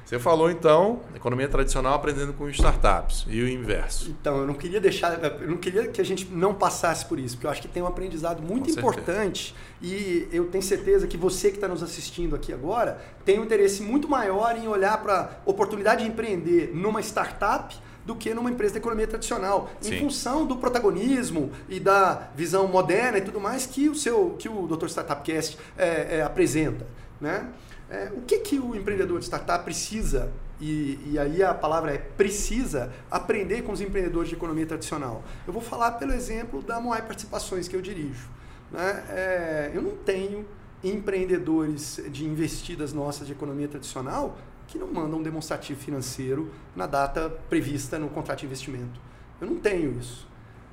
Você 0.06 0.20
falou 0.20 0.52
então, 0.52 1.02
economia 1.16 1.48
tradicional 1.48 1.94
aprendendo 1.94 2.34
com 2.34 2.48
startups 2.50 3.26
e 3.28 3.42
o 3.42 3.50
inverso. 3.50 4.12
Então, 4.12 4.38
eu 4.38 4.46
não 4.46 4.54
queria 4.54 4.80
deixar, 4.80 5.18
eu 5.42 5.48
não 5.48 5.58
queria 5.58 5.88
que 5.88 6.00
a 6.00 6.04
gente 6.04 6.26
não 6.30 6.54
passasse 6.54 7.06
por 7.06 7.18
isso, 7.18 7.36
porque 7.36 7.48
eu 7.48 7.52
acho 7.52 7.62
que 7.62 7.68
tem 7.68 7.82
um 7.82 7.88
aprendizado 7.88 8.40
muito 8.40 8.72
com 8.72 8.80
importante 8.80 9.56
certeza. 9.82 10.04
e 10.04 10.28
eu 10.32 10.46
tenho 10.50 10.64
certeza 10.64 11.08
que 11.08 11.18
você 11.18 11.50
que 11.50 11.56
está 11.56 11.68
nos 11.68 11.82
assistindo 11.82 12.36
aqui 12.36 12.54
agora 12.54 13.02
tem 13.26 13.40
um 13.40 13.44
interesse 13.44 13.82
muito 13.82 14.08
maior 14.08 14.56
em 14.56 14.68
olhar 14.68 15.02
para 15.02 15.42
a 15.46 15.50
oportunidade 15.50 16.04
de 16.04 16.10
empreender 16.10 16.72
numa 16.76 17.00
startup 17.02 17.76
do 18.06 18.16
que 18.16 18.34
numa 18.34 18.50
empresa 18.50 18.74
de 18.74 18.80
economia 18.80 19.08
tradicional, 19.08 19.70
Sim. 19.80 19.96
em 19.96 20.00
função 20.00 20.46
do 20.46 20.58
protagonismo 20.58 21.52
e 21.70 21.80
da 21.80 22.30
visão 22.36 22.68
moderna 22.68 23.18
e 23.18 23.22
tudo 23.22 23.40
mais 23.40 23.66
que 23.66 23.90
o 23.90 23.96
seu 23.96 24.36
que 24.38 24.50
o 24.50 24.68
Dr. 24.68 24.88
Startupcast 24.88 25.58
é, 25.78 26.18
é, 26.18 26.22
apresenta, 26.22 26.86
né? 27.20 27.50
É, 27.90 28.12
o 28.16 28.22
que, 28.22 28.40
que 28.40 28.58
o 28.58 28.76
empreendedor 28.76 29.20
de 29.20 29.26
startup 29.26 29.64
precisa 29.64 30.32
e, 30.60 30.98
e, 31.12 31.20
aí 31.20 31.44
a 31.44 31.54
palavra 31.54 31.94
é 31.94 31.98
precisa 31.98 32.92
aprender 33.12 33.64
com 33.64 33.72
os 33.72 33.82
empreendedores 33.82 34.30
de 34.30 34.36
economia 34.36 34.66
tradicional. 34.66 35.24
Eu 35.46 35.52
vou 35.52 35.62
falar 35.62 35.92
pelo 35.94 36.14
exemplo 36.14 36.62
da 36.62 36.80
Moai 36.80 37.02
Participações 37.02 37.68
que 37.68 37.76
eu 37.76 37.82
dirijo. 37.82 38.30
Né? 38.72 39.04
É, 39.10 39.72
eu 39.74 39.82
não 39.82 39.92
tenho 39.98 40.46
empreendedores 40.84 42.02
de 42.10 42.26
investidas 42.26 42.94
nossas 42.94 43.28
de 43.28 43.34
economia 43.34 43.68
tradicional 43.68 44.38
que 44.68 44.78
não 44.78 44.88
mandam 44.88 45.20
um 45.20 45.24
demonstrativo 45.24 45.80
financeiro 45.80 46.52
na 46.76 46.88
data 46.88 47.30
prevista 47.50 48.00
no 48.00 48.10
contrato 48.10 48.40
de 48.40 48.46
investimento. 48.46 49.00
Eu 49.40 49.48
não 49.48 49.58
tenho 49.58 49.98
isso. 50.00 50.28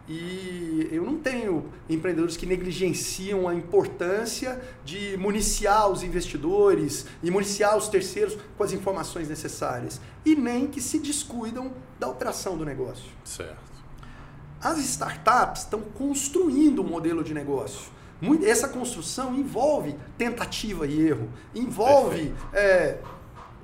E 0.09 0.89
eu 0.91 1.05
não 1.05 1.19
tenho 1.19 1.71
empreendedores 1.89 2.37
que 2.37 2.45
negligenciam 2.45 3.47
a 3.47 3.55
importância 3.55 4.61
de 4.85 5.17
municiar 5.17 5.89
os 5.89 6.03
investidores 6.03 7.07
e 7.23 7.31
municiar 7.31 7.77
os 7.77 7.89
terceiros 7.89 8.37
com 8.57 8.65
as 8.65 8.73
informações 8.73 9.29
necessárias. 9.29 10.01
E 10.25 10.35
nem 10.35 10.67
que 10.67 10.81
se 10.81 10.99
descuidam 10.99 11.73
da 11.99 12.09
operação 12.09 12.57
do 12.57 12.65
negócio. 12.65 13.09
Certo. 13.25 13.71
As 14.61 14.79
startups 14.79 15.63
estão 15.63 15.81
construindo 15.81 16.83
um 16.83 16.87
modelo 16.87 17.23
de 17.23 17.33
negócio. 17.33 17.93
Essa 18.45 18.69
construção 18.69 19.35
envolve 19.35 19.97
tentativa 20.19 20.87
e 20.87 21.01
erro, 21.01 21.31
envolve 21.55 22.35
é, 22.53 22.99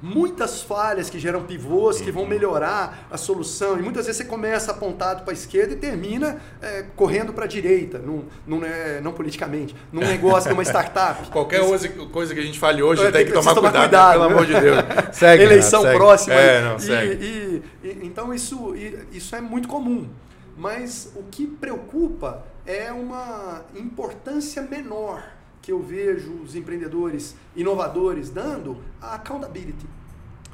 muitas 0.00 0.62
falhas 0.62 1.08
que 1.08 1.18
geram 1.18 1.42
pivôs, 1.42 2.00
que 2.00 2.10
vão 2.10 2.22
uhum. 2.22 2.28
melhorar 2.28 3.06
a 3.10 3.16
solução. 3.16 3.78
E 3.78 3.82
muitas 3.82 4.06
vezes 4.06 4.22
você 4.22 4.28
começa 4.28 4.70
apontado 4.70 5.22
para 5.22 5.32
a 5.32 5.34
esquerda 5.34 5.72
e 5.72 5.76
termina 5.76 6.40
é, 6.60 6.84
correndo 6.94 7.32
para 7.32 7.44
a 7.44 7.48
direita, 7.48 7.98
num, 7.98 8.24
num, 8.46 8.64
é, 8.64 9.00
não 9.00 9.12
politicamente, 9.12 9.74
num 9.92 10.00
negócio, 10.06 10.50
numa 10.50 10.62
startup. 10.62 11.28
Qualquer 11.30 11.62
Esse, 11.62 11.88
coisa 11.88 12.34
que 12.34 12.40
a 12.40 12.42
gente 12.42 12.58
fale 12.58 12.82
hoje 12.82 13.04
é, 13.04 13.10
tem, 13.10 13.26
que, 13.26 13.32
tomar 13.32 13.54
cuidado, 13.54 13.78
cuidado, 13.78 14.12
pelo 14.12 14.28
né? 14.28 14.34
amor 14.34 14.46
de 14.46 14.60
Deus. 14.60 14.76
Segue, 15.16 15.42
Eleição 15.42 15.82
segue. 15.82 15.96
próxima. 15.96 16.34
É, 16.34 16.62
não, 16.62 16.78
segue. 16.78 17.24
E, 17.24 17.62
e, 17.82 17.98
então 18.02 18.32
isso, 18.32 18.74
isso 19.12 19.34
é 19.34 19.40
muito 19.40 19.68
comum. 19.68 20.08
Mas 20.56 21.12
o 21.14 21.22
que 21.24 21.46
preocupa 21.46 22.44
é 22.64 22.90
uma 22.90 23.64
importância 23.74 24.62
menor 24.62 25.35
que 25.66 25.72
eu 25.72 25.82
vejo 25.82 26.30
os 26.44 26.54
empreendedores 26.54 27.34
inovadores 27.56 28.30
dando 28.30 28.80
a 29.02 29.16
accountability. 29.16 29.84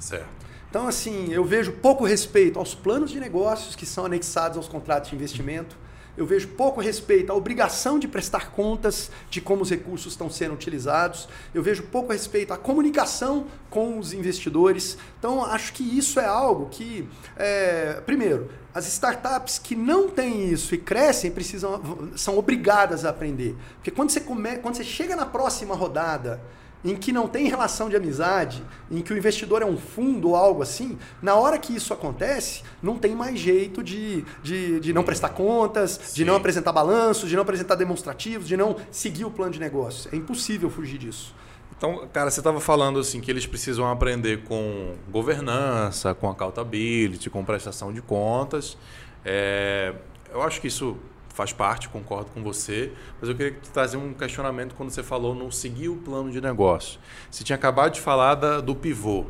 Certo. 0.00 0.26
Então, 0.70 0.88
assim, 0.88 1.30
eu 1.30 1.44
vejo 1.44 1.70
pouco 1.70 2.02
respeito 2.02 2.58
aos 2.58 2.74
planos 2.74 3.10
de 3.10 3.20
negócios 3.20 3.76
que 3.76 3.84
são 3.84 4.06
anexados 4.06 4.56
aos 4.56 4.68
contratos 4.68 5.10
de 5.10 5.14
investimento. 5.14 5.76
Eu 6.16 6.24
vejo 6.24 6.48
pouco 6.48 6.80
respeito 6.80 7.30
à 7.30 7.34
obrigação 7.34 7.98
de 7.98 8.08
prestar 8.08 8.52
contas 8.52 9.10
de 9.28 9.38
como 9.38 9.60
os 9.60 9.68
recursos 9.68 10.14
estão 10.14 10.30
sendo 10.30 10.54
utilizados. 10.54 11.28
Eu 11.54 11.62
vejo 11.62 11.82
pouco 11.82 12.10
respeito 12.10 12.54
à 12.54 12.56
comunicação 12.56 13.46
com 13.68 13.98
os 13.98 14.14
investidores. 14.14 14.96
Então, 15.18 15.44
acho 15.44 15.74
que 15.74 15.82
isso 15.82 16.20
é 16.20 16.24
algo 16.24 16.70
que, 16.70 17.06
é, 17.36 18.00
primeiro, 18.06 18.48
as 18.74 18.86
startups 18.86 19.58
que 19.58 19.76
não 19.76 20.08
têm 20.08 20.48
isso 20.48 20.74
e 20.74 20.78
crescem 20.78 21.30
precisam, 21.30 21.80
são 22.16 22.38
obrigadas 22.38 23.04
a 23.04 23.10
aprender. 23.10 23.54
Porque 23.76 23.90
quando 23.90 24.10
você, 24.10 24.20
come, 24.20 24.56
quando 24.58 24.76
você 24.76 24.84
chega 24.84 25.14
na 25.14 25.26
próxima 25.26 25.74
rodada, 25.74 26.40
em 26.84 26.96
que 26.96 27.12
não 27.12 27.28
tem 27.28 27.48
relação 27.48 27.88
de 27.88 27.96
amizade, 27.96 28.62
em 28.90 29.00
que 29.02 29.12
o 29.12 29.16
investidor 29.16 29.62
é 29.62 29.64
um 29.64 29.76
fundo 29.76 30.30
ou 30.30 30.36
algo 30.36 30.62
assim, 30.62 30.98
na 31.20 31.34
hora 31.34 31.58
que 31.58 31.74
isso 31.74 31.92
acontece, 31.92 32.62
não 32.82 32.98
tem 32.98 33.14
mais 33.14 33.38
jeito 33.38 33.82
de, 33.82 34.24
de, 34.42 34.80
de 34.80 34.92
não 34.92 35.04
prestar 35.04 35.30
contas, 35.30 36.00
Sim. 36.02 36.14
de 36.14 36.24
não 36.24 36.34
apresentar 36.34 36.72
balanços, 36.72 37.28
de 37.28 37.36
não 37.36 37.42
apresentar 37.42 37.76
demonstrativos, 37.76 38.48
de 38.48 38.56
não 38.56 38.76
seguir 38.90 39.24
o 39.24 39.30
plano 39.30 39.52
de 39.52 39.60
negócio. 39.60 40.10
É 40.12 40.16
impossível 40.16 40.68
fugir 40.68 40.98
disso. 40.98 41.34
Então, 41.82 42.06
cara, 42.12 42.30
você 42.30 42.38
estava 42.38 42.60
falando 42.60 43.00
assim 43.00 43.20
que 43.20 43.28
eles 43.28 43.44
precisam 43.44 43.90
aprender 43.90 44.44
com 44.44 44.94
governança, 45.10 46.14
com 46.14 46.30
accountability, 46.30 47.28
com 47.28 47.44
prestação 47.44 47.92
de 47.92 48.00
contas. 48.00 48.78
É, 49.24 49.92
eu 50.32 50.40
acho 50.42 50.60
que 50.60 50.68
isso 50.68 50.96
faz 51.30 51.52
parte, 51.52 51.88
concordo 51.88 52.30
com 52.30 52.40
você, 52.40 52.92
mas 53.20 53.28
eu 53.28 53.34
queria 53.34 53.58
trazer 53.72 53.96
um 53.96 54.14
questionamento 54.14 54.76
quando 54.76 54.90
você 54.90 55.02
falou 55.02 55.34
não 55.34 55.50
seguir 55.50 55.88
o 55.88 55.96
plano 55.96 56.30
de 56.30 56.40
negócio. 56.40 57.00
Você 57.28 57.42
tinha 57.42 57.56
acabado 57.56 57.94
de 57.94 58.00
falar 58.00 58.36
da, 58.36 58.60
do 58.60 58.76
pivô. 58.76 59.26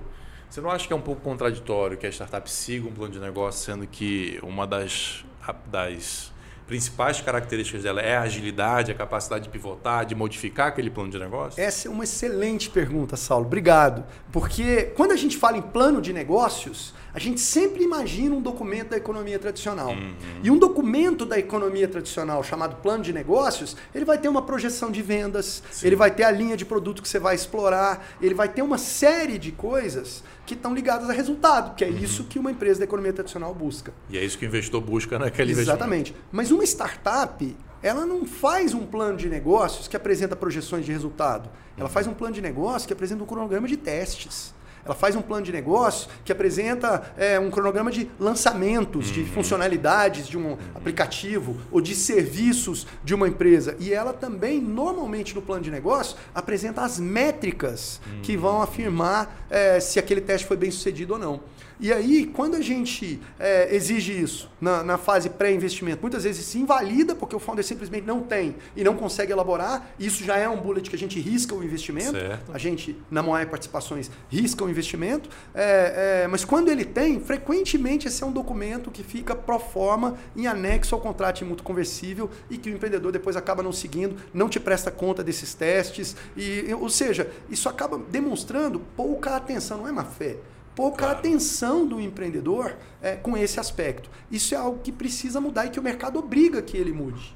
Você 0.51 0.61
não 0.61 0.71
acha 0.71 0.87
que 0.87 0.93
é 0.93 0.97
um 0.97 1.01
pouco 1.01 1.23
contraditório 1.23 1.97
que 1.97 2.07
a 2.07 2.13
startup 2.13 2.51
siga 2.51 2.87
um 2.87 2.93
plano 2.93 3.15
de 3.15 3.19
negócio, 3.19 3.65
sendo 3.65 3.87
que 3.87 4.39
uma 4.43 4.67
das, 4.67 5.25
das 5.69 6.31
principais 6.73 7.21
características 7.21 7.83
dela 7.83 8.01
é 8.01 8.17
a 8.17 8.23
agilidade, 8.23 8.91
a 8.91 8.95
capacidade 8.95 9.45
de 9.45 9.51
pivotar, 9.51 10.07
de 10.07 10.15
modificar 10.15 10.69
aquele 10.69 10.89
plano 10.89 11.11
de 11.11 11.19
negócio? 11.19 11.63
Essa 11.63 11.87
é 11.87 11.91
uma 11.91 12.05
excelente 12.05 12.71
pergunta, 12.71 13.15
Saulo. 13.15 13.45
Obrigado. 13.45 14.03
Porque 14.33 14.85
quando 14.97 15.13
a 15.13 15.17
gente 15.17 15.37
fala 15.37 15.59
em 15.59 15.61
plano 15.61 16.01
de 16.01 16.15
negócios, 16.15 16.95
a 17.15 17.19
gente 17.19 17.41
sempre 17.41 17.85
imagina 17.85 18.35
um 18.35 18.41
documento 18.41 18.91
da 18.91 18.97
economia 18.97 19.39
tradicional. 19.39 19.91
Uhum. 19.91 20.15
E 20.43 20.51
um 20.51 20.59
documento 20.59 21.27
da 21.27 21.39
economia 21.39 21.87
tradicional 21.87 22.43
chamado 22.43 22.77
plano 22.77 23.05
de 23.05 23.13
negócios, 23.13 23.77
ele 23.95 24.05
vai 24.05 24.17
ter 24.17 24.29
uma 24.29 24.43
projeção 24.43 24.91
de 24.91 25.03
vendas, 25.03 25.63
Sim. 25.71 25.87
ele 25.87 25.97
vai 25.97 26.11
ter 26.11 26.25
a 26.25 26.31
linha 26.31 26.57
de 26.57 26.65
produto 26.65 27.03
que 27.03 27.09
você 27.09 27.19
vai 27.19 27.35
explorar, 27.35 28.17
ele 28.21 28.35
vai 28.35 28.49
ter 28.49 28.63
uma 28.63 28.79
série 28.79 29.39
de 29.39 29.53
coisas 29.53 30.25
que 30.47 30.55
estão 30.55 30.75
ligadas 30.75 31.09
a 31.11 31.13
resultado, 31.13 31.75
que 31.75 31.85
é 31.85 31.89
uhum. 31.89 31.99
isso 31.99 32.25
que 32.25 32.39
uma 32.39 32.51
empresa 32.51 32.81
da 32.81 32.85
economia 32.85 33.13
tradicional 33.13 33.55
busca. 33.55 33.93
E 34.09 34.17
é 34.17 34.25
isso 34.25 34.39
que 34.39 34.47
o 34.47 34.49
investidor 34.49 34.81
busca 34.81 35.19
naquele 35.19 35.53
Exatamente. 35.53 36.15
Mas 36.33 36.51
uma 36.51 36.65
startup, 36.65 37.57
ela 37.83 38.07
não 38.07 38.25
faz 38.25 38.73
um 38.73 38.87
plano 38.87 39.19
de 39.19 39.29
negócios 39.29 39.87
que 39.87 39.97
apresenta 39.97 40.35
projeções 40.35 40.87
de 40.87 40.93
resultado. 40.93 41.51
Ela 41.77 41.89
uhum. 41.89 41.93
faz 41.93 42.07
um 42.07 42.15
plano 42.15 42.35
de 42.35 42.41
negócio 42.41 42.87
que 42.87 42.93
apresenta 42.93 43.23
um 43.23 43.27
cronograma 43.27 43.69
de 43.69 43.77
testes. 43.77 44.55
Ela 44.85 44.95
faz 44.95 45.15
um 45.15 45.23
plano 45.23 45.45
de 45.45 45.53
negócio 45.53 46.09
que 46.25 46.33
apresenta 46.33 47.13
é, 47.17 47.39
um 47.39 47.51
cronograma 47.51 47.91
de 47.91 48.11
lançamentos, 48.19 49.09
uhum. 49.09 49.13
de 49.13 49.25
funcionalidades 49.27 50.27
de 50.27 50.37
um 50.37 50.51
uhum. 50.51 50.59
aplicativo 50.75 51.57
ou 51.71 51.81
de 51.81 51.95
serviços 51.95 52.87
de 53.05 53.15
uma 53.15 53.29
empresa. 53.29 53.77
E 53.79 53.93
ela 53.93 54.13
também, 54.13 54.61
normalmente, 54.61 55.35
no 55.35 55.43
plano 55.43 55.63
de 55.63 55.71
negócio, 55.71 56.17
apresenta 56.35 56.83
as 56.83 56.99
métricas 56.99 58.01
uhum. 58.07 58.23
que 58.23 58.37
vão 58.37 58.61
afirmar 58.61 59.47
é, 59.49 59.79
se 59.81 59.99
aquele 59.99 60.21
teste 60.21 60.47
foi 60.47 60.57
bem 60.57 60.71
sucedido 60.71 61.15
ou 61.15 61.19
não. 61.19 61.41
E 61.83 61.93
aí, 61.93 62.27
quando 62.27 62.55
a 62.55 62.61
gente 62.61 63.21
é, 63.41 63.75
exige 63.75 64.13
isso 64.13 64.49
na, 64.61 64.85
na 64.85 64.97
fase 64.97 65.29
pré-investimento, 65.29 66.01
muitas 66.01 66.23
vezes 66.23 66.47
se 66.47 66.57
invalida 66.57 67.13
porque 67.13 67.35
o 67.35 67.41
founder 67.41 67.65
simplesmente 67.65 68.07
não 68.07 68.21
tem 68.21 68.55
e 68.77 68.85
não 68.85 68.95
consegue 68.95 69.33
elaborar. 69.33 69.91
Isso 69.99 70.23
já 70.23 70.37
é 70.37 70.49
um 70.49 70.59
bullet 70.59 70.89
que 70.89 70.95
a 70.95 70.99
gente 70.99 71.19
risca 71.19 71.53
o 71.57 71.65
investimento. 71.65 72.13
Certo. 72.13 72.53
A 72.55 72.59
gente, 72.59 72.97
na 73.11 73.21
Moai 73.21 73.47
Participações, 73.47 74.13
risca 74.31 74.65
o 74.65 74.71
investimento. 74.71 75.29
É, 75.53 76.23
é, 76.23 76.29
mas 76.29 76.45
quando 76.45 76.71
ele 76.71 76.85
tem, 76.85 77.19
frequentemente 77.19 78.07
esse 78.07 78.23
é 78.23 78.27
um 78.27 78.33
documento 78.33 78.89
que 78.89 79.03
fica 79.03 79.35
pro 79.35 79.59
forma 79.59 80.17
em 80.37 80.47
anexo 80.47 80.95
ao 80.95 81.01
contrato 81.01 81.39
de 81.39 81.45
mútuo 81.45 81.67
conversível 81.67 82.31
e 82.49 82.57
que 82.57 82.71
o 82.71 82.75
empreendedor 82.75 83.11
depois 83.11 83.37
acaba 83.37 83.61
não 83.61 83.73
seguindo, 83.73 84.15
não 84.33 84.49
te 84.49 84.61
presta 84.61 84.93
conta 84.93 85.25
desses 85.25 85.53
testes. 85.53 86.15
E, 86.37 86.73
ou 86.79 86.89
seja, 86.89 87.29
isso 87.51 87.69
acaba 87.69 87.99
demonstrando 87.99 88.79
pouca 88.97 89.35
atenção, 89.35 89.79
não 89.79 89.89
é 89.89 89.91
má 89.91 90.05
fé 90.05 90.37
pouca 90.75 91.05
claro. 91.05 91.19
atenção 91.19 91.87
do 91.87 92.01
empreendedor 92.01 92.77
é, 93.01 93.17
com 93.17 93.37
esse 93.37 93.61
aspecto. 93.61 94.11
Isso 94.31 94.55
é 94.55 94.59
algo 94.59 94.81
que 94.83 94.93
precisa 94.93 95.41
mudar 95.41 95.67
e 95.67 95.71
que 95.71 95.81
o 95.81 95.83
mercado 95.83 96.19
obriga 96.19 96.63
que 96.63 96.77
ele 96.77 96.93
mude. 96.93 97.35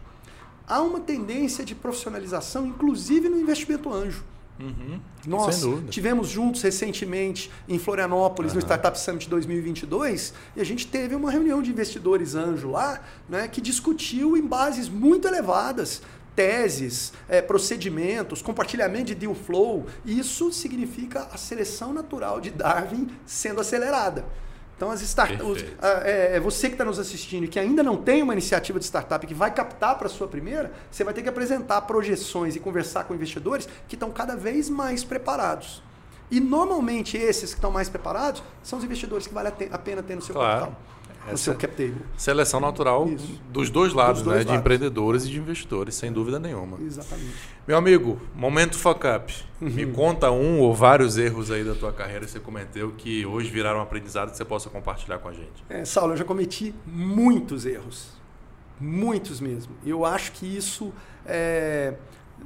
Há 0.66 0.80
uma 0.80 1.00
tendência 1.00 1.64
de 1.64 1.74
profissionalização, 1.74 2.66
inclusive 2.66 3.28
no 3.28 3.38
investimento 3.38 3.92
anjo. 3.92 4.24
Uhum. 4.58 4.98
Nós 5.26 5.62
tivemos 5.90 6.28
juntos 6.28 6.62
recentemente 6.62 7.50
em 7.68 7.78
Florianópolis, 7.78 8.52
uhum. 8.52 8.56
no 8.56 8.62
Startup 8.62 8.98
Summit 8.98 9.28
2022, 9.28 10.32
e 10.56 10.60
a 10.60 10.64
gente 10.64 10.86
teve 10.86 11.14
uma 11.14 11.30
reunião 11.30 11.60
de 11.60 11.70
investidores 11.70 12.34
anjo 12.34 12.70
lá, 12.70 13.00
né, 13.28 13.48
que 13.48 13.60
discutiu 13.60 14.36
em 14.36 14.42
bases 14.42 14.88
muito 14.88 15.28
elevadas 15.28 16.00
teses, 16.36 17.14
é, 17.28 17.40
procedimentos, 17.40 18.42
compartilhamento 18.42 19.06
de 19.06 19.14
deal 19.14 19.34
flow. 19.34 19.86
Isso 20.04 20.52
significa 20.52 21.26
a 21.32 21.38
seleção 21.38 21.94
natural 21.94 22.40
de 22.40 22.50
Darwin 22.50 23.08
sendo 23.24 23.60
acelerada. 23.60 24.24
Então, 24.76 24.90
as 24.90 25.00
startups, 25.00 25.64
é, 26.04 26.36
é, 26.36 26.40
você 26.40 26.68
que 26.68 26.74
está 26.74 26.84
nos 26.84 26.98
assistindo 26.98 27.44
e 27.44 27.48
que 27.48 27.58
ainda 27.58 27.82
não 27.82 27.96
tem 27.96 28.22
uma 28.22 28.34
iniciativa 28.34 28.78
de 28.78 28.84
startup 28.84 29.26
que 29.26 29.32
vai 29.32 29.50
captar 29.50 29.96
para 29.96 30.06
a 30.06 30.10
sua 30.10 30.28
primeira, 30.28 30.70
você 30.90 31.02
vai 31.02 31.14
ter 31.14 31.22
que 31.22 31.30
apresentar 31.30 31.80
projeções 31.82 32.54
e 32.56 32.60
conversar 32.60 33.04
com 33.04 33.14
investidores 33.14 33.66
que 33.88 33.96
estão 33.96 34.10
cada 34.10 34.36
vez 34.36 34.68
mais 34.68 35.02
preparados. 35.02 35.82
E 36.30 36.40
normalmente 36.40 37.16
esses 37.16 37.54
que 37.54 37.58
estão 37.58 37.70
mais 37.70 37.88
preparados 37.88 38.42
são 38.62 38.78
os 38.78 38.84
investidores 38.84 39.26
que 39.26 39.32
vale 39.32 39.48
a 39.48 39.78
pena 39.78 40.02
ter 40.02 40.14
no 40.14 40.20
seu 40.20 40.34
claro. 40.34 40.66
capital 40.66 40.82
o 41.32 41.38
seu 41.38 41.54
cap 41.54 41.74
table. 41.74 41.96
Seleção 42.16 42.60
natural 42.60 43.08
Isso. 43.08 43.40
dos 43.50 43.70
dois 43.70 43.92
lados, 43.92 44.22
dos 44.22 44.32
dois 44.32 44.38
né? 44.38 44.44
Lados. 44.44 44.52
De 44.52 44.58
empreendedores 44.58 45.24
e 45.24 45.30
de 45.30 45.38
investidores, 45.38 45.94
sem 45.94 46.12
dúvida 46.12 46.38
nenhuma. 46.38 46.78
Exatamente. 46.80 47.34
Meu 47.66 47.76
amigo, 47.76 48.20
momento 48.34 48.76
fuck 48.76 49.06
up. 49.06 49.34
Uhum. 49.60 49.70
Me 49.70 49.86
conta 49.86 50.30
um 50.30 50.60
ou 50.60 50.74
vários 50.74 51.16
erros 51.18 51.50
aí 51.50 51.64
da 51.64 51.74
tua 51.74 51.92
carreira 51.92 52.24
que 52.24 52.30
você 52.30 52.40
cometeu 52.40 52.92
que 52.96 53.24
hoje 53.26 53.50
viraram 53.50 53.78
um 53.78 53.82
aprendizado 53.82 54.30
que 54.30 54.36
você 54.36 54.44
possa 54.44 54.70
compartilhar 54.70 55.18
com 55.18 55.28
a 55.28 55.32
gente. 55.32 55.64
É, 55.68 55.84
Saulo, 55.84 56.12
eu 56.12 56.16
já 56.16 56.24
cometi 56.24 56.74
muitos 56.86 57.66
erros. 57.66 58.10
Muitos 58.78 59.40
mesmo. 59.40 59.74
Eu 59.84 60.04
acho 60.04 60.32
que 60.32 60.46
isso 60.46 60.92
é, 61.24 61.94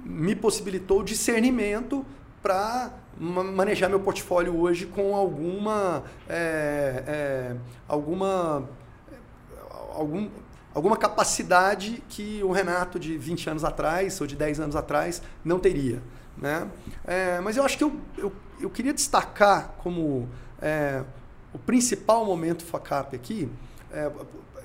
me 0.04 0.34
possibilitou 0.34 1.02
discernimento 1.02 2.06
para 2.42 2.92
manejar 3.20 3.90
meu 3.90 4.00
portfólio 4.00 4.58
hoje 4.58 4.86
com 4.86 5.14
alguma 5.14 6.02
é, 6.26 7.04
é, 7.06 7.56
alguma 7.86 8.66
algum, 9.94 10.30
alguma 10.74 10.96
capacidade 10.96 12.02
que 12.08 12.42
o 12.42 12.50
Renato 12.50 12.98
de 12.98 13.18
20 13.18 13.50
anos 13.50 13.64
atrás 13.64 14.18
ou 14.20 14.26
de 14.26 14.34
10 14.34 14.60
anos 14.60 14.76
atrás 14.76 15.20
não 15.44 15.58
teria. 15.58 16.02
Né? 16.36 16.66
É, 17.04 17.40
mas 17.40 17.58
eu 17.58 17.64
acho 17.64 17.76
que 17.76 17.84
eu, 17.84 18.00
eu, 18.16 18.32
eu 18.58 18.70
queria 18.70 18.94
destacar 18.94 19.74
como 19.78 20.26
é, 20.62 21.02
o 21.52 21.58
principal 21.58 22.24
momento 22.24 22.64
FACAP 22.64 23.14
aqui, 23.14 23.50
é, 23.92 24.10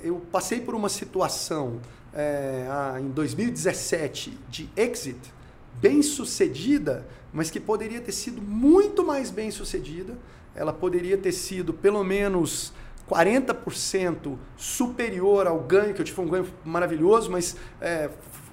eu 0.01 0.20
passei 0.32 0.62
por 0.62 0.76
uma 0.76 0.88
situação 0.88 1.82
é, 2.14 2.66
em 3.01 3.10
2017 3.10 4.39
de 4.47 4.70
exit 4.78 5.34
bem 5.80 6.01
sucedida, 6.01 7.05
mas 7.34 7.49
que 7.49 7.59
poderia 7.59 8.01
ter 8.01 8.11
sido 8.11 8.41
muito 8.41 9.05
mais 9.05 9.30
bem 9.30 9.51
sucedida. 9.51 10.17
Ela 10.55 10.71
poderia 10.71 11.17
ter 11.17 11.32
sido 11.32 11.73
pelo 11.73 12.03
menos 12.03 12.73
40% 13.09 14.38
superior 14.57 15.47
ao 15.47 15.59
ganho, 15.59 15.93
que 15.93 16.01
eu 16.01 16.05
tive 16.05 16.21
um 16.21 16.28
ganho 16.28 16.47
maravilhoso, 16.63 17.30
mas 17.30 17.55
é, 17.80 18.09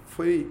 foi, 0.09 0.51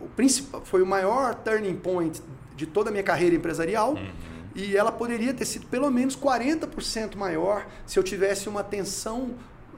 o 0.00 0.08
principal, 0.08 0.62
foi 0.64 0.82
o 0.82 0.86
maior 0.86 1.34
turning 1.34 1.76
point 1.76 2.20
de 2.56 2.66
toda 2.66 2.90
a 2.90 2.92
minha 2.92 3.04
carreira 3.04 3.36
empresarial. 3.36 3.92
Uhum. 3.94 4.32
E 4.54 4.76
ela 4.76 4.92
poderia 4.92 5.32
ter 5.32 5.44
sido 5.44 5.66
pelo 5.66 5.90
menos 5.90 6.16
40% 6.16 7.16
maior 7.16 7.66
se 7.86 7.98
eu 7.98 8.02
tivesse 8.02 8.48
uma 8.48 8.60
atenção 8.60 9.30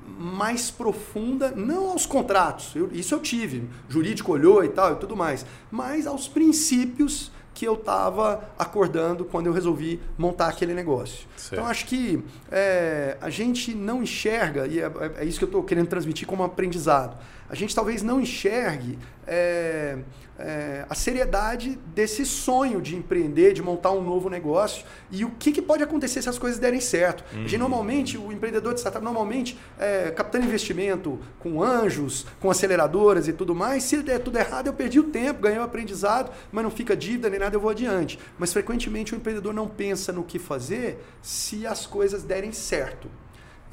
mais 0.06 0.70
profunda, 0.70 1.50
não 1.50 1.90
aos 1.90 2.06
contratos, 2.06 2.74
eu, 2.74 2.90
isso 2.92 3.14
eu 3.14 3.20
tive, 3.20 3.68
jurídico 3.88 4.32
olhou 4.32 4.64
e 4.64 4.68
tal 4.68 4.92
e 4.92 4.96
tudo 4.96 5.16
mais, 5.16 5.44
mas 5.70 6.06
aos 6.06 6.28
princípios 6.28 7.32
que 7.54 7.66
eu 7.66 7.74
estava 7.74 8.50
acordando 8.58 9.24
quando 9.24 9.46
eu 9.46 9.52
resolvi 9.52 10.00
montar 10.18 10.48
aquele 10.48 10.74
negócio. 10.74 11.26
Certo. 11.36 11.52
Então 11.52 11.66
acho 11.66 11.86
que 11.86 12.22
é, 12.50 13.16
a 13.20 13.30
gente 13.30 13.74
não 13.74 14.02
enxerga, 14.02 14.66
e 14.66 14.80
é, 14.80 14.90
é 15.18 15.24
isso 15.24 15.38
que 15.38 15.44
eu 15.44 15.48
estou 15.48 15.62
querendo 15.62 15.86
transmitir 15.86 16.26
como 16.26 16.42
aprendizado, 16.42 17.16
a 17.48 17.54
gente 17.54 17.74
talvez 17.74 18.02
não 18.02 18.20
enxergue 18.20 18.98
é, 19.26 19.98
é, 20.38 20.84
a 20.88 20.94
seriedade 20.94 21.78
desse 21.94 22.26
sonho 22.26 22.80
de 22.80 22.96
empreender, 22.96 23.52
de 23.52 23.62
montar 23.62 23.92
um 23.92 24.02
novo 24.02 24.28
negócio 24.28 24.84
e 25.10 25.24
o 25.24 25.30
que, 25.30 25.52
que 25.52 25.62
pode 25.62 25.82
acontecer 25.82 26.22
se 26.22 26.28
as 26.28 26.38
coisas 26.38 26.58
derem 26.58 26.80
certo. 26.80 27.24
Uhum. 27.32 27.38
A 27.38 27.42
gente, 27.42 27.54
uhum. 27.54 27.60
normalmente, 27.60 28.18
o 28.18 28.32
empreendedor 28.32 28.74
de 28.74 28.80
startup, 28.80 29.04
normalmente, 29.04 29.58
é, 29.78 30.10
captando 30.10 30.44
investimento 30.44 31.18
com 31.38 31.62
anjos, 31.62 32.26
com 32.40 32.50
aceleradoras 32.50 33.28
e 33.28 33.32
tudo 33.32 33.54
mais, 33.54 33.84
se 33.84 34.02
der 34.02 34.18
tudo 34.18 34.38
errado, 34.38 34.66
eu 34.66 34.74
perdi 34.74 34.98
o 34.98 35.04
tempo, 35.04 35.40
ganhei 35.40 35.58
o 35.58 35.62
aprendizado, 35.62 36.32
mas 36.50 36.64
não 36.64 36.70
fica 36.70 36.96
dívida 36.96 37.30
nem 37.30 37.38
nada, 37.38 37.54
eu 37.54 37.60
vou 37.60 37.70
adiante. 37.70 38.18
Mas 38.38 38.52
frequentemente 38.52 39.14
o 39.14 39.16
empreendedor 39.16 39.54
não 39.54 39.68
pensa 39.68 40.12
no 40.12 40.24
que 40.24 40.38
fazer 40.38 41.04
se 41.22 41.66
as 41.66 41.86
coisas 41.86 42.22
derem 42.22 42.52
certo. 42.52 43.08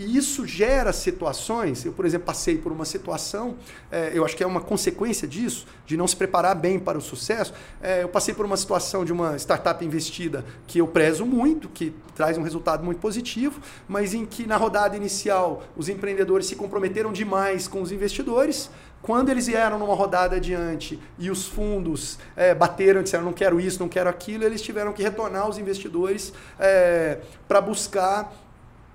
E 0.01 0.17
isso 0.17 0.47
gera 0.47 0.91
situações. 0.91 1.85
Eu, 1.85 1.93
por 1.93 2.07
exemplo, 2.07 2.25
passei 2.25 2.57
por 2.57 2.71
uma 2.71 2.85
situação, 2.85 3.55
é, 3.91 4.11
eu 4.15 4.25
acho 4.25 4.35
que 4.35 4.43
é 4.43 4.47
uma 4.47 4.59
consequência 4.59 5.27
disso, 5.27 5.67
de 5.85 5.95
não 5.95 6.07
se 6.07 6.15
preparar 6.15 6.55
bem 6.55 6.79
para 6.79 6.97
o 6.97 7.01
sucesso. 7.01 7.53
É, 7.79 8.01
eu 8.01 8.09
passei 8.09 8.33
por 8.33 8.43
uma 8.43 8.57
situação 8.57 9.05
de 9.05 9.13
uma 9.13 9.37
startup 9.37 9.85
investida 9.85 10.43
que 10.65 10.79
eu 10.79 10.87
prezo 10.87 11.23
muito, 11.23 11.69
que 11.69 11.93
traz 12.15 12.35
um 12.35 12.41
resultado 12.41 12.83
muito 12.83 12.99
positivo, 12.99 13.61
mas 13.87 14.15
em 14.15 14.25
que 14.25 14.47
na 14.47 14.57
rodada 14.57 14.97
inicial 14.97 15.63
os 15.77 15.87
empreendedores 15.87 16.47
se 16.47 16.55
comprometeram 16.55 17.11
demais 17.13 17.67
com 17.67 17.79
os 17.79 17.91
investidores. 17.91 18.71
Quando 19.03 19.29
eles 19.29 19.45
vieram 19.45 19.77
numa 19.77 19.95
rodada 19.95 20.37
adiante 20.37 20.99
e 21.17 21.29
os 21.29 21.47
fundos 21.47 22.17
é, 22.35 22.55
bateram 22.55 23.03
disseram 23.03 23.25
não 23.25 23.33
quero 23.33 23.59
isso, 23.59 23.79
não 23.79 23.89
quero 23.89 24.09
aquilo, 24.09 24.43
eles 24.43 24.63
tiveram 24.63 24.93
que 24.93 25.03
retornar 25.03 25.43
aos 25.43 25.59
investidores 25.59 26.33
é, 26.59 27.19
para 27.47 27.61
buscar 27.61 28.31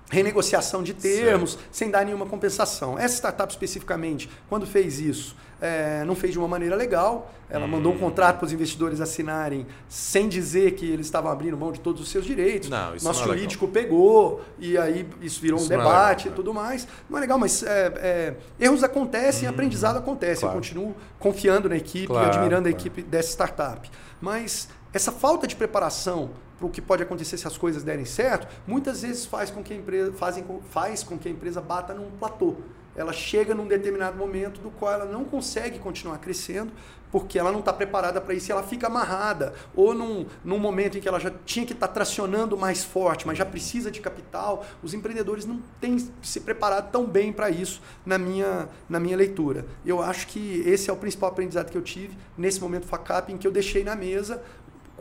renegociação 0.09 0.81
de 0.81 0.93
termos, 0.93 1.51
certo. 1.51 1.67
sem 1.71 1.89
dar 1.89 2.05
nenhuma 2.05 2.25
compensação. 2.25 2.97
Essa 2.97 3.15
startup 3.15 3.51
especificamente, 3.51 4.29
quando 4.49 4.65
fez 4.65 4.99
isso, 4.99 5.35
é, 5.61 6.03
não 6.05 6.15
fez 6.15 6.33
de 6.33 6.39
uma 6.39 6.47
maneira 6.47 6.75
legal. 6.75 7.31
Ela 7.49 7.65
hum. 7.65 7.69
mandou 7.69 7.93
um 7.93 7.97
contrato 7.97 8.37
para 8.37 8.45
os 8.45 8.51
investidores 8.51 8.99
assinarem 8.99 9.65
sem 9.87 10.27
dizer 10.27 10.73
que 10.75 10.85
eles 10.85 11.07
estavam 11.07 11.31
abrindo 11.31 11.57
mão 11.57 11.71
de 11.71 11.79
todos 11.79 12.01
os 12.01 12.09
seus 12.09 12.25
direitos. 12.25 12.69
Não, 12.69 12.95
isso 12.95 13.05
Nosso 13.05 13.21
não 13.25 13.33
é 13.33 13.37
jurídico 13.37 13.65
legal. 13.65 13.83
pegou 13.83 14.41
e 14.59 14.77
aí 14.77 15.07
isso 15.21 15.41
virou 15.41 15.57
isso 15.57 15.65
um 15.65 15.69
debate 15.69 16.27
é 16.27 16.29
legal, 16.29 16.33
e 16.33 16.35
tudo 16.35 16.53
mais. 16.53 16.87
Não 17.09 17.17
é 17.17 17.21
legal, 17.21 17.39
mas 17.39 17.63
é, 17.63 17.93
é 17.97 18.35
erros 18.59 18.83
acontecem, 18.83 19.47
hum, 19.47 19.51
aprendizado 19.51 19.97
acontece. 19.97 20.41
Claro. 20.41 20.55
Eu 20.55 20.61
continuo 20.61 20.95
confiando 21.17 21.69
na 21.69 21.77
equipe 21.77 22.07
claro, 22.07 22.27
e 22.27 22.29
admirando 22.37 22.67
a 22.67 22.71
equipe 22.71 23.01
dessa 23.01 23.29
startup. 23.29 23.89
Mas 24.21 24.67
essa 24.93 25.11
falta 25.11 25.47
de 25.47 25.55
preparação 25.55 26.31
para 26.57 26.65
o 26.65 26.69
que 26.69 26.81
pode 26.81 27.03
acontecer 27.03 27.37
se 27.37 27.47
as 27.47 27.57
coisas 27.57 27.83
derem 27.83 28.05
certo, 28.05 28.47
muitas 28.65 29.01
vezes 29.01 29.25
faz 29.25 29.51
com 29.51 29.63
que 29.63 29.73
a 29.73 29.75
empresa, 29.77 30.11
fazem, 30.13 30.43
faz 30.69 31.03
com 31.03 31.17
que 31.17 31.27
a 31.27 31.31
empresa 31.31 31.61
bata 31.61 31.93
num 31.93 32.09
platô. 32.11 32.55
Ela 32.95 33.13
chega 33.13 33.53
num 33.53 33.67
determinado 33.67 34.17
momento 34.17 34.59
do 34.59 34.71
qual 34.71 34.91
ela 34.91 35.05
não 35.05 35.23
consegue 35.23 35.77
continuar 35.77 36.17
crescendo, 36.17 36.71
porque 37.11 37.37
ela 37.37 37.51
não 37.51 37.59
está 37.59 37.71
preparada 37.71 38.19
para 38.19 38.33
isso 38.33 38.49
e 38.49 38.51
ela 38.51 38.63
fica 38.63 38.87
amarrada. 38.87 39.53
Ou 39.75 39.93
num, 39.93 40.25
num 40.43 40.57
momento 40.57 40.97
em 40.97 41.01
que 41.01 41.07
ela 41.07 41.19
já 41.19 41.31
tinha 41.45 41.65
que 41.65 41.73
estar 41.73 41.87
tá 41.87 41.93
tracionando 41.93 42.57
mais 42.57 42.83
forte, 42.83 43.25
mas 43.27 43.37
já 43.37 43.45
precisa 43.45 43.91
de 43.91 44.01
capital, 44.01 44.65
os 44.81 44.95
empreendedores 44.95 45.45
não 45.45 45.61
têm 45.79 45.97
se 46.21 46.39
preparado 46.41 46.91
tão 46.91 47.05
bem 47.05 47.31
para 47.31 47.49
isso 47.51 47.81
na 48.05 48.17
minha, 48.17 48.67
na 48.89 48.99
minha 48.99 49.15
leitura. 49.15 49.65
Eu 49.85 50.01
acho 50.01 50.27
que 50.27 50.63
esse 50.65 50.89
é 50.89 50.93
o 50.93 50.97
principal 50.97 51.29
aprendizado 51.29 51.69
que 51.69 51.77
eu 51.77 51.83
tive 51.83 52.17
nesse 52.37 52.59
momento 52.59 52.87
FACAP, 52.87 53.31
em 53.31 53.37
que 53.37 53.47
eu 53.47 53.51
deixei 53.51 53.83
na 53.83 53.95
mesa 53.95 54.41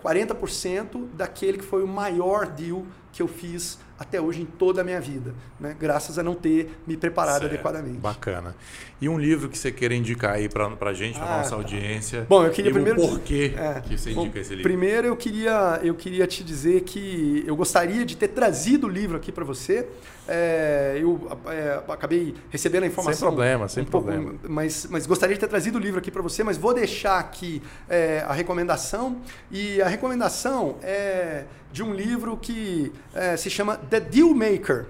40% 0.06 1.08
daquele 1.14 1.58
que 1.58 1.64
foi 1.64 1.82
o 1.82 1.88
maior 1.88 2.46
deal 2.46 2.86
que 3.16 3.22
eu 3.22 3.28
fiz 3.28 3.78
até 3.98 4.20
hoje 4.20 4.42
em 4.42 4.44
toda 4.44 4.82
a 4.82 4.84
minha 4.84 5.00
vida, 5.00 5.34
né? 5.58 5.74
graças 5.78 6.18
a 6.18 6.22
não 6.22 6.34
ter 6.34 6.78
me 6.86 6.98
preparado 6.98 7.40
certo, 7.40 7.54
adequadamente. 7.54 7.96
Bacana. 7.96 8.54
E 9.00 9.08
um 9.08 9.18
livro 9.18 9.48
que 9.48 9.56
você 9.56 9.72
queira 9.72 9.94
indicar 9.94 10.34
aí 10.34 10.50
para 10.50 10.66
a 10.66 10.92
gente, 10.92 11.18
para 11.18 11.34
ah, 11.34 11.38
nossa 11.38 11.50
tá. 11.50 11.56
audiência? 11.56 12.26
Bom, 12.28 12.44
eu 12.44 12.50
queria 12.50 12.70
e 12.70 12.74
primeiro. 12.74 13.02
O 13.02 13.08
porquê 13.08 13.54
é, 13.56 13.80
que 13.80 13.96
você 13.96 14.10
indica 14.10 14.34
bom, 14.34 14.38
esse 14.38 14.50
livro? 14.50 14.62
Primeiro, 14.64 15.06
eu 15.06 15.16
queria, 15.16 15.80
eu 15.82 15.94
queria 15.94 16.26
te 16.26 16.44
dizer 16.44 16.82
que 16.82 17.42
eu 17.46 17.56
gostaria 17.56 18.04
de 18.04 18.18
ter 18.18 18.28
trazido 18.28 18.86
o 18.86 18.90
livro 18.90 19.16
aqui 19.16 19.32
para 19.32 19.44
você. 19.44 19.88
É, 20.28 20.98
eu 21.00 21.26
é, 21.46 21.80
acabei 21.90 22.34
recebendo 22.50 22.84
a 22.84 22.86
informação. 22.86 23.28
Sem 23.28 23.28
problema, 23.28 23.68
sem 23.68 23.82
um 23.82 23.86
problema. 23.86 24.30
Pouco, 24.30 24.50
mas, 24.50 24.86
mas 24.90 25.06
gostaria 25.06 25.34
de 25.34 25.40
ter 25.40 25.48
trazido 25.48 25.78
o 25.78 25.80
livro 25.80 26.00
aqui 26.00 26.10
para 26.10 26.20
você, 26.20 26.42
mas 26.44 26.58
vou 26.58 26.74
deixar 26.74 27.18
aqui 27.18 27.62
é, 27.88 28.22
a 28.28 28.34
recomendação. 28.34 29.22
E 29.50 29.80
a 29.80 29.88
recomendação 29.88 30.76
é 30.82 31.44
de 31.72 31.82
um 31.82 31.94
livro 31.94 32.36
que 32.36 32.92
é, 33.14 33.36
se 33.36 33.50
chama 33.50 33.76
The 33.76 34.00
Deal 34.00 34.34
Maker. 34.34 34.86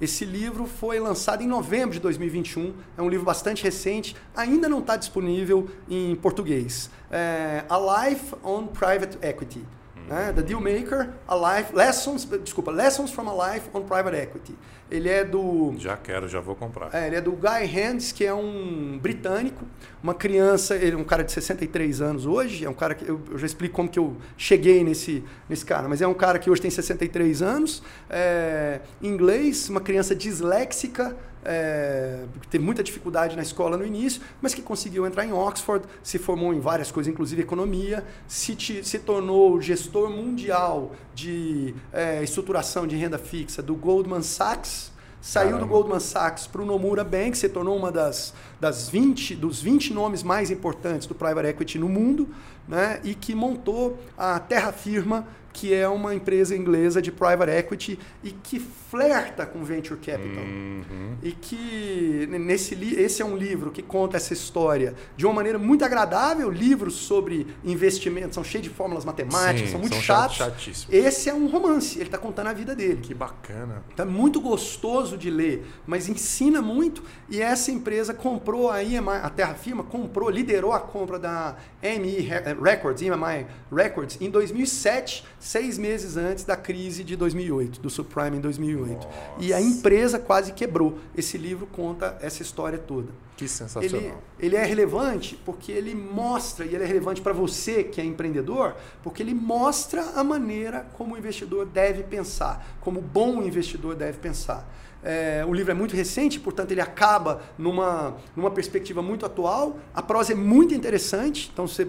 Esse 0.00 0.24
livro 0.24 0.66
foi 0.66 0.98
lançado 0.98 1.42
em 1.42 1.46
novembro 1.46 1.94
de 1.94 2.00
2021, 2.00 2.74
é 2.98 3.02
um 3.02 3.08
livro 3.08 3.24
bastante 3.24 3.62
recente, 3.62 4.16
ainda 4.36 4.68
não 4.68 4.80
está 4.80 4.96
disponível 4.96 5.68
em 5.88 6.16
português. 6.16 6.90
É, 7.10 7.64
a 7.68 8.08
Life 8.08 8.34
on 8.42 8.66
Private 8.66 9.18
Equity. 9.22 9.64
Né? 10.08 10.32
The 10.34 10.42
Deal 10.42 10.60
Maker, 10.60 11.10
a 11.26 11.34
Life, 11.34 11.74
Lessons, 11.74 12.24
desculpa, 12.42 12.70
Lessons 12.70 13.10
from 13.10 13.28
a 13.28 13.54
Life 13.54 13.68
on 13.72 13.82
Private 13.82 14.16
Equity. 14.16 14.54
Ele 14.90 15.08
é 15.08 15.24
do. 15.24 15.74
Já 15.78 15.96
quero, 15.96 16.28
já 16.28 16.40
vou 16.40 16.54
comprar. 16.54 16.94
É, 16.94 17.06
ele 17.06 17.16
é 17.16 17.20
do 17.20 17.32
Guy 17.32 17.64
Hands, 17.64 18.12
que 18.12 18.24
é 18.24 18.34
um 18.34 18.98
britânico, 19.00 19.64
uma 20.02 20.14
criança, 20.14 20.76
ele 20.76 20.94
é 20.94 20.96
um 20.98 21.04
cara 21.04 21.24
de 21.24 21.32
63 21.32 22.02
anos 22.02 22.26
hoje, 22.26 22.64
é 22.66 22.68
um 22.68 22.74
cara 22.74 22.94
que 22.94 23.08
eu, 23.08 23.20
eu 23.30 23.38
já 23.38 23.46
explico 23.46 23.74
como 23.74 23.88
que 23.88 23.98
eu 23.98 24.16
cheguei 24.36 24.84
nesse, 24.84 25.24
nesse 25.48 25.64
cara, 25.64 25.88
mas 25.88 26.02
é 26.02 26.06
um 26.06 26.14
cara 26.14 26.38
que 26.38 26.50
hoje 26.50 26.60
tem 26.60 26.70
63 26.70 27.40
anos, 27.40 27.82
é, 28.10 28.80
inglês, 29.02 29.70
uma 29.70 29.80
criança 29.80 30.14
disléxica, 30.14 31.16
é, 31.44 32.24
teve 32.50 32.64
muita 32.64 32.82
dificuldade 32.82 33.36
na 33.36 33.42
escola 33.42 33.76
no 33.76 33.84
início, 33.84 34.22
mas 34.40 34.54
que 34.54 34.62
conseguiu 34.62 35.06
entrar 35.06 35.24
em 35.24 35.32
Oxford, 35.32 35.86
se 36.02 36.18
formou 36.18 36.54
em 36.54 36.60
várias 36.60 36.90
coisas, 36.90 37.12
inclusive 37.12 37.42
economia, 37.42 38.04
se, 38.26 38.54
te, 38.54 38.82
se 38.82 38.98
tornou 38.98 39.60
gestor 39.60 40.10
mundial 40.10 40.92
de 41.14 41.74
é, 41.92 42.22
estruturação 42.22 42.86
de 42.86 42.96
renda 42.96 43.18
fixa 43.18 43.62
do 43.62 43.74
Goldman 43.74 44.22
Sachs, 44.22 44.92
saiu 45.20 45.52
Caramba. 45.52 45.66
do 45.66 45.70
Goldman 45.70 46.00
Sachs 46.00 46.46
para 46.46 46.60
o 46.60 46.66
Nomura 46.66 47.02
Bank, 47.02 47.36
se 47.36 47.48
tornou 47.48 47.76
uma 47.76 47.90
das, 47.90 48.34
das 48.60 48.88
20, 48.88 49.36
dos 49.36 49.60
20 49.62 49.94
nomes 49.94 50.22
mais 50.22 50.50
importantes 50.50 51.06
do 51.06 51.14
private 51.14 51.48
equity 51.48 51.78
no 51.78 51.88
mundo, 51.88 52.28
né, 52.68 53.00
e 53.04 53.14
que 53.14 53.34
montou 53.34 53.98
a 54.16 54.38
Terra 54.38 54.72
Firma, 54.72 55.26
que 55.54 55.72
é 55.72 55.88
uma 55.88 56.14
empresa 56.14 56.54
inglesa 56.54 57.00
de 57.00 57.12
private 57.12 57.52
equity 57.52 57.98
e 58.24 58.32
que 58.32 58.58
flerta 58.58 59.46
com 59.46 59.64
venture 59.64 59.98
capital. 59.98 60.42
Uhum. 60.42 61.16
E 61.22 61.30
que 61.30 62.28
nesse 62.28 62.74
esse 62.96 63.22
é 63.22 63.24
um 63.24 63.36
livro 63.36 63.70
que 63.70 63.80
conta 63.80 64.16
essa 64.16 64.32
história 64.32 64.94
de 65.16 65.24
uma 65.24 65.32
maneira 65.32 65.58
muito 65.58 65.84
agradável. 65.84 66.50
Livros 66.50 66.94
sobre 66.94 67.46
investimentos 67.64 68.34
são 68.34 68.42
cheios 68.42 68.66
de 68.66 68.70
fórmulas 68.70 69.04
matemáticas, 69.04 69.66
Sim, 69.66 69.72
são 69.72 69.80
muito 69.80 69.94
são 69.94 70.02
chatos. 70.02 70.36
Chatíssimos. 70.36 70.92
Esse 70.92 71.30
é 71.30 71.34
um 71.34 71.46
romance, 71.46 71.96
ele 71.98 72.06
está 72.06 72.18
contando 72.18 72.48
a 72.48 72.52
vida 72.52 72.74
dele. 72.74 73.00
Que 73.00 73.14
bacana. 73.14 73.84
Então, 73.92 74.04
é 74.04 74.08
muito 74.08 74.40
gostoso 74.40 75.16
de 75.16 75.30
ler, 75.30 75.64
mas 75.86 76.08
ensina 76.08 76.60
muito. 76.60 77.02
E 77.30 77.40
essa 77.40 77.70
empresa 77.70 78.12
comprou 78.12 78.70
a 78.70 78.78
a 79.22 79.30
Terra 79.30 79.54
Firma 79.54 79.84
comprou, 79.84 80.28
liderou 80.28 80.72
a 80.72 80.80
compra 80.80 81.18
da 81.18 81.56
EMI 81.80 82.28
Records, 82.60 83.02
EMI 83.02 83.46
Records, 83.72 84.18
em 84.20 84.28
2007 84.28 85.24
seis 85.44 85.76
meses 85.76 86.16
antes 86.16 86.42
da 86.42 86.56
crise 86.56 87.04
de 87.04 87.16
2008, 87.16 87.78
do 87.78 87.90
subprime 87.90 88.38
em 88.38 88.40
2008. 88.40 89.06
Nossa. 89.06 89.10
E 89.38 89.52
a 89.52 89.60
empresa 89.60 90.18
quase 90.18 90.52
quebrou. 90.52 90.98
Esse 91.14 91.36
livro 91.36 91.66
conta 91.66 92.16
essa 92.22 92.40
história 92.40 92.78
toda. 92.78 93.08
Que 93.36 93.46
sensacional. 93.46 94.00
Ele, 94.00 94.14
ele 94.40 94.56
é 94.56 94.64
relevante 94.64 95.38
porque 95.44 95.70
ele 95.70 95.94
mostra, 95.94 96.64
e 96.64 96.74
ele 96.74 96.82
é 96.82 96.86
relevante 96.86 97.20
para 97.20 97.34
você 97.34 97.84
que 97.84 98.00
é 98.00 98.04
empreendedor, 98.04 98.74
porque 99.02 99.22
ele 99.22 99.34
mostra 99.34 100.02
a 100.16 100.24
maneira 100.24 100.86
como 100.94 101.14
o 101.14 101.18
investidor 101.18 101.66
deve 101.66 102.04
pensar, 102.04 102.78
como 102.80 103.00
o 103.00 103.02
bom 103.02 103.42
investidor 103.42 103.94
deve 103.94 104.18
pensar. 104.18 104.66
É, 105.04 105.44
o 105.46 105.52
livro 105.52 105.70
é 105.70 105.74
muito 105.74 105.94
recente, 105.94 106.40
portanto 106.40 106.70
ele 106.70 106.80
acaba 106.80 107.42
numa, 107.58 108.16
numa 108.34 108.50
perspectiva 108.50 109.02
muito 109.02 109.26
atual. 109.26 109.78
A 109.94 110.02
prosa 110.02 110.32
é 110.32 110.34
muito 110.34 110.74
interessante, 110.74 111.50
então 111.52 111.66
você, 111.66 111.86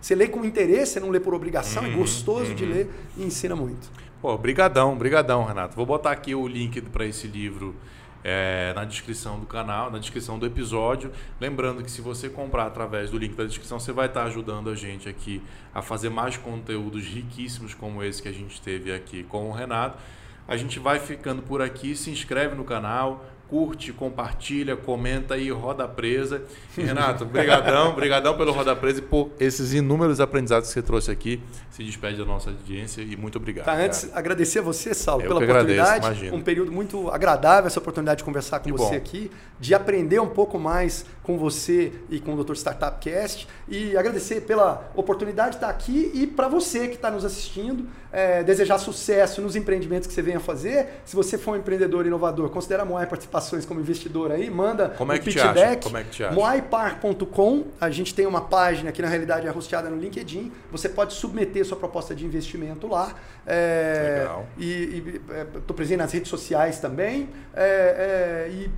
você 0.00 0.14
lê 0.14 0.26
com 0.26 0.44
interesse, 0.44 0.94
você 0.94 1.00
não 1.00 1.10
lê 1.10 1.20
por 1.20 1.34
obrigação, 1.34 1.84
é 1.84 1.88
uhum, 1.88 1.92
é 1.92 1.96
gostoso 1.96 2.50
uhum. 2.50 2.56
de 2.56 2.64
ler 2.64 2.90
e 3.16 3.24
ensina 3.24 3.54
muito. 3.54 3.90
Pô, 4.22 4.36
brigadão, 4.38 4.96
brigadão, 4.96 5.44
Renato. 5.44 5.76
Vou 5.76 5.84
botar 5.84 6.10
aqui 6.10 6.34
o 6.34 6.48
link 6.48 6.80
para 6.80 7.04
esse 7.04 7.26
livro 7.26 7.76
é, 8.24 8.72
na 8.74 8.84
descrição 8.84 9.38
do 9.38 9.46
canal, 9.46 9.90
na 9.90 9.98
descrição 9.98 10.38
do 10.38 10.46
episódio. 10.46 11.12
Lembrando 11.40 11.84
que 11.84 11.90
se 11.90 12.00
você 12.00 12.28
comprar 12.28 12.66
através 12.66 13.10
do 13.10 13.18
link 13.18 13.36
da 13.36 13.44
descrição, 13.44 13.78
você 13.78 13.92
vai 13.92 14.06
estar 14.06 14.24
ajudando 14.24 14.68
a 14.68 14.74
gente 14.74 15.08
aqui 15.08 15.40
a 15.72 15.80
fazer 15.80 16.08
mais 16.08 16.36
conteúdos 16.36 17.04
riquíssimos 17.04 17.72
como 17.72 18.02
esse 18.02 18.20
que 18.20 18.28
a 18.28 18.32
gente 18.32 18.60
teve 18.60 18.92
aqui 18.92 19.22
com 19.22 19.48
o 19.48 19.52
Renato. 19.52 19.98
A 20.48 20.56
gente 20.56 20.78
vai 20.78 20.98
ficando 20.98 21.42
por 21.42 21.60
aqui. 21.60 21.96
Se 21.96 22.10
inscreve 22.10 22.54
no 22.54 22.64
canal, 22.64 23.24
curte, 23.48 23.92
compartilha, 23.92 24.76
comenta 24.76 25.36
e 25.36 25.50
roda 25.50 25.86
presa. 25.86 26.42
E, 26.76 26.82
Renato, 26.82 27.24
brigadão, 27.24 27.94
brigadão 27.94 28.36
pelo 28.36 28.52
roda 28.52 28.74
presa 28.74 28.98
e 28.98 29.02
por 29.02 29.30
esses 29.38 29.72
inúmeros 29.72 30.20
aprendizados 30.20 30.68
que 30.68 30.74
você 30.74 30.82
trouxe 30.82 31.10
aqui. 31.10 31.40
Se 31.70 31.82
despede 31.82 32.18
da 32.18 32.24
nossa 32.24 32.50
audiência 32.50 33.02
e 33.02 33.16
muito 33.16 33.36
obrigado. 33.36 33.66
Tá, 33.66 33.74
antes 33.74 34.04
cara. 34.04 34.18
agradecer 34.18 34.60
a 34.60 34.62
você, 34.62 34.94
Saulo, 34.94 35.22
Eu 35.22 35.28
pela 35.28 35.44
oportunidade. 35.44 36.06
Agradeço, 36.06 36.34
um 36.34 36.42
período 36.42 36.72
muito 36.72 37.10
agradável 37.10 37.66
essa 37.66 37.78
oportunidade 37.78 38.18
de 38.18 38.24
conversar 38.24 38.60
com 38.60 38.64
que 38.64 38.72
você 38.72 38.90
bom. 38.90 38.96
aqui, 38.96 39.30
de 39.60 39.74
aprender 39.74 40.20
um 40.20 40.28
pouco 40.28 40.58
mais 40.58 41.06
com 41.26 41.36
você 41.36 41.92
e 42.08 42.20
com 42.20 42.34
o 42.34 42.44
Dr. 42.44 42.54
Startup 42.54 43.00
Cast 43.00 43.48
e 43.66 43.96
agradecer 43.96 44.42
pela 44.42 44.88
oportunidade 44.94 45.50
de 45.50 45.56
estar 45.56 45.68
aqui 45.68 46.12
e 46.14 46.24
para 46.24 46.46
você 46.46 46.86
que 46.86 46.94
está 46.94 47.10
nos 47.10 47.24
assistindo, 47.24 47.88
é, 48.12 48.44
desejar 48.44 48.78
sucesso 48.78 49.42
nos 49.42 49.56
empreendimentos 49.56 50.06
que 50.06 50.14
você 50.14 50.22
venha 50.22 50.38
fazer. 50.38 51.00
Se 51.04 51.16
você 51.16 51.36
for 51.36 51.56
um 51.56 51.56
empreendedor 51.56 52.06
inovador, 52.06 52.48
considera 52.50 52.84
a 52.84 52.86
Moai 52.86 53.06
participações 53.06 53.66
como 53.66 53.80
investidor 53.80 54.30
aí, 54.30 54.48
manda 54.48 54.90
Como 54.90 55.12
é 55.12 55.18
que 55.18 55.24
pitch 55.24 55.42
deck. 55.52 55.82
Como 55.82 55.96
é 55.96 56.04
que 56.04 56.10
te 56.10 56.22
acha? 56.22 56.32
Moaipar.com, 56.32 57.64
a 57.80 57.90
gente 57.90 58.14
tem 58.14 58.24
uma 58.24 58.42
página 58.42 58.92
que 58.92 59.02
na 59.02 59.08
realidade 59.08 59.48
é 59.48 59.52
hosteada 59.52 59.90
no 59.90 59.96
LinkedIn. 59.96 60.52
Você 60.70 60.88
pode 60.88 61.12
submeter 61.14 61.64
sua 61.66 61.76
proposta 61.76 62.14
de 62.14 62.24
investimento 62.24 62.86
lá. 62.86 63.12
É, 63.44 64.18
Legal. 64.20 64.46
E 64.56 65.20
estou 65.56 65.74
é, 65.74 65.74
presente 65.74 65.98
nas 65.98 66.12
redes 66.12 66.28
sociais 66.28 66.78
também. 66.78 67.28
É, 67.52 68.46
é, 68.46 68.50
e 68.52 68.70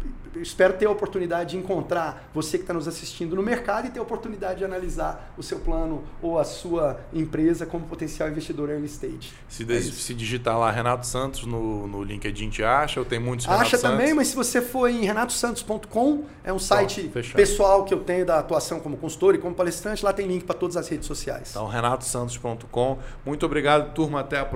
espero 0.43 0.75
ter 0.75 0.87
a 0.87 0.91
oportunidade 0.91 1.51
de 1.51 1.57
encontrar 1.57 2.29
você 2.43 2.56
que 2.56 2.65
está 2.65 2.73
nos 2.73 2.86
assistindo 2.86 3.35
no 3.35 3.43
mercado 3.43 3.89
e 3.89 3.90
ter 3.90 3.98
a 3.98 4.02
oportunidade 4.02 4.59
de 4.59 4.65
analisar 4.65 5.35
o 5.36 5.43
seu 5.43 5.59
plano 5.59 6.05
ou 6.23 6.39
a 6.39 6.44
sua 6.44 7.01
empresa 7.12 7.66
como 7.66 7.86
potencial 7.86 8.28
investidor 8.28 8.70
early 8.70 8.86
stage. 8.86 9.32
Se, 9.48 9.70
é 9.70 9.81
se 9.81 10.15
digitar 10.15 10.59
lá 10.59 10.70
Renato 10.70 11.06
Santos 11.06 11.44
no, 11.44 11.86
no 11.86 12.02
LinkedIn, 12.02 12.48
te 12.51 12.62
acha? 12.62 13.01
Ou 13.01 13.06
tem 13.06 13.19
muitos 13.19 13.47
Renato 13.47 13.62
Acha 13.62 13.77
Santos? 13.77 13.98
também, 13.98 14.15
mas 14.15 14.28
se 14.28 14.36
você 14.36 14.62
for 14.62 14.89
em 14.89 15.05
renatosantos.com, 15.05 16.24
é 16.44 16.52
um 16.52 16.59
site 16.59 17.10
pessoal 17.35 17.85
que 17.85 17.93
eu 17.93 18.01
tenho 18.01 18.24
da 18.24 18.39
atuação 18.39 18.81
como 18.81 18.97
consultor 18.97 19.35
e 19.35 19.39
como 19.39 19.55
palestrante, 19.55 20.05
lá 20.05 20.12
tem 20.12 20.27
link 20.27 20.44
para 20.44 20.55
todas 20.55 20.77
as 20.77 20.89
redes 20.89 21.06
sociais. 21.06 21.51
Então, 21.51 21.66
renatosantos.com. 21.66 22.98
Muito 23.27 23.44
obrigado, 23.44 23.93
turma. 23.94 24.20
Até 24.20 24.39
a 24.39 24.44
próxima. 24.44 24.48